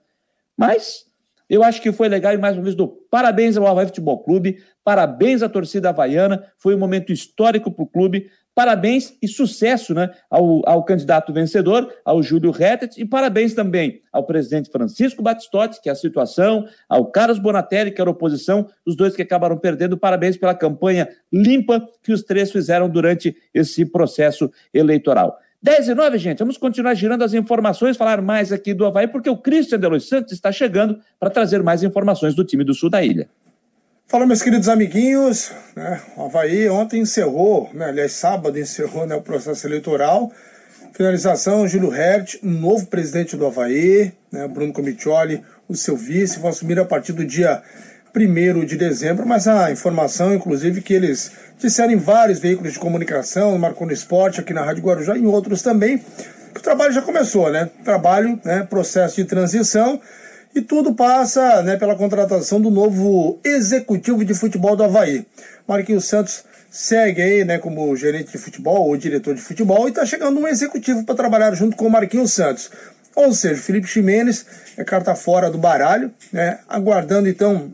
Mas 0.56 1.06
eu 1.48 1.62
acho 1.62 1.80
que 1.80 1.92
foi 1.92 2.08
legal 2.08 2.34
e 2.34 2.36
mais 2.36 2.56
uma 2.56 2.64
vez 2.64 2.74
dou 2.74 3.06
parabéns 3.10 3.56
ao 3.56 3.66
Havaí 3.66 3.86
Futebol 3.86 4.22
Clube, 4.22 4.62
parabéns 4.84 5.42
à 5.42 5.48
torcida 5.48 5.88
havaiana, 5.88 6.44
foi 6.58 6.74
um 6.74 6.78
momento 6.78 7.12
histórico 7.12 7.70
para 7.70 7.84
o 7.84 7.86
clube, 7.86 8.30
Parabéns 8.58 9.16
e 9.22 9.28
sucesso 9.28 9.94
né, 9.94 10.10
ao, 10.28 10.68
ao 10.68 10.84
candidato 10.84 11.32
vencedor, 11.32 11.94
ao 12.04 12.20
Júlio 12.20 12.50
Rettet, 12.50 13.00
e 13.00 13.04
parabéns 13.04 13.54
também 13.54 14.02
ao 14.12 14.26
presidente 14.26 14.68
Francisco 14.68 15.22
Batistotti, 15.22 15.80
que 15.80 15.88
é 15.88 15.92
a 15.92 15.94
situação, 15.94 16.66
ao 16.88 17.06
Carlos 17.06 17.38
Bonatelli, 17.38 17.92
que 17.92 18.00
era 18.00 18.10
a 18.10 18.12
oposição, 18.12 18.66
os 18.84 18.96
dois 18.96 19.14
que 19.14 19.22
acabaram 19.22 19.56
perdendo. 19.56 19.96
Parabéns 19.96 20.36
pela 20.36 20.56
campanha 20.56 21.08
limpa 21.32 21.88
que 22.02 22.12
os 22.12 22.24
três 22.24 22.50
fizeram 22.50 22.88
durante 22.88 23.36
esse 23.54 23.86
processo 23.86 24.50
eleitoral. 24.74 25.38
10 25.62 25.90
e 25.90 25.94
9, 25.94 26.18
gente, 26.18 26.40
vamos 26.40 26.58
continuar 26.58 26.94
girando 26.94 27.22
as 27.22 27.34
informações, 27.34 27.96
falar 27.96 28.20
mais 28.20 28.50
aqui 28.50 28.74
do 28.74 28.84
Havaí, 28.84 29.06
porque 29.06 29.30
o 29.30 29.36
Christian 29.36 29.78
Delois 29.78 30.08
Santos 30.08 30.32
está 30.32 30.50
chegando 30.50 30.98
para 31.20 31.30
trazer 31.30 31.62
mais 31.62 31.84
informações 31.84 32.34
do 32.34 32.44
time 32.44 32.64
do 32.64 32.74
sul 32.74 32.90
da 32.90 33.04
ilha. 33.04 33.28
Fala, 34.10 34.24
meus 34.24 34.40
queridos 34.40 34.70
amiguinhos. 34.70 35.52
Né? 35.76 36.00
O 36.16 36.24
Havaí 36.24 36.66
ontem 36.70 37.02
encerrou, 37.02 37.68
né? 37.74 37.90
aliás, 37.90 38.12
sábado 38.12 38.58
encerrou 38.58 39.06
né, 39.06 39.14
o 39.14 39.20
processo 39.20 39.66
eleitoral. 39.66 40.32
Finalização, 40.94 41.68
Júlio 41.68 41.94
Hert, 41.94 42.36
novo 42.42 42.86
presidente 42.86 43.36
do 43.36 43.44
Havaí, 43.44 44.10
né? 44.32 44.48
Bruno 44.48 44.72
Comitioli, 44.72 45.44
o 45.68 45.76
seu 45.76 45.94
vice, 45.94 46.40
vão 46.40 46.48
assumir 46.48 46.80
a 46.80 46.86
partir 46.86 47.12
do 47.12 47.22
dia 47.22 47.62
1 48.16 48.64
de 48.64 48.78
dezembro, 48.78 49.26
mas 49.26 49.46
a 49.46 49.70
informação, 49.70 50.32
inclusive, 50.32 50.80
que 50.80 50.94
eles 50.94 51.30
disseram 51.58 51.92
em 51.92 51.98
vários 51.98 52.38
veículos 52.38 52.72
de 52.72 52.78
comunicação, 52.78 53.52
no 53.52 53.58
Marconi 53.58 53.92
Esporte, 53.92 54.40
aqui 54.40 54.54
na 54.54 54.64
Rádio 54.64 54.82
Guarujá 54.84 55.18
e 55.18 55.20
em 55.20 55.26
outros 55.26 55.60
também, 55.60 55.98
que 55.98 56.60
o 56.60 56.62
trabalho 56.62 56.94
já 56.94 57.02
começou, 57.02 57.52
né? 57.52 57.68
Trabalho, 57.84 58.40
né? 58.42 58.66
processo 58.68 59.16
de 59.16 59.26
transição, 59.26 60.00
e 60.54 60.60
tudo 60.60 60.94
passa 60.94 61.62
né, 61.62 61.76
pela 61.76 61.94
contratação 61.94 62.60
do 62.60 62.70
novo 62.70 63.38
executivo 63.44 64.24
de 64.24 64.34
futebol 64.34 64.74
do 64.74 64.84
Havaí. 64.84 65.26
Marquinhos 65.66 66.06
Santos 66.06 66.44
segue 66.70 67.22
aí 67.22 67.44
né, 67.44 67.58
como 67.58 67.94
gerente 67.96 68.32
de 68.32 68.38
futebol 68.38 68.88
ou 68.88 68.96
diretor 68.96 69.34
de 69.34 69.40
futebol 69.40 69.86
e 69.86 69.90
está 69.90 70.04
chegando 70.04 70.40
um 70.40 70.46
executivo 70.46 71.04
para 71.04 71.14
trabalhar 71.14 71.54
junto 71.54 71.76
com 71.76 71.86
o 71.86 71.90
Marquinhos 71.90 72.32
Santos. 72.32 72.70
Ou 73.14 73.32
seja, 73.32 73.60
Felipe 73.60 73.86
Ximenes 73.86 74.46
é 74.76 74.84
carta 74.84 75.14
fora 75.14 75.50
do 75.50 75.58
baralho, 75.58 76.12
né, 76.32 76.58
aguardando 76.68 77.28
então 77.28 77.72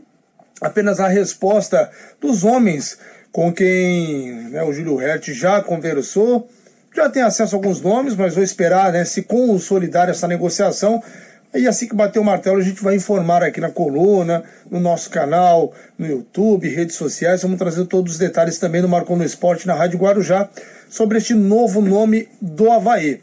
apenas 0.61 1.01
a 1.01 1.09
resposta 1.09 1.91
dos 2.21 2.45
homens 2.45 2.99
com 3.31 3.53
quem 3.53 4.33
né, 4.51 4.63
o 4.63 4.73
Júlio 4.73 4.97
Hertz 4.97 5.37
já 5.37 5.61
conversou. 5.61 6.49
Já 6.95 7.11
tem 7.11 7.23
acesso 7.23 7.57
a 7.57 7.59
alguns 7.59 7.81
nomes, 7.81 8.15
mas 8.15 8.35
vou 8.35 8.45
esperar 8.45 8.93
né, 8.93 9.05
se 9.05 9.23
consolidar 9.23 10.09
essa 10.09 10.29
negociação 10.29 11.03
e 11.55 11.69
assim 11.69 11.87
que 11.87 11.95
bater 11.95 12.19
o 12.19 12.25
martelo, 12.25 12.59
a 12.59 12.63
gente 12.63 12.83
vai 12.83 12.97
informar 12.97 13.43
aqui 13.43 13.61
na 13.61 13.71
coluna, 13.71 14.43
no 14.69 14.81
nosso 14.81 15.09
canal, 15.09 15.73
no 15.97 16.07
YouTube, 16.07 16.69
redes 16.69 16.97
sociais. 16.97 17.43
Vamos 17.43 17.59
trazer 17.59 17.87
todos 17.87 18.15
os 18.15 18.19
detalhes 18.19 18.59
também 18.59 18.83
no 18.83 18.89
Marcou 18.89 19.17
no 19.17 19.25
Esporte, 19.25 19.67
na 19.67 19.75
Rádio 19.75 19.99
Guarujá, 19.99 20.49
sobre 20.91 21.19
este 21.19 21.33
novo 21.33 21.81
nome 21.81 22.29
do 22.43 22.71
Havaí. 22.73 23.21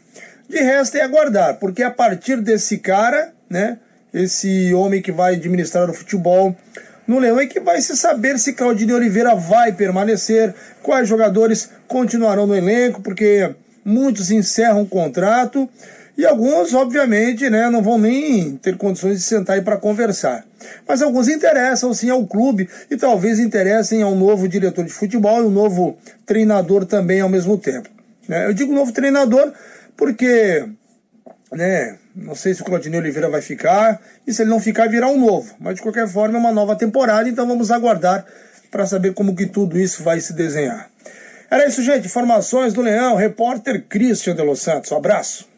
De 0.48 0.58
resto 0.58 0.96
é 0.96 1.02
aguardar, 1.02 1.58
porque 1.58 1.82
a 1.82 1.90
partir 1.90 2.40
desse 2.40 2.78
cara, 2.78 3.32
né, 3.48 3.78
esse 4.14 4.72
homem 4.72 5.02
que 5.02 5.12
vai 5.12 5.34
administrar 5.34 5.90
o 5.90 5.94
futebol 5.94 6.56
no 7.06 7.18
Leão, 7.18 7.38
é 7.38 7.46
que 7.46 7.60
vai 7.60 7.80
se 7.80 7.96
saber 7.96 8.38
se 8.38 8.52
Claudinei 8.54 8.94
Oliveira 8.94 9.34
vai 9.34 9.72
permanecer, 9.72 10.54
quais 10.82 11.08
jogadores 11.08 11.70
continuarão 11.86 12.46
no 12.46 12.56
elenco, 12.56 13.02
porque 13.02 13.54
muitos 13.84 14.30
encerram 14.30 14.82
o 14.82 14.86
contrato 14.86 15.68
e 16.16 16.26
alguns, 16.26 16.74
obviamente, 16.74 17.48
né, 17.48 17.70
não 17.70 17.82
vão 17.82 17.98
nem 17.98 18.56
ter 18.56 18.76
condições 18.76 19.18
de 19.18 19.24
sentar 19.24 19.56
aí 19.56 19.62
para 19.62 19.78
conversar. 19.78 20.44
Mas 20.86 21.00
alguns 21.00 21.26
interessam 21.26 21.94
sim 21.94 22.10
ao 22.10 22.26
clube 22.26 22.68
e 22.90 22.96
talvez 22.96 23.38
interessem 23.38 24.02
ao 24.02 24.14
novo 24.14 24.46
diretor 24.46 24.84
de 24.84 24.92
futebol 24.92 25.42
e 25.42 25.46
o 25.46 25.50
novo 25.50 25.96
treinador 26.26 26.84
também 26.84 27.20
ao 27.20 27.28
mesmo 27.28 27.56
tempo. 27.56 27.88
Né? 28.28 28.46
Eu 28.46 28.52
digo 28.52 28.74
novo 28.74 28.92
treinador 28.92 29.52
porque, 29.96 30.68
né, 31.50 31.96
não 32.14 32.34
sei 32.34 32.52
se 32.52 32.60
o 32.60 32.64
Claudinei 32.64 33.00
Oliveira 33.00 33.30
vai 33.30 33.40
ficar 33.40 34.00
e 34.26 34.34
se 34.34 34.42
ele 34.42 34.50
não 34.50 34.60
ficar 34.60 34.88
virá 34.88 35.08
um 35.08 35.18
novo. 35.18 35.54
Mas 35.58 35.76
de 35.76 35.82
qualquer 35.82 36.06
forma 36.06 36.36
é 36.36 36.40
uma 36.40 36.52
nova 36.52 36.76
temporada, 36.76 37.26
então 37.26 37.46
vamos 37.46 37.70
aguardar 37.70 38.26
para 38.70 38.86
saber 38.86 39.14
como 39.14 39.34
que 39.34 39.46
tudo 39.46 39.78
isso 39.78 40.02
vai 40.02 40.20
se 40.20 40.34
desenhar. 40.34 40.90
Era 41.50 41.66
isso, 41.66 41.82
gente. 41.82 42.06
Informações 42.06 42.72
do 42.72 42.80
Leão, 42.80 43.16
repórter 43.16 43.84
Christian 43.88 44.34
de 44.34 44.42
Los 44.42 44.60
Santos. 44.60 44.90
Um 44.90 44.96
abraço. 44.96 45.51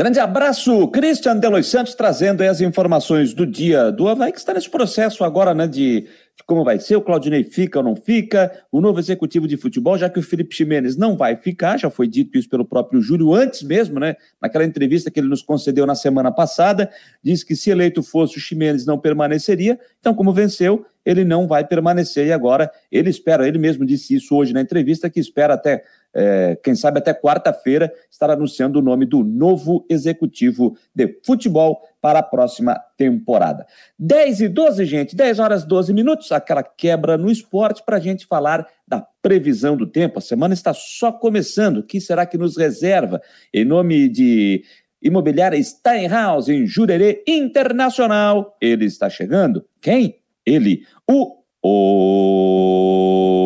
Grande 0.00 0.18
abraço, 0.18 0.88
Christian 0.88 1.36
Delois 1.36 1.66
Santos, 1.66 1.94
trazendo 1.94 2.40
as 2.42 2.62
informações 2.62 3.34
do 3.34 3.46
dia 3.46 3.92
do 3.92 4.08
Havaí, 4.08 4.32
que 4.32 4.38
está 4.38 4.54
nesse 4.54 4.70
processo 4.70 5.22
agora, 5.22 5.52
né, 5.52 5.66
de, 5.66 6.00
de, 6.00 6.44
como 6.46 6.64
vai 6.64 6.78
ser, 6.78 6.96
o 6.96 7.02
Claudinei 7.02 7.44
fica 7.44 7.80
ou 7.80 7.84
não 7.84 7.94
fica, 7.94 8.50
o 8.72 8.80
novo 8.80 8.98
executivo 8.98 9.46
de 9.46 9.58
futebol, 9.58 9.98
já 9.98 10.08
que 10.08 10.18
o 10.18 10.22
Felipe 10.22 10.56
Ximenes 10.56 10.96
não 10.96 11.18
vai 11.18 11.36
ficar, 11.36 11.78
já 11.78 11.90
foi 11.90 12.08
dito 12.08 12.38
isso 12.38 12.48
pelo 12.48 12.64
próprio 12.64 13.02
Júlio 13.02 13.34
antes 13.34 13.62
mesmo, 13.62 14.00
né, 14.00 14.16
naquela 14.40 14.64
entrevista 14.64 15.10
que 15.10 15.20
ele 15.20 15.28
nos 15.28 15.42
concedeu 15.42 15.84
na 15.84 15.94
semana 15.94 16.32
passada, 16.32 16.90
disse 17.22 17.44
que 17.44 17.54
se 17.54 17.68
eleito 17.68 18.02
fosse 18.02 18.38
o 18.38 18.40
Ximenes 18.40 18.86
não 18.86 18.98
permaneceria, 18.98 19.78
então 19.98 20.14
como 20.14 20.32
venceu, 20.32 20.82
ele 21.04 21.26
não 21.26 21.46
vai 21.46 21.62
permanecer 21.66 22.26
e 22.26 22.32
agora 22.32 22.70
ele 22.90 23.10
espera, 23.10 23.46
ele 23.46 23.58
mesmo 23.58 23.84
disse 23.84 24.14
isso 24.14 24.34
hoje 24.34 24.54
na 24.54 24.62
entrevista, 24.62 25.10
que 25.10 25.20
espera 25.20 25.52
até 25.52 25.84
é, 26.14 26.58
quem 26.62 26.74
sabe 26.74 26.98
até 26.98 27.14
quarta-feira, 27.14 27.92
estar 28.10 28.30
anunciando 28.30 28.78
o 28.78 28.82
nome 28.82 29.06
do 29.06 29.22
novo 29.22 29.86
executivo 29.88 30.76
de 30.94 31.20
futebol 31.24 31.80
para 32.00 32.18
a 32.18 32.22
próxima 32.22 32.80
temporada. 32.96 33.66
10 33.98 34.40
e 34.40 34.48
12, 34.48 34.84
gente, 34.84 35.16
10 35.16 35.38
horas 35.38 35.62
e 35.62 35.68
12 35.68 35.92
minutos, 35.92 36.32
aquela 36.32 36.62
quebra 36.62 37.16
no 37.16 37.30
esporte 37.30 37.82
para 37.84 37.96
a 37.96 38.00
gente 38.00 38.26
falar 38.26 38.66
da 38.86 39.06
previsão 39.22 39.76
do 39.76 39.86
tempo. 39.86 40.18
A 40.18 40.22
semana 40.22 40.54
está 40.54 40.72
só 40.74 41.12
começando. 41.12 41.78
O 41.78 41.82
que 41.82 42.00
será 42.00 42.26
que 42.26 42.38
nos 42.38 42.56
reserva? 42.56 43.20
Em 43.52 43.64
nome 43.64 44.08
de 44.08 44.64
Imobiliária 45.02 45.62
Steinhaus, 45.62 46.48
em 46.48 46.66
Jurerê 46.66 47.22
Internacional, 47.26 48.56
ele 48.60 48.86
está 48.86 49.08
chegando. 49.08 49.64
Quem? 49.80 50.16
Ele, 50.44 50.84
o. 51.08 51.36
o 51.62 53.39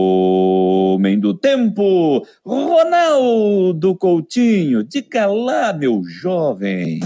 homem 0.94 1.18
do 1.18 1.34
tempo, 1.34 2.24
Ronaldo 2.44 3.96
Coutinho. 3.96 4.84
Diga 4.84 5.26
lá, 5.26 5.72
meu 5.72 6.02
jovem. 6.04 7.00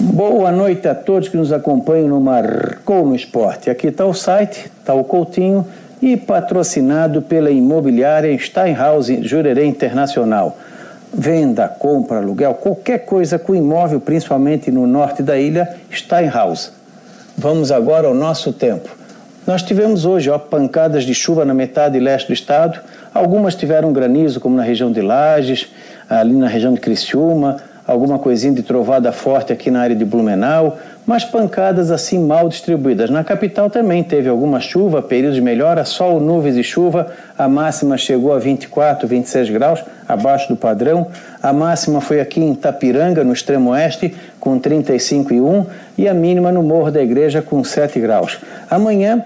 Boa 0.00 0.52
noite 0.52 0.86
a 0.86 0.94
todos 0.94 1.28
que 1.28 1.36
nos 1.36 1.52
acompanham 1.52 2.08
no 2.08 2.20
Marcou 2.20 3.06
no 3.06 3.16
Esporte. 3.16 3.70
Aqui 3.70 3.88
está 3.88 4.04
o 4.04 4.14
site, 4.14 4.70
está 4.78 4.94
o 4.94 5.04
Coutinho 5.04 5.66
e 6.00 6.16
patrocinado 6.16 7.22
pela 7.22 7.50
imobiliária 7.50 8.36
Steinhaus 8.38 9.06
Jurerê 9.06 9.64
Internacional. 9.64 10.56
Venda, 11.12 11.66
compra, 11.66 12.18
aluguel, 12.18 12.54
qualquer 12.54 13.06
coisa 13.06 13.38
com 13.38 13.54
imóvel, 13.54 14.00
principalmente 14.00 14.70
no 14.70 14.86
norte 14.86 15.22
da 15.22 15.38
ilha, 15.38 15.76
Steinhaus. 15.90 16.70
Vamos 17.36 17.72
agora 17.72 18.06
ao 18.06 18.14
nosso 18.14 18.52
tempo. 18.52 18.97
Nós 19.48 19.62
tivemos 19.62 20.04
hoje 20.04 20.28
ó, 20.28 20.38
pancadas 20.38 21.04
de 21.04 21.14
chuva 21.14 21.42
na 21.42 21.54
metade 21.54 21.98
leste 21.98 22.26
do 22.26 22.34
estado, 22.34 22.78
Algumas 23.14 23.54
tiveram 23.54 23.92
granizo, 23.92 24.38
como 24.38 24.56
na 24.56 24.62
região 24.62 24.92
de 24.92 25.00
Lages, 25.00 25.68
ali 26.08 26.34
na 26.34 26.46
região 26.46 26.72
de 26.72 26.80
Criciúma, 26.80 27.56
alguma 27.86 28.18
coisinha 28.18 28.52
de 28.52 28.62
trovada 28.62 29.10
forte 29.12 29.52
aqui 29.52 29.70
na 29.70 29.80
área 29.80 29.96
de 29.96 30.04
Blumenau, 30.04 30.78
mas 31.06 31.24
pancadas 31.24 31.90
assim 31.90 32.18
mal 32.18 32.48
distribuídas. 32.48 33.08
Na 33.08 33.24
capital 33.24 33.70
também 33.70 34.04
teve 34.04 34.28
alguma 34.28 34.60
chuva, 34.60 35.00
períodos 35.00 35.36
de 35.36 35.40
melhora, 35.40 35.84
sol, 35.84 36.20
nuvens 36.20 36.56
e 36.56 36.62
chuva. 36.62 37.08
A 37.36 37.48
máxima 37.48 37.96
chegou 37.96 38.34
a 38.34 38.38
24, 38.38 39.08
26 39.08 39.48
graus, 39.50 39.82
abaixo 40.06 40.48
do 40.48 40.56
padrão. 40.56 41.06
A 41.42 41.50
máxima 41.50 42.00
foi 42.00 42.20
aqui 42.20 42.40
em 42.40 42.54
Tapiranga, 42.54 43.24
no 43.24 43.32
extremo 43.32 43.70
oeste, 43.70 44.14
com 44.38 44.60
35,1 44.60 45.66
e 45.96 46.06
a 46.06 46.12
mínima 46.12 46.52
no 46.52 46.62
Morro 46.62 46.90
da 46.90 47.02
Igreja 47.02 47.40
com 47.40 47.64
7 47.64 47.98
graus. 47.98 48.38
Amanhã 48.70 49.24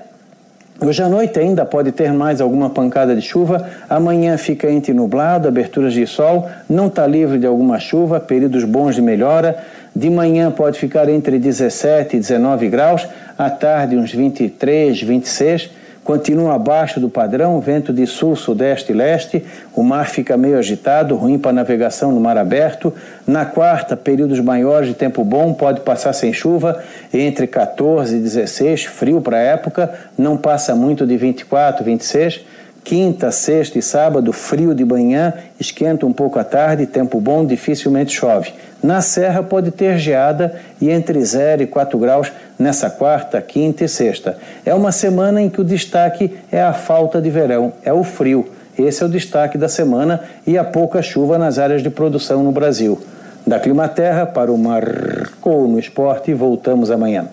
Hoje 0.81 1.03
à 1.03 1.09
noite 1.09 1.39
ainda 1.39 1.65
pode 1.65 1.93
ter 1.93 2.13
mais 2.13 2.41
alguma 2.41 2.69
pancada 2.69 3.15
de 3.15 3.23
chuva. 3.23 3.69
Amanhã 3.89 4.37
fica 4.37 4.71
entre 4.71 4.93
nublado, 4.93 5.47
aberturas 5.47 5.93
de 5.93 6.07
sol, 6.07 6.49
não 6.69 6.89
está 6.89 7.07
livre 7.07 7.39
de 7.39 7.47
alguma 7.47 7.79
chuva, 7.79 8.19
períodos 8.19 8.65
bons 8.65 8.97
de 8.97 9.03
melhora. 9.03 9.57
De 9.95 10.11
manhã 10.11 10.51
pode 10.51 10.79
ficar 10.79 11.09
entre 11.09 11.39
17 11.39 12.17
e 12.17 12.21
19 12.21 12.69
graus, 12.69 13.07
à 13.39 13.51
tarde 13.51 13.97
uns 13.97 14.13
23, 14.13 15.01
26 15.03 15.82
continua 16.05 16.55
abaixo 16.55 16.99
do 16.99 17.09
padrão, 17.09 17.61
vento 17.61 17.93
de 17.93 18.07
sul, 18.07 18.35
sudeste 18.35 18.93
e 18.93 18.95
leste, 18.95 19.45
o 19.75 19.83
mar 19.83 20.09
fica 20.09 20.37
meio 20.37 20.59
agitado, 20.59 21.15
ruim 21.15 21.39
para 21.39 21.53
navegação 21.53 22.11
no 22.11 22.21
mar 22.21 22.37
aberto. 22.37 22.93
Na 23.27 23.45
quarta, 23.45 23.97
períodos 23.97 24.41
maiores 24.41 24.89
de 24.89 24.95
tempo 24.95 25.25
bom, 25.25 25.55
pode 25.55 25.81
passar 25.81 26.13
sem 26.13 26.33
chuva, 26.33 26.83
entre 27.13 27.47
14 27.47 28.17
e 28.17 28.21
16, 28.21 28.85
frio 28.85 29.21
para 29.21 29.37
a 29.37 29.41
época, 29.41 29.93
não 30.19 30.37
passa 30.37 30.75
muito 30.75 31.07
de 31.07 31.17
24, 31.17 31.85
26. 31.85 32.45
Quinta, 32.85 33.31
sexta 33.31 33.79
e 33.79 33.83
sábado, 33.83 34.33
frio 34.33 34.75
de 34.75 34.85
manhã, 34.85 35.33
esquenta 35.59 36.05
um 36.05 36.13
pouco 36.13 36.41
à 36.41 36.43
tarde, 36.43 36.85
tempo 36.85 37.21
bom, 37.21 37.47
dificilmente 37.47 38.13
chove. 38.13 38.53
Na 38.83 39.01
Serra 39.01 39.43
pode 39.43 39.71
ter 39.71 39.97
geada 39.97 40.61
e 40.81 40.91
entre 40.91 41.25
0 41.25 41.63
e 41.63 41.67
4 41.67 41.97
graus 41.99 42.33
nessa 42.59 42.91
quarta, 42.91 43.41
quinta 43.41 43.85
e 43.85 43.89
sexta. 43.89 44.37
É 44.65 44.75
uma 44.75 44.91
semana 44.91 45.41
em 45.41 45.49
que 45.49 45.61
o 45.61 45.65
destaque 45.65 46.37
é 46.51 46.61
a 46.61 46.73
falta 46.73 47.21
de 47.21 47.31
verão, 47.31 47.73
é 47.85 47.93
o 47.93 48.03
frio. 48.03 48.49
Esse 48.77 49.03
é 49.03 49.07
o 49.07 49.09
destaque 49.09 49.57
da 49.57 49.69
semana 49.69 50.21
e 50.47 50.59
a 50.59 50.65
pouca 50.65 51.01
chuva 51.01 51.39
nas 51.39 51.59
áreas 51.59 51.83
de 51.83 51.91
produção 51.91 52.43
no 52.43 52.51
Brasil. 52.51 53.01
Da 53.47 53.61
Climaterra 53.61 54.27
para 54.27 54.51
o 54.51 54.59
Marcou 54.59 55.69
no 55.69 55.79
Esporte, 55.79 56.33
voltamos 56.35 56.91
amanhã. 56.91 57.29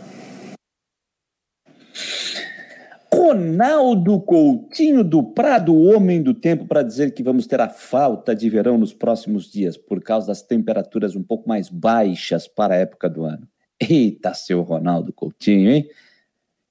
Ronaldo 3.29 4.19
Coutinho 4.21 5.03
do 5.03 5.21
Prado, 5.21 5.71
o 5.71 5.85
homem 5.93 6.19
do 6.19 6.33
tempo, 6.33 6.65
para 6.65 6.81
dizer 6.81 7.13
que 7.13 7.21
vamos 7.21 7.45
ter 7.45 7.61
a 7.61 7.69
falta 7.69 8.35
de 8.35 8.49
verão 8.49 8.75
nos 8.75 8.91
próximos 8.91 9.51
dias, 9.51 9.77
por 9.77 10.01
causa 10.01 10.25
das 10.25 10.41
temperaturas 10.41 11.15
um 11.15 11.21
pouco 11.21 11.47
mais 11.47 11.69
baixas 11.69 12.47
para 12.47 12.73
a 12.73 12.77
época 12.77 13.07
do 13.07 13.23
ano. 13.23 13.47
Eita, 13.79 14.33
seu 14.33 14.63
Ronaldo 14.63 15.13
Coutinho, 15.13 15.69
hein? 15.69 15.87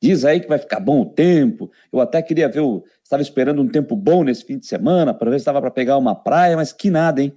Diz 0.03 0.25
aí 0.25 0.41
que 0.41 0.49
vai 0.49 0.59
ficar 0.59 0.81
bom 0.81 1.03
o 1.03 1.07
tempo. 1.07 1.71
Eu 1.93 2.01
até 2.01 2.21
queria 2.21 2.49
ver, 2.49 2.61
o... 2.61 2.83
estava 3.05 3.23
esperando 3.23 3.63
um 3.63 3.69
tempo 3.69 3.95
bom 3.95 4.25
nesse 4.25 4.45
fim 4.45 4.59
de 4.59 4.67
semana, 4.67 5.15
para 5.15 5.31
ver 5.31 5.39
se 5.39 5.43
estava 5.43 5.61
para 5.61 5.71
pegar 5.71 5.97
uma 5.97 6.17
praia, 6.17 6.57
mas 6.57 6.73
que 6.73 6.91
nada, 6.91 7.23
hein? 7.23 7.33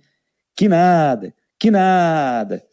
Que 0.56 0.68
nada, 0.68 1.32
que 1.60 1.70
nada. 1.70 2.64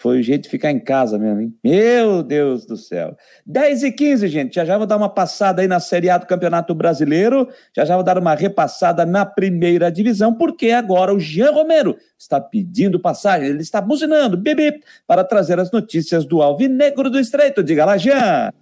Foi 0.00 0.20
o 0.20 0.22
jeito 0.22 0.44
de 0.44 0.48
ficar 0.48 0.70
em 0.70 0.78
casa 0.78 1.18
mesmo, 1.18 1.40
hein? 1.40 1.54
Meu 1.62 2.22
Deus 2.22 2.64
do 2.64 2.76
céu. 2.76 3.16
10 3.44 3.82
e 3.82 3.90
15, 3.90 4.28
gente. 4.28 4.54
Já 4.54 4.64
já 4.64 4.78
vou 4.78 4.86
dar 4.86 4.96
uma 4.96 5.08
passada 5.08 5.60
aí 5.60 5.66
na 5.66 5.80
Série 5.80 6.08
A 6.08 6.16
do 6.16 6.26
Campeonato 6.26 6.72
Brasileiro. 6.72 7.48
Já 7.74 7.84
já 7.84 7.96
vou 7.96 8.04
dar 8.04 8.16
uma 8.16 8.36
repassada 8.36 9.04
na 9.04 9.26
primeira 9.26 9.90
divisão, 9.90 10.32
porque 10.32 10.70
agora 10.70 11.12
o 11.12 11.18
Jean 11.18 11.50
Romero 11.50 11.96
está 12.16 12.40
pedindo 12.40 13.00
passagem. 13.00 13.48
Ele 13.48 13.60
está 13.60 13.80
buzinando, 13.80 14.36
bebê, 14.36 14.78
para 15.04 15.24
trazer 15.24 15.58
as 15.58 15.72
notícias 15.72 16.24
do 16.24 16.42
Alvinegro 16.42 17.10
do 17.10 17.18
Estreito. 17.18 17.64
Diga 17.64 17.84
lá, 17.84 17.98
Jean. 17.98 18.52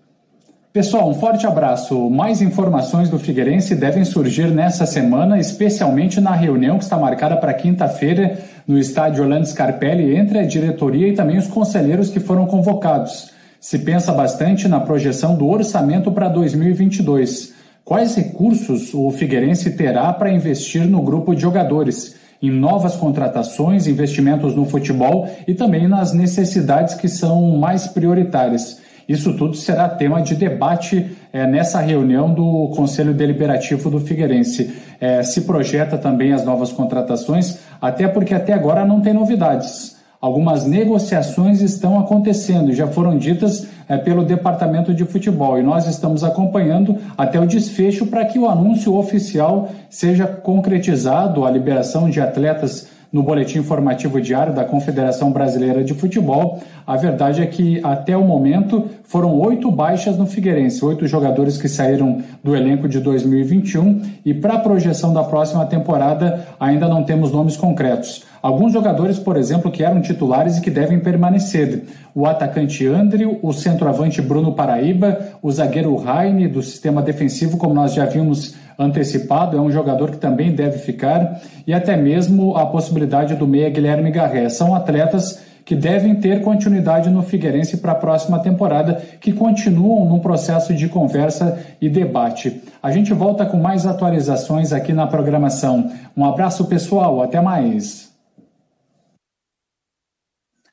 Pessoal, 0.76 1.08
um 1.08 1.14
forte 1.14 1.46
abraço. 1.46 2.10
Mais 2.10 2.42
informações 2.42 3.08
do 3.08 3.18
Figueirense 3.18 3.74
devem 3.74 4.04
surgir 4.04 4.48
nessa 4.48 4.84
semana, 4.84 5.38
especialmente 5.38 6.20
na 6.20 6.32
reunião 6.32 6.76
que 6.76 6.84
está 6.84 6.98
marcada 6.98 7.34
para 7.34 7.54
quinta-feira 7.54 8.38
no 8.68 8.78
estádio 8.78 9.22
Orlando 9.22 9.48
Scarpelli 9.48 10.14
entre 10.14 10.38
a 10.38 10.44
diretoria 10.44 11.08
e 11.08 11.14
também 11.14 11.38
os 11.38 11.46
conselheiros 11.46 12.10
que 12.10 12.20
foram 12.20 12.44
convocados. 12.44 13.30
Se 13.58 13.78
pensa 13.78 14.12
bastante 14.12 14.68
na 14.68 14.78
projeção 14.78 15.34
do 15.34 15.48
orçamento 15.48 16.12
para 16.12 16.28
2022. 16.28 17.54
Quais 17.82 18.14
recursos 18.14 18.92
o 18.92 19.10
Figueirense 19.10 19.70
terá 19.78 20.12
para 20.12 20.30
investir 20.30 20.86
no 20.86 21.00
grupo 21.00 21.34
de 21.34 21.40
jogadores? 21.40 22.16
Em 22.42 22.50
novas 22.50 22.94
contratações, 22.96 23.86
investimentos 23.86 24.54
no 24.54 24.66
futebol 24.66 25.26
e 25.48 25.54
também 25.54 25.88
nas 25.88 26.12
necessidades 26.12 26.92
que 26.92 27.08
são 27.08 27.56
mais 27.56 27.86
prioritárias. 27.86 28.84
Isso 29.08 29.34
tudo 29.34 29.54
será 29.54 29.88
tema 29.88 30.20
de 30.20 30.34
debate 30.34 31.16
é, 31.32 31.46
nessa 31.46 31.80
reunião 31.80 32.32
do 32.32 32.72
Conselho 32.74 33.14
Deliberativo 33.14 33.88
do 33.88 34.00
Figueirense. 34.00 34.74
É, 35.00 35.22
se 35.22 35.42
projeta 35.42 35.96
também 35.96 36.32
as 36.32 36.44
novas 36.44 36.72
contratações, 36.72 37.58
até 37.80 38.08
porque 38.08 38.34
até 38.34 38.52
agora 38.52 38.84
não 38.84 39.00
tem 39.00 39.12
novidades. 39.12 39.96
Algumas 40.20 40.64
negociações 40.64 41.60
estão 41.60 42.00
acontecendo 42.00 42.72
já 42.72 42.86
foram 42.86 43.16
ditas 43.16 43.68
é, 43.88 43.96
pelo 43.96 44.24
Departamento 44.24 44.92
de 44.92 45.04
Futebol 45.04 45.58
e 45.58 45.62
nós 45.62 45.86
estamos 45.86 46.24
acompanhando 46.24 46.96
até 47.16 47.38
o 47.38 47.46
desfecho 47.46 48.06
para 48.06 48.24
que 48.24 48.38
o 48.38 48.48
anúncio 48.48 48.96
oficial 48.96 49.68
seja 49.88 50.26
concretizado, 50.26 51.44
a 51.44 51.50
liberação 51.50 52.10
de 52.10 52.20
atletas 52.20 52.88
no 53.16 53.22
boletim 53.22 53.60
informativo 53.60 54.20
diário 54.20 54.52
da 54.52 54.62
Confederação 54.62 55.32
Brasileira 55.32 55.82
de 55.82 55.94
Futebol. 55.94 56.60
A 56.86 56.98
verdade 56.98 57.40
é 57.40 57.46
que, 57.46 57.80
até 57.82 58.14
o 58.14 58.22
momento, 58.22 58.90
foram 59.04 59.40
oito 59.40 59.70
baixas 59.70 60.18
no 60.18 60.26
Figueirense, 60.26 60.84
oito 60.84 61.06
jogadores 61.06 61.56
que 61.56 61.66
saíram 61.66 62.18
do 62.44 62.54
elenco 62.54 62.86
de 62.86 63.00
2021 63.00 64.02
e, 64.22 64.34
para 64.34 64.54
a 64.54 64.58
projeção 64.58 65.14
da 65.14 65.24
próxima 65.24 65.64
temporada, 65.64 66.46
ainda 66.60 66.86
não 66.86 67.04
temos 67.04 67.32
nomes 67.32 67.56
concretos. 67.56 68.22
Alguns 68.46 68.72
jogadores, 68.72 69.18
por 69.18 69.36
exemplo, 69.36 69.72
que 69.72 69.82
eram 69.82 70.00
titulares 70.00 70.56
e 70.56 70.60
que 70.60 70.70
devem 70.70 71.00
permanecer. 71.00 71.82
O 72.14 72.26
atacante 72.26 72.86
Andrew, 72.86 73.40
o 73.42 73.52
centroavante 73.52 74.22
Bruno 74.22 74.52
Paraíba, 74.52 75.18
o 75.42 75.50
zagueiro 75.50 75.96
Raine, 75.96 76.46
do 76.46 76.62
sistema 76.62 77.02
defensivo, 77.02 77.56
como 77.56 77.74
nós 77.74 77.92
já 77.92 78.04
vimos 78.04 78.54
antecipado, 78.78 79.56
é 79.56 79.60
um 79.60 79.72
jogador 79.72 80.12
que 80.12 80.18
também 80.18 80.54
deve 80.54 80.78
ficar, 80.78 81.40
e 81.66 81.74
até 81.74 81.96
mesmo 81.96 82.56
a 82.56 82.66
possibilidade 82.66 83.34
do 83.34 83.48
meia 83.48 83.68
Guilherme 83.68 84.12
Garré. 84.12 84.48
São 84.48 84.76
atletas 84.76 85.42
que 85.64 85.74
devem 85.74 86.14
ter 86.14 86.40
continuidade 86.42 87.10
no 87.10 87.24
Figueirense 87.24 87.78
para 87.78 87.90
a 87.90 87.96
próxima 87.96 88.38
temporada, 88.38 89.02
que 89.20 89.32
continuam 89.32 90.04
num 90.08 90.20
processo 90.20 90.72
de 90.72 90.88
conversa 90.88 91.58
e 91.80 91.88
debate. 91.88 92.62
A 92.80 92.92
gente 92.92 93.12
volta 93.12 93.44
com 93.44 93.56
mais 93.56 93.84
atualizações 93.86 94.72
aqui 94.72 94.92
na 94.92 95.08
programação. 95.08 95.90
Um 96.16 96.24
abraço 96.24 96.66
pessoal, 96.66 97.20
até 97.20 97.40
mais. 97.40 98.05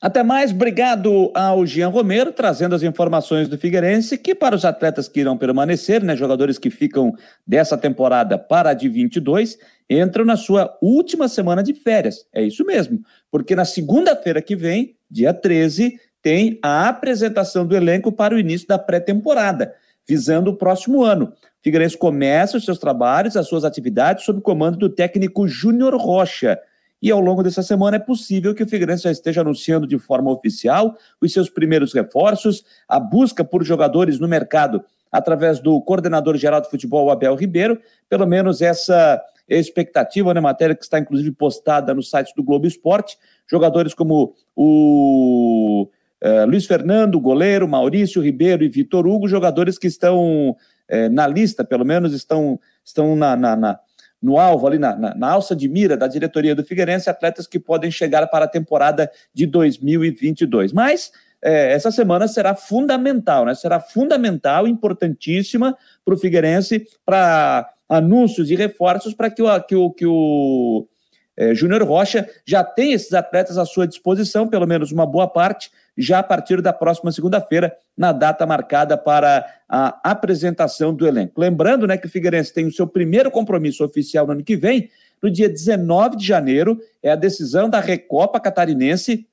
Até 0.04 0.22
mais, 0.22 0.52
obrigado 0.52 1.32
ao 1.34 1.66
Jean 1.66 1.88
Romero, 1.88 2.34
trazendo 2.34 2.76
as 2.76 2.84
informações 2.84 3.48
do 3.48 3.58
Figueirense, 3.58 4.18
que 4.18 4.36
para 4.36 4.54
os 4.54 4.66
atletas 4.66 5.08
que 5.08 5.22
irão 5.22 5.38
permanecer, 5.38 6.04
né, 6.04 6.14
jogadores 6.14 6.58
que 6.60 6.70
ficam 6.70 7.16
dessa 7.48 7.78
temporada 7.78 8.38
para 8.38 8.72
a 8.72 8.74
de 8.74 8.90
22, 8.90 9.58
entram 9.90 10.26
na 10.26 10.36
sua 10.36 10.78
última 10.82 11.30
semana 11.30 11.64
de 11.64 11.74
férias. 11.74 12.26
É 12.34 12.44
isso 12.44 12.66
mesmo, 12.66 13.00
porque 13.32 13.56
na 13.56 13.64
segunda-feira 13.64 14.42
que 14.42 14.58
vem, 14.58 14.94
dia 15.10 15.34
13, 15.34 15.98
tem 16.22 16.60
a 16.62 16.90
apresentação 16.90 17.66
do 17.66 17.74
elenco 17.74 18.12
para 18.12 18.36
o 18.36 18.40
início 18.40 18.68
da 18.68 18.78
pré-temporada, 18.78 19.74
visando 20.06 20.52
o 20.52 20.58
próximo 20.58 21.02
ano. 21.02 21.28
O 21.28 21.64
Figueirense 21.64 21.98
começa 21.98 22.58
os 22.58 22.66
seus 22.66 22.78
trabalhos, 22.78 23.38
as 23.38 23.48
suas 23.48 23.64
atividades, 23.64 24.26
sob 24.26 24.42
comando 24.42 24.78
do 24.78 24.90
técnico 24.90 25.48
Júnior 25.48 25.96
Rocha. 25.96 26.60
E 27.04 27.12
ao 27.12 27.20
longo 27.20 27.44
dessa 27.44 27.62
semana 27.62 27.98
é 27.98 28.00
possível 28.00 28.56
que 28.56 28.64
o 28.64 28.68
Figueirense 28.68 29.04
já 29.04 29.12
esteja 29.12 29.42
anunciando 29.42 29.86
de 29.86 30.00
forma 30.00 30.32
oficial 30.32 30.96
os 31.20 31.34
seus 31.34 31.50
primeiros 31.50 31.94
reforços, 31.94 32.64
a 32.88 32.98
busca 32.98 33.44
por 33.44 33.62
jogadores 33.62 34.22
no 34.22 34.28
mercado 34.28 34.82
através 35.12 35.60
do 35.60 35.82
coordenador 35.82 36.38
geral 36.38 36.62
de 36.62 36.70
futebol, 36.70 37.12
Abel 37.12 37.36
Ribeiro, 37.36 37.78
pelo 38.08 38.26
menos 38.26 38.62
essa 38.62 39.22
expectativa, 39.50 40.34
né, 40.34 40.40
matéria 40.40 40.74
que 40.74 40.86
está 40.86 40.98
inclusive 40.98 41.32
postada 41.32 41.94
no 41.94 42.02
site 42.02 42.34
do 42.38 42.44
Globo 42.44 42.66
Esporte, 42.66 43.18
jogadores 43.46 43.94
como 43.94 44.34
o 44.56 45.90
uh, 46.24 46.46
Luiz 46.48 46.66
Fernando, 46.66 47.20
goleiro, 47.20 47.68
Maurício 47.68 48.22
Ribeiro 48.22 48.64
e 48.64 48.70
Vitor 48.70 49.06
Hugo, 49.06 49.28
jogadores 49.28 49.78
que 49.78 49.88
estão 49.88 50.52
uh, 50.52 51.10
na 51.12 51.28
lista, 51.28 51.66
pelo 51.66 51.84
menos 51.84 52.14
estão, 52.14 52.58
estão 52.82 53.14
na, 53.14 53.36
na, 53.36 53.58
na 53.58 53.80
no 54.24 54.40
alvo, 54.40 54.66
ali 54.66 54.80
na, 54.80 54.95
na, 54.95 55.14
na, 55.14 55.32
alça 55.32 55.54
de 55.54 55.68
mira 55.68 55.98
da 55.98 56.08
diretoria 56.08 56.56
do 56.56 56.64
Figueirense, 56.64 57.10
atletas 57.10 57.45
que 57.45 57.60
podem 57.60 57.91
chegar 57.91 58.26
para 58.28 58.45
a 58.45 58.48
temporada 58.48 59.12
de 59.34 59.45
2022. 59.45 60.72
Mas 60.72 61.12
é, 61.44 61.74
essa 61.74 61.91
semana 61.91 62.26
será 62.26 62.56
fundamental, 62.56 63.45
né? 63.45 63.54
Será 63.54 63.82
fundamental, 63.82 64.66
importantíssima 64.66 65.78
para 66.06 66.14
o 66.14 66.18
Figueirense, 66.18 66.88
para 67.06 67.70
anúncios 67.90 68.50
e 68.50 68.56
reforços 68.56 69.14
para 69.14 69.30
que 69.30 69.44
o, 69.44 69.60
que 69.62 69.76
o, 69.76 69.91
que 69.91 70.06
o 70.06 70.88
é, 71.35 71.55
Júnior 71.55 71.84
Rocha 71.84 72.30
já 72.45 72.64
tenha 72.64 72.95
esses 72.95 73.14
atletas 73.14 73.57
à 73.57 73.65
sua 73.65 73.88
disposição, 73.88 74.47
pelo 74.47 74.68
menos 74.68 74.91
uma 74.91 75.05
boa 75.05 75.27
parte, 75.27 75.72
já 75.97 76.19
a 76.19 76.23
partir 76.23 76.61
da 76.61 76.73
próxima 76.73 77.11
segunda-feira, 77.11 77.76
na 77.97 78.11
data 78.11 78.45
marcada 78.45 78.97
para 78.97 79.45
a 79.68 80.11
apresentação 80.11 80.93
do 80.93 81.07
elenco. 81.07 81.39
Lembrando 81.39 81.85
né, 81.85 81.97
que 81.97 82.07
o 82.07 82.10
Figueirense 82.10 82.53
tem 82.53 82.65
o 82.65 82.72
seu 82.72 82.88
primeiro 82.88 83.30
compromisso 83.30 83.84
oficial 83.84 84.26
no 84.26 84.34
ano 84.34 84.43
que 84.43 84.55
vem, 84.55 84.89
no 85.22 85.30
dia 85.30 85.47
19 85.47 86.18
de 86.18 86.26
janeiro, 86.26 86.80
é 87.01 87.11
a 87.11 87.15
decisão 87.15 87.69
da 87.69 87.80
Recopa 87.80 88.39
Catarinense 88.39 89.27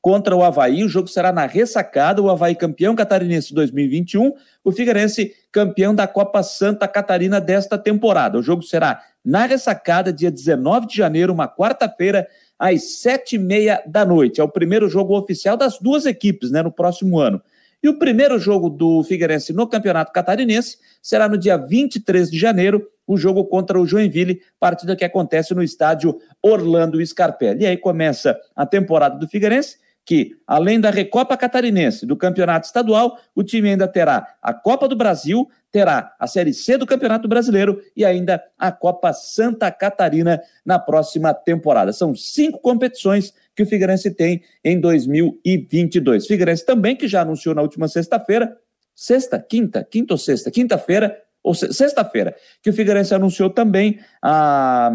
contra 0.00 0.36
o 0.36 0.44
Havaí. 0.44 0.84
O 0.84 0.88
jogo 0.88 1.08
será 1.08 1.32
na 1.32 1.46
ressacada, 1.46 2.20
o 2.20 2.30
Havaí 2.30 2.54
campeão 2.54 2.94
catarinense 2.94 3.54
2021, 3.54 4.34
o 4.62 4.70
Figueirense 4.70 5.34
campeão 5.50 5.94
da 5.94 6.06
Copa 6.06 6.42
Santa 6.42 6.86
Catarina 6.86 7.40
desta 7.40 7.78
temporada. 7.78 8.38
O 8.38 8.42
jogo 8.42 8.62
será 8.62 9.02
na 9.24 9.46
ressacada, 9.46 10.12
dia 10.12 10.30
19 10.30 10.86
de 10.86 10.96
janeiro, 10.96 11.32
uma 11.32 11.48
quarta-feira, 11.48 12.28
às 12.58 13.00
sete 13.00 13.36
e 13.36 13.38
meia 13.38 13.82
da 13.86 14.04
noite. 14.04 14.40
É 14.40 14.44
o 14.44 14.48
primeiro 14.48 14.88
jogo 14.88 15.16
oficial 15.18 15.56
das 15.56 15.78
duas 15.78 16.04
equipes, 16.06 16.50
né, 16.50 16.62
no 16.62 16.70
próximo 16.70 17.18
ano. 17.18 17.40
E 17.82 17.88
o 17.88 17.98
primeiro 17.98 18.38
jogo 18.38 18.70
do 18.70 19.02
Figueirense 19.02 19.52
no 19.52 19.66
Campeonato 19.66 20.12
Catarinense 20.12 20.78
será 21.02 21.28
no 21.28 21.36
dia 21.36 21.56
23 21.56 22.30
de 22.30 22.38
janeiro, 22.38 22.88
o 23.06 23.16
jogo 23.16 23.44
contra 23.44 23.78
o 23.78 23.86
Joinville, 23.86 24.40
partida 24.58 24.96
que 24.96 25.04
acontece 25.04 25.54
no 25.54 25.62
estádio 25.62 26.18
Orlando 26.42 27.04
Scarpelli. 27.04 27.64
E 27.64 27.66
aí 27.66 27.76
começa 27.76 28.38
a 28.56 28.64
temporada 28.64 29.18
do 29.18 29.28
Figueirense, 29.28 29.76
que, 30.04 30.36
além 30.46 30.78
da 30.78 30.90
Recopa 30.90 31.36
Catarinense 31.36 32.04
do 32.04 32.16
Campeonato 32.16 32.66
Estadual, 32.66 33.18
o 33.34 33.42
time 33.42 33.70
ainda 33.70 33.88
terá 33.88 34.36
a 34.42 34.52
Copa 34.52 34.86
do 34.86 34.94
Brasil, 34.94 35.48
terá 35.72 36.14
a 36.18 36.26
Série 36.26 36.52
C 36.52 36.76
do 36.76 36.86
Campeonato 36.86 37.26
Brasileiro 37.26 37.80
e 37.96 38.04
ainda 38.04 38.42
a 38.58 38.70
Copa 38.70 39.12
Santa 39.12 39.70
Catarina 39.70 40.40
na 40.64 40.78
próxima 40.78 41.32
temporada. 41.32 41.92
São 41.92 42.14
cinco 42.14 42.60
competições 42.60 43.32
que 43.56 43.62
o 43.62 43.66
Figueirense 43.66 44.10
tem 44.10 44.42
em 44.62 44.78
2022. 44.78 46.26
Figueirense 46.26 46.66
também, 46.66 46.94
que 46.94 47.08
já 47.08 47.22
anunciou 47.22 47.54
na 47.54 47.62
última 47.62 47.88
sexta-feira, 47.88 48.56
sexta, 48.94 49.38
quinta, 49.38 49.82
quinta 49.82 50.14
ou 50.14 50.18
sexta, 50.18 50.50
quinta-feira, 50.50 51.18
ou 51.42 51.54
sexta-feira, 51.54 52.34
que 52.62 52.70
o 52.70 52.72
Figueirense 52.72 53.14
anunciou 53.14 53.50
também 53.50 54.00
a 54.22 54.90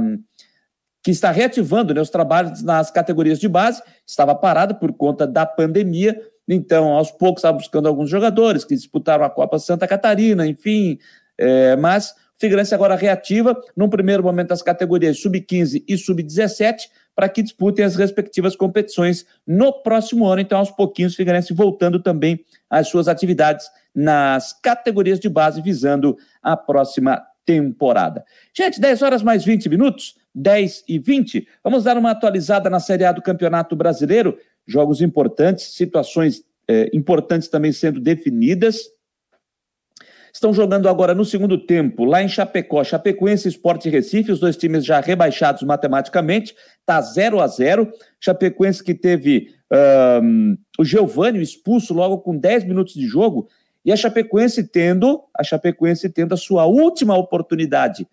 que 1.04 1.12
está 1.12 1.32
reativando 1.32 1.94
né, 1.94 2.02
os 2.02 2.10
trabalhos 2.10 2.62
nas 2.62 2.92
categorias 2.92 3.40
de 3.40 3.48
base, 3.48 3.82
estava 4.06 4.36
parado 4.36 4.76
por 4.76 4.92
conta 4.94 5.26
da 5.26 5.46
pandemia, 5.46 6.20
então, 6.52 6.90
aos 6.94 7.12
poucos, 7.12 7.42
estava 7.42 7.58
buscando 7.58 7.88
alguns 7.88 8.10
jogadores 8.10 8.66
que 8.66 8.76
disputaram 8.76 9.24
a 9.24 9.30
Copa 9.30 9.60
Santa 9.60 9.88
Catarina, 9.88 10.48
enfim. 10.48 10.98
É, 11.38 11.76
mas 11.76 12.16
Figueirense 12.40 12.74
agora 12.74 12.96
reativa, 12.96 13.56
num 13.76 13.88
primeiro 13.88 14.24
momento, 14.24 14.52
as 14.52 14.64
categorias 14.64 15.20
sub-15 15.20 15.84
e 15.88 15.96
sub-17, 15.96 16.90
para 17.14 17.30
que 17.30 17.44
disputem 17.44 17.86
as 17.86 17.96
respectivas 17.96 18.56
competições 18.56 19.26
no 19.46 19.72
próximo 19.84 20.26
ano. 20.26 20.42
Então, 20.42 20.58
aos 20.58 20.72
pouquinhos, 20.72 21.16
Figueirense 21.16 21.54
voltando 21.54 22.02
também 22.02 22.44
às 22.68 22.88
suas 22.88 23.08
atividades 23.08 23.70
nas 23.94 24.54
categorias 24.54 25.20
de 25.20 25.30
base, 25.30 25.62
visando 25.62 26.18
a 26.42 26.58
próxima 26.58 27.22
temporada. 27.46 28.24
Gente, 28.56 28.80
10 28.80 29.02
horas 29.02 29.22
mais 29.22 29.44
20 29.44 29.70
minutos, 29.70 30.16
10 30.40 30.86
e 30.88 30.98
20. 30.98 31.48
Vamos 31.64 31.84
dar 31.84 31.98
uma 31.98 32.12
atualizada 32.12 32.70
na 32.70 32.80
Série 32.80 33.06
A 33.06 33.12
do 33.12 33.22
Campeonato 33.22 33.76
Brasileiro. 33.76 34.38
jogos 34.66 35.02
importantes, 35.02 35.74
situações 35.74 36.44
é, 36.68 36.90
importantes 36.94 37.48
também 37.48 37.72
sendo 37.72 38.00
definidas. 38.00 38.82
Estão 40.32 40.54
jogando 40.54 40.88
agora 40.88 41.16
no 41.16 41.26
segundo 41.26 41.58
tempo, 41.66 42.06
lá 42.06 42.22
em 42.22 42.28
Chapecó, 42.28 42.84
Chapecoense 42.84 43.48
Esporte 43.48 43.90
Recife, 43.90 44.32
os 44.32 44.40
dois 44.40 44.56
times 44.56 44.86
já 44.86 45.00
rebaixados 45.00 45.64
matematicamente, 45.64 46.56
está 46.80 47.02
0 47.02 47.40
a 47.42 47.48
0 47.48 47.92
Chapecoense 48.20 48.84
que 48.84 48.94
teve 48.94 49.48
um, 50.22 50.56
o 50.78 50.86
Giovanni 50.86 51.42
expulso 51.42 51.96
logo 51.96 52.20
com 52.20 52.38
10 52.38 52.66
minutos 52.66 52.94
de 52.94 53.08
jogo, 53.08 53.50
e 53.84 53.92
a 53.92 53.96
Chapecoense 53.96 54.68
tendo, 54.68 55.24
a 55.36 55.44
Chapecoense 55.44 56.08
tendo 56.10 56.34
a 56.34 56.38
sua 56.38 56.66
última 56.66 57.18
oportunidade 57.18 58.08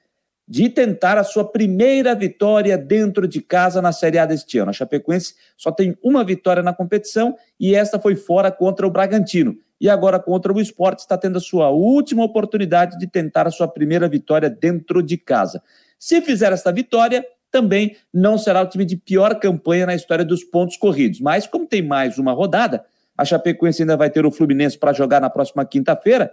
de 0.49 0.69
tentar 0.69 1.19
a 1.19 1.25
sua 1.25 1.45
primeira 1.45 2.15
vitória 2.15 2.79
dentro 2.79 3.27
de 3.27 3.41
casa 3.41 3.83
na 3.83 3.91
Série 3.91 4.19
A 4.19 4.27
deste 4.27 4.59
ano. 4.59 4.71
A 4.71 4.73
Chapecoense 4.73 5.35
só 5.57 5.73
tem 5.73 5.97
uma 6.03 6.23
vitória 6.23 6.63
na 6.63 6.73
competição 6.73 7.37
e 7.59 7.75
esta 7.75 7.99
foi 7.99 8.15
fora 8.15 8.51
contra 8.53 8.87
o 8.87 8.91
Bragantino. 8.91 9.57
E 9.81 9.91
agora 9.91 10.19
contra 10.19 10.53
o 10.53 10.61
Esporte 10.61 11.01
está 11.01 11.19
tendo 11.19 11.39
a 11.39 11.41
sua 11.41 11.71
última 11.71 12.25
oportunidade 12.25 12.97
de 12.99 13.07
tentar 13.07 13.47
a 13.47 13.51
sua 13.51 13.67
primeira 13.67 14.09
vitória 14.09 14.49
dentro 14.49 15.03
de 15.03 15.17
casa. 15.17 15.63
Se 15.99 16.23
fizer 16.23 16.53
esta 16.53 16.73
vitória, 16.73 17.27
também 17.51 17.97
não 18.13 18.39
será 18.39 18.63
o 18.63 18.67
time 18.67 18.85
de 18.85 18.97
pior 18.97 19.35
campanha 19.39 19.87
na 19.87 19.95
história 19.95 20.25
dos 20.25 20.45
pontos 20.45 20.77
corridos. 20.77 21.21
Mas 21.21 21.47
como 21.47 21.67
tem 21.67 21.83
mais 21.83 22.19
uma 22.19 22.33
rodada, 22.33 22.85
a 23.17 23.25
Chapecoense 23.25 23.83
ainda 23.83 23.97
vai 23.97 24.11
ter 24.11 24.25
o 24.25 24.31
Fluminense 24.31 24.79
para 24.79 24.93
jogar 24.93 25.21
na 25.21 25.31
próxima 25.31 25.65
quinta-feira, 25.65 26.33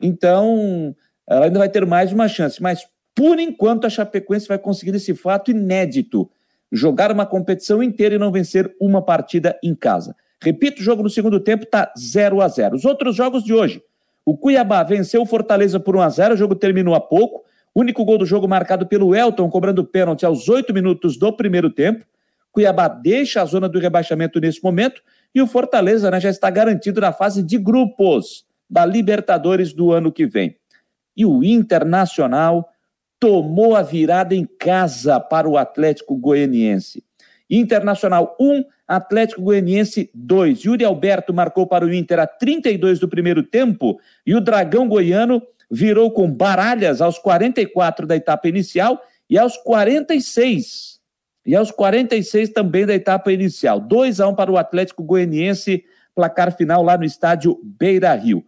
então 0.00 0.94
ela 1.28 1.46
ainda 1.46 1.58
vai 1.58 1.68
ter 1.68 1.84
mais 1.84 2.12
uma 2.12 2.28
chance. 2.28 2.62
Mas 2.62 2.86
por 3.18 3.40
enquanto, 3.40 3.84
a 3.84 3.90
Chapecoense 3.90 4.46
vai 4.46 4.60
conseguir 4.60 4.94
esse 4.94 5.12
fato 5.12 5.50
inédito: 5.50 6.30
jogar 6.70 7.10
uma 7.10 7.26
competição 7.26 7.82
inteira 7.82 8.14
e 8.14 8.18
não 8.18 8.30
vencer 8.30 8.72
uma 8.80 9.02
partida 9.02 9.58
em 9.60 9.74
casa. 9.74 10.14
Repito, 10.40 10.80
o 10.80 10.84
jogo 10.84 11.02
no 11.02 11.10
segundo 11.10 11.40
tempo 11.40 11.64
está 11.64 11.92
0 11.98 12.40
a 12.40 12.46
0 12.46 12.76
Os 12.76 12.84
outros 12.84 13.16
jogos 13.16 13.42
de 13.42 13.52
hoje. 13.52 13.82
O 14.24 14.36
Cuiabá 14.36 14.84
venceu 14.84 15.22
o 15.22 15.26
Fortaleza 15.26 15.80
por 15.80 15.96
1 15.96 16.00
a 16.00 16.08
0 16.08 16.34
o 16.34 16.36
jogo 16.36 16.54
terminou 16.54 16.94
há 16.94 17.00
pouco. 17.00 17.42
Único 17.74 18.04
gol 18.04 18.18
do 18.18 18.24
jogo 18.24 18.46
marcado 18.46 18.86
pelo 18.86 19.12
Elton, 19.16 19.50
cobrando 19.50 19.84
pênalti 19.84 20.24
aos 20.24 20.48
oito 20.48 20.72
minutos 20.72 21.16
do 21.16 21.32
primeiro 21.32 21.70
tempo. 21.70 22.04
Cuiabá 22.52 22.86
deixa 22.86 23.42
a 23.42 23.44
zona 23.44 23.68
do 23.68 23.80
rebaixamento 23.80 24.38
nesse 24.38 24.62
momento 24.62 25.02
e 25.34 25.42
o 25.42 25.46
Fortaleza 25.48 26.08
né, 26.08 26.20
já 26.20 26.30
está 26.30 26.48
garantido 26.50 27.00
na 27.00 27.12
fase 27.12 27.42
de 27.42 27.58
grupos 27.58 28.46
da 28.70 28.86
Libertadores 28.86 29.72
do 29.72 29.90
ano 29.90 30.12
que 30.12 30.24
vem. 30.24 30.56
E 31.16 31.26
o 31.26 31.42
Internacional 31.42 32.68
tomou 33.20 33.74
a 33.74 33.82
virada 33.82 34.34
em 34.34 34.44
casa 34.44 35.18
para 35.18 35.48
o 35.48 35.56
Atlético 35.56 36.16
Goianiense. 36.16 37.04
Internacional 37.50 38.36
1, 38.38 38.64
Atlético 38.86 39.42
Goianiense 39.42 40.10
2. 40.14 40.64
Yuri 40.64 40.84
Alberto 40.84 41.32
marcou 41.32 41.66
para 41.66 41.84
o 41.84 41.92
Inter 41.92 42.20
a 42.20 42.26
32 42.26 42.98
do 42.98 43.08
primeiro 43.08 43.42
tempo 43.42 43.98
e 44.26 44.34
o 44.34 44.40
Dragão 44.40 44.88
Goiano 44.88 45.42
virou 45.70 46.10
com 46.10 46.30
baralhas 46.30 47.00
aos 47.00 47.18
44 47.18 48.06
da 48.06 48.16
etapa 48.16 48.48
inicial 48.48 49.00
e 49.28 49.36
aos 49.38 49.56
46. 49.58 50.98
E 51.44 51.56
aos 51.56 51.70
46 51.70 52.50
também 52.50 52.84
da 52.84 52.94
etapa 52.94 53.32
inicial. 53.32 53.80
2 53.80 54.20
a 54.20 54.28
1 54.28 54.34
para 54.34 54.52
o 54.52 54.58
Atlético 54.58 55.02
Goianiense, 55.02 55.84
placar 56.14 56.54
final 56.54 56.82
lá 56.82 56.96
no 56.96 57.04
estádio 57.04 57.58
Beira 57.62 58.14
Rio. 58.14 58.44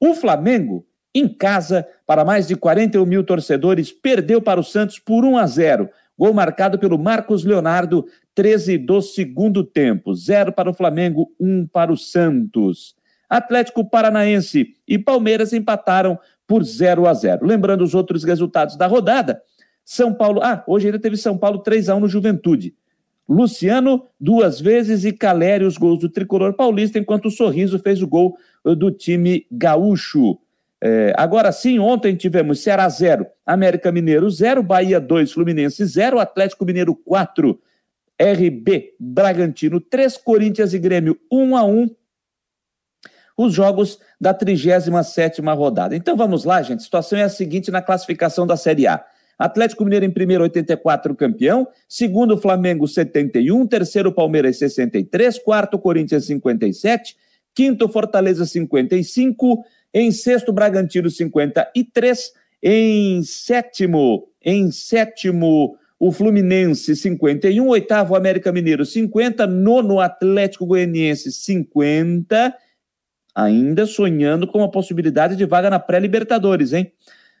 O 0.00 0.14
Flamengo 0.14 0.84
em 1.14 1.28
casa, 1.28 1.86
para 2.06 2.24
mais 2.24 2.46
de 2.46 2.54
41 2.54 3.04
mil 3.04 3.24
torcedores, 3.24 3.90
perdeu 3.90 4.40
para 4.40 4.60
o 4.60 4.64
Santos 4.64 4.98
por 4.98 5.24
1 5.24 5.38
a 5.38 5.46
0. 5.46 5.90
Gol 6.16 6.32
marcado 6.32 6.78
pelo 6.78 6.98
Marcos 6.98 7.44
Leonardo, 7.44 8.06
13 8.34 8.78
do 8.78 9.00
segundo 9.00 9.64
tempo. 9.64 10.14
0 10.14 10.52
para 10.52 10.70
o 10.70 10.74
Flamengo, 10.74 11.32
1 11.40 11.66
para 11.66 11.92
o 11.92 11.96
Santos. 11.96 12.94
Atlético 13.28 13.88
Paranaense 13.88 14.74
e 14.86 14.98
Palmeiras 14.98 15.52
empataram 15.52 16.18
por 16.46 16.62
0 16.62 17.06
a 17.06 17.14
0. 17.14 17.46
Lembrando 17.46 17.82
os 17.82 17.94
outros 17.94 18.24
resultados 18.24 18.76
da 18.76 18.86
rodada, 18.86 19.40
São 19.84 20.12
Paulo. 20.12 20.40
Ah, 20.42 20.62
hoje 20.66 20.86
ainda 20.86 20.98
teve 20.98 21.16
São 21.16 21.38
Paulo 21.38 21.58
3 21.60 21.88
a 21.88 21.94
1 21.94 22.00
no 22.00 22.08
Juventude. 22.08 22.74
Luciano, 23.28 24.06
duas 24.18 24.60
vezes, 24.60 25.04
e 25.04 25.12
Caleri, 25.12 25.64
os 25.64 25.78
gols 25.78 26.00
do 26.00 26.08
tricolor 26.08 26.54
paulista, 26.54 26.98
enquanto 26.98 27.26
o 27.26 27.30
Sorriso 27.30 27.78
fez 27.78 28.02
o 28.02 28.08
gol 28.08 28.36
do 28.64 28.90
time 28.90 29.46
gaúcho. 29.50 30.36
É, 30.82 31.12
agora 31.16 31.52
sim, 31.52 31.78
ontem 31.78 32.16
tivemos 32.16 32.62
Ceará 32.62 32.88
0, 32.88 33.26
América 33.44 33.92
Mineiro 33.92 34.30
0, 34.30 34.62
Bahia 34.62 34.98
2, 34.98 35.32
Fluminense 35.32 35.84
0, 35.84 36.18
Atlético 36.18 36.64
Mineiro 36.64 36.94
4, 36.94 37.60
RB 38.20 38.94
Bragantino 38.98 39.80
3, 39.80 40.16
Corinthians 40.18 40.72
e 40.72 40.78
Grêmio 40.78 41.18
1 41.30 41.56
a 41.56 41.64
1. 41.64 41.90
Os 43.36 43.54
jogos 43.54 43.98
da 44.20 44.34
37 44.34 45.40
rodada. 45.40 45.96
Então 45.96 46.16
vamos 46.16 46.44
lá, 46.44 46.62
gente. 46.62 46.80
A 46.80 46.82
situação 46.82 47.18
é 47.18 47.22
a 47.22 47.28
seguinte 47.28 47.70
na 47.70 47.80
classificação 47.80 48.46
da 48.46 48.56
Série 48.56 48.86
A. 48.86 49.02
Atlético 49.38 49.84
Mineiro 49.84 50.04
em 50.04 50.10
primeiro, 50.10 50.42
84, 50.42 51.14
campeão. 51.14 51.66
Segundo, 51.88 52.36
Flamengo, 52.36 52.86
71. 52.86 53.66
Terceiro, 53.66 54.12
Palmeiras, 54.12 54.58
63. 54.58 55.38
Quarto, 55.38 55.78
Corinthians, 55.78 56.26
57. 56.26 57.16
Quinto, 57.54 57.88
Fortaleza, 57.88 58.44
55. 58.44 59.64
Em 59.92 60.10
sexto, 60.12 60.52
Bragantino, 60.52 61.10
53. 61.10 62.32
Em 62.62 63.22
sétimo, 63.22 64.28
em 64.44 64.70
sétimo, 64.70 65.76
o 65.98 66.12
Fluminense, 66.12 66.94
51. 66.94 67.66
Oitavo, 67.68 68.14
América 68.14 68.52
Mineiro, 68.52 68.84
50. 68.84 69.46
Nono, 69.46 70.00
Atlético 70.00 70.66
Goianiense, 70.66 71.32
50. 71.32 72.54
Ainda 73.34 73.86
sonhando 73.86 74.46
com 74.46 74.62
a 74.62 74.70
possibilidade 74.70 75.36
de 75.36 75.44
vaga 75.44 75.70
na 75.70 75.78
pré-Libertadores, 75.78 76.72
hein? 76.72 76.92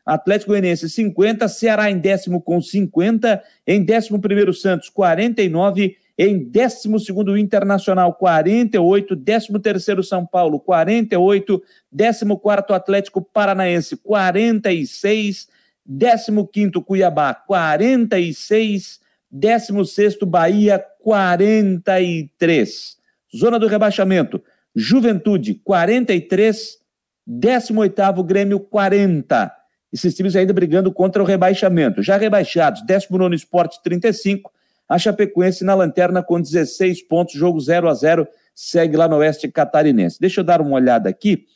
Atlético 0.04 0.52
Goianiense 0.52 0.88
50, 0.88 1.46
Ceará 1.48 1.90
em 1.90 1.98
décimo 1.98 2.40
com 2.40 2.60
50, 2.60 3.42
em 3.66 3.84
décimo 3.84 4.20
primeiro 4.20 4.52
Santos 4.52 4.88
49, 4.88 5.96
em 6.22 6.44
12º 6.50 7.38
Internacional, 7.38 8.12
48, 8.12 9.16
13º 9.16 10.02
São 10.02 10.26
Paulo, 10.26 10.60
48, 10.60 11.62
14º 11.96 12.74
Atlético 12.74 13.22
Paranaense, 13.22 13.96
46, 13.96 15.48
15º 15.90 16.84
Cuiabá, 16.84 17.32
46, 17.32 19.00
16º 19.34 20.26
Bahia, 20.26 20.84
43. 21.02 22.98
Zona 23.34 23.58
do 23.58 23.66
rebaixamento, 23.66 24.42
Juventude, 24.76 25.54
43, 25.54 26.80
18º 27.26 28.22
Grêmio, 28.26 28.60
40. 28.60 29.50
Esses 29.90 30.14
times 30.14 30.36
ainda 30.36 30.52
brigando 30.52 30.92
contra 30.92 31.22
o 31.22 31.24
rebaixamento. 31.24 32.02
Já 32.02 32.18
rebaixados, 32.18 32.84
19º 32.84 33.32
Esporte, 33.32 33.82
35, 33.82 34.52
a 34.90 34.98
Chapecoense 34.98 35.62
na 35.62 35.72
lanterna 35.72 36.20
com 36.20 36.40
16 36.40 37.02
pontos, 37.02 37.34
jogo 37.34 37.60
0 37.60 37.88
a 37.88 37.94
0 37.94 38.26
segue 38.52 38.96
lá 38.96 39.06
no 39.06 39.18
Oeste 39.18 39.46
Catarinense. 39.46 40.18
Deixa 40.20 40.40
eu 40.40 40.44
dar 40.44 40.60
uma 40.60 40.74
olhada 40.74 41.08
aqui. 41.08 41.46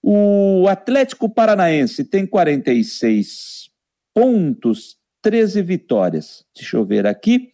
O 0.00 0.66
Atlético 0.68 1.28
Paranaense 1.28 2.04
tem 2.04 2.24
46 2.24 3.70
pontos, 4.14 4.96
13 5.20 5.62
vitórias. 5.62 6.44
Deixa 6.54 6.76
eu 6.76 6.84
ver 6.84 7.08
aqui. 7.08 7.50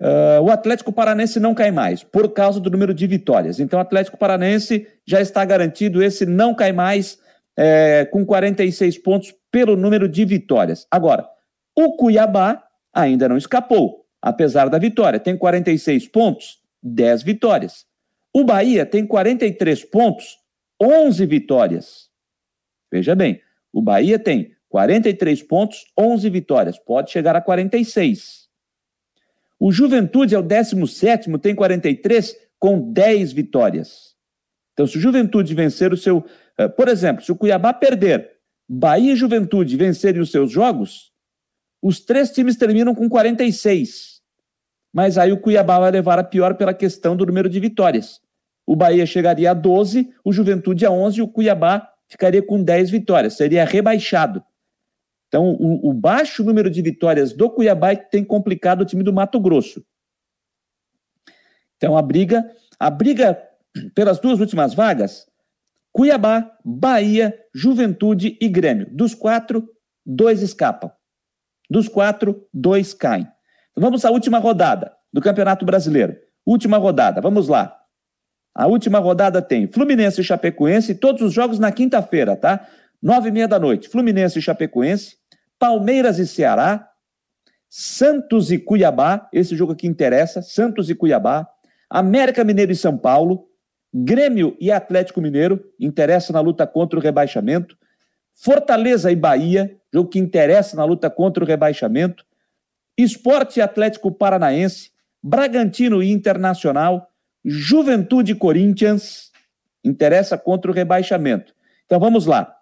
Uh, 0.00 0.40
o 0.42 0.50
Atlético 0.50 0.90
Paranense 0.90 1.38
não 1.38 1.54
cai 1.54 1.70
mais, 1.70 2.02
por 2.02 2.32
causa 2.32 2.58
do 2.58 2.70
número 2.70 2.94
de 2.94 3.06
vitórias. 3.06 3.60
Então, 3.60 3.78
o 3.78 3.82
Atlético 3.82 4.16
Paranense 4.16 4.88
já 5.06 5.20
está 5.20 5.44
garantido, 5.44 6.02
esse 6.02 6.24
não 6.24 6.54
cai 6.54 6.72
mais, 6.72 7.18
é, 7.56 8.06
com 8.10 8.24
46 8.24 8.98
pontos 8.98 9.34
pelo 9.50 9.76
número 9.76 10.08
de 10.08 10.24
vitórias. 10.24 10.86
Agora, 10.90 11.28
o 11.76 11.96
Cuiabá 11.96 12.63
ainda 12.94 13.28
não 13.28 13.36
escapou, 13.36 14.06
apesar 14.22 14.68
da 14.68 14.78
vitória. 14.78 15.18
Tem 15.18 15.36
46 15.36 16.08
pontos, 16.08 16.60
10 16.82 17.22
vitórias. 17.22 17.86
O 18.32 18.44
Bahia 18.44 18.86
tem 18.86 19.06
43 19.06 19.84
pontos, 19.84 20.38
11 20.80 21.26
vitórias. 21.26 22.08
Veja 22.90 23.14
bem, 23.14 23.40
o 23.72 23.82
Bahia 23.82 24.18
tem 24.18 24.54
43 24.68 25.42
pontos, 25.42 25.84
11 25.98 26.30
vitórias. 26.30 26.78
Pode 26.78 27.10
chegar 27.10 27.36
a 27.36 27.40
46. 27.40 28.48
O 29.58 29.70
Juventude 29.70 30.34
é 30.34 30.38
o 30.38 30.42
17, 30.42 31.38
tem 31.38 31.54
43, 31.54 32.36
com 32.58 32.92
10 32.92 33.32
vitórias. 33.32 34.14
Então, 34.72 34.86
se 34.86 34.98
o 34.98 35.00
Juventude 35.00 35.54
vencer 35.54 35.92
o 35.92 35.96
seu. 35.96 36.18
Uh, 36.58 36.68
por 36.76 36.88
exemplo, 36.88 37.24
se 37.24 37.30
o 37.30 37.36
Cuiabá 37.36 37.72
perder, 37.72 38.32
Bahia 38.68 39.12
e 39.12 39.16
Juventude 39.16 39.76
vencerem 39.76 40.20
os 40.20 40.30
seus 40.30 40.50
jogos, 40.50 41.13
os 41.84 42.00
três 42.00 42.30
times 42.30 42.56
terminam 42.56 42.94
com 42.94 43.10
46. 43.10 44.22
Mas 44.90 45.18
aí 45.18 45.30
o 45.30 45.38
Cuiabá 45.38 45.78
vai 45.78 45.90
levar 45.90 46.18
a 46.18 46.24
pior 46.24 46.54
pela 46.54 46.72
questão 46.72 47.14
do 47.14 47.26
número 47.26 47.46
de 47.46 47.60
vitórias. 47.60 48.22
O 48.66 48.74
Bahia 48.74 49.04
chegaria 49.04 49.50
a 49.50 49.54
12, 49.54 50.10
o 50.24 50.32
Juventude 50.32 50.86
a 50.86 50.90
11 50.90 51.18
e 51.18 51.22
o 51.22 51.28
Cuiabá 51.28 51.86
ficaria 52.08 52.42
com 52.42 52.62
10 52.62 52.88
vitórias. 52.88 53.34
Seria 53.34 53.66
rebaixado. 53.66 54.42
Então, 55.28 55.50
o, 55.60 55.90
o 55.90 55.92
baixo 55.92 56.42
número 56.42 56.70
de 56.70 56.80
vitórias 56.80 57.34
do 57.34 57.50
Cuiabá 57.50 57.94
tem 57.94 58.24
complicado 58.24 58.80
o 58.80 58.86
time 58.86 59.02
do 59.02 59.12
Mato 59.12 59.38
Grosso. 59.38 59.84
Então 61.76 61.98
a 61.98 62.00
briga, 62.00 62.50
a 62.80 62.88
briga 62.88 63.38
pelas 63.94 64.18
duas 64.18 64.40
últimas 64.40 64.72
vagas, 64.72 65.26
Cuiabá, 65.92 66.50
Bahia, 66.64 67.38
Juventude 67.54 68.38
e 68.40 68.48
Grêmio. 68.48 68.88
Dos 68.90 69.14
quatro, 69.14 69.68
dois 70.06 70.40
escapam. 70.40 70.90
Dos 71.74 71.88
quatro, 71.88 72.46
dois 72.54 72.94
caem. 72.94 73.26
Vamos 73.76 74.04
à 74.04 74.10
última 74.12 74.38
rodada 74.38 74.92
do 75.12 75.20
Campeonato 75.20 75.66
Brasileiro. 75.66 76.16
Última 76.46 76.76
rodada, 76.76 77.20
vamos 77.20 77.48
lá. 77.48 77.76
A 78.54 78.68
última 78.68 79.00
rodada 79.00 79.42
tem 79.42 79.66
Fluminense 79.66 80.20
e 80.20 80.24
Chapecoense, 80.24 80.94
todos 80.94 81.20
os 81.20 81.32
jogos 81.32 81.58
na 81.58 81.72
quinta-feira, 81.72 82.36
tá? 82.36 82.64
Nove 83.02 83.30
e 83.30 83.32
meia 83.32 83.48
da 83.48 83.58
noite, 83.58 83.88
Fluminense 83.88 84.38
e 84.38 84.42
Chapecoense, 84.42 85.16
Palmeiras 85.58 86.20
e 86.20 86.28
Ceará, 86.28 86.88
Santos 87.68 88.52
e 88.52 88.58
Cuiabá, 88.60 89.28
esse 89.32 89.56
jogo 89.56 89.72
aqui 89.72 89.88
interessa, 89.88 90.42
Santos 90.42 90.88
e 90.88 90.94
Cuiabá, 90.94 91.44
América 91.90 92.44
Mineiro 92.44 92.70
e 92.70 92.76
São 92.76 92.96
Paulo, 92.96 93.48
Grêmio 93.92 94.56
e 94.60 94.70
Atlético 94.70 95.20
Mineiro, 95.20 95.60
interessa 95.80 96.32
na 96.32 96.38
luta 96.38 96.68
contra 96.68 97.00
o 97.00 97.02
rebaixamento, 97.02 97.76
Fortaleza 98.32 99.10
e 99.10 99.16
Bahia, 99.16 99.76
jogo 99.94 100.08
que 100.08 100.18
interessa 100.18 100.76
na 100.76 100.84
luta 100.84 101.08
contra 101.08 101.44
o 101.44 101.46
rebaixamento, 101.46 102.24
Esporte 102.98 103.60
Atlético 103.60 104.10
Paranaense, 104.10 104.90
Bragantino 105.22 106.02
e 106.02 106.10
Internacional, 106.10 107.08
Juventude 107.44 108.34
Corinthians, 108.34 109.30
interessa 109.84 110.36
contra 110.36 110.70
o 110.70 110.74
rebaixamento. 110.74 111.54
Então 111.86 112.00
vamos 112.00 112.26
lá. 112.26 112.52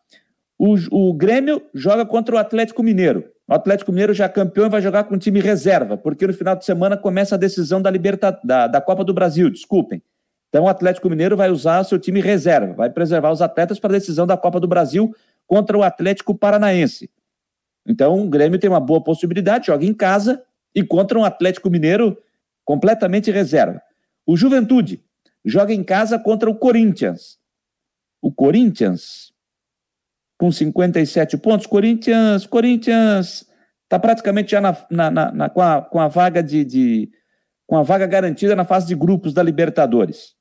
O, 0.59 0.75
o 0.91 1.15
Grêmio 1.15 1.63
joga 1.75 2.05
contra 2.05 2.35
o 2.35 2.39
Atlético 2.39 2.83
Mineiro. 2.83 3.25
O 3.49 3.55
Atlético 3.55 3.91
Mineiro 3.91 4.13
já 4.13 4.29
campeão 4.29 4.67
e 4.67 4.71
vai 4.71 4.83
jogar 4.83 5.05
com 5.05 5.19
time 5.19 5.41
reserva, 5.41 5.97
porque 5.97 6.27
no 6.27 6.33
final 6.33 6.55
de 6.55 6.65
semana 6.65 6.97
começa 6.97 7.35
a 7.35 7.39
decisão 7.39 7.81
da, 7.81 7.91
liberta, 7.91 8.39
da, 8.45 8.67
da 8.67 8.81
Copa 8.81 9.05
do 9.05 9.15
Brasil, 9.15 9.51
desculpem. 9.51 10.03
Então 10.49 10.65
o 10.65 10.69
Atlético 10.69 11.09
Mineiro 11.09 11.37
vai 11.37 11.51
usar 11.51 11.83
seu 11.85 11.99
time 11.99 12.21
reserva, 12.21 12.75
vai 12.75 12.91
preservar 12.91 13.31
os 13.33 13.41
atletas 13.41 13.81
para 13.81 13.91
a 13.91 13.99
decisão 13.99 14.27
da 14.27 14.37
Copa 14.37 14.61
do 14.61 14.69
Brasil 14.69 15.15
contra 15.47 15.77
o 15.77 15.83
Atlético 15.83 16.35
Paranaense. 16.35 17.11
Então 17.87 18.25
o 18.25 18.29
Grêmio 18.29 18.59
tem 18.59 18.71
uma 18.71 18.81
boa 18.81 19.03
possibilidade, 19.03 19.67
joga 19.67 19.85
em 19.85 19.95
casa 19.95 20.43
e 20.75 20.83
contra 20.83 21.19
um 21.19 21.25
Atlético 21.25 21.71
Mineiro 21.71 22.17
completamente 22.65 23.31
reserva. 23.31 23.83
O 24.27 24.37
Juventude 24.37 25.03
joga 25.45 25.73
em 25.73 25.83
casa 25.83 26.19
contra 26.19 26.49
o 26.49 26.55
Corinthians. 26.55 27.39
O 28.21 28.33
Corinthians, 28.33 29.33
com 30.39 30.51
57 30.51 31.37
pontos, 31.39 31.67
Corinthians, 31.67 32.47
Corinthians 32.47 33.49
está 33.83 33.99
praticamente 33.99 34.53
já 34.53 34.61
na, 34.61 34.77
na, 34.91 35.33
na, 35.33 35.51
com, 35.51 35.61
a, 35.61 35.83
com 35.83 36.01
a 36.01 36.09
vaga 36.09 36.43
de, 36.43 36.65
de, 36.65 37.11
com 37.67 37.77
a 37.77 37.83
vaga 37.83 38.07
garantida 38.07 38.55
na 38.55 38.65
fase 38.65 38.87
de 38.87 38.95
grupos 38.95 39.35
da 39.35 39.43
Libertadores. 39.43 40.35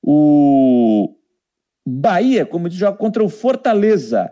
O 0.00 1.16
Bahia, 1.84 2.46
como 2.46 2.68
diz, 2.68 2.78
joga 2.78 2.96
contra 2.96 3.22
o 3.22 3.28
Fortaleza. 3.28 4.30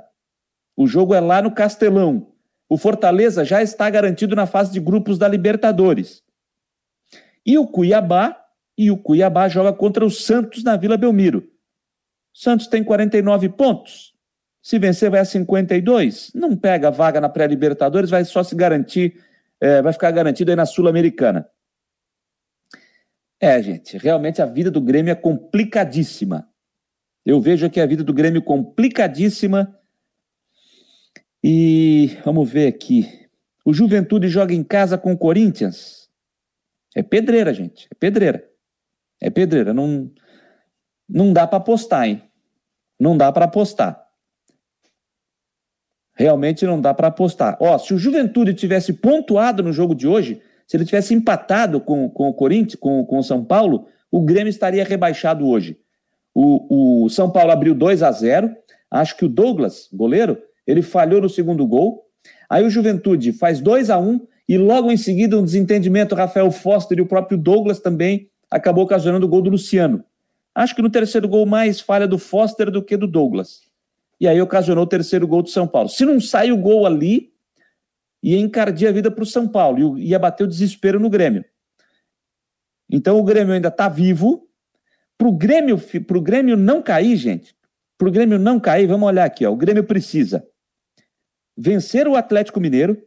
O 0.77 0.87
jogo 0.87 1.15
é 1.15 1.21
lá 1.21 1.41
no 1.41 1.53
Castelão. 1.53 2.33
O 2.69 2.77
Fortaleza 2.77 3.45
já 3.45 3.63
está 3.63 3.89
garantido 3.89 4.35
na 4.35 4.47
fase 4.47 4.73
de 4.73 4.81
grupos 4.81 5.19
da 5.19 5.29
Libertadores. 5.29 6.23
E 7.45 7.59
o 7.59 7.67
Cuiabá, 7.67 8.41
e 8.77 8.91
o 8.91 8.97
Cuiabá 8.97 9.49
joga 9.49 9.73
contra 9.73 10.05
o 10.05 10.11
Santos 10.11 10.65
na 10.65 10.77
Vila 10.77 10.97
Belmiro. 10.97 11.49
Santos 12.33 12.67
tem 12.67 12.83
49 12.83 13.51
pontos. 13.51 14.15
Se 14.61 14.79
vencer, 14.79 15.11
vai 15.11 15.21
a 15.21 15.25
52. 15.25 16.33
Não 16.35 16.57
pega 16.57 16.91
vaga 16.91 17.21
na 17.21 17.29
pré-Libertadores, 17.29 18.11
vai 18.11 18.25
só 18.25 18.43
se 18.43 18.57
garantir, 18.57 19.23
é, 19.61 19.83
vai 19.83 19.93
ficar 19.93 20.11
garantido 20.11 20.51
aí 20.51 20.57
na 20.57 20.67
Sul-Americana. 20.67 21.47
É, 23.39 23.63
gente, 23.63 23.99
realmente 23.99 24.41
a 24.41 24.47
vida 24.47 24.71
do 24.71 24.81
Grêmio 24.81 25.13
é 25.13 25.15
complicadíssima. 25.15 26.49
Eu 27.27 27.41
vejo 27.41 27.67
aqui 27.67 27.79
a 27.79 27.87
vida 27.87 28.03
do 28.03 28.13
Grêmio 28.13 28.43
complicadíssima. 28.43 29.79
E 31.47 32.17
vamos 32.25 32.51
ver 32.51 32.69
aqui. 32.69 33.29
O 33.67 33.75
Juventude 33.75 34.29
joga 34.29 34.55
em 34.55 34.65
casa 34.65 34.97
com 34.97 35.13
o 35.13 35.19
Corinthians. 35.19 36.09
É 36.97 37.03
pedreira, 37.03 37.53
gente. 37.53 37.87
É 37.93 37.95
pedreira. 37.95 38.49
É 39.21 39.29
pedreira. 39.29 39.75
Não, 39.75 40.11
não 41.07 41.35
dá 41.35 41.47
para 41.47 41.59
apostar, 41.59 42.09
hein? 42.09 42.23
Não 42.99 43.15
dá 43.15 43.31
para 43.31 43.45
apostar. 43.45 44.03
Realmente 46.15 46.65
não 46.65 46.81
dá 46.81 46.95
para 46.95 47.09
apostar. 47.09 47.59
Ó, 47.61 47.77
se 47.77 47.93
o 47.93 47.99
Juventude 47.99 48.55
tivesse 48.55 48.95
pontuado 48.95 49.63
no 49.63 49.71
jogo 49.71 49.95
de 49.95 50.09
hoje, 50.09 50.41
se 50.67 50.79
ele 50.79 50.87
tivesse 50.87 51.13
empatado 51.13 51.79
com, 51.79 52.09
com 52.09 52.31
o 52.31 52.33
Corinthians, 52.33 52.77
com, 52.77 53.05
com 53.05 53.19
o 53.19 53.23
São 53.23 53.45
Paulo, 53.45 53.87
o 54.11 54.23
Grêmio 54.23 54.49
estaria 54.49 54.83
rebaixado 54.83 55.47
hoje. 55.47 55.79
O, 56.33 57.05
o 57.05 57.11
São 57.11 57.31
Paulo 57.31 57.51
abriu 57.51 57.75
2 57.75 58.03
a 58.03 58.11
0 58.11 58.57
Acho 58.91 59.15
que 59.15 59.27
o 59.27 59.29
Douglas, 59.29 59.91
goleiro, 59.93 60.39
ele 60.67 60.83
falhou 60.83 61.21
no 61.21 61.29
segundo 61.29 61.67
gol. 61.67 62.05
Aí 62.49 62.65
o 62.65 62.71
Juventude 62.71 63.33
faz 63.33 63.61
2 63.61 63.91
a 63.91 63.99
1 63.99 64.27
e 64.49 64.59
logo 64.59 64.91
em 64.91 64.97
seguida 64.97 65.39
um 65.39 65.45
desentendimento, 65.45 66.15
Rafael 66.15 66.51
Foster 66.51 66.99
e 66.99 67.03
o 67.03 67.07
próprio 67.07 67.39
Douglas 67.39 67.81
também 67.81 68.29
acabou 68.51 68.85
ocasionando 68.85 69.27
o 69.27 69.29
gol 69.29 69.43
do 69.43 69.51
Luciano. 69.51 70.05
Acho 70.55 70.75
que 70.75 70.83
no 70.83 70.91
terceiro 70.91 71.29
gol 71.29 71.47
mais 71.47 71.81
falha 71.81 72.07
do 72.07 72.19
Foster 72.19 72.71
do 72.71 72.83
que 72.83 72.97
do 72.97 73.07
Douglas. 73.07 73.63
E 74.21 74.29
aí 74.29 74.41
ocasionou 74.41 74.85
o 74.85 74.89
terceiro 74.89 75.27
gol 75.27 75.43
do 75.43 75.49
São 75.49 75.67
Paulo. 75.67 75.89
Se 75.89 76.05
não 76.05 76.21
sai 76.21 76.53
o 76.53 76.57
gol 76.57 76.87
ali, 76.87 77.33
ia 78.23 78.39
encardir 78.39 78.89
a 78.89 78.93
vida 78.93 79.11
para 79.11 79.25
o 79.25 79.27
São 79.27 79.49
Paulo, 79.49 79.99
ia 79.99 80.19
bater 80.19 80.45
o 80.45 80.49
desespero 80.49 81.01
no 81.01 81.11
Grêmio. 81.11 81.45
Então 82.89 83.19
o 83.19 83.25
Grêmio 83.25 83.55
ainda 83.55 83.69
está 83.69 83.89
vivo. 83.89 84.49
Para 85.19 85.29
o 85.29 85.33
Grêmio, 85.33 85.79
pro 86.07 86.21
Grêmio 86.21 86.57
não 86.57 86.83
cair, 86.83 87.17
gente, 87.17 87.57
para 87.97 88.09
o 88.09 88.11
Grêmio 88.11 88.39
não 88.39 88.61
cair, 88.61 88.87
vamos 88.87 89.07
olhar 89.07 89.25
aqui, 89.25 89.47
ó, 89.47 89.53
o 89.53 89.57
Grêmio 89.57 89.85
precisa 89.85 90.45
vencer 91.57 92.09
o 92.09 92.17
Atlético 92.17 92.61
Mineiro, 92.61 93.01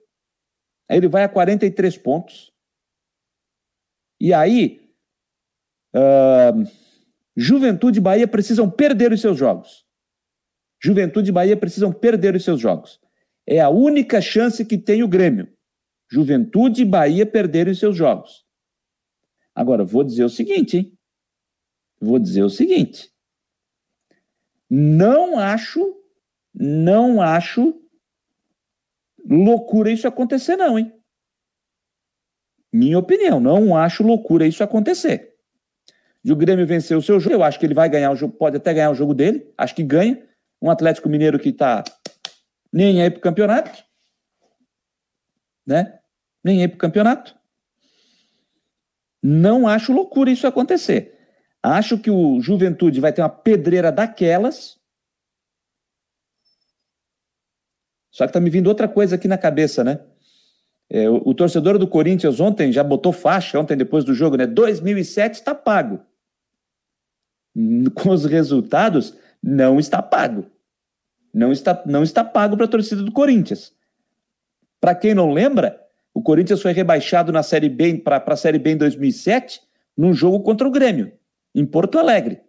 aí 0.90 0.98
ele 0.98 1.08
vai 1.08 1.24
a 1.24 1.30
43 1.30 1.98
pontos. 1.98 2.52
E 4.20 4.34
aí, 4.34 4.82
uh, 5.96 6.64
Juventude 7.36 8.00
e 8.00 8.02
Bahia 8.02 8.28
precisam 8.28 8.70
perder 8.70 9.12
os 9.12 9.22
seus 9.22 9.38
jogos. 9.38 9.86
Juventude 10.82 11.30
e 11.30 11.34
Bahia 11.34 11.58
precisam 11.58 11.92
perder 11.92 12.36
os 12.36 12.44
seus 12.44 12.60
jogos. 12.60 13.00
É 13.46 13.60
a 13.60 13.70
única 13.70 14.22
chance 14.22 14.66
que 14.66 14.78
tem 14.78 15.04
o 15.04 15.08
Grêmio. 15.08 15.52
Juventude 16.10 16.82
e 16.82 16.86
Bahia 16.86 17.26
perderem 17.26 17.74
seus 17.74 17.96
jogos. 17.96 18.46
Agora, 19.54 19.84
vou 19.84 20.04
dizer 20.04 20.24
o 20.24 20.30
seguinte, 20.30 20.78
hein? 20.78 20.98
Vou 22.00 22.20
dizer 22.20 22.44
o 22.44 22.50
seguinte. 22.50 23.12
Não 24.70 25.40
acho, 25.40 25.96
não 26.54 27.22
acho 27.22 27.74
loucura 29.30 29.92
isso 29.92 30.08
acontecer, 30.08 30.56
não, 30.56 30.78
hein? 30.78 30.94
Minha 32.72 33.00
opinião, 33.00 33.40
não 33.40 33.76
acho 33.76 34.04
loucura 34.04 34.46
isso 34.46 34.64
acontecer. 34.64 35.36
E 36.24 36.32
o 36.32 36.36
Grêmio 36.36 36.68
venceu 36.68 36.98
o 36.98 37.02
seu 37.02 37.20
jogo, 37.20 37.36
eu 37.36 37.44
acho 37.44 37.60
que 37.60 37.66
ele 37.66 37.74
vai 37.74 37.90
ganhar 37.90 38.12
o 38.12 38.16
jogo, 38.16 38.34
pode 38.34 38.58
até 38.58 38.74
ganhar 38.74 38.92
o 38.92 38.96
jogo 38.96 39.14
dele, 39.14 39.52
acho 39.58 39.74
que 39.74 39.84
ganha. 39.84 40.26
Um 40.62 40.70
Atlético 40.70 41.08
Mineiro 41.08 41.40
que 41.40 41.50
está 41.50 41.84
nem 42.74 43.02
aí 43.02 43.10
para 43.10 43.20
o 43.20 43.22
campeonato, 43.22 43.84
né? 45.66 46.00
Nem 46.44 46.62
aí 46.62 46.68
para 46.68 46.76
o 46.76 46.80
campeonato. 46.80 47.36
Não 49.22 49.68
acho 49.68 49.94
loucura 49.94 50.32
isso 50.32 50.48
acontecer. 50.48 51.18
Acho 51.62 51.98
que 51.98 52.10
o 52.10 52.40
Juventude 52.40 53.00
vai 53.00 53.12
ter 53.12 53.22
uma 53.22 53.30
pedreira 53.30 53.92
daquelas. 53.92 54.78
Só 58.18 58.26
que 58.26 58.34
tá 58.34 58.40
me 58.40 58.50
vindo 58.50 58.68
outra 58.68 58.88
coisa 58.88 59.16
aqui 59.16 59.28
na 59.28 59.38
cabeça, 59.38 59.84
né? 59.84 60.00
É, 60.90 61.10
o, 61.10 61.22
o, 61.26 61.34
torcedor 61.34 61.78
do 61.78 61.88
Corinthians 61.88 62.40
ontem 62.40 62.72
já 62.72 62.84
botou 62.84 63.12
faixa, 63.12 63.60
ontem 63.60 63.76
depois 63.76 64.04
do 64.04 64.14
jogo, 64.14 64.38
né? 64.38 64.48
2007 64.48 65.36
está 65.36 65.54
pago. 65.54 66.00
Com 67.94 68.10
os 68.10 68.26
resultados, 68.26 69.14
não 69.44 69.80
está 69.80 70.02
pago 70.02 70.50
não 71.38 71.52
está, 71.52 71.84
não 71.86 72.02
está 72.02 72.24
pago 72.24 72.58
para 72.58 72.66
a 72.66 72.70
torcida 72.70 73.04
do 73.04 73.12
Corinthians. 73.12 73.72
Para 74.82 74.96
quem 74.96 75.14
não 75.14 75.32
lembra, 75.32 75.80
o 76.12 76.22
Corinthians 76.22 76.64
foi 76.64 76.72
rebaixado 76.72 77.32
na 77.32 77.44
Série 77.44 77.70
B 77.70 78.00
para 78.00 78.24
a 78.26 78.36
Série 78.36 78.58
B 78.58 78.72
em 78.72 78.78
2007, 78.78 79.62
num 79.96 80.14
jogo 80.14 80.42
contra 80.42 80.68
o 80.68 80.72
Grêmio, 80.72 81.12
em 81.54 81.64
Porto 81.64 82.00
Alegre. 82.00 82.42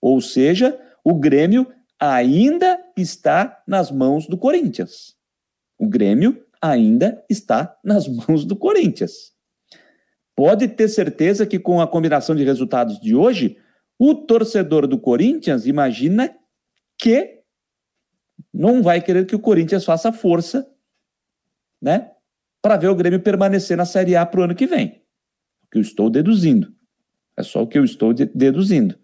Ou 0.00 0.18
seja, 0.20 0.78
o 1.04 1.14
Grêmio 1.14 1.66
ainda 2.04 2.82
está 2.96 3.62
nas 3.64 3.88
mãos 3.92 4.26
do 4.26 4.36
Corinthians. 4.36 5.16
O 5.78 5.88
Grêmio 5.88 6.44
ainda 6.60 7.24
está 7.30 7.78
nas 7.84 8.08
mãos 8.08 8.44
do 8.44 8.56
Corinthians. 8.56 9.32
Pode 10.34 10.66
ter 10.66 10.88
certeza 10.88 11.46
que 11.46 11.60
com 11.60 11.80
a 11.80 11.86
combinação 11.86 12.34
de 12.34 12.42
resultados 12.42 12.98
de 12.98 13.14
hoje, 13.14 13.56
o 13.96 14.16
torcedor 14.16 14.88
do 14.88 14.98
Corinthians 14.98 15.64
imagina 15.64 16.36
que 16.98 17.42
não 18.52 18.82
vai 18.82 19.00
querer 19.00 19.24
que 19.24 19.36
o 19.36 19.40
Corinthians 19.40 19.84
faça 19.84 20.12
força, 20.12 20.68
né, 21.80 22.10
para 22.60 22.76
ver 22.76 22.88
o 22.88 22.96
Grêmio 22.96 23.20
permanecer 23.20 23.76
na 23.76 23.84
Série 23.84 24.16
A 24.16 24.26
para 24.26 24.40
o 24.40 24.44
ano 24.44 24.56
que 24.56 24.66
vem. 24.66 25.02
Que 25.70 25.78
eu 25.78 25.82
estou 25.82 26.10
deduzindo. 26.10 26.74
É 27.36 27.44
só 27.44 27.62
o 27.62 27.66
que 27.66 27.78
eu 27.78 27.84
estou 27.84 28.12
deduzindo. 28.12 28.98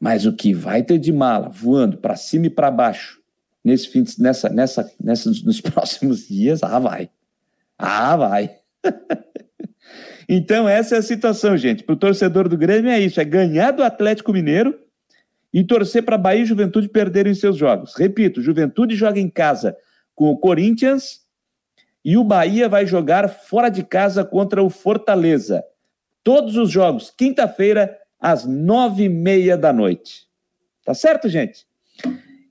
Mas 0.00 0.24
o 0.24 0.32
que 0.32 0.54
vai 0.54 0.82
ter 0.82 0.98
de 0.98 1.12
mala 1.12 1.50
voando 1.50 1.98
para 1.98 2.16
cima 2.16 2.46
e 2.46 2.50
para 2.50 2.70
baixo 2.70 3.20
nesse 3.64 3.88
fim, 3.88 4.04
nessa, 4.18 4.48
nessa, 4.48 4.90
nessa, 4.98 5.30
nos 5.44 5.60
próximos 5.60 6.26
dias, 6.26 6.62
ah, 6.62 6.78
vai. 6.78 7.10
Ah, 7.78 8.16
vai. 8.16 8.56
então, 10.28 10.68
essa 10.68 10.96
é 10.96 10.98
a 10.98 11.02
situação, 11.02 11.56
gente. 11.56 11.84
Para 11.84 11.92
o 11.92 11.98
torcedor 11.98 12.48
do 12.48 12.56
Grêmio 12.56 12.90
é 12.90 12.98
isso: 12.98 13.20
é 13.20 13.24
ganhar 13.24 13.70
do 13.70 13.82
Atlético 13.82 14.32
Mineiro 14.32 14.78
e 15.52 15.64
torcer 15.64 16.02
para 16.04 16.18
Bahia 16.18 16.42
e 16.42 16.46
Juventude 16.46 16.88
perderem 16.88 17.34
seus 17.34 17.56
jogos. 17.56 17.94
Repito, 17.94 18.42
Juventude 18.42 18.94
joga 18.94 19.18
em 19.20 19.28
casa 19.28 19.76
com 20.14 20.30
o 20.30 20.38
Corinthians 20.38 21.20
e 22.04 22.16
o 22.16 22.24
Bahia 22.24 22.68
vai 22.68 22.86
jogar 22.86 23.28
fora 23.28 23.68
de 23.68 23.82
casa 23.82 24.24
contra 24.24 24.62
o 24.62 24.70
Fortaleza. 24.70 25.62
Todos 26.22 26.56
os 26.56 26.70
jogos, 26.70 27.10
quinta-feira, 27.10 27.96
às 28.20 28.44
nove 28.44 29.04
e 29.04 29.08
meia 29.08 29.56
da 29.56 29.72
noite. 29.72 30.26
Tá 30.84 30.92
certo, 30.92 31.28
gente? 31.28 31.66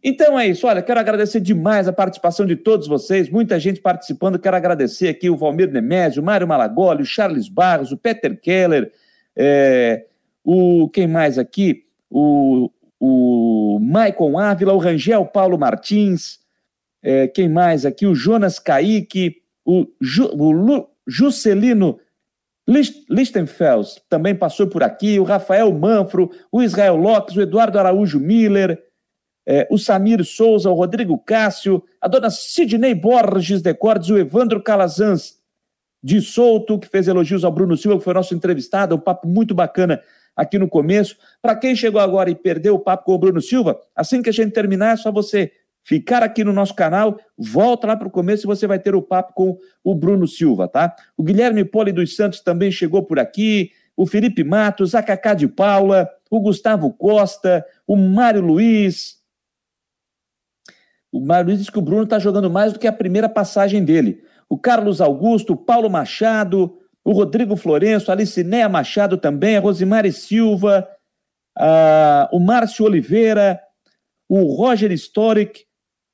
Então 0.04 0.40
é 0.40 0.48
isso. 0.48 0.66
Olha, 0.66 0.82
quero 0.82 1.00
agradecer 1.00 1.40
demais 1.40 1.88
a 1.88 1.94
participação 1.94 2.46
de 2.46 2.56
todos 2.56 2.88
vocês, 2.88 3.30
muita 3.30 3.60
gente 3.60 3.82
participando. 3.82 4.40
Quero 4.40 4.56
agradecer 4.56 5.10
aqui 5.10 5.30
o 5.30 5.38
Valmir 5.38 5.72
Nemésio, 5.72 6.22
o 6.22 6.26
Mário 6.26 6.48
Malagoli, 6.48 7.04
o 7.04 7.06
Charles 7.06 7.50
Barros, 7.50 7.92
o 7.92 7.98
Peter 7.98 8.40
Keller, 8.40 8.92
é, 9.36 10.06
o 10.44 10.90
quem 10.90 11.08
mais 11.08 11.38
aqui? 11.38 11.84
O, 12.10 12.72
o 13.00 13.78
Maicon 13.82 14.38
Ávila, 14.40 14.74
o 14.74 14.78
Rangel 14.78 15.26
Paulo 15.26 15.60
Martins, 15.60 16.40
é, 17.04 17.28
quem 17.28 17.50
mais 17.50 17.86
aqui? 17.86 18.06
O 18.06 18.16
Jonas 18.16 18.58
Kaique, 18.58 19.42
o, 19.66 19.86
Ju, 20.02 20.30
o 20.34 20.52
Lu, 20.52 20.90
Juscelino 21.06 22.00
Lichtenfels 23.10 24.00
também 24.08 24.36
passou 24.36 24.68
por 24.68 24.84
aqui, 24.84 25.20
o 25.20 25.24
Rafael 25.24 25.74
Manfro, 25.74 26.30
o 26.52 26.62
Israel 26.62 26.96
Lopes, 26.96 27.36
o 27.36 27.42
Eduardo 27.42 27.80
Araújo 27.80 28.20
Miller, 28.20 28.80
é, 29.48 29.68
o 29.72 29.78
Samir 29.80 30.24
Souza, 30.24 30.70
o 30.70 30.76
Rodrigo 30.76 31.18
Cássio, 31.18 31.84
a 32.00 32.08
dona 32.08 32.30
Sidney 32.30 32.94
Borges 32.94 33.64
de 33.64 33.74
Cordes, 33.74 34.10
o 34.10 34.18
Evandro 34.18 34.62
Calazans 34.62 35.40
de 36.04 36.22
Souto, 36.22 36.78
que 36.78 36.88
fez 36.88 37.08
elogios 37.08 37.44
ao 37.44 37.52
Bruno 37.52 37.76
Silva, 37.76 37.98
que 37.98 38.04
foi 38.04 38.14
nosso 38.14 38.36
entrevistado, 38.36 38.96
um 38.96 39.00
papo 39.00 39.28
muito 39.28 39.56
bacana 39.56 40.02
aqui 40.36 40.60
no 40.60 40.70
começo. 40.70 41.18
Para 41.42 41.56
quem 41.56 41.76
chegou 41.76 42.00
agora 42.00 42.30
e 42.30 42.36
perdeu 42.36 42.76
o 42.76 42.80
papo 42.80 43.06
com 43.06 43.14
o 43.14 43.18
Bruno 43.18 43.42
Silva, 43.42 43.82
assim 43.96 44.22
que 44.22 44.30
a 44.30 44.34
gente 44.34 44.52
terminar, 44.52 44.94
é 44.94 44.98
só 44.98 45.12
você 45.12 45.52
ficar 45.90 46.22
aqui 46.22 46.44
no 46.44 46.54
nosso 46.54 46.76
canal, 46.76 47.20
volta 47.36 47.88
lá 47.88 47.98
para 47.98 48.08
o 48.08 48.12
começo 48.12 48.46
e 48.46 48.48
você 48.48 48.68
vai 48.68 48.78
ter 48.78 48.94
o 48.94 49.02
papo 49.02 49.34
com 49.34 49.58
o 49.84 49.96
Bruno 49.96 50.28
Silva, 50.28 50.68
tá? 50.68 50.96
O 51.18 51.24
Guilherme 51.24 51.66
Poli 51.66 51.92
dos 51.92 52.16
Santos 52.16 52.42
também 52.42 52.72
chegou 52.72 53.02
por 53.02 53.18
aqui, 53.18 53.72
o 53.98 54.06
Felipe 54.06 54.44
Matos, 54.44 54.94
a 54.94 55.02
Cacá 55.02 55.34
de 55.34 55.48
Paula, 55.48 56.08
o 56.30 56.40
Gustavo 56.40 56.94
Costa, 56.94 57.66
o 57.88 57.96
Mário 57.96 58.40
Luiz. 58.40 59.18
O 61.12 61.20
Mário 61.20 61.48
Luiz 61.48 61.58
diz 61.58 61.72
que 61.72 61.80
o 61.80 61.82
Bruno 61.82 62.04
está 62.04 62.20
jogando 62.20 62.52
mais 62.52 62.72
do 62.72 62.78
que 62.78 62.86
a 62.86 62.94
primeira 62.94 63.28
passagem 63.28 63.84
dele. 63.84 64.24
O 64.48 64.60
Carlos 64.60 65.02
Augusto, 65.02 65.54
o 65.54 65.58
Paulo 65.58 65.90
Machado, 65.90 66.78
o 67.04 67.12
Rodrigo 67.14 67.56
Florenço, 67.56 68.12
a 68.12 68.16
Licinéia 68.16 68.70
Machado 68.70 69.18
também, 69.18 69.58
a 69.58 69.60
Rosimari 69.60 70.14
Silva, 70.14 70.88
a, 71.58 72.30
o 72.32 72.40
Márcio 72.40 72.86
Oliveira, 72.86 73.60
o 74.30 74.56
Roger 74.56 74.96
Storic. 74.96 75.68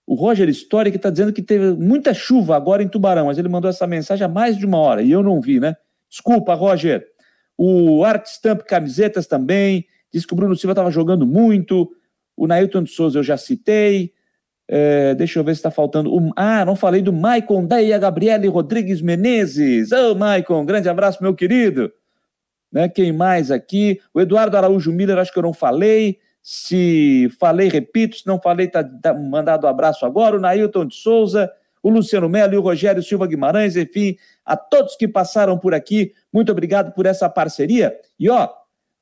O 0.08 0.14
Roger 0.14 0.48
Storic 0.54 0.98
está 0.98 1.10
dizendo 1.10 1.34
que 1.34 1.42
teve 1.42 1.74
muita 1.74 2.14
chuva 2.14 2.56
agora 2.56 2.84
em 2.84 2.88
Tubarão, 2.88 3.26
mas 3.26 3.38
ele 3.38 3.50
mandou 3.50 3.70
essa 3.70 3.88
mensagem 3.88 4.24
há 4.24 4.28
mais 4.28 4.58
de 4.58 4.66
uma 4.66 4.78
hora 4.78 5.02
e 5.02 5.12
eu 5.12 5.24
não 5.24 5.42
vi, 5.42 5.60
né? 5.60 5.76
Desculpa, 6.10 6.54
Roger. 6.54 7.06
O 7.58 8.04
Art 8.04 8.28
Stamp 8.28 8.62
Camisetas 8.62 9.26
também, 9.26 9.86
disse 10.14 10.28
que 10.28 10.34
o 10.34 10.36
Bruno 10.36 10.56
Silva 10.56 10.74
estava 10.74 10.92
jogando 10.92 11.26
muito. 11.26 11.90
O 12.38 12.48
Nailton 12.48 12.84
de 12.84 12.92
Souza 12.92 13.20
eu 13.20 13.24
já 13.24 13.38
citei. 13.38 14.14
É, 14.68 15.14
deixa 15.16 15.40
eu 15.40 15.44
ver 15.44 15.56
se 15.56 15.60
está 15.60 15.72
faltando. 15.72 16.14
O, 16.14 16.32
ah, 16.36 16.66
não 16.66 16.76
falei 16.76 17.02
do 17.02 17.14
Maicon 17.14 17.66
Deia 17.66 17.98
Gabriele 17.98 18.48
Rodrigues 18.48 19.02
Menezes. 19.02 19.92
Ô, 19.92 20.12
oh, 20.12 20.16
Maicon, 20.16 20.66
grande 20.66 20.90
abraço, 20.90 21.22
meu 21.22 21.34
querido. 21.34 21.92
Né, 22.72 22.90
quem 22.90 23.12
mais 23.12 23.52
aqui? 23.52 24.02
O 24.14 24.20
Eduardo 24.20 24.58
Araújo 24.58 24.92
Miller, 24.92 25.18
acho 25.18 25.32
que 25.32 25.40
eu 25.40 25.44
não 25.44 25.54
falei. 25.54 26.20
Se 26.48 27.28
falei, 27.40 27.70
repito. 27.70 28.18
Se 28.18 28.28
não 28.28 28.40
falei, 28.40 28.68
tá, 28.68 28.84
tá 28.84 29.12
mandado 29.16 29.66
um 29.66 29.70
abraço 29.70 30.06
agora. 30.06 30.38
O 30.38 30.40
Nailton 30.40 30.86
de 30.86 30.94
Souza, 30.94 31.52
o 31.82 31.90
Luciano 31.90 32.30
Melo 32.30 32.54
e 32.54 32.58
o 32.58 32.62
Rogério 32.62 33.02
Silva 33.02 33.26
Guimarães, 33.26 33.76
enfim, 33.76 34.16
a 34.46 34.56
todos 34.56 34.96
que 34.96 35.08
passaram 35.08 35.58
por 35.58 35.74
aqui, 35.74 36.14
muito 36.32 36.52
obrigado 36.52 36.94
por 36.94 37.08
essa 37.08 37.28
parceria. 37.28 37.98
E 38.20 38.30
ó, 38.30 38.48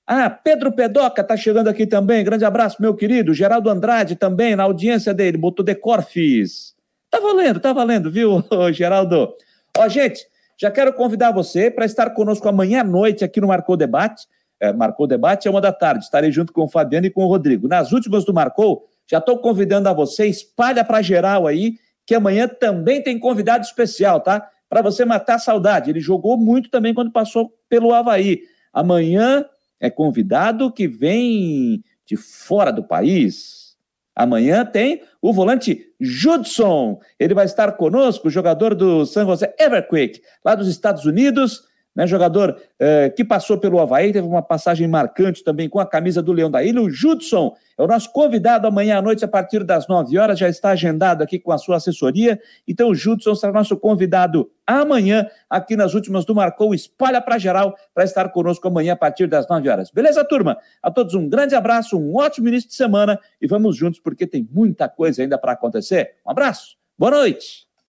ah, 0.07 0.30
Pedro 0.30 0.72
Pedoca 0.72 1.22
está 1.22 1.36
chegando 1.36 1.68
aqui 1.68 1.86
também. 1.86 2.24
Grande 2.24 2.45
abraço, 2.45 2.82
meu 2.82 2.95
querido. 2.95 3.34
Geraldo 3.34 3.70
Andrade 3.70 4.15
também, 4.15 4.56
na 4.56 4.64
audiência 4.64 5.14
dele, 5.14 5.38
botou 5.38 5.65
Decorfis. 5.65 6.74
Tá 7.11 7.20
valendo, 7.20 7.60
tá 7.60 7.74
valendo, 7.74 8.10
viu, 8.10 8.41
Geraldo? 8.72 9.36
Ó, 9.78 9.90
gente, 9.90 10.26
já 10.57 10.72
quero 10.72 10.94
convidar 10.94 11.34
você 11.34 11.70
para 11.70 11.84
estar 11.84 12.10
conosco 12.11 12.48
amanhã 12.48 12.80
à 12.80 12.84
noite 12.86 13.26
aqui 13.26 13.41
no 13.41 13.48
Marcou 13.48 13.76
Debate. 13.76 14.28
É, 14.64 14.72
Marcou 14.72 15.06
Debate 15.06 15.45
é 15.45 15.52
uma 15.52 15.60
da 15.60 15.73
tarde. 15.73 16.06
Estarei 16.06 16.31
junto 16.31 16.53
com 16.53 16.64
o 16.64 16.69
Fabiano 16.69 17.06
e 17.06 17.10
com 17.10 17.26
o 17.26 17.27
Rodrigo. 17.27 17.68
Nas 17.68 17.91
últimas 17.91 18.23
do 18.23 18.34
Marcou, 18.34 18.85
já 19.06 19.18
estou 19.18 19.38
convidando 19.40 19.90
a 19.90 19.94
você, 19.94 20.26
espalha 20.26 20.85
para 20.85 21.02
geral 21.02 21.45
aí, 21.45 21.73
que 22.06 22.15
amanhã 22.15 22.48
também 22.48 23.03
tem 23.03 23.19
convidado 23.19 23.65
especial, 23.65 24.22
tá? 24.22 24.49
Para 24.69 24.81
você 24.81 25.03
matar 25.03 25.35
a 25.35 25.40
saudade. 25.40 25.90
Ele 25.90 25.99
jogou 25.99 26.38
muito 26.38 26.69
também 26.69 26.94
quando 26.94 27.11
passou 27.11 27.53
pelo 27.68 27.94
Havaí. 27.94 28.40
Amanhã 28.72 29.44
é 29.81 29.90
convidado 29.90 30.72
que 30.72 30.88
vem 30.88 31.84
de 32.06 32.15
fora 32.15 32.72
do 32.72 32.85
país. 32.85 33.76
Amanhã 34.15 34.65
tem 34.65 35.02
o 35.22 35.34
volante 35.34 35.94
Judson. 35.99 37.02
Ele 37.19 37.34
vai 37.34 37.44
estar 37.44 37.69
conosco, 37.73 38.30
jogador 38.30 38.73
do 38.73 39.06
San 39.06 39.26
José 39.26 39.53
Everquick, 39.60 40.22
lá 40.45 40.56
dos 40.56 40.69
Estados 40.69 41.03
Unidos 41.03 41.64
né, 41.95 42.07
jogador 42.07 42.60
eh, 42.80 43.10
que 43.10 43.24
passou 43.24 43.57
pelo 43.57 43.80
Havaí, 43.80 44.11
teve 44.11 44.28
uma 44.28 44.41
passagem 44.41 44.88
marcante 44.88 45.44
também 45.44 45.70
com 45.70 45.80
a 45.80 45.86
camisa 45.86 46.22
do 46.22 46.32
Leão 46.32 46.49
da 46.49 46.64
Ilha. 46.64 46.82
O 46.82 46.90
Judson 46.90 47.56
é 47.78 47.84
o 47.84 47.88
nosso 47.88 48.11
convidado 48.11 48.68
amanhã 48.68 48.98
à 48.98 49.02
noite, 49.02 49.24
a 49.24 49.28
partir 49.28 49.64
das 49.64 49.88
9 49.88 50.18
horas, 50.18 50.40
já 50.40 50.49
está 50.49 50.72
agendado 50.72 51.24
aqui 51.24 51.40
com 51.40 51.52
a 51.52 51.57
sua 51.57 51.78
assessoria. 51.78 52.40
Então, 52.68 52.90
o 52.90 52.95
Judson 52.95 53.36
será 53.36 53.53
nosso 53.53 53.78
convidado 53.78 54.49
amanhã, 54.65 55.28
aqui 55.49 55.76
nas 55.76 55.94
últimas 55.94 56.26
do 56.26 56.34
Marcou, 56.34 56.74
espalha 56.74 57.22
para 57.22 57.38
geral, 57.38 57.76
para 57.94 58.03
estar 58.03 58.30
conosco 58.30 58.68
amanhã 58.68 58.94
a 58.94 58.98
partir 58.98 59.28
das 59.28 59.48
9 59.48 59.70
horas. 59.70 59.91
Beleza, 59.91 60.24
turma? 60.24 60.57
A 60.82 60.90
todos 60.90 61.14
um 61.14 61.30
grande 61.30 61.53
abraço, 61.53 61.98
um 61.98 62.15
ótimo 62.15 62.48
início 62.48 62.70
de 62.70 62.76
semana 62.76 63.20
e 63.41 63.48
vamos 63.48 63.76
juntos, 63.76 63.99
porque 63.99 64.26
tem 64.26 64.48
muita 64.52 64.90
coisa 64.90 65.22
ainda 65.22 65.38
para 65.38 65.52
acontecer. 65.52 66.15
Um 66.26 66.32
abraço, 66.32 66.76
boa 66.98 67.11
noite. 67.11 67.62